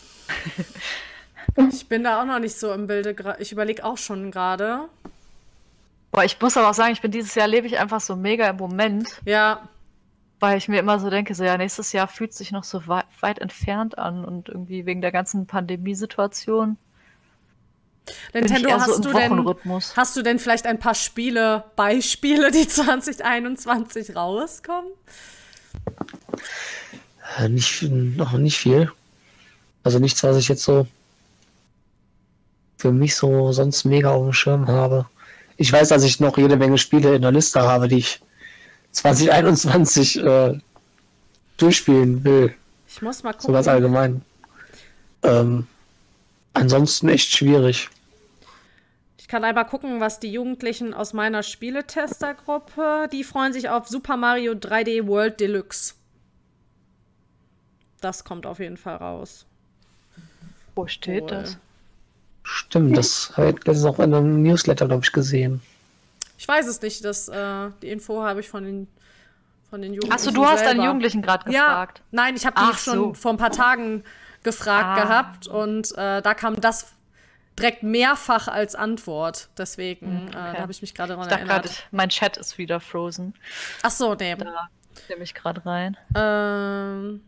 Ich 1.70 1.88
bin 1.88 2.02
da 2.02 2.20
auch 2.20 2.24
noch 2.24 2.38
nicht 2.40 2.58
so 2.58 2.72
im 2.72 2.86
Bilde. 2.86 3.14
Ich 3.38 3.52
überlege 3.52 3.84
auch 3.84 3.98
schon 3.98 4.30
gerade. 4.32 4.88
Boah, 6.10 6.24
ich 6.24 6.40
muss 6.40 6.56
aber 6.56 6.70
auch 6.70 6.74
sagen, 6.74 6.92
ich 6.92 7.00
bin 7.02 7.10
dieses 7.12 7.34
Jahr 7.34 7.46
lebe 7.46 7.66
ich 7.66 7.78
einfach 7.78 8.00
so 8.00 8.16
mega 8.16 8.48
im 8.48 8.56
Moment, 8.56 9.20
Ja. 9.24 9.68
weil 10.40 10.56
ich 10.58 10.68
mir 10.68 10.80
immer 10.80 10.98
so 10.98 11.10
denke, 11.10 11.34
so 11.34 11.44
ja, 11.44 11.56
nächstes 11.56 11.92
Jahr 11.92 12.08
fühlt 12.08 12.32
sich 12.32 12.50
noch 12.50 12.64
so 12.64 12.86
weit, 12.88 13.04
weit 13.20 13.38
entfernt 13.40 13.98
an 13.98 14.24
und 14.24 14.48
irgendwie 14.48 14.86
wegen 14.86 15.00
der 15.02 15.12
ganzen 15.12 15.46
Pandemiesituation 15.46 16.76
bin 18.32 18.44
ich 18.46 18.50
Nintendo, 18.50 18.78
so 18.78 18.80
hast 18.80 18.96
im 18.96 19.02
du 19.02 19.12
denn 19.12 19.30
Wochenrhythmus. 19.32 19.96
hast 19.96 20.16
du 20.16 20.22
denn 20.22 20.38
vielleicht 20.38 20.66
ein 20.66 20.78
paar 20.78 20.94
Spiele, 20.94 21.64
Beispiele, 21.76 22.50
die 22.50 22.66
2021 22.68 24.16
rauskommen? 24.16 24.90
Äh, 27.38 27.48
nicht, 27.48 27.82
noch 27.82 28.32
nicht 28.32 28.58
viel. 28.58 28.90
Also 29.82 29.98
nichts, 29.98 30.22
was 30.22 30.36
ich 30.36 30.48
jetzt 30.48 30.62
so 30.64 30.86
für 32.78 32.92
mich 32.92 33.14
so 33.14 33.52
sonst 33.52 33.84
mega 33.84 34.10
auf 34.10 34.22
dem 34.24 34.32
Schirm 34.32 34.68
habe. 34.68 35.06
Ich 35.56 35.72
weiß, 35.72 35.88
dass 35.88 36.02
ich 36.02 36.20
noch 36.20 36.36
jede 36.36 36.56
Menge 36.56 36.78
Spiele 36.78 37.14
in 37.14 37.22
der 37.22 37.32
Liste 37.32 37.62
habe, 37.62 37.88
die 37.88 37.98
ich 37.98 38.20
2021 38.92 40.18
äh, 40.22 40.58
durchspielen 41.56 42.24
will. 42.24 42.54
Ich 42.88 43.02
muss 43.02 43.22
mal 43.22 43.34
So 43.38 43.52
ganz 43.52 43.66
gucken. 43.66 43.68
allgemein. 43.76 44.22
Ähm, 45.22 45.66
ansonsten 46.52 47.08
echt 47.08 47.30
schwierig. 47.30 47.88
Ich 49.24 49.28
kann 49.28 49.42
einmal 49.42 49.64
gucken, 49.64 50.00
was 50.00 50.20
die 50.20 50.30
Jugendlichen 50.30 50.92
aus 50.92 51.14
meiner 51.14 51.42
Spieletestergruppe, 51.42 53.08
die 53.10 53.24
freuen 53.24 53.54
sich 53.54 53.70
auf 53.70 53.88
Super 53.88 54.18
Mario 54.18 54.52
3D 54.52 55.06
World 55.06 55.40
Deluxe. 55.40 55.94
Das 58.02 58.24
kommt 58.24 58.44
auf 58.44 58.58
jeden 58.58 58.76
Fall 58.76 58.96
raus. 58.96 59.46
Wo 60.74 60.86
steht 60.86 61.22
Cool. 61.22 61.28
das? 61.30 61.56
Stimmt, 62.42 62.98
das 62.98 63.32
habe 63.38 63.48
ich 63.48 63.54
letztens 63.64 63.86
auch 63.86 63.98
in 63.98 64.12
einem 64.12 64.42
Newsletter, 64.42 64.86
glaube 64.88 65.04
ich, 65.06 65.12
gesehen. 65.12 65.62
Ich 66.36 66.46
weiß 66.46 66.66
es 66.66 66.82
nicht, 66.82 67.02
das, 67.02 67.28
äh, 67.28 67.70
die 67.80 67.88
Info 67.88 68.22
habe 68.22 68.40
ich 68.40 68.48
von 68.50 68.62
den, 68.64 68.88
von 69.70 69.80
den 69.80 69.94
Jugendlichen. 69.94 70.12
Achso, 70.12 70.32
du 70.32 70.44
hast 70.44 70.60
deinen 70.60 70.72
selber. 70.72 70.84
Jugendlichen 70.84 71.22
gerade 71.22 71.50
Ja, 71.50 71.68
gefragt. 71.68 72.02
nein, 72.10 72.36
ich 72.36 72.44
habe 72.44 72.56
die 72.60 72.66
Ach 72.66 72.76
schon 72.78 72.94
so. 72.94 73.14
vor 73.14 73.30
ein 73.30 73.38
paar 73.38 73.52
Tagen 73.52 74.04
gefragt 74.42 74.98
Ah. 75.00 75.02
gehabt 75.02 75.46
und 75.46 75.92
äh, 75.96 76.20
da 76.20 76.34
kam 76.34 76.60
das 76.60 76.92
direkt 77.58 77.82
mehrfach 77.82 78.48
als 78.48 78.74
Antwort. 78.74 79.48
Deswegen, 79.56 80.28
äh, 80.28 80.32
da 80.32 80.54
habe 80.58 80.72
ich 80.72 80.80
mich 80.82 80.94
gerade 80.94 81.14
daran 81.14 81.26
Ich 81.28 81.32
erinnert. 81.32 81.86
mein 81.90 82.08
Chat 82.08 82.36
ist 82.36 82.58
wieder 82.58 82.80
frozen. 82.80 83.34
Ach 83.82 83.90
so, 83.90 84.14
nee. 84.14 84.34
Da 84.34 84.68
nehme 85.08 85.22
ich 85.24 85.34
gerade 85.34 85.64
rein. 85.64 85.96
Ähm, 86.16 87.22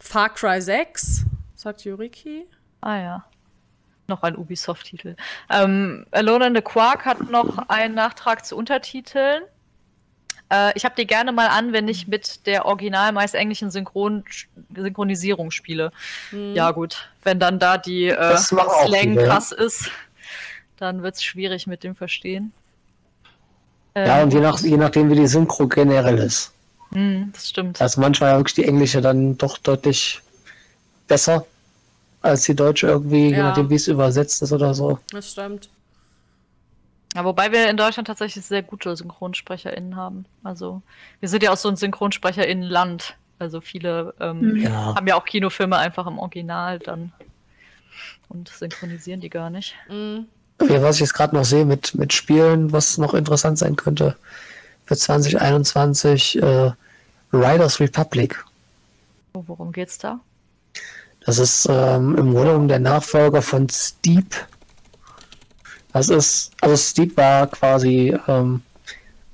Far 0.00 0.30
Cry 0.34 0.60
6, 0.60 1.24
sagt 1.54 1.84
Yuriki. 1.84 2.46
Ah 2.80 2.96
ja. 2.96 3.24
Noch 4.06 4.22
ein 4.22 4.36
Ubisoft-Titel. 4.36 5.16
Ähm, 5.50 6.06
Alone 6.12 6.46
in 6.46 6.54
the 6.54 6.62
Quark 6.62 7.04
hat 7.04 7.28
noch 7.30 7.58
einen 7.68 7.94
Nachtrag 7.94 8.46
zu 8.46 8.56
Untertiteln. 8.56 9.42
Äh, 10.50 10.72
ich 10.76 10.84
habe 10.84 10.94
die 10.96 11.06
gerne 11.06 11.32
mal 11.32 11.48
an, 11.48 11.72
wenn 11.72 11.88
ich 11.88 12.08
mit 12.08 12.46
der 12.46 12.64
original 12.66 13.12
meist 13.12 13.34
englischen 13.34 13.70
Synchron 13.70 14.24
Synchronisierung 14.74 15.50
spiele. 15.50 15.92
Ja, 16.32 16.70
gut. 16.70 17.08
Wenn 17.22 17.38
dann 17.38 17.58
da 17.58 17.78
die 17.78 18.06
äh, 18.08 18.36
Slang 18.38 19.16
krass 19.16 19.52
ist, 19.52 19.90
dann 20.78 21.02
wird 21.02 21.16
es 21.16 21.22
schwierig 21.22 21.66
mit 21.66 21.84
dem 21.84 21.94
Verstehen. 21.94 22.52
Ja, 23.96 24.18
Ähm, 24.18 24.24
und 24.24 24.32
je, 24.32 24.40
nach, 24.40 24.60
je 24.60 24.76
nachdem, 24.76 25.10
wie 25.10 25.16
die 25.16 25.26
Synchro 25.26 25.66
generell 25.66 26.18
ist. 26.18 26.52
mh, 26.90 27.28
das 27.32 27.48
stimmt. 27.48 27.80
Also 27.80 28.00
manchmal 28.00 28.36
wirklich 28.36 28.54
die 28.54 28.64
englische 28.64 29.00
dann 29.00 29.36
doch 29.36 29.58
deutlich 29.58 30.20
besser 31.08 31.44
als 32.22 32.42
die 32.44 32.54
deutsche 32.54 32.86
irgendwie, 32.86 33.28
je 33.28 33.36
Ja. 33.36 33.48
nachdem, 33.48 33.70
wie 33.70 33.74
es 33.74 33.88
übersetzt 33.88 34.42
ist 34.42 34.52
oder 34.52 34.74
so. 34.74 34.98
Das 35.10 35.32
stimmt. 35.32 35.68
Ja, 37.14 37.24
wobei 37.24 37.52
wir 37.52 37.68
in 37.70 37.76
Deutschland 37.76 38.06
tatsächlich 38.06 38.44
sehr 38.44 38.62
gute 38.62 38.94
SynchronsprecherInnen 38.94 39.96
haben. 39.96 40.26
Also, 40.44 40.82
wir 41.20 41.28
sind 41.28 41.42
ja 41.42 41.52
auch 41.52 41.56
so 41.56 41.68
ein 41.68 41.76
SynchronsprecherInnen-Land. 41.76 43.16
Also, 43.38 43.60
viele 43.60 44.14
ähm, 44.20 44.56
Ja. 44.56 44.94
haben 44.94 45.06
ja 45.06 45.16
auch 45.16 45.24
Kinofilme 45.24 45.76
einfach 45.76 46.06
im 46.06 46.18
Original 46.18 46.78
dann 46.78 47.12
und 48.28 48.48
synchronisieren 48.48 49.20
die 49.20 49.30
gar 49.30 49.50
nicht. 49.50 49.74
Mhm. 49.88 50.26
Ja, 50.68 50.82
was 50.82 50.96
ich 50.96 51.00
jetzt 51.02 51.14
gerade 51.14 51.36
noch 51.36 51.44
sehe 51.44 51.64
mit, 51.64 51.94
mit 51.94 52.12
Spielen, 52.12 52.72
was 52.72 52.98
noch 52.98 53.14
interessant 53.14 53.58
sein 53.58 53.76
könnte 53.76 54.16
für 54.86 54.96
2021, 54.96 56.42
äh, 56.42 56.72
Riders 57.32 57.78
Republic. 57.78 58.44
Oh, 59.34 59.44
worum 59.46 59.70
geht's 59.72 59.98
da? 59.98 60.20
Das 61.20 61.38
ist 61.38 61.66
ähm, 61.70 62.16
im 62.16 62.32
Grunde 62.32 62.48
genommen 62.48 62.68
der 62.68 62.80
Nachfolger 62.80 63.42
von 63.42 63.68
Steep. 63.68 64.34
Das 65.92 66.08
ist, 66.10 66.52
also 66.60 66.76
Steep 66.76 67.16
war 67.16 67.46
quasi 67.46 68.16
ähm, 68.28 68.62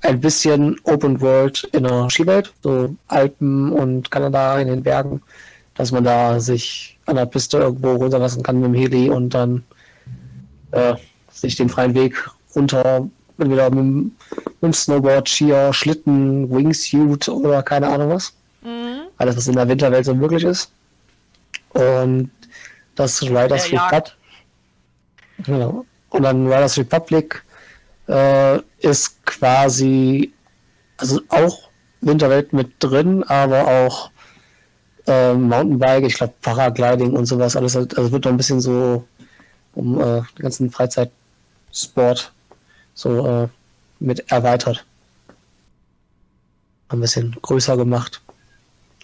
ein 0.01 0.19
bisschen 0.19 0.79
Open 0.83 1.19
World 1.21 1.67
in 1.73 1.83
der 1.83 2.09
Skiwelt, 2.09 2.53
so 2.63 2.95
Alpen 3.07 3.71
und 3.71 4.09
Kanada 4.09 4.59
in 4.59 4.67
den 4.67 4.83
Bergen, 4.83 5.21
dass 5.75 5.91
man 5.91 6.03
da 6.03 6.39
sich 6.39 6.97
an 7.05 7.17
der 7.17 7.25
Piste 7.25 7.57
irgendwo 7.57 7.93
runterlassen 7.93 8.41
kann 8.43 8.61
mit 8.61 8.65
dem 8.65 8.73
Heli 8.73 9.09
und 9.09 9.31
dann 9.31 9.63
äh, 10.71 10.95
sich 11.31 11.55
den 11.55 11.69
freien 11.69 11.93
Weg 11.93 12.15
runter, 12.55 13.07
entweder 13.37 13.69
mit, 13.69 13.85
mit 13.85 14.13
dem 14.61 14.73
Snowboard, 14.73 15.27
Skier, 15.27 15.73
Schlitten, 15.73 16.49
Wingsuit 16.49 17.27
oder 17.27 17.61
keine 17.63 17.87
Ahnung 17.89 18.09
was 18.11 18.33
Mhm. 18.65 19.01
alles, 19.17 19.37
was 19.37 19.47
in 19.47 19.55
der 19.55 19.67
Winterwelt 19.67 20.05
so 20.05 20.15
möglich 20.15 20.43
ist. 20.43 20.71
Und 21.69 22.31
das 22.95 23.21
Riders. 23.21 23.71
Republic. 23.71 24.15
Genau. 25.43 25.85
Und 26.09 26.23
dann 26.23 26.47
Riders 26.47 26.77
Republic 26.77 27.43
äh, 28.07 28.59
ist 28.79 29.25
quasi, 29.25 30.31
also 30.97 31.21
auch 31.29 31.69
Winterwelt 32.01 32.53
mit 32.53 32.71
drin, 32.79 33.23
aber 33.23 33.67
auch 33.67 34.11
äh, 35.07 35.33
Mountainbike, 35.33 36.05
ich 36.05 36.15
glaube 36.15 36.33
Paragliding 36.41 37.13
und 37.13 37.25
sowas, 37.25 37.55
alles, 37.55 37.75
also 37.75 38.11
wird 38.11 38.25
noch 38.25 38.31
ein 38.31 38.37
bisschen 38.37 38.61
so 38.61 39.05
um 39.73 39.99
äh, 39.99 40.21
den 40.37 40.43
ganzen 40.43 40.71
Freizeitsport 40.71 42.31
so 42.93 43.27
äh, 43.27 43.47
mit 43.99 44.31
erweitert. 44.31 44.85
Ein 46.89 47.01
bisschen 47.01 47.35
größer 47.41 47.75
gemacht. 47.75 48.21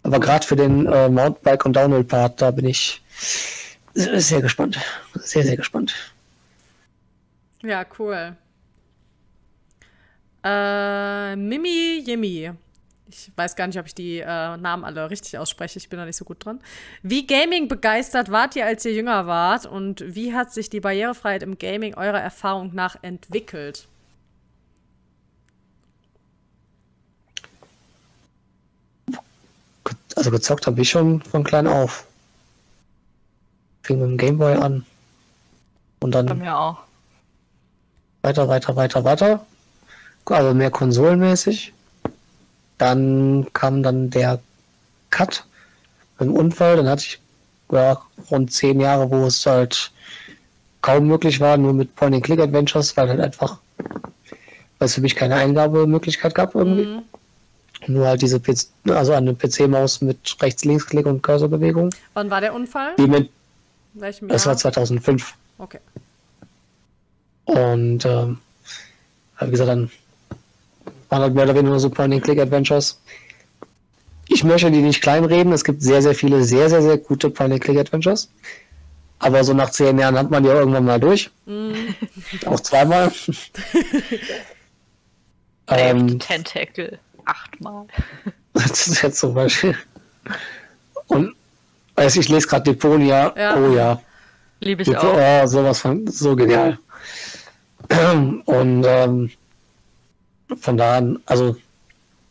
Aber 0.04 0.20
gerade 0.20 0.46
für 0.46 0.56
den 0.56 0.86
äh, 0.88 1.10
Mountainbike 1.10 1.66
und 1.66 1.76
Downhill-Part, 1.76 2.42
da 2.42 2.52
bin 2.52 2.66
ich 2.66 3.02
sehr 3.94 4.42
gespannt. 4.42 4.80
Sehr, 5.16 5.44
sehr 5.44 5.58
gespannt. 5.58 5.94
Ja, 7.64 7.86
cool. 8.00 8.36
Äh, 10.44 11.36
Mimi 11.36 12.04
Yimi. 12.06 12.52
Ich 13.10 13.32
weiß 13.36 13.56
gar 13.56 13.68
nicht, 13.68 13.78
ob 13.78 13.86
ich 13.86 13.94
die 13.94 14.20
äh, 14.20 14.58
Namen 14.58 14.86
alle 14.86 15.10
richtig 15.10 15.38
ausspreche. 15.38 15.78
Ich 15.78 15.90
bin 15.90 16.00
da 16.00 16.06
nicht 16.06 16.16
so 16.16 16.24
gut 16.24 16.46
dran. 16.46 16.62
Wie 17.04 17.28
Gaming 17.28 17.68
begeistert 17.68 18.32
wart 18.32 18.56
ihr, 18.56 18.66
als 18.66 18.86
ihr 18.86 18.94
jünger 18.94 19.28
wart? 19.28 19.66
Und 19.66 20.04
wie 20.16 20.34
hat 20.34 20.54
sich 20.54 20.70
die 20.70 20.80
Barrierefreiheit 20.80 21.44
im 21.44 21.58
Gaming 21.58 21.94
eurer 21.96 22.22
Erfahrung 22.22 22.74
nach 22.74 22.96
entwickelt? 23.02 23.88
Also 30.16 30.32
gezockt 30.32 30.68
habe 30.68 30.82
ich 30.82 30.90
schon 30.90 31.22
von 31.22 31.44
klein 31.44 31.68
auf. 31.68 32.06
Fing 33.84 34.00
mit 34.00 34.10
dem 34.10 34.18
Gameboy 34.18 34.54
an. 34.56 34.86
Und 36.00 36.12
Bei 36.12 36.24
dann 36.24 36.38
mir 36.40 36.58
auch. 36.58 36.91
Weiter, 38.22 38.48
weiter, 38.48 38.76
weiter, 38.76 39.04
weiter. 39.04 39.46
Also 40.26 40.54
mehr 40.54 40.72
konsolenmäßig. 40.72 41.74
Dann 42.78 43.48
kam 43.54 43.84
dann 43.84 44.10
der 44.10 44.40
Cut 45.10 45.46
dem 46.20 46.34
Unfall. 46.34 46.78
Dann 46.78 46.88
hatte 46.88 47.04
ich 47.04 47.20
ja, 47.72 48.02
rund 48.30 48.52
zehn 48.52 48.80
Jahre, 48.80 49.10
wo 49.10 49.26
es 49.26 49.46
halt 49.46 49.92
kaum 50.82 51.08
möglich 51.08 51.40
war, 51.40 51.58
nur 51.58 51.74
mit 51.74 51.96
Point-and-Click-Adventures, 51.96 52.98
weil 52.98 53.10
halt 53.10 53.20
einfach, 53.20 53.58
weil 53.78 54.86
es 54.86 54.96
für 54.96 55.02
mich 55.02 55.16
keine 55.16 55.36
Eingabemöglichkeit 55.36 56.36
gab 56.36 56.56
irgendwie. 56.56 56.86
Mhm. 56.86 57.02
Nur 57.88 58.08
halt 58.08 58.22
diese 58.22 58.40
PC, 58.40 58.68
also 58.90 59.14
eine 59.14 59.34
PC-Maus 59.34 60.02
mit 60.02 60.38
Rechts-Links-Klick 60.40 61.06
und 61.06 61.24
Cursorbewegung. 61.24 61.90
Wann 62.14 62.30
war 62.30 62.42
der 62.42 62.54
Unfall? 62.54 62.96
Die 62.98 63.08
mit, 63.08 63.32
das 63.94 64.46
war 64.46 64.58
2005. 64.58 65.34
Okay. 65.58 65.80
Und 67.46 68.06
ähm, 68.06 68.40
wie 69.40 69.52
gesagt, 69.52 69.70
dann 69.70 69.92
waren 71.10 71.22
halt 71.22 71.34
mehr 71.34 71.44
oder 71.44 71.56
weniger 71.56 71.72
nur 71.72 71.80
so 71.80 71.90
Point-and-Click-Adventures. 71.90 73.02
Ich 74.30 74.44
möchte 74.44 74.72
die 74.72 74.82
nicht 74.82 75.02
kleinreden. 75.02 75.52
Es 75.52 75.64
gibt 75.64 75.82
sehr, 75.82 76.02
sehr 76.02 76.16
viele 76.16 76.44
sehr, 76.44 76.70
sehr, 76.70 76.82
sehr 76.82 76.98
gute 76.98 77.30
Point-and-Click-Adventures. 77.30 78.30
Aber 79.20 79.44
so 79.44 79.54
nach 79.54 79.70
zehn 79.70 80.00
Jahren 80.00 80.18
hat 80.18 80.32
man 80.32 80.44
die 80.44 80.50
auch 80.50 80.56
irgendwann 80.56 80.86
mal 80.86 81.00
durch. 81.00 81.30
Auch 82.46 82.60
zweimal. 82.60 83.12
ähm, 85.68 86.18
Tentacle. 86.18 86.98
Achtmal. 87.26 87.86
das 88.54 88.88
ist 88.88 89.02
jetzt 89.04 89.20
zum 89.20 89.34
Beispiel. 89.36 89.78
Und 91.08 91.36
weiß 91.96 92.16
ich 92.16 92.30
lese 92.30 92.48
gerade 92.48 92.64
Deponia. 92.64 93.34
Ja. 93.38 93.58
Oh 93.58 93.76
ja. 93.76 94.02
Liebe 94.60 94.82
ich 94.82 94.90
Depo 94.90 95.08
auch. 95.08 95.44
oh, 95.44 95.48
sowas 95.48 95.80
von 95.80 96.08
so 96.08 96.36
genial. 96.36 96.80
Und 98.46 98.86
ähm, 98.86 99.32
von 100.60 100.78
da 100.78 100.98
an, 100.98 101.20
also 101.26 101.56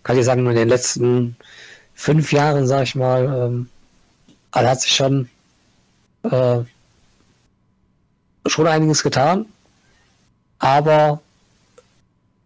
kann 0.03 0.19
ich 0.19 0.25
sagen, 0.25 0.47
in 0.47 0.55
den 0.55 0.69
letzten 0.69 1.37
fünf 1.95 2.33
Jahren, 2.33 2.67
sag 2.67 2.85
ich 2.85 2.95
mal, 2.95 3.25
ähm, 3.25 3.69
also 4.53 4.69
hat 4.69 4.81
sich 4.81 4.95
schon 4.95 5.29
äh, 6.23 6.61
schon 8.47 8.67
einiges 8.67 9.03
getan. 9.03 9.47
Aber 10.59 11.21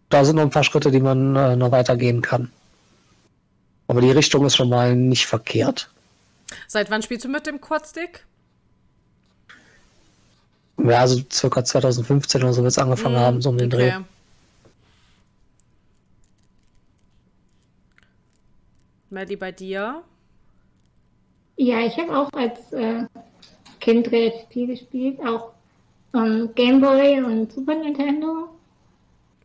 da 0.09 0.23
sind 0.23 0.35
noch 0.35 0.43
ein 0.43 0.49
paar 0.49 0.63
Schritte, 0.63 0.91
die 0.91 0.99
man 0.99 1.35
äh, 1.35 1.55
noch 1.55 1.71
weitergehen 1.71 2.21
kann. 2.21 2.51
Aber 3.87 4.01
die 4.01 4.11
Richtung 4.11 4.45
ist 4.45 4.55
schon 4.55 4.69
mal 4.69 4.95
nicht 4.95 5.25
verkehrt. 5.25 5.89
Seit 6.67 6.89
wann 6.89 7.01
spielst 7.01 7.25
du 7.25 7.29
mit 7.29 7.47
dem 7.47 7.59
Quadstick? 7.59 8.25
Ja, 10.77 10.99
also 10.99 11.21
circa 11.31 11.63
2015 11.63 12.43
oder 12.43 12.53
so 12.53 12.61
wird 12.61 12.71
es 12.71 12.77
angefangen 12.77 13.17
haben, 13.17 13.41
so 13.41 13.49
um 13.49 13.57
den 13.57 13.69
Dreh. 13.69 13.89
Okay. 13.89 14.03
Melly, 19.09 19.35
bei 19.35 19.51
dir? 19.51 20.03
Ja, 21.55 21.79
ich 21.79 21.97
habe 21.97 22.17
auch 22.17 22.29
als 22.33 22.73
äh, 22.73 23.05
Kind 23.79 24.11
relativ 24.11 24.47
viel 24.49 24.67
gespielt, 24.67 25.19
auch 25.25 25.51
ähm, 26.13 26.49
Game 26.53 26.81
Boy 26.81 27.21
und 27.21 27.51
Super 27.51 27.75
Nintendo. 27.75 28.49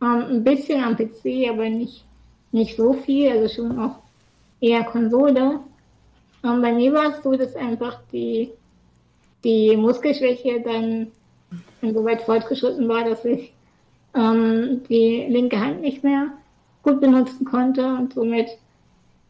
Ähm, 0.01 0.25
ein 0.29 0.43
bisschen 0.43 0.83
am 0.83 0.97
PC, 0.97 1.49
aber 1.49 1.69
nicht, 1.69 2.03
nicht 2.51 2.75
so 2.75 2.93
viel, 2.93 3.29
also 3.29 3.53
schon 3.53 3.79
auch 3.79 3.99
eher 4.59 4.83
Konsole. 4.83 5.61
Ähm, 6.43 6.61
bei 6.61 6.73
mir 6.73 6.91
war 6.93 7.15
es 7.15 7.23
so, 7.23 7.35
dass 7.35 7.55
einfach 7.55 7.99
die, 8.11 8.51
die 9.43 9.77
Muskelschwäche 9.77 10.61
dann 10.61 11.11
so 11.81 12.05
weit 12.05 12.21
fortgeschritten 12.21 12.87
war, 12.87 13.03
dass 13.03 13.25
ich 13.25 13.53
ähm, 14.15 14.81
die 14.89 15.25
linke 15.29 15.59
Hand 15.59 15.81
nicht 15.81 16.03
mehr 16.03 16.27
gut 16.83 16.99
benutzen 16.99 17.45
konnte 17.45 17.85
und 17.85 18.13
somit 18.13 18.49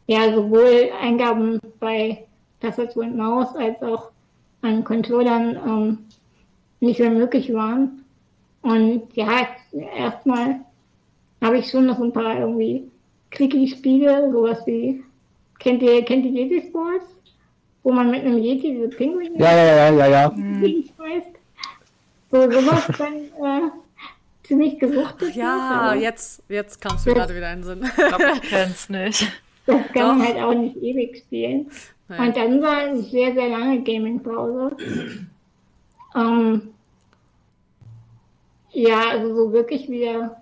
ja 0.08 0.34
sowohl 0.34 0.90
Eingaben 1.02 1.60
bei 1.80 2.26
Tastatur 2.60 3.04
und 3.04 3.18
Maus 3.18 3.56
als 3.56 3.82
auch 3.82 4.12
an 4.62 4.84
Controllern 4.84 5.56
ähm, 5.56 5.98
nicht 6.80 7.00
mehr 7.00 7.10
möglich 7.10 7.54
waren. 7.54 8.04
Und 8.62 9.14
ja, 9.16 9.48
erstmal 9.96 10.62
habe 11.42 11.58
ich 11.58 11.70
schon 11.70 11.88
noch 11.88 12.00
ein 12.00 12.14
paar 12.14 12.40
irgendwie 12.40 12.84
Clicky-Spiele, 13.32 14.32
sowas 14.32 14.66
wie, 14.68 15.04
kennt 15.60 15.82
ihr, 15.82 16.04
kennt 16.04 16.26
ihr 16.26 16.32
Yeti 16.32 16.68
Sports? 16.68 17.06
Wo 17.84 17.92
man 17.92 18.12
mit 18.12 18.24
einem 18.24 18.38
Yeti 18.38 18.74
diese 18.74 18.90
Pinguine 18.90 19.40
Ja, 19.40 19.56
ja, 19.56 19.76
ja, 19.76 19.90
ja, 19.90 20.08
ja. 20.08 20.30
schmeißt. 20.96 21.41
So, 22.32 22.50
sowas 22.50 22.88
dann 22.98 23.14
äh, 23.16 23.70
ziemlich 24.44 24.80
gesuchtet. 24.80 25.36
Ja, 25.36 25.92
ist, 25.94 26.02
jetzt, 26.02 26.44
jetzt 26.50 26.82
kam 26.82 26.96
es 26.96 27.06
mir 27.06 27.14
Das- 27.14 27.28
gerade 27.28 27.36
wieder 27.38 27.52
in 27.54 27.60
den 27.60 27.64
Sinn. 27.64 27.84
Ich 27.84 27.96
glaube, 27.96 28.32
ich 28.36 28.42
kenn's 28.50 28.90
nicht. 28.90 29.32
Das 29.66 29.88
kann 29.94 30.18
man 30.18 30.20
Doch. 30.20 30.26
halt 30.34 30.44
auch 30.44 30.54
nicht 30.54 30.76
ewig 30.78 31.18
spielen. 31.18 31.70
Nein. 32.08 32.28
Und 32.28 32.38
dann 32.38 32.62
war 32.62 32.78
eine 32.78 33.02
sehr, 33.02 33.34
sehr 33.34 33.50
lange 33.50 33.82
Gaming-Pause. 33.84 34.76
ähm, 36.16 36.70
ja, 38.72 39.10
also 39.10 39.36
so 39.36 39.54
wirklich 39.54 39.90
wieder, 39.90 40.42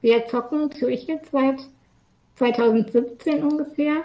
wieder 0.00 0.26
zocken 0.26 0.70
tue 0.70 0.90
ich 0.92 1.06
jetzt 1.06 1.30
seit 1.30 1.60
2017 2.36 3.42
ungefähr. 3.42 3.96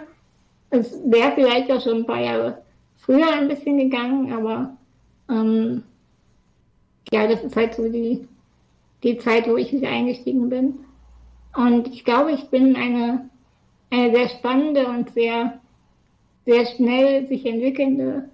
Es 0.70 0.92
wäre 1.04 1.32
vielleicht 1.34 1.70
auch 1.70 1.80
schon 1.82 1.98
ein 1.98 2.06
paar 2.06 2.20
Jahre 2.20 2.62
früher 2.96 3.32
ein 3.32 3.48
bisschen 3.48 3.78
gegangen, 3.78 4.32
aber 4.32 4.76
ähm, 5.30 5.82
ja, 7.14 7.28
das 7.28 7.44
ist 7.44 7.54
halt 7.54 7.76
so 7.76 7.88
die, 7.88 8.26
die 9.04 9.18
Zeit, 9.18 9.46
wo 9.48 9.56
ich 9.56 9.72
wieder 9.72 9.88
eingestiegen 9.88 10.48
bin. 10.48 10.80
Und 11.56 11.86
ich 11.86 12.04
glaube, 12.04 12.32
ich 12.32 12.50
bin 12.50 12.74
eine, 12.74 13.30
eine 13.90 14.12
sehr 14.12 14.28
spannende 14.28 14.88
und 14.88 15.10
sehr, 15.10 15.60
sehr 16.44 16.66
schnell 16.66 17.24
sich 17.28 17.46
entwickelnde 17.46 18.28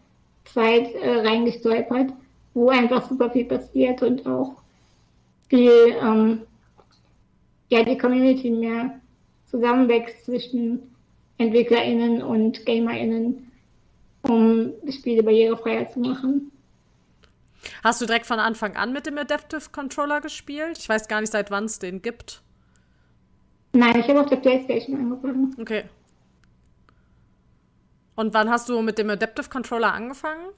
Zeit 0.46 0.94
äh, 0.94 1.28
reingestolpert, 1.28 2.14
wo 2.54 2.70
einfach 2.70 3.06
super 3.06 3.30
viel 3.30 3.44
passiert 3.44 4.02
und 4.02 4.26
auch 4.26 4.54
viel, 5.50 5.94
ähm, 6.02 6.40
ja, 7.68 7.84
die 7.84 7.98
Community 7.98 8.48
mehr 8.48 8.98
zusammenwächst 9.44 10.24
zwischen 10.24 10.94
EntwicklerInnen 11.36 12.22
und 12.22 12.64
GamerInnen, 12.64 13.52
um 14.22 14.72
Spiele 14.88 15.22
barrierefreier 15.22 15.90
zu 15.90 16.00
machen. 16.00 16.49
Hast 17.82 18.00
du 18.00 18.06
direkt 18.06 18.26
von 18.26 18.38
Anfang 18.38 18.76
an 18.76 18.92
mit 18.92 19.06
dem 19.06 19.18
Adaptive 19.18 19.70
Controller 19.72 20.20
gespielt? 20.20 20.78
Ich 20.78 20.88
weiß 20.88 21.08
gar 21.08 21.20
nicht, 21.20 21.32
seit 21.32 21.50
wann 21.50 21.64
es 21.64 21.78
den 21.78 22.02
gibt. 22.02 22.42
Nein, 23.72 24.00
ich 24.00 24.08
habe 24.08 24.20
auf 24.20 24.28
der 24.28 24.36
Playstation 24.36 24.96
angefangen. 24.96 25.56
Okay. 25.60 25.84
Und 28.16 28.34
wann 28.34 28.50
hast 28.50 28.68
du 28.68 28.82
mit 28.82 28.98
dem 28.98 29.08
Adaptive 29.10 29.48
Controller 29.48 29.92
angefangen? 29.92 30.48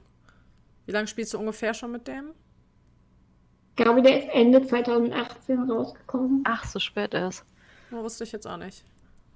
Wie 0.85 0.91
lange 0.91 1.07
spielst 1.07 1.33
du 1.33 1.39
ungefähr 1.39 1.73
schon 1.73 1.91
mit 1.91 2.07
dem? 2.07 2.31
Ich 3.69 3.83
glaube, 3.83 4.01
der 4.01 4.19
ist 4.19 4.29
Ende 4.33 4.65
2018 4.65 5.71
rausgekommen. 5.71 6.43
Ach, 6.45 6.65
so 6.65 6.79
spät 6.79 7.13
erst. 7.13 7.45
Oh, 7.91 8.03
wusste 8.03 8.23
ich 8.23 8.31
jetzt 8.31 8.47
auch 8.47 8.57
nicht. 8.57 8.83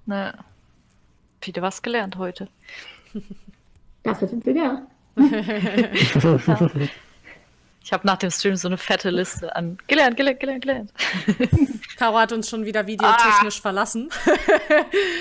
Ne. 0.06 0.34
Wieder 1.40 1.62
was 1.62 1.82
gelernt 1.82 2.18
heute. 2.18 2.48
Dafür 4.02 4.28
sind 4.28 4.44
wir 4.44 4.54
da. 4.54 4.86
Ich 7.88 7.92
habe 7.94 8.06
nach 8.06 8.18
dem 8.18 8.30
Stream 8.30 8.54
so 8.54 8.68
eine 8.68 8.76
fette 8.76 9.08
Liste 9.08 9.56
an 9.56 9.78
gelernt, 9.86 10.18
gelernt, 10.18 10.40
gelernt, 10.40 10.60
gelernt. 10.60 10.92
Caro 11.96 12.18
hat 12.18 12.32
uns 12.32 12.50
schon 12.50 12.66
wieder 12.66 12.86
videotechnisch 12.86 13.62
verlassen. 13.62 14.10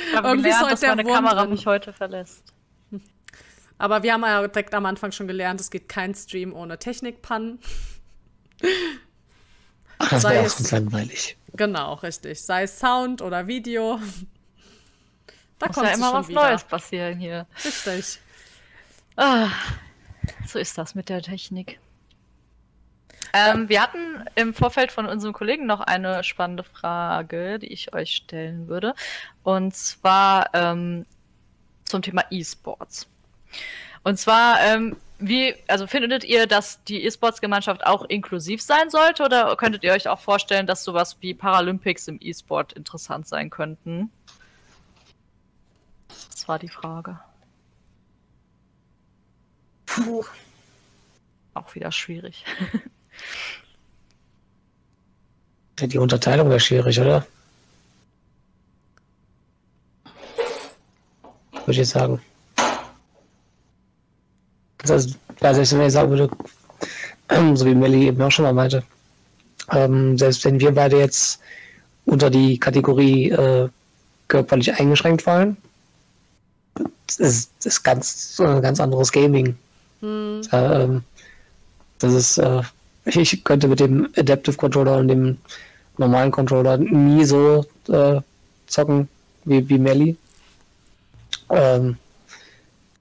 Ich 0.09 0.13
habe 0.13 0.27
Irgendwie 0.27 0.49
ist 0.49 0.59
gelernt, 0.59 0.63
heute 0.63 0.71
dass 0.71 0.79
der 0.81 0.89
meine 0.89 1.05
Wurm 1.05 1.15
Kamera 1.15 1.41
drin. 1.43 1.51
mich 1.51 1.65
heute 1.65 1.93
verlässt. 1.93 2.43
Aber 3.77 4.03
wir 4.03 4.11
haben 4.11 4.23
ja 4.23 4.45
direkt 4.45 4.73
am 4.73 4.85
Anfang 4.85 5.13
schon 5.13 5.29
gelernt, 5.29 5.61
es 5.61 5.71
geht 5.71 5.87
kein 5.87 6.13
Stream 6.13 6.53
ohne 6.53 6.77
Technikpannen. 6.77 7.59
Ach, 9.99 10.09
das 10.09 10.25
wäre 10.25 10.45
auch 10.45 10.49
sonst 10.49 10.71
langweilig. 10.71 11.37
Genau, 11.53 11.93
richtig. 11.93 12.41
Sei 12.41 12.63
es 12.63 12.77
Sound 12.77 13.21
oder 13.21 13.47
Video. 13.47 13.97
Da 15.57 15.67
Muss 15.67 15.75
kommt 15.77 15.87
ja 15.87 15.93
immer 15.93 16.07
schon 16.07 16.15
was 16.15 16.27
wieder. 16.27 16.49
Neues 16.49 16.63
passieren 16.65 17.17
hier. 17.17 17.47
Richtig. 17.63 18.19
Ah, 19.15 19.51
so 20.45 20.59
ist 20.59 20.77
das 20.77 20.95
mit 20.95 21.07
der 21.07 21.21
Technik. 21.21 21.79
Ähm, 23.33 23.69
wir 23.69 23.81
hatten 23.81 24.25
im 24.35 24.53
Vorfeld 24.53 24.91
von 24.91 25.05
unserem 25.05 25.33
Kollegen 25.33 25.65
noch 25.65 25.81
eine 25.81 26.23
spannende 26.23 26.63
Frage, 26.63 27.59
die 27.59 27.67
ich 27.67 27.93
euch 27.93 28.15
stellen 28.15 28.67
würde. 28.67 28.93
Und 29.43 29.75
zwar 29.75 30.49
ähm, 30.53 31.05
zum 31.85 32.01
Thema 32.01 32.23
E-Sports. 32.29 33.07
Und 34.03 34.17
zwar, 34.17 34.61
ähm, 34.61 34.95
wie, 35.19 35.55
also 35.67 35.87
findet 35.87 36.23
ihr, 36.23 36.47
dass 36.47 36.83
die 36.83 37.03
E-Sports-Gemeinschaft 37.03 37.85
auch 37.85 38.05
inklusiv 38.05 38.61
sein 38.61 38.89
sollte 38.89 39.23
oder 39.23 39.55
könntet 39.55 39.83
ihr 39.83 39.91
euch 39.91 40.07
auch 40.07 40.19
vorstellen, 40.19 40.67
dass 40.67 40.83
sowas 40.83 41.17
wie 41.21 41.33
Paralympics 41.33 42.07
im 42.07 42.17
E-Sport 42.21 42.73
interessant 42.73 43.27
sein 43.27 43.49
könnten? 43.49 44.11
Das 46.07 46.47
war 46.47 46.59
die 46.59 46.69
Frage. 46.69 47.19
Puh. 49.85 50.23
Auch 51.53 51.73
wieder 51.73 51.91
schwierig. 51.91 52.45
Die 55.79 55.97
Unterteilung 55.97 56.49
wäre 56.49 56.59
schwierig, 56.59 56.99
oder? 56.99 57.25
Würde 61.51 61.71
ich 61.71 61.77
jetzt 61.77 61.91
sagen. 61.91 62.19
Also, 64.81 65.15
selbst 65.39 65.73
wenn 65.73 65.81
ich 65.81 65.93
sagen 65.93 66.09
würde, 66.09 66.29
so 67.55 67.65
wie 67.65 67.75
Melly 67.75 68.07
eben 68.07 68.21
auch 68.21 68.31
schon 68.31 68.43
mal 68.43 68.53
meinte, 68.53 68.83
ähm, 69.71 70.17
selbst 70.17 70.45
wenn 70.45 70.59
wir 70.59 70.71
beide 70.71 70.97
jetzt 70.97 71.39
unter 72.05 72.29
die 72.29 72.57
Kategorie 72.57 73.29
äh, 73.29 73.69
körperlich 74.27 74.73
eingeschränkt 74.73 75.21
fallen, 75.21 75.57
das 77.05 77.17
ist, 77.17 77.51
das 77.59 77.65
ist 77.73 77.83
ganz, 77.83 78.35
so 78.35 78.45
ein 78.45 78.61
ganz 78.61 78.79
anderes 78.79 79.11
Gaming. 79.11 79.57
Hm. 80.01 80.41
Ähm, 80.51 81.03
das 81.99 82.13
ist, 82.13 82.37
äh, 82.37 82.61
ich 83.15 83.43
könnte 83.43 83.67
mit 83.67 83.79
dem 83.79 84.09
Adaptive 84.15 84.57
Controller 84.57 84.97
und 84.97 85.07
dem 85.07 85.37
normalen 85.97 86.31
Controller 86.31 86.77
nie 86.77 87.23
so 87.25 87.65
äh, 87.89 88.21
zocken 88.67 89.07
wie, 89.45 89.67
wie 89.69 89.77
Melly. 89.77 90.17
Ähm, 91.49 91.97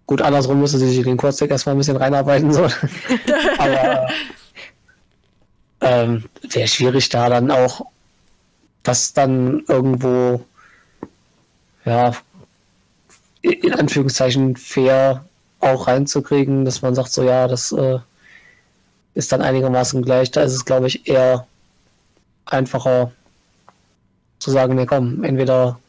gut, 0.06 0.22
andersrum 0.22 0.60
müsste 0.60 0.78
sie 0.78 0.88
sich 0.88 1.04
den 1.04 1.16
Kurzdeck 1.16 1.50
erstmal 1.50 1.74
ein 1.74 1.78
bisschen 1.78 1.96
reinarbeiten. 1.96 2.52
So. 2.52 2.68
Aber 3.58 4.08
ähm, 5.80 6.24
wäre 6.42 6.68
schwierig 6.68 7.08
da 7.08 7.28
dann 7.28 7.50
auch 7.50 7.86
das 8.82 9.12
dann 9.12 9.64
irgendwo 9.66 10.44
ja 11.84 12.12
in 13.42 13.74
Anführungszeichen 13.74 14.56
fair 14.56 15.24
auch 15.60 15.86
reinzukriegen, 15.86 16.64
dass 16.64 16.82
man 16.82 16.94
sagt, 16.94 17.12
so 17.12 17.22
ja, 17.22 17.48
das 17.48 17.72
äh, 17.72 17.98
ist 19.16 19.32
dann 19.32 19.40
einigermaßen 19.40 20.02
gleich. 20.02 20.30
Da 20.30 20.42
ist 20.42 20.52
es, 20.52 20.66
glaube 20.66 20.86
ich, 20.88 21.08
eher 21.08 21.46
einfacher 22.44 23.12
zu 24.38 24.50
sagen, 24.50 24.74
nee, 24.74 24.84
komm, 24.84 25.24
entweder 25.24 25.80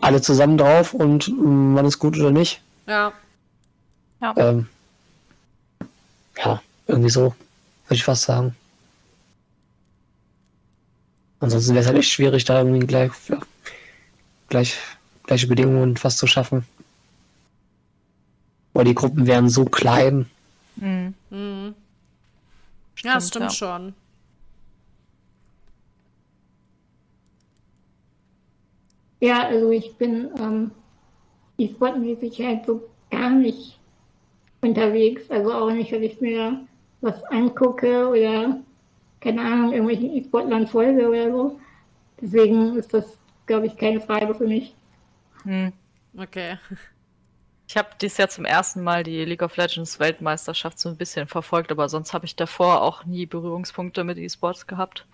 alle 0.00 0.22
zusammen 0.22 0.56
drauf 0.56 0.94
und 0.94 1.28
mm, 1.28 1.74
man 1.74 1.84
ist 1.84 1.98
gut 1.98 2.16
oder 2.16 2.30
nicht. 2.30 2.62
Ja. 2.86 3.12
Ähm, 4.36 4.68
ja, 6.38 6.62
irgendwie 6.86 7.10
so, 7.10 7.34
würde 7.86 7.94
ich 7.94 8.04
fast 8.04 8.22
sagen. 8.22 8.54
Ansonsten 11.40 11.74
wäre 11.74 11.80
es 11.80 11.88
halt 11.88 11.98
echt 11.98 12.10
schwierig, 12.10 12.44
da 12.44 12.58
irgendwie 12.58 12.86
gleich, 12.86 13.10
ja, 13.28 13.40
gleich, 14.48 14.78
gleiche 15.24 15.48
Bedingungen 15.48 15.96
fast 15.96 16.18
zu 16.18 16.28
schaffen. 16.28 16.64
Weil 18.74 18.84
die 18.84 18.94
Gruppen 18.94 19.26
wären 19.26 19.48
so 19.48 19.64
klein. 19.64 20.30
Hm. 20.78 21.14
Hm. 21.30 21.74
Ja, 23.02 23.14
das 23.14 23.28
Stimmt, 23.28 23.50
stimmt 23.50 23.60
ja. 23.60 23.68
schon. 23.68 23.94
Ja, 29.20 29.46
also 29.46 29.70
ich 29.70 29.94
bin 29.96 30.30
ähm, 30.38 30.72
E-Sport-mäßig 31.58 32.40
halt 32.40 32.66
so 32.66 32.82
gar 33.10 33.30
nicht 33.30 33.78
unterwegs. 34.62 35.30
Also 35.30 35.52
auch 35.52 35.70
nicht, 35.70 35.92
dass 35.92 36.00
ich 36.00 36.20
mir 36.20 36.66
was 37.00 37.22
angucke 37.24 38.08
oder, 38.08 38.60
keine 39.20 39.40
Ahnung, 39.42 39.72
irgendwelchen 39.72 40.16
E-Sportlern 40.16 40.66
folge 40.66 41.08
oder 41.08 41.30
so. 41.30 41.60
Deswegen 42.20 42.76
ist 42.76 42.92
das, 42.94 43.16
glaube 43.46 43.66
ich, 43.66 43.76
keine 43.76 44.00
Frage 44.00 44.34
für 44.34 44.46
mich. 44.46 44.74
Hm. 45.44 45.72
Okay. 46.16 46.58
Ich 47.72 47.78
habe 47.78 47.88
dieses 48.02 48.18
Jahr 48.18 48.28
zum 48.28 48.44
ersten 48.44 48.82
Mal 48.82 49.02
die 49.02 49.24
League 49.24 49.40
of 49.40 49.56
Legends 49.56 49.98
Weltmeisterschaft 49.98 50.78
so 50.78 50.90
ein 50.90 50.96
bisschen 50.98 51.26
verfolgt, 51.26 51.72
aber 51.72 51.88
sonst 51.88 52.12
habe 52.12 52.26
ich 52.26 52.36
davor 52.36 52.82
auch 52.82 53.06
nie 53.06 53.24
Berührungspunkte 53.24 54.04
mit 54.04 54.18
E-Sports 54.18 54.66
gehabt. 54.66 55.06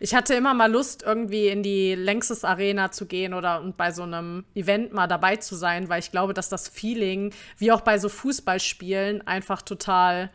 Ich 0.00 0.14
hatte 0.14 0.32
immer 0.32 0.54
mal 0.54 0.72
Lust, 0.72 1.02
irgendwie 1.02 1.48
in 1.48 1.62
die 1.62 1.94
Längstes 1.94 2.42
Arena 2.42 2.90
zu 2.90 3.04
gehen 3.04 3.34
oder 3.34 3.60
und 3.60 3.76
bei 3.76 3.90
so 3.92 4.02
einem 4.02 4.46
Event 4.54 4.94
mal 4.94 5.06
dabei 5.08 5.36
zu 5.36 5.56
sein, 5.56 5.90
weil 5.90 5.98
ich 5.98 6.10
glaube, 6.10 6.32
dass 6.32 6.48
das 6.48 6.68
Feeling, 6.68 7.34
wie 7.58 7.70
auch 7.70 7.82
bei 7.82 7.98
so 7.98 8.08
Fußballspielen, 8.08 9.26
einfach 9.26 9.60
total, 9.60 10.30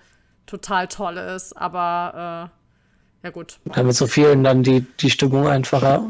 total 0.46 0.88
toll 0.88 1.18
ist. 1.18 1.58
Aber 1.58 2.52
äh, 3.24 3.26
ja 3.26 3.32
gut. 3.32 3.58
Ja, 3.76 3.82
mit 3.82 3.96
so 3.96 4.06
vielen 4.06 4.44
dann 4.44 4.62
die, 4.62 4.82
die 5.00 5.10
Stimmung 5.10 5.48
einfacher. 5.48 6.08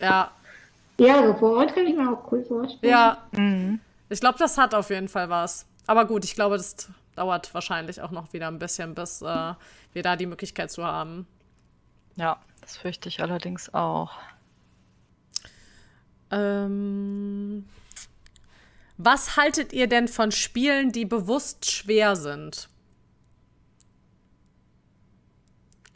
Ja. 0.00 0.30
Ja, 0.96 1.26
so 1.26 1.34
vor 1.34 1.58
Ort 1.58 1.74
kann 1.74 1.86
ich 1.86 1.94
mir 1.94 2.10
auch 2.10 2.32
cool 2.32 2.42
vorstellen. 2.42 2.90
Ja. 2.90 3.18
Mhm. 3.32 3.78
Ich 4.10 4.20
glaube, 4.20 4.38
das 4.38 4.58
hat 4.58 4.74
auf 4.74 4.90
jeden 4.90 5.08
Fall 5.08 5.30
was. 5.30 5.66
Aber 5.86 6.04
gut, 6.04 6.24
ich 6.24 6.34
glaube, 6.34 6.56
das 6.56 6.88
dauert 7.14 7.54
wahrscheinlich 7.54 8.02
auch 8.02 8.10
noch 8.10 8.32
wieder 8.32 8.48
ein 8.48 8.58
bisschen, 8.58 8.94
bis 8.94 9.22
äh, 9.22 9.54
wir 9.92 10.02
da 10.02 10.16
die 10.16 10.26
Möglichkeit 10.26 10.70
zu 10.70 10.84
haben. 10.84 11.26
Ja, 12.16 12.38
das 12.60 12.76
fürchte 12.76 13.08
ich 13.08 13.22
allerdings 13.22 13.72
auch. 13.72 14.12
Ähm, 16.30 17.68
was 18.98 19.36
haltet 19.36 19.72
ihr 19.72 19.86
denn 19.86 20.08
von 20.08 20.32
Spielen, 20.32 20.92
die 20.92 21.04
bewusst 21.04 21.70
schwer 21.70 22.16
sind? 22.16 22.68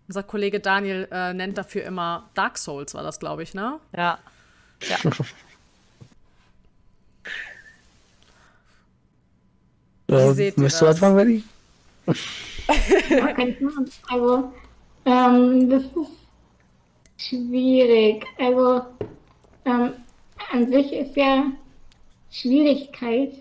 Unser 0.07 0.23
Kollege 0.23 0.61
Daniel 0.61 1.09
äh, 1.11 1.35
nennt 1.35 1.59
dafür 1.59 1.85
immer 1.85 2.31
Dark 2.35 2.59
Souls, 2.59 2.95
war 2.95 3.03
das, 3.03 3.19
glaube 3.19 3.43
ich, 3.43 3.55
ne? 3.55 3.81
Ja. 3.97 4.19
Ja. 4.89 4.99
Äh, 10.09 10.32
seht 10.32 10.56
ihr 10.56 10.62
möchtest 10.62 10.82
du 10.82 10.86
anfangen, 10.86 11.16
Wendy? 11.16 11.44
Ja, 13.10 13.32
kann 13.32 13.48
ich 13.48 13.60
machen. 13.60 13.90
Also, 14.09 14.52
ähm, 15.06 15.70
das 15.70 15.82
ist 15.85 17.28
schwierig. 17.28 18.24
Also, 18.39 18.82
ähm, 19.64 19.93
an 20.52 20.70
sich 20.70 20.93
ist 20.93 21.16
ja 21.16 21.47
Schwierigkeit 22.31 23.32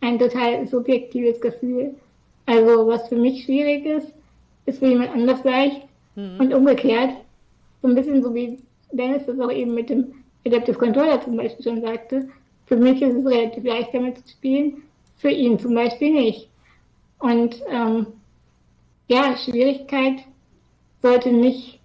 ein 0.00 0.18
total 0.18 0.66
subjektives 0.66 1.40
Gefühl. 1.40 1.94
Also, 2.46 2.86
was 2.86 3.08
für 3.08 3.16
mich 3.16 3.44
schwierig 3.44 3.84
ist, 3.84 4.14
ist 4.66 4.78
für 4.78 4.86
jemand 4.86 5.12
anders 5.14 5.44
leicht 5.44 5.82
und 6.16 6.52
umgekehrt. 6.52 7.10
So 7.82 7.88
ein 7.88 7.94
bisschen 7.94 8.22
so 8.22 8.34
wie 8.34 8.58
Dennis 8.90 9.26
das 9.26 9.38
auch 9.38 9.52
eben 9.52 9.74
mit 9.74 9.90
dem 9.90 10.14
Adaptive 10.46 10.78
Controller 10.78 11.20
zum 11.22 11.36
Beispiel 11.36 11.64
schon 11.64 11.80
sagte. 11.80 12.28
Für 12.66 12.76
mich 12.76 13.00
ist 13.00 13.14
es 13.14 13.26
relativ 13.26 13.64
leicht 13.64 13.94
damit 13.94 14.18
zu 14.18 14.28
spielen, 14.28 14.82
für 15.18 15.30
ihn 15.30 15.58
zum 15.58 15.74
Beispiel 15.74 16.12
nicht. 16.12 16.48
Und 17.18 17.62
ähm, 17.68 18.06
ja, 19.08 19.36
Schwierigkeit 19.36 20.24
sollte 21.02 21.30
nicht 21.30 21.80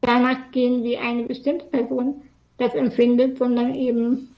danach 0.00 0.50
gehen, 0.52 0.84
wie 0.84 0.96
eine 0.96 1.24
bestimmte 1.24 1.66
Person 1.66 2.22
das 2.58 2.74
empfindet, 2.74 3.38
sondern 3.38 3.74
eben 3.74 4.34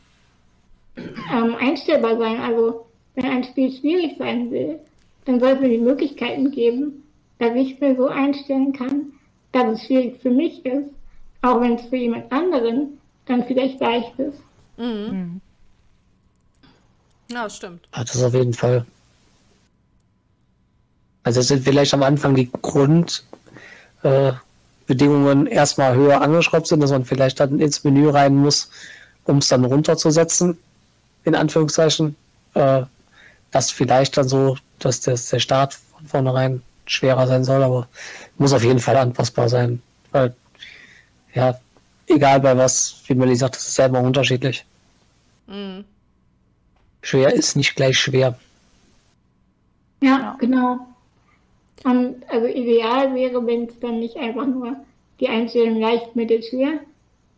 ähm, 0.97 1.55
einstellbar 1.59 2.19
sein. 2.19 2.41
Also 2.41 2.87
wenn 3.15 3.27
ein 3.27 3.45
Spiel 3.45 3.71
schwierig 3.73 4.17
sein 4.19 4.51
will, 4.51 4.79
dann 5.25 5.41
sollte 5.41 5.65
es 5.65 5.71
die 5.71 5.79
Möglichkeiten 5.79 6.51
geben, 6.51 7.05
dass 7.39 7.55
ich 7.55 7.81
mir 7.81 7.97
so 7.97 8.07
einstellen 8.07 8.73
kann, 8.73 9.13
dass 9.53 9.75
es 9.75 9.87
schwierig 9.87 10.17
für 10.21 10.31
mich 10.31 10.65
ist, 10.65 10.89
auch 11.43 11.61
wenn 11.61 11.75
es 11.75 11.83
für 11.87 11.97
jemand 11.97 12.31
anderen 12.33 12.99
dann 13.27 13.45
vielleicht 13.45 13.81
leicht 13.81 14.19
ist. 14.19 14.43
Mhm. 14.77 15.41
Ja, 17.31 17.45
das 17.45 17.57
stimmt. 17.57 17.89
Ja, 17.95 18.05
das 18.05 18.23
auf 18.23 18.35
jeden 18.35 18.55
Fall. 18.55 18.85
Also 21.23 21.41
es 21.41 21.49
sind 21.49 21.63
vielleicht 21.63 21.93
am 21.95 22.03
Anfang 22.03 22.35
die 22.35 22.51
Grundbedingungen 22.51 25.47
äh, 25.47 25.55
erstmal 25.55 25.95
höher 25.95 26.21
angeschraubt 26.21 26.67
sind, 26.67 26.81
dass 26.81 26.91
man 26.91 27.05
vielleicht 27.05 27.41
dann 27.41 27.61
ins 27.61 27.85
Menü 27.85 28.09
rein 28.09 28.37
muss, 28.37 28.71
um 29.25 29.39
es 29.39 29.49
dann 29.49 29.65
runterzusetzen, 29.65 30.59
in 31.25 31.35
Anführungszeichen. 31.35 32.17
Äh, 32.55 32.83
das 33.51 33.71
vielleicht 33.71 34.17
dann 34.17 34.29
so, 34.29 34.57
dass 34.79 35.01
das, 35.01 35.29
der 35.29 35.41
Start 35.41 35.75
von 35.75 36.07
vornherein 36.07 36.63
schwerer 36.87 37.27
sein 37.27 37.45
soll, 37.45 37.63
aber 37.63 37.89
muss 38.39 38.53
auf 38.53 38.65
jeden 38.65 38.81
Fall 38.81 38.97
anpassbar 38.97 39.49
sein. 39.49 39.83
Weil, 40.11 40.35
ja, 41.35 41.59
egal 42.07 42.41
bei 42.41 42.57
was, 42.57 42.97
wie 43.07 43.15
Melly 43.15 43.37
sagt, 43.37 43.57
das 43.57 43.69
ist 43.69 43.79
ja 43.79 43.87
immer 43.87 44.01
unterschiedlich. 44.01 44.65
Mhm. 45.47 45.85
Schwer 47.03 47.33
ist 47.33 47.57
nicht 47.57 47.75
gleich 47.77 47.99
schwer. 47.99 48.39
Ja, 50.03 50.09
Ja. 50.19 50.37
genau. 50.39 50.79
Und 51.85 52.17
also 52.29 52.47
ideal 52.47 53.15
wäre, 53.15 53.47
wenn 53.47 53.65
es 53.65 53.79
dann 53.81 54.01
nicht 54.01 54.17
einfach 54.17 54.47
nur 54.47 54.77
die 55.19 55.29
Einstellung 55.29 55.81
leicht, 55.81 56.15
mittel, 56.15 56.43
schwer 56.43 56.81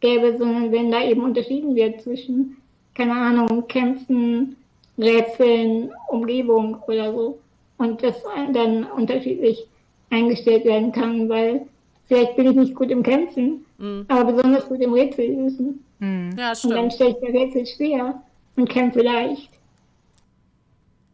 gäbe, 0.01 0.37
sondern 0.37 0.73
wenn 0.73 0.91
da 0.91 1.03
eben 1.05 1.23
unterschieden 1.23 1.75
wird 1.77 2.03
zwischen, 2.03 2.57
keine 2.95 3.13
Ahnung, 3.15 3.67
Kämpfen, 3.69 4.57
Rätseln, 4.99 5.93
Umgebung 6.09 6.77
oder 6.89 7.13
so. 7.13 7.39
Und 7.79 8.03
das 8.03 8.17
dann 8.53 8.85
unterschiedlich 8.85 9.65
eingestellt 10.11 10.65
werden 10.65 10.91
kann, 10.93 11.29
weil 11.29 11.67
vielleicht 12.07 12.37
bin 12.37 12.51
ich 12.51 12.57
nicht 12.57 12.75
gut 12.75 12.91
im 12.91 13.03
Kämpfen, 13.03 13.65
Mhm. 13.79 14.05
aber 14.09 14.33
besonders 14.33 14.69
gut 14.69 14.81
im 14.81 14.93
Rätsel 14.93 15.27
lösen. 15.35 15.85
Hm. 16.01 16.31
Ja, 16.37 16.53
Und 16.63 16.71
dann 16.71 16.91
stimmt. 16.91 16.93
stelle 16.95 17.11
ich 17.11 17.21
mir 17.33 17.41
Rätsel 17.41 17.67
schwer 17.67 18.23
und 18.57 18.69
kämpfe 18.69 19.01
leicht. 19.01 19.51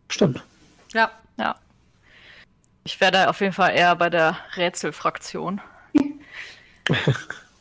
Stimmt. 0.08 0.42
Ja. 0.92 1.10
Ja. 1.38 1.56
Ich 2.84 3.00
wäre 3.00 3.12
da 3.12 3.28
auf 3.28 3.40
jeden 3.40 3.52
Fall 3.52 3.76
eher 3.76 3.94
bei 3.96 4.10
der 4.10 4.38
Rätselfraktion. 4.56 5.60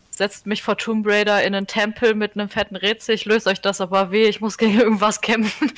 Setzt 0.10 0.48
mich 0.48 0.64
vor 0.64 0.78
Tomb 0.78 1.06
Raider 1.06 1.44
in 1.44 1.54
einen 1.54 1.68
Tempel 1.68 2.16
mit 2.16 2.34
einem 2.34 2.50
fetten 2.50 2.76
Rätsel. 2.76 3.14
Ich 3.14 3.26
löse 3.26 3.50
euch 3.50 3.62
das 3.62 3.82
aber 3.82 4.12
weh. 4.12 4.28
Ich 4.28 4.42
muss 4.42 4.58
gegen 4.58 4.80
irgendwas 4.80 5.22
kämpfen. 5.22 5.72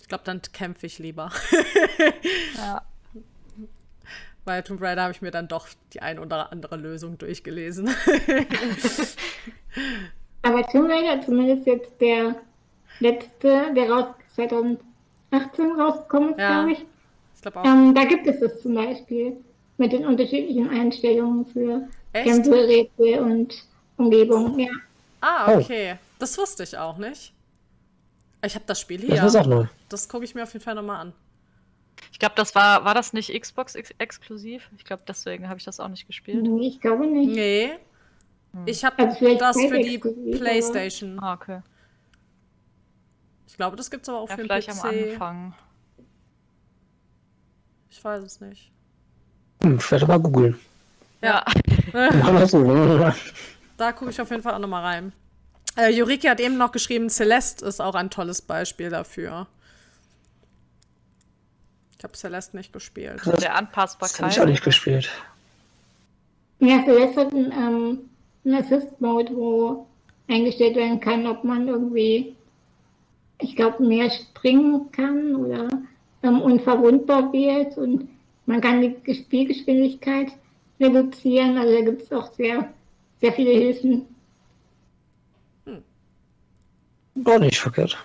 Ich 0.00 0.08
glaube, 0.08 0.24
dann 0.24 0.40
kämpfe 0.42 0.86
ich 0.86 0.98
lieber. 0.98 1.32
Ja. 2.56 2.82
Bei 4.44 4.60
Tomb 4.60 4.82
Raider 4.82 5.02
habe 5.02 5.12
ich 5.12 5.22
mir 5.22 5.30
dann 5.30 5.48
doch 5.48 5.68
die 5.92 6.02
ein 6.02 6.18
oder 6.18 6.52
andere 6.52 6.76
Lösung 6.76 7.16
durchgelesen. 7.16 7.88
Aber 10.42 10.62
Tomb 10.64 10.90
Raider, 10.90 11.20
zumindest 11.22 11.66
jetzt 11.66 11.92
der 12.00 12.36
letzte, 13.00 13.72
der 13.74 13.90
raus 13.90 14.06
2018 14.34 14.80
rausgekommen 15.78 16.30
ist, 16.32 16.38
Ja. 16.38 16.48
glaube 16.62 16.72
ich, 16.72 16.84
Ich 17.36 17.42
glaube 17.42 17.60
auch. 17.60 17.64
ähm, 17.64 17.94
da 17.94 18.04
gibt 18.04 18.26
es 18.26 18.40
das 18.40 18.60
zum 18.60 18.74
Beispiel 18.74 19.36
mit 19.78 19.92
den 19.92 20.04
unterschiedlichen 20.06 20.68
Einstellungen 20.68 21.46
für 21.46 21.88
Echt? 22.12 22.26
Kämpfe, 22.26 22.52
Rätsel 22.68 23.20
und 23.20 23.54
Umgebung. 23.96 24.58
Ja. 24.58 24.70
Ah, 25.20 25.52
Oh. 25.52 25.58
okay. 25.58 25.96
Das 26.18 26.36
wusste 26.38 26.62
ich 26.64 26.76
auch 26.76 26.96
nicht. 26.98 27.32
Ich 28.44 28.54
habe 28.54 28.64
das 28.66 28.80
Spiel 28.80 29.00
Das 29.06 29.18
hier. 29.18 29.26
ist 29.28 29.36
auch 29.36 29.46
neu. 29.46 29.66
Das 29.88 30.08
gucke 30.08 30.24
ich 30.24 30.34
mir 30.34 30.42
auf 30.42 30.52
jeden 30.52 30.64
Fall 30.64 30.74
nochmal 30.74 31.00
an. 31.00 31.12
Ich 32.10 32.18
glaube, 32.18 32.34
das 32.36 32.54
war, 32.56 32.84
war 32.84 32.94
das 32.94 33.12
nicht 33.12 33.32
Xbox 33.40 33.74
ex 33.76 33.90
exklusiv? 33.98 34.68
Ich 34.76 34.84
glaube, 34.84 35.02
deswegen 35.06 35.48
habe 35.48 35.58
ich 35.58 35.64
das 35.64 35.78
auch 35.78 35.88
nicht 35.88 36.06
gespielt. 36.08 36.42
Nee, 36.42 36.66
ich 36.68 36.80
glaube 36.80 37.06
nicht. 37.06 37.34
Nee. 37.36 37.70
Ich 38.66 38.84
habe 38.84 38.98
Also 39.06 39.38
das 39.38 39.56
für 39.60 39.78
die 39.78 39.98
Playstation. 39.98 41.18
Ah, 41.20 41.34
okay. 41.34 41.60
Ich 43.46 43.56
glaube, 43.56 43.76
das 43.76 43.90
gibt's 43.90 44.08
aber 44.08 44.18
auch 44.20 44.28
Ja, 44.28 44.36
für 44.36 44.42
den 44.42 44.46
vielleicht 44.46 44.68
PC. 44.68 44.84
am 44.84 44.88
Anfang. 44.90 45.54
Ich 47.90 48.02
weiß 48.04 48.22
es 48.22 48.40
nicht. 48.40 48.70
Hm, 49.62 49.76
ich 49.78 49.90
werde 49.90 50.06
mal 50.06 50.18
googeln. 50.20 50.58
Ja. 51.22 51.44
Da 53.78 53.92
gucke 53.92 54.10
ich 54.10 54.20
auf 54.20 54.30
jeden 54.30 54.42
Fall 54.42 54.54
auch 54.54 54.58
nochmal 54.58 54.82
rein. 54.84 55.12
Äh, 55.76 55.90
Juriki 55.90 56.26
hat 56.28 56.40
eben 56.40 56.56
noch 56.58 56.72
geschrieben, 56.72 57.08
Celeste 57.10 57.64
ist 57.64 57.80
auch 57.80 57.94
ein 57.94 58.10
tolles 58.10 58.42
Beispiel 58.42 58.90
dafür. 58.90 59.46
Ich 61.98 62.04
habe 62.04 62.16
Celeste 62.16 62.56
nicht 62.56 62.72
gespielt. 62.72 63.20
Der 63.24 63.32
Das 63.32 63.44
habe 63.44 63.54
Anpassbarkeit. 63.54 64.30
ich 64.32 64.40
auch 64.40 64.44
nicht 64.46 64.62
gespielt. 64.64 65.10
Ja, 66.60 66.82
Celeste 66.84 67.20
hat 67.22 67.32
einen, 67.32 67.52
ähm, 67.52 67.98
einen 68.44 68.54
Assist-Mode, 68.56 69.34
wo 69.34 69.86
eingestellt 70.28 70.76
werden 70.76 71.00
kann, 71.00 71.26
ob 71.26 71.44
man 71.44 71.68
irgendwie, 71.68 72.34
ich 73.40 73.56
glaube, 73.56 73.82
mehr 73.82 74.10
springen 74.10 74.90
kann 74.92 75.34
oder 75.36 75.68
ähm, 76.22 76.40
unverwundbar 76.40 77.32
wird 77.32 77.76
und 77.76 78.08
man 78.46 78.60
kann 78.60 78.80
die 78.80 79.14
Spielgeschwindigkeit 79.14 80.32
reduzieren. 80.80 81.56
Also 81.58 81.74
da 81.74 81.80
gibt 81.82 82.02
es 82.02 82.12
auch 82.12 82.32
sehr, 82.32 82.72
sehr 83.20 83.32
viele 83.32 83.52
Hilfen. 83.52 84.06
Gar 87.24 87.38
nicht 87.40 87.58
verkehrt. 87.58 87.96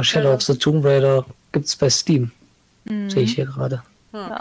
Shadow 0.00 0.32
of 0.32 0.42
the 0.42 0.56
Tomb 0.56 0.84
Raider 0.84 1.24
gibt 1.52 1.66
es 1.66 1.76
bei 1.76 1.88
Steam. 1.88 2.30
Mhm. 2.84 3.10
Sehe 3.10 3.22
ich 3.22 3.34
hier 3.34 3.46
gerade. 3.46 3.82
Ja. 4.12 4.40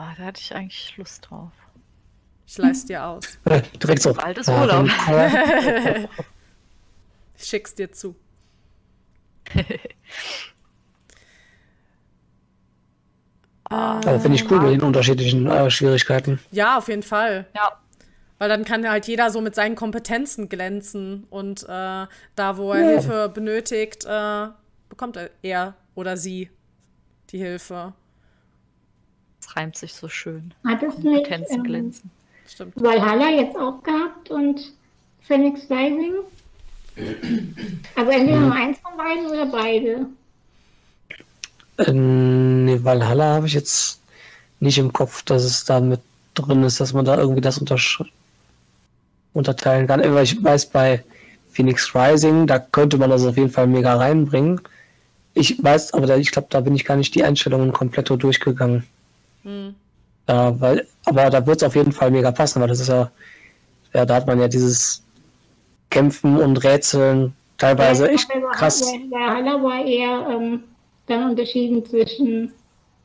Ah, 0.00 0.14
da 0.16 0.24
hatte 0.24 0.40
ich 0.40 0.54
eigentlich 0.54 0.96
Lust 0.96 1.28
drauf. 1.28 1.52
Ich 2.46 2.56
leiste 2.56 2.86
dir 2.86 3.04
aus. 3.04 3.38
Direkt 3.82 4.00
so. 4.00 4.14
Bald 4.14 4.38
ist 4.38 4.48
Urlaub. 4.48 4.88
Ich 7.36 7.44
schick's 7.44 7.74
dir 7.74 7.92
zu. 7.92 8.16
Aber 13.64 14.20
finde 14.20 14.36
ich 14.36 14.50
cool 14.50 14.60
mit 14.60 14.72
den 14.72 14.82
unterschiedlichen 14.82 15.46
äh, 15.46 15.70
Schwierigkeiten. 15.70 16.40
Ja, 16.50 16.78
auf 16.78 16.88
jeden 16.88 17.02
Fall. 17.02 17.46
Ja, 17.54 17.72
Weil 18.38 18.48
dann 18.48 18.64
kann 18.64 18.88
halt 18.88 19.06
jeder 19.06 19.30
so 19.30 19.42
mit 19.42 19.54
seinen 19.54 19.74
Kompetenzen 19.76 20.48
glänzen 20.48 21.24
und 21.28 21.64
äh, 21.64 21.66
da, 21.66 22.56
wo 22.56 22.72
er 22.72 22.80
Ja. 22.80 22.88
Hilfe 22.88 23.28
benötigt, 23.28 24.06
äh, 24.06 24.46
bekommt 24.88 25.16
er, 25.18 25.28
er 25.42 25.74
oder 25.94 26.16
sie 26.16 26.50
die 27.30 27.38
Hilfe. 27.38 27.92
Es 29.50 29.56
reimt 29.56 29.76
sich 29.76 29.94
so 29.94 30.08
schön. 30.08 30.52
Hat 30.64 30.82
es 30.82 30.98
nicht 30.98 31.24
Potenzen 31.24 31.56
ähm, 31.56 31.62
glänzen. 31.64 32.10
Stimmt. 32.48 32.72
Valhalla 32.76 33.30
jetzt 33.30 33.56
auch 33.56 33.82
gehabt 33.82 34.30
und 34.30 34.72
Phoenix 35.22 35.62
Rising? 35.70 36.14
Also 37.96 38.10
entweder 38.10 38.40
nur 38.40 38.52
eins 38.52 38.78
von 38.78 38.96
beiden 38.96 39.26
oder 39.26 39.46
beide. 39.46 40.06
Ähm, 41.78 42.64
nee, 42.64 42.78
Valhalla 42.82 43.34
habe 43.34 43.46
ich 43.46 43.54
jetzt 43.54 44.00
nicht 44.58 44.78
im 44.78 44.92
Kopf, 44.92 45.22
dass 45.22 45.44
es 45.44 45.64
da 45.64 45.80
mit 45.80 46.00
drin 46.34 46.62
ist, 46.62 46.80
dass 46.80 46.92
man 46.92 47.04
da 47.04 47.16
irgendwie 47.16 47.40
das 47.40 47.58
untersch 47.58 48.02
unterteilen 49.32 49.86
kann. 49.86 50.02
Aber 50.02 50.22
ich 50.22 50.42
weiß, 50.42 50.66
bei 50.66 51.02
Phoenix 51.52 51.94
Rising, 51.94 52.46
da 52.46 52.58
könnte 52.58 52.98
man 52.98 53.10
das 53.10 53.24
auf 53.24 53.36
jeden 53.36 53.50
Fall 53.50 53.66
mega 53.66 53.94
reinbringen. 53.96 54.60
Ich 55.34 55.62
weiß, 55.62 55.94
aber 55.94 56.06
da, 56.06 56.16
ich 56.16 56.32
glaube, 56.32 56.48
da 56.50 56.60
bin 56.60 56.74
ich 56.74 56.84
gar 56.84 56.96
nicht 56.96 57.14
die 57.14 57.24
Einstellungen 57.24 57.72
komplett 57.72 58.08
so 58.08 58.16
durchgegangen. 58.16 58.84
Hm. 59.42 59.74
Äh, 60.26 60.32
weil, 60.32 60.86
aber 61.06 61.30
da 61.30 61.46
wird 61.46 61.58
es 61.58 61.62
auf 61.62 61.74
jeden 61.74 61.92
Fall 61.92 62.10
mega 62.10 62.30
passen, 62.30 62.60
weil 62.60 62.68
das 62.68 62.80
ist 62.80 62.88
ja, 62.88 63.10
ja, 63.92 64.06
da 64.06 64.14
hat 64.14 64.26
man 64.26 64.38
ja 64.38 64.48
dieses 64.48 65.02
Kämpfen 65.90 66.36
und 66.36 66.62
Rätseln 66.62 67.34
teilweise 67.58 68.06
Ja, 68.06 68.12
echt 68.12 68.28
krass. 68.52 68.80
bei 68.80 69.18
Valhalla 69.18 69.62
war 69.62 69.84
eher 69.84 70.28
ähm, 70.30 70.64
dann 71.06 71.30
unterschieden 71.30 71.84
zwischen 71.84 72.52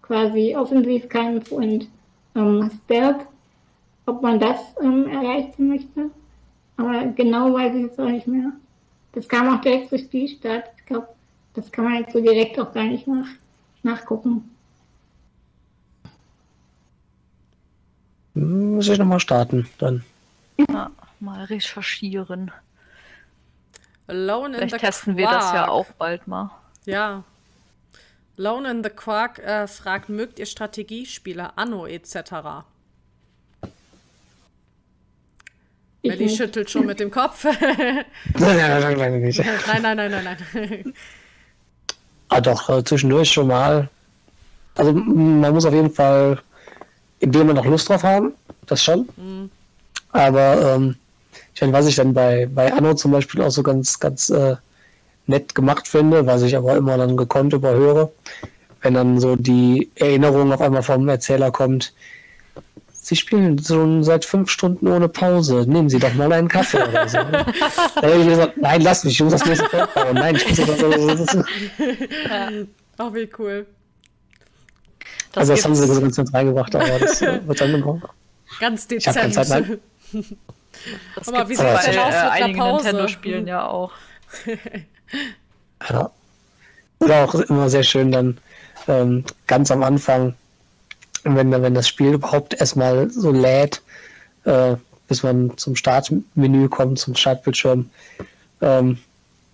quasi 0.02 0.56
Offensivkampf 0.56 1.52
und 1.52 1.88
ähm, 2.36 2.70
Stealth, 2.84 3.26
ob 4.06 4.22
man 4.22 4.40
das 4.40 4.60
ähm, 4.82 5.08
erreichen 5.08 5.70
möchte. 5.70 6.12
Aber 6.78 7.06
genau 7.16 7.54
weiß 7.54 7.74
ich 7.76 7.84
jetzt 7.84 8.00
auch 8.00 8.10
nicht 8.10 8.28
mehr. 8.28 8.52
Das 9.14 9.28
kam 9.28 9.50
auch 9.50 9.62
direkt 9.62 9.90
zur 9.90 9.98
Spielstart. 9.98 10.66
Ich 10.78 10.86
glaube, 10.86 11.08
das 11.54 11.72
kann 11.72 11.86
man 11.86 11.96
jetzt 11.96 12.14
so 12.14 12.20
direkt 12.20 12.60
auch 12.60 12.72
gar 12.74 12.84
nicht 12.84 13.08
nach, 13.08 13.28
nachgucken. 13.82 14.55
Muss 18.36 18.88
ich 18.88 19.00
nochmal 19.00 19.20
starten 19.20 19.68
dann. 19.80 20.04
Ja, 20.70 20.92
mal 21.20 21.46
recherchieren. 21.46 22.52
Alone 24.08 24.50
in 24.50 24.56
Vielleicht 24.56 24.76
the 24.76 24.86
testen 24.86 25.18
wir 25.18 25.28
das 25.28 25.52
ja 25.54 25.68
auch 25.68 25.92
bald 25.94 26.28
mal. 26.28 26.52
Ja. 26.86 27.24
Lone 28.38 28.70
in 28.70 28.84
the 28.84 28.90
Quark 28.90 29.40
äh, 29.40 29.68
fragt, 29.68 30.10
mögt 30.10 30.40
ihr 30.40 30.46
Strategiespiele, 30.46 31.58
Anno 31.58 31.88
etc.? 31.88 32.66
Melly 36.04 36.30
schüttelt 36.30 36.70
schon 36.70 36.86
mit 36.86 37.00
dem 37.00 37.10
Kopf. 37.10 37.46
Nein, 37.64 38.06
nein, 38.34 38.82
nein, 38.82 38.98
nein, 38.98 39.22
nicht. 39.22 39.40
nein, 39.40 39.82
nein, 39.82 39.98
nein, 39.98 40.12
nein, 40.12 40.38
nein. 40.54 40.94
Ah, 42.30 42.42
doch, 42.42 42.70
äh, 42.70 42.84
zwischendurch 42.84 43.32
schon 43.32 43.48
mal. 43.48 43.90
Also, 44.76 44.94
man 44.94 45.54
muss 45.54 45.66
auf 45.66 45.74
jeden 45.74 45.92
Fall, 45.92 46.42
indem 47.26 47.48
man 47.48 47.56
noch 47.56 47.66
Lust 47.66 47.90
drauf 47.90 48.04
haben, 48.04 48.34
das 48.68 48.84
schon. 48.84 49.10
Aber, 50.12 50.76
ähm, 50.76 50.96
ich 51.54 51.62
meine, 51.62 51.74
was 51.74 51.88
ich 51.88 51.96
dann 51.96 52.14
bei, 52.14 52.48
bei 52.54 52.72
Anno 52.72 52.94
zum 52.94 53.12
Beispiel 53.12 53.42
auch 53.42 53.50
so 53.50 53.64
ganz, 53.64 54.00
ganz 54.00 54.30
äh, 54.30 54.56
nett 55.26 55.56
gemacht 55.56 55.88
finde, 55.88 56.26
was 56.28 56.44
ich 56.44 56.56
aber 56.56 56.78
immer 56.78 56.98
dann 56.98 57.18
gekonnt 57.18 57.54
überhöre, 57.54 58.12
wenn 58.82 58.94
dann 58.94 59.20
so 59.20 59.36
die 59.36 59.90
Erinnerung 59.96 60.54
auf 60.54 60.62
einmal 60.62 60.84
vom 60.84 61.08
Erzähler 61.10 61.52
kommt, 61.52 61.94
Sie 62.92 63.16
spielen 63.16 63.64
schon 63.64 64.04
seit 64.04 64.26
fünf 64.26 64.50
Stunden 64.50 64.88
ohne 64.88 65.08
Pause. 65.08 65.64
Nehmen 65.68 65.90
Sie 65.90 66.00
doch 66.00 66.16
mal 66.16 66.34
einen 66.34 66.48
Kaffee 66.48 66.82
oder 66.82 67.08
so. 67.08 67.18
Dann 67.22 67.46
habe 68.02 68.20
ich 68.20 68.28
gesagt, 68.28 68.58
nein, 68.58 68.82
lass 68.82 69.04
mich, 69.04 69.14
ich 69.14 69.24
muss 69.24 69.34
das 69.34 69.46
nächste 69.46 69.70
Feld 69.70 69.94
bauen. 69.94 70.16
Nein, 70.16 70.36
ich 70.36 70.48
muss 70.48 70.58
das, 70.58 70.80
das, 70.80 71.26
das, 71.26 71.46
Oh, 72.98 73.14
wie 73.14 73.30
cool. 73.38 73.68
Also 75.36 75.54
das 75.54 75.66
haben 75.66 75.76
sie 75.76 76.02
ganz 76.02 76.18
nett 76.18 76.34
reingebracht, 76.34 76.76
aber 76.76 77.00
das 77.00 77.22
äh, 77.22 77.40
wird 77.48 77.62
dann 77.62 77.72
gebraucht. 77.72 78.04
Ganz 78.60 78.88
Ich 78.90 79.08
hab 79.08 79.16
keine 79.16 79.30
dezent. 79.30 79.48
Zeit, 79.48 79.66
nein. 80.14 80.38
Das 81.16 81.28
Aber 81.28 81.50
wie 81.50 81.56
sieht's 81.56 81.64
bei 81.64 81.92
denn 81.92 82.00
aus 82.00 82.08
mit 82.08 82.16
einer 82.16 82.32
einigen 82.32 82.60
Pause? 82.60 82.86
Nintendo-Spielen 82.86 83.48
ja 83.48 83.68
auch. 83.68 83.92
Ja. 85.90 86.12
Oder 87.00 87.24
auch 87.26 87.36
immer 87.36 87.70
sehr 87.70 87.84
schön 87.84 88.12
dann 88.12 88.38
ähm, 88.88 89.24
ganz 89.48 89.72
am 89.72 89.84
Anfang, 89.84 90.36
wenn, 91.24 91.52
wenn 91.52 91.74
das 91.74 91.88
Spiel 91.88 92.14
überhaupt 92.14 92.54
erstmal 92.54 93.10
so 93.10 93.32
lädt, 93.32 93.82
äh, 94.46 94.76
bis 95.08 95.24
man 95.24 95.58
zum 95.58 95.76
Startmenü 95.76 96.70
kommt, 96.70 97.00
zum 97.00 97.16
Startbildschirm, 97.16 97.90
ähm, 98.62 99.00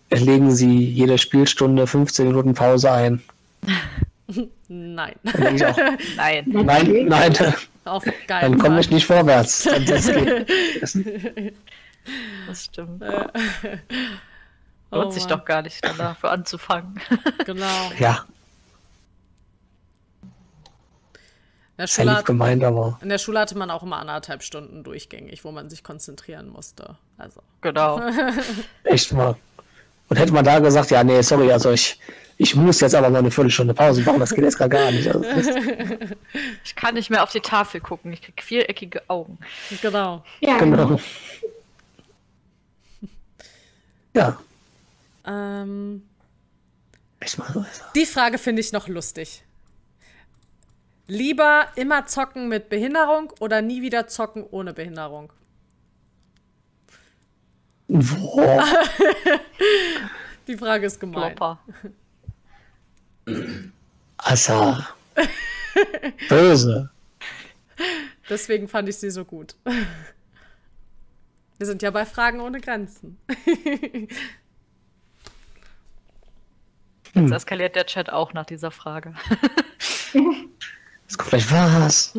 legen 0.09 0.51
sie 0.51 0.85
jede 0.85 1.17
Spielstunde 1.17 1.87
15 1.87 2.27
Minuten 2.27 2.53
Pause 2.53 2.91
ein. 2.91 3.21
Nein. 4.73 5.15
Auch, 5.25 5.33
Nein. 6.15 6.45
nein, 6.47 7.05
nein, 7.05 7.53
Auf 7.83 8.05
dann 8.27 8.57
komme 8.57 8.79
ich 8.79 8.89
nicht 8.89 9.05
vorwärts. 9.05 9.67
Das, 9.85 10.09
das 12.47 12.65
stimmt. 12.65 13.03
Oh 14.93 14.97
Lohnt 14.97 15.13
sich 15.13 15.25
doch 15.25 15.45
gar 15.45 15.61
nicht, 15.61 15.85
dann 15.85 15.97
dafür 15.97 16.31
anzufangen. 16.31 16.99
Genau. 17.45 17.91
ja, 17.97 18.25
In 21.77 21.83
der, 21.83 21.87
Schule 21.87 22.17
hat, 22.17 22.25
gemeint, 22.25 22.61
aber 22.63 22.99
in 23.01 23.07
der 23.07 23.17
Schule 23.17 23.39
hatte 23.39 23.57
man 23.57 23.71
auch 23.71 23.83
immer 23.83 23.99
anderthalb 23.99 24.43
Stunden 24.43 24.83
durchgängig, 24.83 25.45
wo 25.45 25.51
man 25.51 25.69
sich 25.69 25.83
konzentrieren 25.85 26.49
musste. 26.49 26.97
Also. 27.17 27.41
Genau. 27.61 28.01
echt 28.83 29.13
mal. 29.13 29.37
Und 30.09 30.19
hätte 30.19 30.33
man 30.33 30.43
da 30.43 30.59
gesagt, 30.59 30.91
ja, 30.91 31.05
nee, 31.05 31.21
sorry, 31.21 31.53
also 31.53 31.71
ich, 31.71 31.97
ich 32.41 32.55
muss 32.55 32.79
jetzt 32.79 32.95
aber 32.95 33.09
mal 33.11 33.19
eine 33.19 33.29
Viertelstunde 33.29 33.73
Pause 33.75 34.01
machen, 34.01 34.19
das 34.19 34.33
geht 34.33 34.43
jetzt 34.43 34.57
gar, 34.57 34.67
gar 34.67 34.89
nicht. 34.91 35.07
Also, 35.07 35.23
Ich 36.63 36.75
kann 36.75 36.95
nicht 36.95 37.11
mehr 37.11 37.21
auf 37.21 37.31
die 37.31 37.39
Tafel 37.39 37.81
gucken. 37.81 38.11
Ich 38.13 38.21
krieg 38.23 38.41
viereckige 38.41 39.07
Augen. 39.07 39.37
Genau. 39.81 40.23
Ja, 40.39 40.57
genau. 40.57 40.99
Ja, 44.15 44.37
Ähm, 45.25 46.01
echt 47.19 47.37
mal 47.37 47.47
so. 47.53 47.63
die 47.95 48.05
Frage 48.07 48.37
finde 48.39 48.61
ich 48.61 48.71
noch 48.71 48.87
lustig. 48.87 49.43
Lieber 51.07 51.67
immer 51.75 52.07
zocken 52.07 52.49
mit 52.49 52.69
Behinderung 52.69 53.31
oder 53.39 53.61
nie 53.61 53.81
wieder 53.83 54.07
zocken 54.07 54.43
ohne 54.49 54.73
Behinderung? 54.73 55.31
Boah, 57.87 58.65
Die 60.47 60.57
Frage 60.57 60.87
ist 60.87 60.99
gemein. 60.99 61.35
Klopper. 61.35 61.59
Also, 64.17 64.77
böse. 66.29 66.89
Deswegen 68.29 68.67
fand 68.67 68.89
ich 68.89 68.97
sie 68.97 69.09
so 69.11 69.25
gut. 69.25 69.55
Wir 71.57 71.67
sind 71.67 71.81
ja 71.81 71.91
bei 71.91 72.05
Fragen 72.05 72.39
ohne 72.39 72.61
Grenzen. 72.61 73.17
Jetzt 77.13 77.31
eskaliert 77.31 77.75
der 77.75 77.85
Chat 77.85 78.09
auch 78.09 78.33
nach 78.33 78.45
dieser 78.45 78.71
Frage. 78.71 79.13
Es 81.07 81.17
kommt 81.17 81.29
gleich 81.29 81.51
was. 81.51 82.13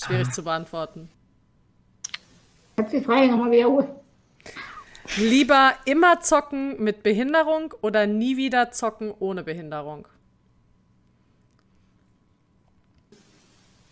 Schwierig 0.00 0.30
zu 0.30 0.44
beantworten. 0.44 1.08
Kannst 2.76 2.92
du 2.92 2.98
die 2.98 3.04
Frage 3.04 3.26
nochmal 3.28 3.50
wiederholen? 3.50 3.88
Lieber 5.16 5.74
immer 5.84 6.20
zocken 6.20 6.82
mit 6.82 7.02
Behinderung 7.02 7.74
oder 7.80 8.06
nie 8.06 8.36
wieder 8.36 8.70
zocken 8.70 9.12
ohne 9.18 9.42
Behinderung? 9.42 10.06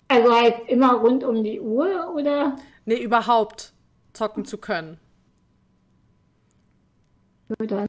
Also 0.08 0.32
heißt 0.32 0.68
immer 0.68 0.94
rund 0.94 1.24
um 1.24 1.42
die 1.42 1.60
Uhr 1.60 2.12
oder 2.14 2.56
Nee, 2.84 3.02
überhaupt 3.02 3.72
zocken 4.12 4.44
zu 4.44 4.58
können. 4.58 4.98
so 7.48 7.66
dann? 7.66 7.86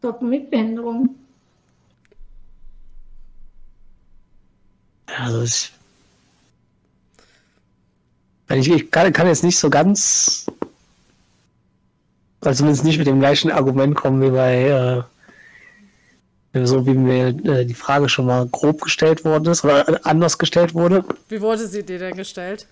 Zocken 0.00 0.30
mit 0.30 0.50
Behinderung. 0.50 1.14
Also 5.06 5.42
ich, 5.42 5.72
ich, 8.50 8.70
ich 8.70 8.90
kann, 8.90 9.12
kann 9.12 9.26
jetzt 9.26 9.44
nicht 9.44 9.58
so 9.58 9.68
ganz 9.70 10.46
Also 12.44 12.58
zumindest 12.58 12.84
nicht 12.84 12.98
mit 12.98 13.06
dem 13.06 13.20
gleichen 13.20 13.50
Argument 13.50 13.94
kommen 13.94 14.20
wie 14.20 14.30
bei, 14.30 15.04
äh, 16.52 16.66
so 16.66 16.86
wie 16.86 16.92
mir 16.92 17.28
äh, 17.28 17.64
die 17.64 17.74
Frage 17.74 18.08
schon 18.08 18.26
mal 18.26 18.46
grob 18.46 18.82
gestellt 18.82 19.24
worden 19.24 19.50
ist 19.50 19.64
oder 19.64 20.00
anders 20.04 20.38
gestellt 20.38 20.74
wurde. 20.74 21.04
Wie 21.28 21.40
wurde 21.40 21.66
sie 21.66 21.82
dir 21.82 21.98
denn 21.98 22.16
gestellt? 22.16 22.66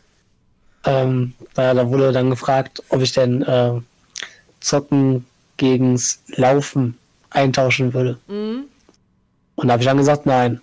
Ähm, 0.85 1.33
da, 1.55 1.75
da 1.75 1.89
wurde 1.89 2.13
dann 2.13 2.31
gefragt, 2.31 2.83
ob 2.91 3.01
ich 3.01 3.13
denn 3.13 3.43
äh, 3.43 3.81
Zocken 4.61 5.25
gegens 5.57 6.21
Laufen 6.29 6.99
eintauschen 7.31 7.95
würde. 7.95 8.19
Mhm. 8.27 8.65
Und 9.55 9.69
da 9.69 9.73
habe 9.73 9.83
ich 9.83 9.89
dann 9.89 9.97
gesagt, 9.97 10.27
nein. 10.27 10.61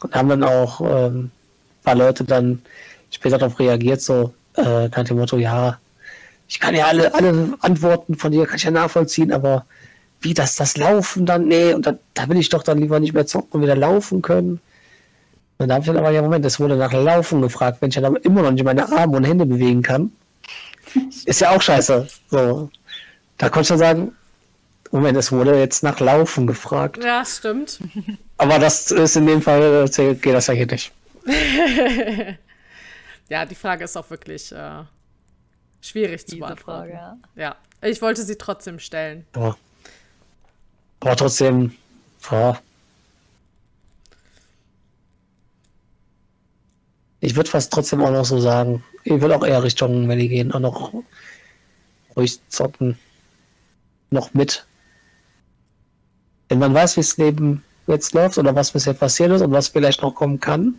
Und 0.00 0.14
haben 0.14 0.28
dann 0.28 0.44
auch 0.44 0.80
ähm, 0.80 1.16
ein 1.16 1.30
paar 1.84 1.94
Leute 1.94 2.24
dann 2.24 2.60
später 3.10 3.38
darauf 3.38 3.58
reagiert, 3.58 4.02
so 4.02 4.34
äh, 4.56 4.88
nach 4.88 5.04
dem 5.04 5.16
Motto, 5.16 5.38
ja, 5.38 5.78
ich 6.48 6.60
kann 6.60 6.74
ja 6.74 6.86
alle, 6.86 7.14
alle 7.14 7.54
Antworten 7.60 8.16
von 8.16 8.32
dir, 8.32 8.46
kann 8.46 8.56
ich 8.56 8.64
ja 8.64 8.70
nachvollziehen, 8.70 9.32
aber 9.32 9.66
wie 10.20 10.34
das, 10.34 10.56
das 10.56 10.76
Laufen 10.76 11.26
dann, 11.26 11.48
nee, 11.48 11.74
und 11.74 11.86
da, 11.86 11.98
da 12.14 12.28
will 12.28 12.38
ich 12.38 12.48
doch 12.48 12.62
dann 12.62 12.78
lieber 12.78 13.00
nicht 13.00 13.12
mehr 13.12 13.26
zocken 13.26 13.52
und 13.52 13.62
wieder 13.62 13.76
laufen 13.76 14.22
können. 14.22 14.60
Und 15.58 15.68
da 15.68 15.74
habe 15.74 15.82
ich 15.82 15.86
dann 15.86 15.96
aber, 15.96 16.10
ja, 16.10 16.22
Moment, 16.22 16.44
es 16.44 16.60
wurde 16.60 16.76
nach 16.76 16.92
Laufen 16.92 17.40
gefragt, 17.42 17.78
wenn 17.80 17.88
ich 17.88 17.96
dann 17.96 18.16
immer 18.16 18.42
noch 18.42 18.50
nicht 18.50 18.64
meine 18.64 18.90
Arme 18.92 19.16
und 19.16 19.24
Hände 19.24 19.46
bewegen 19.46 19.82
kann. 19.82 20.12
Ist 21.24 21.40
ja 21.40 21.50
auch 21.50 21.62
scheiße. 21.62 22.06
So. 22.30 22.70
Da 23.38 23.48
konnte 23.48 23.62
ich 23.62 23.68
dann 23.68 23.78
sagen, 23.78 24.12
Moment, 24.92 25.16
es 25.16 25.32
wurde 25.32 25.58
jetzt 25.58 25.82
nach 25.82 26.00
Laufen 26.00 26.46
gefragt. 26.46 27.02
Ja, 27.02 27.24
stimmt. 27.24 27.80
Aber 28.38 28.58
das 28.58 28.90
ist 28.90 29.16
in 29.16 29.26
dem 29.26 29.42
Fall, 29.42 29.86
äh, 29.86 30.14
geht 30.14 30.34
das 30.34 30.46
ja 30.46 30.54
hier 30.54 30.66
nicht. 30.66 30.92
ja, 33.28 33.44
die 33.44 33.54
Frage 33.54 33.84
ist 33.84 33.96
auch 33.96 34.08
wirklich 34.10 34.52
äh, 34.52 34.84
schwierig 35.88 36.26
zu 36.26 36.36
Diese 36.36 36.40
beantworten. 36.40 36.90
Frage, 36.90 36.92
ja. 36.92 37.16
Ja, 37.36 37.56
ich 37.82 38.02
wollte 38.02 38.22
sie 38.22 38.36
trotzdem 38.36 38.78
stellen. 38.78 39.26
Boah. 39.32 39.56
Aber 41.00 41.16
trotzdem, 41.16 41.74
boah. 42.28 42.60
Ich 47.20 47.34
würde 47.34 47.50
fast 47.50 47.72
trotzdem 47.72 48.02
auch 48.02 48.10
noch 48.10 48.24
so 48.24 48.40
sagen, 48.40 48.84
ich 49.04 49.20
würde 49.20 49.36
auch 49.36 49.44
eher 49.44 49.62
Richtung 49.62 50.08
Valley 50.08 50.28
gehen 50.28 50.52
und 50.52 50.62
noch 50.62 50.92
ruhig 52.16 52.40
zocken. 52.48 52.98
Noch 54.10 54.34
mit. 54.34 54.64
Wenn 56.48 56.58
man 56.58 56.74
weiß, 56.74 56.96
wie 56.96 57.00
das 57.00 57.16
Leben 57.16 57.64
jetzt 57.86 58.14
läuft 58.14 58.38
oder 58.38 58.54
was 58.54 58.72
bisher 58.72 58.94
passiert 58.94 59.32
ist 59.32 59.42
und 59.42 59.52
was 59.52 59.68
vielleicht 59.68 60.02
noch 60.02 60.14
kommen 60.14 60.40
kann. 60.40 60.74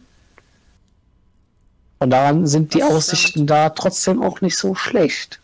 Und 1.99 2.11
daran 2.11 2.45
sind 2.47 2.73
die 2.73 2.79
Das 2.79 2.87
stimmt. 2.87 2.97
Aussichten 2.97 3.47
da 3.47 3.69
trotzdem 3.69 4.21
auch 4.21 4.41
nicht 4.41 4.57
so 4.57 4.75
schlecht. 4.75 5.39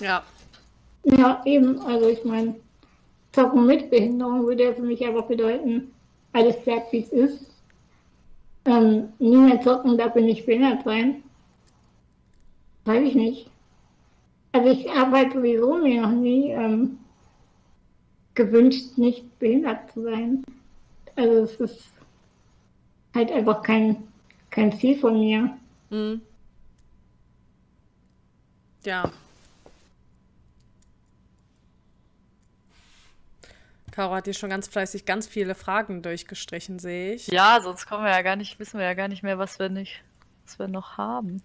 Ja, 0.00 0.22
Ja, 1.04 1.42
eben. 1.44 1.80
Also 1.80 2.08
ich 2.08 2.24
meine, 2.24 2.54
Zocken 3.32 3.66
mit 3.66 3.90
Behinderung 3.90 4.46
würde 4.46 4.64
ja 4.64 4.72
für 4.74 4.82
mich 4.82 5.04
einfach 5.04 5.24
bedeuten, 5.24 5.92
alles 6.32 6.56
bleibt 6.62 6.92
wie 6.92 7.00
es 7.00 7.10
ist. 7.12 7.46
Ähm, 8.64 9.08
nie 9.18 9.36
mehr 9.36 9.60
zocken, 9.62 9.96
dafür 9.96 10.22
nicht 10.22 10.44
behindert 10.44 10.84
sein. 10.84 11.22
Weiß 12.84 13.06
ich 13.06 13.14
nicht. 13.14 13.50
Also 14.52 14.70
ich 14.70 14.88
habe 14.88 15.16
halt 15.16 15.32
sowieso 15.32 15.76
mir 15.76 16.02
noch 16.02 16.10
nie 16.10 16.50
ähm, 16.50 16.98
gewünscht, 18.34 18.96
nicht 18.98 19.38
behindert 19.38 19.92
zu 19.92 20.02
sein. 20.02 20.44
Also 21.16 21.32
es 21.42 21.54
ist 21.60 21.88
halt 23.14 23.32
einfach 23.32 23.62
kein, 23.62 23.96
kein 24.50 24.72
Ziel 24.78 24.98
von 24.98 25.18
mir. 25.20 25.56
Mhm. 25.90 26.22
ja. 28.84 29.10
Caro 33.98 34.14
hat 34.14 34.26
hier 34.26 34.34
schon 34.34 34.50
ganz 34.50 34.68
fleißig 34.68 35.06
ganz 35.06 35.26
viele 35.26 35.56
Fragen 35.56 36.02
durchgestrichen, 36.02 36.78
sehe 36.78 37.14
ich. 37.14 37.26
Ja, 37.26 37.60
sonst 37.60 37.86
kommen 37.86 38.04
wir 38.04 38.12
ja 38.12 38.22
gar 38.22 38.36
nicht, 38.36 38.60
wissen 38.60 38.78
wir 38.78 38.86
ja 38.86 38.94
gar 38.94 39.08
nicht 39.08 39.24
mehr, 39.24 39.38
was 39.38 39.58
wir 39.58 39.70
nicht, 39.70 40.02
was 40.46 40.58
wir 40.58 40.68
noch 40.68 40.98
haben. 40.98 41.42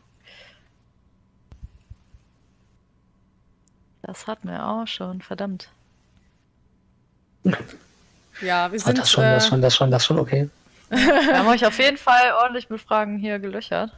Das 4.03 4.27
hatten 4.27 4.49
wir 4.49 4.67
auch 4.67 4.85
schon, 4.85 5.21
verdammt. 5.21 5.69
Ja, 8.41 8.71
wir 8.71 8.79
Aber 8.79 8.79
sind. 8.79 8.97
das 8.97 9.09
schon, 9.09 9.23
das 9.23 9.47
schon, 9.47 9.61
das 9.61 9.75
schon, 9.75 9.91
das 9.91 10.05
schon 10.05 10.19
okay. 10.19 10.49
Wir 10.89 11.39
haben 11.39 11.47
euch 11.47 11.65
auf 11.65 11.79
jeden 11.79 11.97
Fall 11.97 12.33
ordentlich 12.41 12.69
mit 12.69 12.81
Fragen 12.81 13.17
hier 13.17 13.39
gelöchert. 13.39 13.91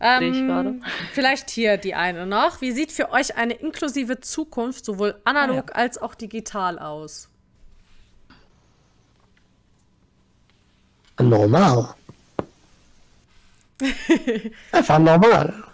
Ähm, 0.00 0.84
vielleicht 1.12 1.50
hier 1.50 1.76
die 1.76 1.94
eine 1.94 2.26
noch. 2.26 2.60
Wie 2.60 2.72
sieht 2.72 2.92
für 2.92 3.10
euch 3.10 3.36
eine 3.36 3.54
inklusive 3.54 4.20
Zukunft 4.20 4.84
sowohl 4.84 5.20
analog 5.24 5.74
als 5.74 5.98
auch 5.98 6.14
digital 6.14 6.78
aus? 6.78 7.28
Normal. 11.20 11.94
Einfach 14.72 14.98
normal. 14.98 15.64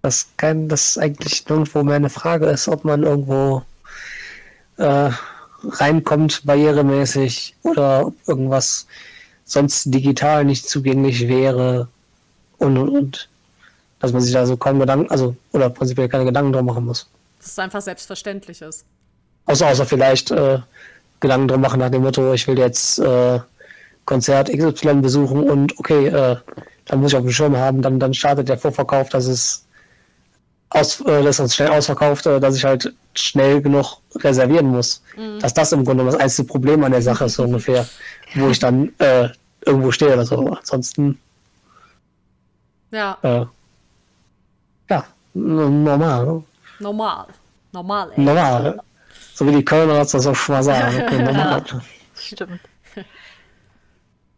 Das 0.00 0.28
kein, 0.36 0.68
das 0.68 0.98
eigentlich 0.98 1.46
nirgendwo 1.48 1.82
mehr 1.82 1.96
eine 1.96 2.10
Frage 2.10 2.46
ist, 2.46 2.66
ob 2.66 2.84
man 2.84 3.02
irgendwo 3.02 3.62
äh, 4.78 5.10
reinkommt, 5.64 6.44
barrieremäßig, 6.44 7.54
oder 7.62 8.06
ob 8.06 8.16
irgendwas 8.26 8.86
sonst 9.44 9.84
digital 9.94 10.44
nicht 10.44 10.68
zugänglich 10.68 11.28
wäre 11.28 11.88
und 12.62 12.78
und 12.78 12.88
und. 12.88 13.28
Dass 14.00 14.12
man 14.12 14.20
sich 14.20 14.32
da 14.32 14.46
so 14.46 14.56
kaum 14.56 14.80
Gedanken, 14.80 15.10
also, 15.10 15.36
oder 15.52 15.70
prinzipiell 15.70 16.08
keine 16.08 16.24
Gedanken 16.24 16.52
drum 16.52 16.66
machen 16.66 16.84
muss. 16.84 17.06
Dass 17.38 17.52
es 17.52 17.58
einfach 17.58 17.82
selbstverständlich 17.82 18.62
ist. 18.62 18.84
Außer, 19.46 19.68
außer 19.68 19.86
vielleicht 19.86 20.30
äh, 20.30 20.58
Gedanken 21.20 21.48
drum 21.48 21.60
machen 21.60 21.80
nach 21.80 21.90
dem 21.90 22.02
Motto, 22.02 22.32
ich 22.32 22.46
will 22.48 22.58
jetzt 22.58 22.98
äh, 22.98 23.40
Konzert 24.04 24.50
XY 24.50 24.94
besuchen 24.96 25.48
und 25.48 25.78
okay, 25.78 26.08
äh, 26.08 26.36
dann 26.86 27.00
muss 27.00 27.12
ich 27.12 27.16
auf 27.16 27.22
dem 27.22 27.30
Schirm 27.30 27.56
haben, 27.56 27.82
dann, 27.82 28.00
dann 28.00 28.14
startet 28.14 28.48
der 28.48 28.58
Vorverkauf, 28.58 29.08
dass 29.08 29.26
es 29.26 29.64
aus, 30.70 31.00
äh, 31.02 31.22
dass 31.22 31.38
es 31.38 31.54
schnell 31.54 31.68
ausverkauft, 31.68 32.26
äh, 32.26 32.40
dass 32.40 32.56
ich 32.56 32.64
halt 32.64 32.92
schnell 33.14 33.60
genug 33.60 33.98
reservieren 34.16 34.66
muss. 34.66 35.02
Dass 35.40 35.54
das 35.54 35.72
im 35.72 35.84
Grunde 35.84 36.04
das 36.04 36.14
einzige 36.14 36.48
Problem 36.48 36.82
an 36.82 36.92
der 36.92 37.02
Sache 37.02 37.26
ist, 37.26 37.34
so 37.34 37.44
ungefähr, 37.44 37.86
wo 38.34 38.48
ich 38.48 38.58
dann 38.58 38.92
äh, 38.98 39.28
irgendwo 39.64 39.92
stehe 39.92 40.14
oder 40.14 40.24
so. 40.24 40.48
Ansonsten, 40.48 41.18
Ja, 42.92 43.18
äh, 43.22 43.46
ja, 44.90 45.04
normal. 45.34 46.42
normal. 46.78 47.26
Normal, 47.72 48.12
ey. 48.14 48.22
Normal. 48.22 48.80
So 49.32 49.46
wie 49.46 49.52
die 49.52 49.64
Kölner 49.64 49.94
das 49.94 50.14
auch 50.14 50.34
schon 50.34 50.54
mal 50.54 50.62
sagen. 50.62 51.02
Okay, 51.02 51.22
normal. 51.24 51.64
Stimmt. 52.14 52.60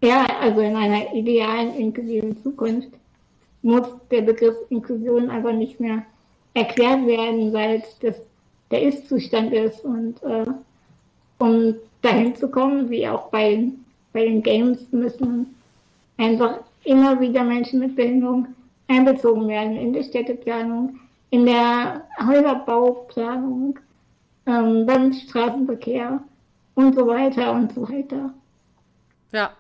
Ja, 0.00 0.26
also 0.40 0.60
in 0.60 0.76
einer 0.76 1.12
idealen 1.12 1.74
inklusiven 1.74 2.40
Zukunft 2.42 2.90
muss 3.62 3.88
der 4.10 4.22
Begriff 4.22 4.54
Inklusion 4.70 5.30
einfach 5.30 5.52
nicht 5.52 5.80
mehr 5.80 6.02
erklärt 6.52 7.06
werden, 7.06 7.52
weil 7.52 7.82
es 7.82 7.98
das, 7.98 8.16
der 8.70 8.82
Ist-Zustand 8.82 9.52
ist. 9.52 9.80
Und 9.84 10.22
äh, 10.22 10.44
um 11.38 11.74
dahin 12.02 12.36
zu 12.36 12.48
kommen, 12.48 12.88
wie 12.88 13.08
auch 13.08 13.30
bei, 13.30 13.68
bei 14.12 14.24
den 14.26 14.42
Games, 14.42 14.80
müssen 14.92 15.56
einfach 16.18 16.60
immer 16.84 17.18
wieder 17.20 17.44
Menschen 17.44 17.80
mit 17.80 17.96
Behinderung 17.96 18.48
einbezogen 18.88 19.48
werden 19.48 19.76
in 19.76 19.92
die 19.92 20.02
Städteplanung, 20.04 20.98
in 21.30 21.46
der 21.46 22.06
Häuserbauplanung, 22.24 23.78
ähm, 24.46 24.86
beim 24.86 25.12
Straßenverkehr 25.12 26.22
und 26.74 26.94
so 26.94 27.06
weiter 27.06 27.52
und 27.52 27.72
so 27.72 27.88
weiter. 27.88 28.32
Ja, 29.32 29.52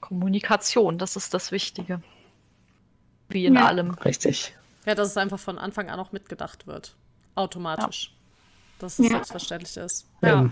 Kommunikation, 0.00 0.98
das 0.98 1.16
ist 1.16 1.34
das 1.34 1.52
Wichtige. 1.52 2.02
Wie 3.28 3.46
in 3.46 3.54
Ja. 3.54 3.66
allem. 3.66 3.90
Richtig. 3.92 4.54
ja, 4.86 4.94
dass 4.94 5.08
es 5.08 5.16
einfach 5.16 5.38
von 5.38 5.58
Anfang 5.58 5.88
an 5.90 6.00
auch 6.00 6.10
mitgedacht 6.10 6.66
wird. 6.66 6.96
Automatisch. 7.36 8.12
Dass 8.80 8.98
es 8.98 9.04
Ja. 9.06 9.10
selbstverständlich 9.12 9.76
ist. 9.76 10.06
Ja. 10.22 10.50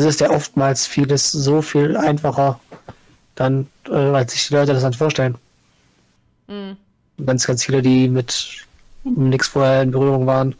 Es 0.00 0.06
ist 0.06 0.20
ja 0.20 0.30
oftmals 0.30 0.86
vieles 0.86 1.30
so 1.30 1.60
viel 1.60 1.94
einfacher, 1.94 2.58
dann, 3.34 3.66
äh, 3.86 3.92
als 3.92 4.32
sich 4.32 4.48
die 4.48 4.54
Leute 4.54 4.72
das 4.72 4.82
dann 4.82 4.94
vorstellen. 4.94 5.36
Mhm. 6.48 6.78
Ganz, 7.26 7.46
ganz 7.46 7.64
viele, 7.64 7.82
die 7.82 8.08
mit 8.08 8.64
nichts 9.04 9.48
vorher 9.48 9.82
in 9.82 9.90
Berührung 9.90 10.26
waren 10.26 10.54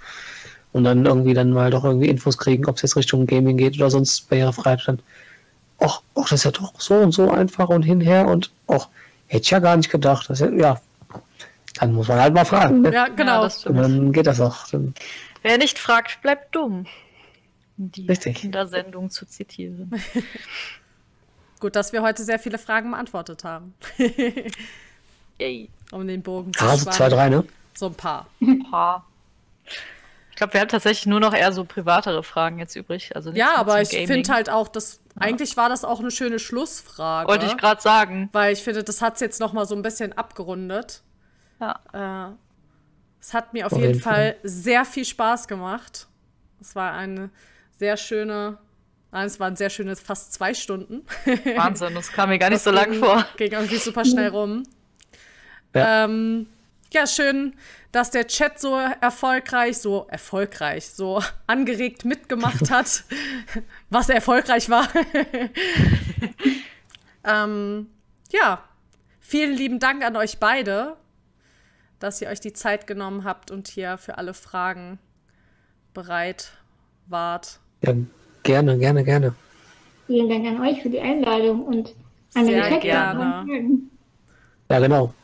und 0.72 0.84
dann 0.84 1.06
irgendwie 1.06 1.32
dann 1.32 1.52
mal 1.52 1.70
doch 1.70 1.84
irgendwie 1.84 2.08
Infos 2.08 2.36
kriegen, 2.36 2.66
ob 2.66 2.76
es 2.76 2.82
jetzt 2.82 2.96
Richtung 2.96 3.26
Gaming 3.26 3.56
geht 3.56 3.76
oder 3.76 3.90
sonst 3.90 4.28
Barrierefreiheit, 4.28 4.82
dann, 4.86 4.98
ach, 5.80 6.02
ach, 6.14 6.28
das 6.28 6.32
ist 6.32 6.44
ja 6.44 6.50
doch 6.50 6.78
so 6.78 6.96
und 6.96 7.12
so 7.12 7.30
einfach 7.30 7.70
und 7.70 7.82
hinher 7.82 8.28
und 8.28 8.50
auch, 8.66 8.88
hätte 9.26 9.44
ich 9.44 9.50
ja 9.50 9.58
gar 9.58 9.76
nicht 9.78 9.90
gedacht. 9.90 10.28
Das 10.28 10.42
ist 10.42 10.50
ja, 10.50 10.56
ja, 10.56 10.80
dann 11.78 11.94
muss 11.94 12.08
man 12.08 12.20
halt 12.20 12.34
mal 12.34 12.44
fragen. 12.44 12.82
Ne? 12.82 12.92
Ja, 12.92 13.08
genau. 13.08 13.36
Ja, 13.36 13.42
das 13.44 13.64
Und 13.64 13.76
stimmt. 13.76 13.78
dann 13.78 14.12
geht 14.12 14.26
das 14.26 14.38
auch. 14.38 14.68
Dann, 14.68 14.94
Wer 15.42 15.56
nicht 15.56 15.78
fragt, 15.78 16.20
bleibt 16.20 16.54
dumm. 16.54 16.84
Die 17.82 18.06
Richtig. 18.06 18.36
Kindersendung 18.36 19.08
zu 19.08 19.24
zitieren. 19.26 19.90
Gut, 21.60 21.76
dass 21.76 21.94
wir 21.94 22.02
heute 22.02 22.24
sehr 22.24 22.38
viele 22.38 22.58
Fragen 22.58 22.90
beantwortet 22.90 23.42
haben. 23.42 23.74
Yay. 25.38 25.70
um 25.90 26.06
den 26.06 26.22
Bogen 26.22 26.52
zu 26.52 26.62
ah, 26.62 26.76
so 26.76 26.82
spannen. 26.82 26.96
zwei, 26.96 27.08
drei, 27.08 27.28
ne? 27.30 27.44
So 27.74 27.86
ein 27.86 27.94
paar. 27.94 28.26
Boah. 28.40 29.06
Ich 30.28 30.36
glaube, 30.36 30.52
wir 30.52 30.60
haben 30.60 30.68
tatsächlich 30.68 31.06
nur 31.06 31.20
noch 31.20 31.32
eher 31.32 31.52
so 31.52 31.64
privatere 31.64 32.22
Fragen 32.22 32.58
jetzt 32.58 32.76
übrig. 32.76 33.16
Also 33.16 33.30
ja, 33.30 33.56
aber 33.56 33.80
ich 33.80 33.88
finde 33.88 34.30
halt 34.30 34.50
auch, 34.50 34.68
dass 34.68 35.00
eigentlich 35.18 35.56
war 35.56 35.70
das 35.70 35.82
auch 35.82 36.00
eine 36.00 36.10
schöne 36.10 36.38
Schlussfrage. 36.38 37.28
Wollte 37.28 37.46
ich 37.46 37.56
gerade 37.56 37.80
sagen. 37.80 38.28
Weil 38.32 38.52
ich 38.52 38.62
finde, 38.62 38.84
das 38.84 39.00
hat 39.00 39.14
es 39.14 39.20
jetzt 39.20 39.40
noch 39.40 39.54
mal 39.54 39.64
so 39.64 39.74
ein 39.74 39.80
bisschen 39.80 40.12
abgerundet. 40.12 41.02
Ja. 41.60 42.28
Äh, 42.28 42.34
es 43.22 43.32
hat 43.32 43.54
mir 43.54 43.66
auf, 43.66 43.72
Auf 43.72 43.78
jeden, 43.78 43.94
jeden 43.94 44.02
Fall 44.02 44.36
sehr 44.42 44.84
viel 44.84 45.06
Spaß 45.06 45.48
gemacht. 45.48 46.08
Es 46.60 46.74
war 46.74 46.92
eine 46.92 47.30
sehr 47.80 47.96
schöne, 47.96 48.58
nein, 49.10 49.26
es 49.26 49.40
waren 49.40 49.56
sehr 49.56 49.70
schöne 49.70 49.96
fast 49.96 50.34
zwei 50.34 50.52
Stunden. 50.52 51.06
Wahnsinn, 51.56 51.94
das 51.94 52.12
kam 52.12 52.28
mir 52.28 52.38
gar 52.38 52.50
nicht 52.50 52.58
Das 52.58 52.64
so 52.64 52.70
lang 52.70 52.90
ging- 52.90 53.00
vor. 53.00 53.24
Ging 53.38 53.52
irgendwie 53.52 53.78
super 53.78 54.04
schnell 54.04 54.28
rum. 54.28 54.64
Ja. 55.74 56.04
Ähm, 56.04 56.46
ja, 56.92 57.06
schön, 57.06 57.54
dass 57.90 58.10
der 58.10 58.26
Chat 58.26 58.60
so 58.60 58.76
erfolgreich, 58.76 59.78
so 59.78 60.06
erfolgreich, 60.10 60.90
so 60.90 61.22
angeregt 61.46 62.04
mitgemacht 62.04 62.70
hat, 62.70 63.04
was 63.88 64.10
erfolgreich 64.10 64.68
war. 64.68 64.86
ähm, 67.24 67.88
ja, 68.30 68.62
vielen 69.20 69.56
lieben 69.56 69.78
Dank 69.78 70.04
an 70.04 70.16
euch 70.16 70.38
beide, 70.38 70.98
dass 71.98 72.20
ihr 72.20 72.28
euch 72.28 72.40
die 72.40 72.52
Zeit 72.52 72.86
genommen 72.86 73.24
habt 73.24 73.50
und 73.50 73.68
hier 73.68 73.96
für 73.96 74.18
alle 74.18 74.34
Fragen 74.34 74.98
bereit 75.94 76.52
wart. 77.06 77.59
Ja, 77.82 77.94
gerne, 78.42 78.78
gerne, 78.78 79.04
gerne. 79.04 79.34
Vielen 80.06 80.28
Dank 80.28 80.46
an 80.46 80.60
euch 80.66 80.82
für 80.82 80.90
die 80.90 81.00
Einladung 81.00 81.62
und 81.64 81.94
an 82.34 82.44
Sehr 82.46 82.62
den 82.62 82.72
Chat. 82.72 82.80
gerne. 82.82 83.46
Ja, 84.70 84.78
genau. 84.78 85.14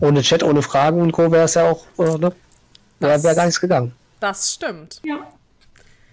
Ohne 0.00 0.22
Chat, 0.22 0.42
ohne 0.42 0.62
Fragen 0.62 1.00
und 1.00 1.12
Co. 1.12 1.30
wäre 1.30 1.44
es 1.44 1.54
ja 1.54 1.70
auch, 1.70 1.84
äh, 1.98 2.18
ne? 2.18 2.32
Wäre 3.00 3.22
wär 3.22 3.34
gar 3.34 3.44
nichts 3.44 3.60
gegangen. 3.60 3.92
Das 4.20 4.52
stimmt. 4.54 5.00
Ja. 5.04 5.26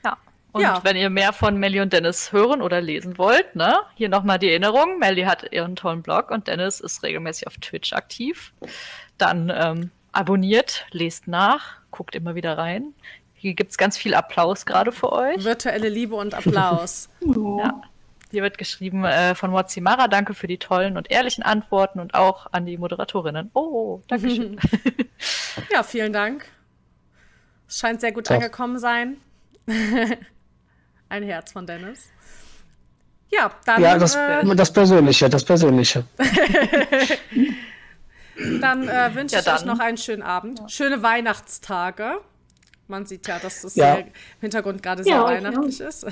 Ja. 0.04 0.18
Und 0.52 0.62
Ja. 0.62 0.80
wenn 0.84 0.96
ihr 0.98 1.10
mehr 1.10 1.34
von 1.34 1.58
Melly 1.58 1.80
und 1.82 1.94
Dennis 1.94 2.32
hören 2.32 2.62
oder 2.62 2.82
lesen 2.82 3.18
wollt, 3.20 3.56
ne, 3.56 3.78
hier 3.96 4.10
nochmal 4.10 4.40
die 4.40 4.50
Erinnerung. 4.50 4.98
Melly 5.00 5.22
hat 5.24 5.52
ihren 5.52 5.76
tollen 5.76 6.02
Blog 6.02 6.32
und 6.32 6.48
Dennis 6.48 6.80
ist 6.80 7.04
regelmäßig 7.04 7.46
auf 7.48 7.58
Twitch 7.58 7.94
aktiv. 7.94 8.52
Dann 9.20 9.52
ähm, 9.56 9.92
abonniert, 10.12 10.86
lest 10.92 11.28
nach, 11.28 11.78
guckt 11.92 12.16
immer 12.16 12.34
wieder 12.36 12.58
rein. 12.58 12.94
Hier 13.40 13.54
gibt 13.54 13.72
es 13.72 13.78
ganz 13.78 13.98
viel 13.98 14.14
Applaus 14.14 14.66
gerade 14.66 14.92
für 14.92 15.12
euch. 15.14 15.44
Virtuelle 15.46 15.88
Liebe 15.88 16.16
und 16.16 16.34
Applaus. 16.34 17.10
Oh. 17.26 17.60
Ja. 17.64 17.82
Hier 18.32 18.44
wird 18.44 18.60
geschrieben 18.60 19.06
äh, 19.06 19.34
von 19.34 19.50
Mozimara, 19.50 20.08
danke 20.08 20.36
für 20.36 20.46
die 20.46 20.60
tollen 20.60 20.98
und 20.98 21.10
ehrlichen 21.10 21.42
Antworten 21.42 22.00
und 22.00 22.14
auch 22.14 22.46
an 22.52 22.68
die 22.68 22.78
Moderatorinnen. 22.78 23.50
Oh, 23.56 24.02
danke 24.08 24.30
schön. 24.30 24.60
Ja, 25.74 25.82
vielen 25.82 26.14
Dank. 26.14 26.46
Es 27.68 27.80
scheint 27.80 28.02
sehr 28.02 28.12
gut 28.12 28.28
So. 28.28 28.36
angekommen 28.36 28.78
sein. 28.78 29.18
Ein 31.10 31.24
Herz 31.24 31.52
von 31.54 31.66
Dennis. 31.66 32.10
Ja, 33.32 33.52
dann, 33.66 33.82
Ja, 33.82 33.98
das, 33.98 34.16
äh, 34.16 34.44
das 34.56 34.72
Persönliche, 34.74 35.28
das 35.30 35.44
Persönliche. 35.44 36.04
dann 38.62 38.88
äh, 38.88 39.16
wünsche 39.16 39.36
Ja, 39.36 39.42
ich 39.42 39.48
euch 39.52 39.66
noch 39.66 39.80
einen 39.80 39.98
schönen 39.98 40.24
Abend. 40.24 40.62
Schöne 40.68 41.02
Weihnachtstage. 41.02 42.22
Man 42.90 43.06
sieht 43.06 43.28
ja, 43.28 43.40
dass 43.40 43.64
es 43.64 43.76
Ja. 43.76 43.96
im 43.96 44.08
Hintergrund 44.42 44.82
gerade 44.82 45.02
Ja, 45.04 45.06
sehr 45.06 45.26
euch 45.26 45.44
weihnachtlich 45.44 45.80
ist. 45.80 46.06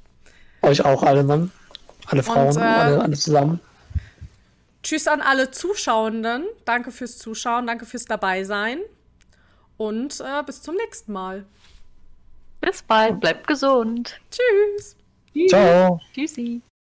Euch 0.62 0.82
auch 0.82 1.02
alle 1.02 1.22
Mann. 1.22 1.52
Alle 2.06 2.22
Frauen, 2.22 2.56
äh, 2.56 2.60
alle, 2.60 3.02
alle 3.02 3.16
zusammen. 3.16 3.60
Tschüss 4.82 5.06
an 5.06 5.20
alle 5.20 5.50
Zuschauenden. 5.50 6.44
Danke 6.64 6.90
fürs 6.90 7.18
Zuschauen, 7.18 7.66
danke 7.66 7.84
fürs 7.84 8.06
Dabeisein. 8.06 8.78
Und 9.76 10.20
äh, 10.20 10.42
bis 10.44 10.62
zum 10.62 10.76
nächsten 10.76 11.12
Mal. 11.12 11.44
Bis 12.60 12.82
bald, 12.82 13.20
bleibt 13.20 13.46
gesund. 13.46 14.18
Tschüss. 14.30 14.96
Ciao. 15.50 16.00
Tschüssi. 16.14 16.62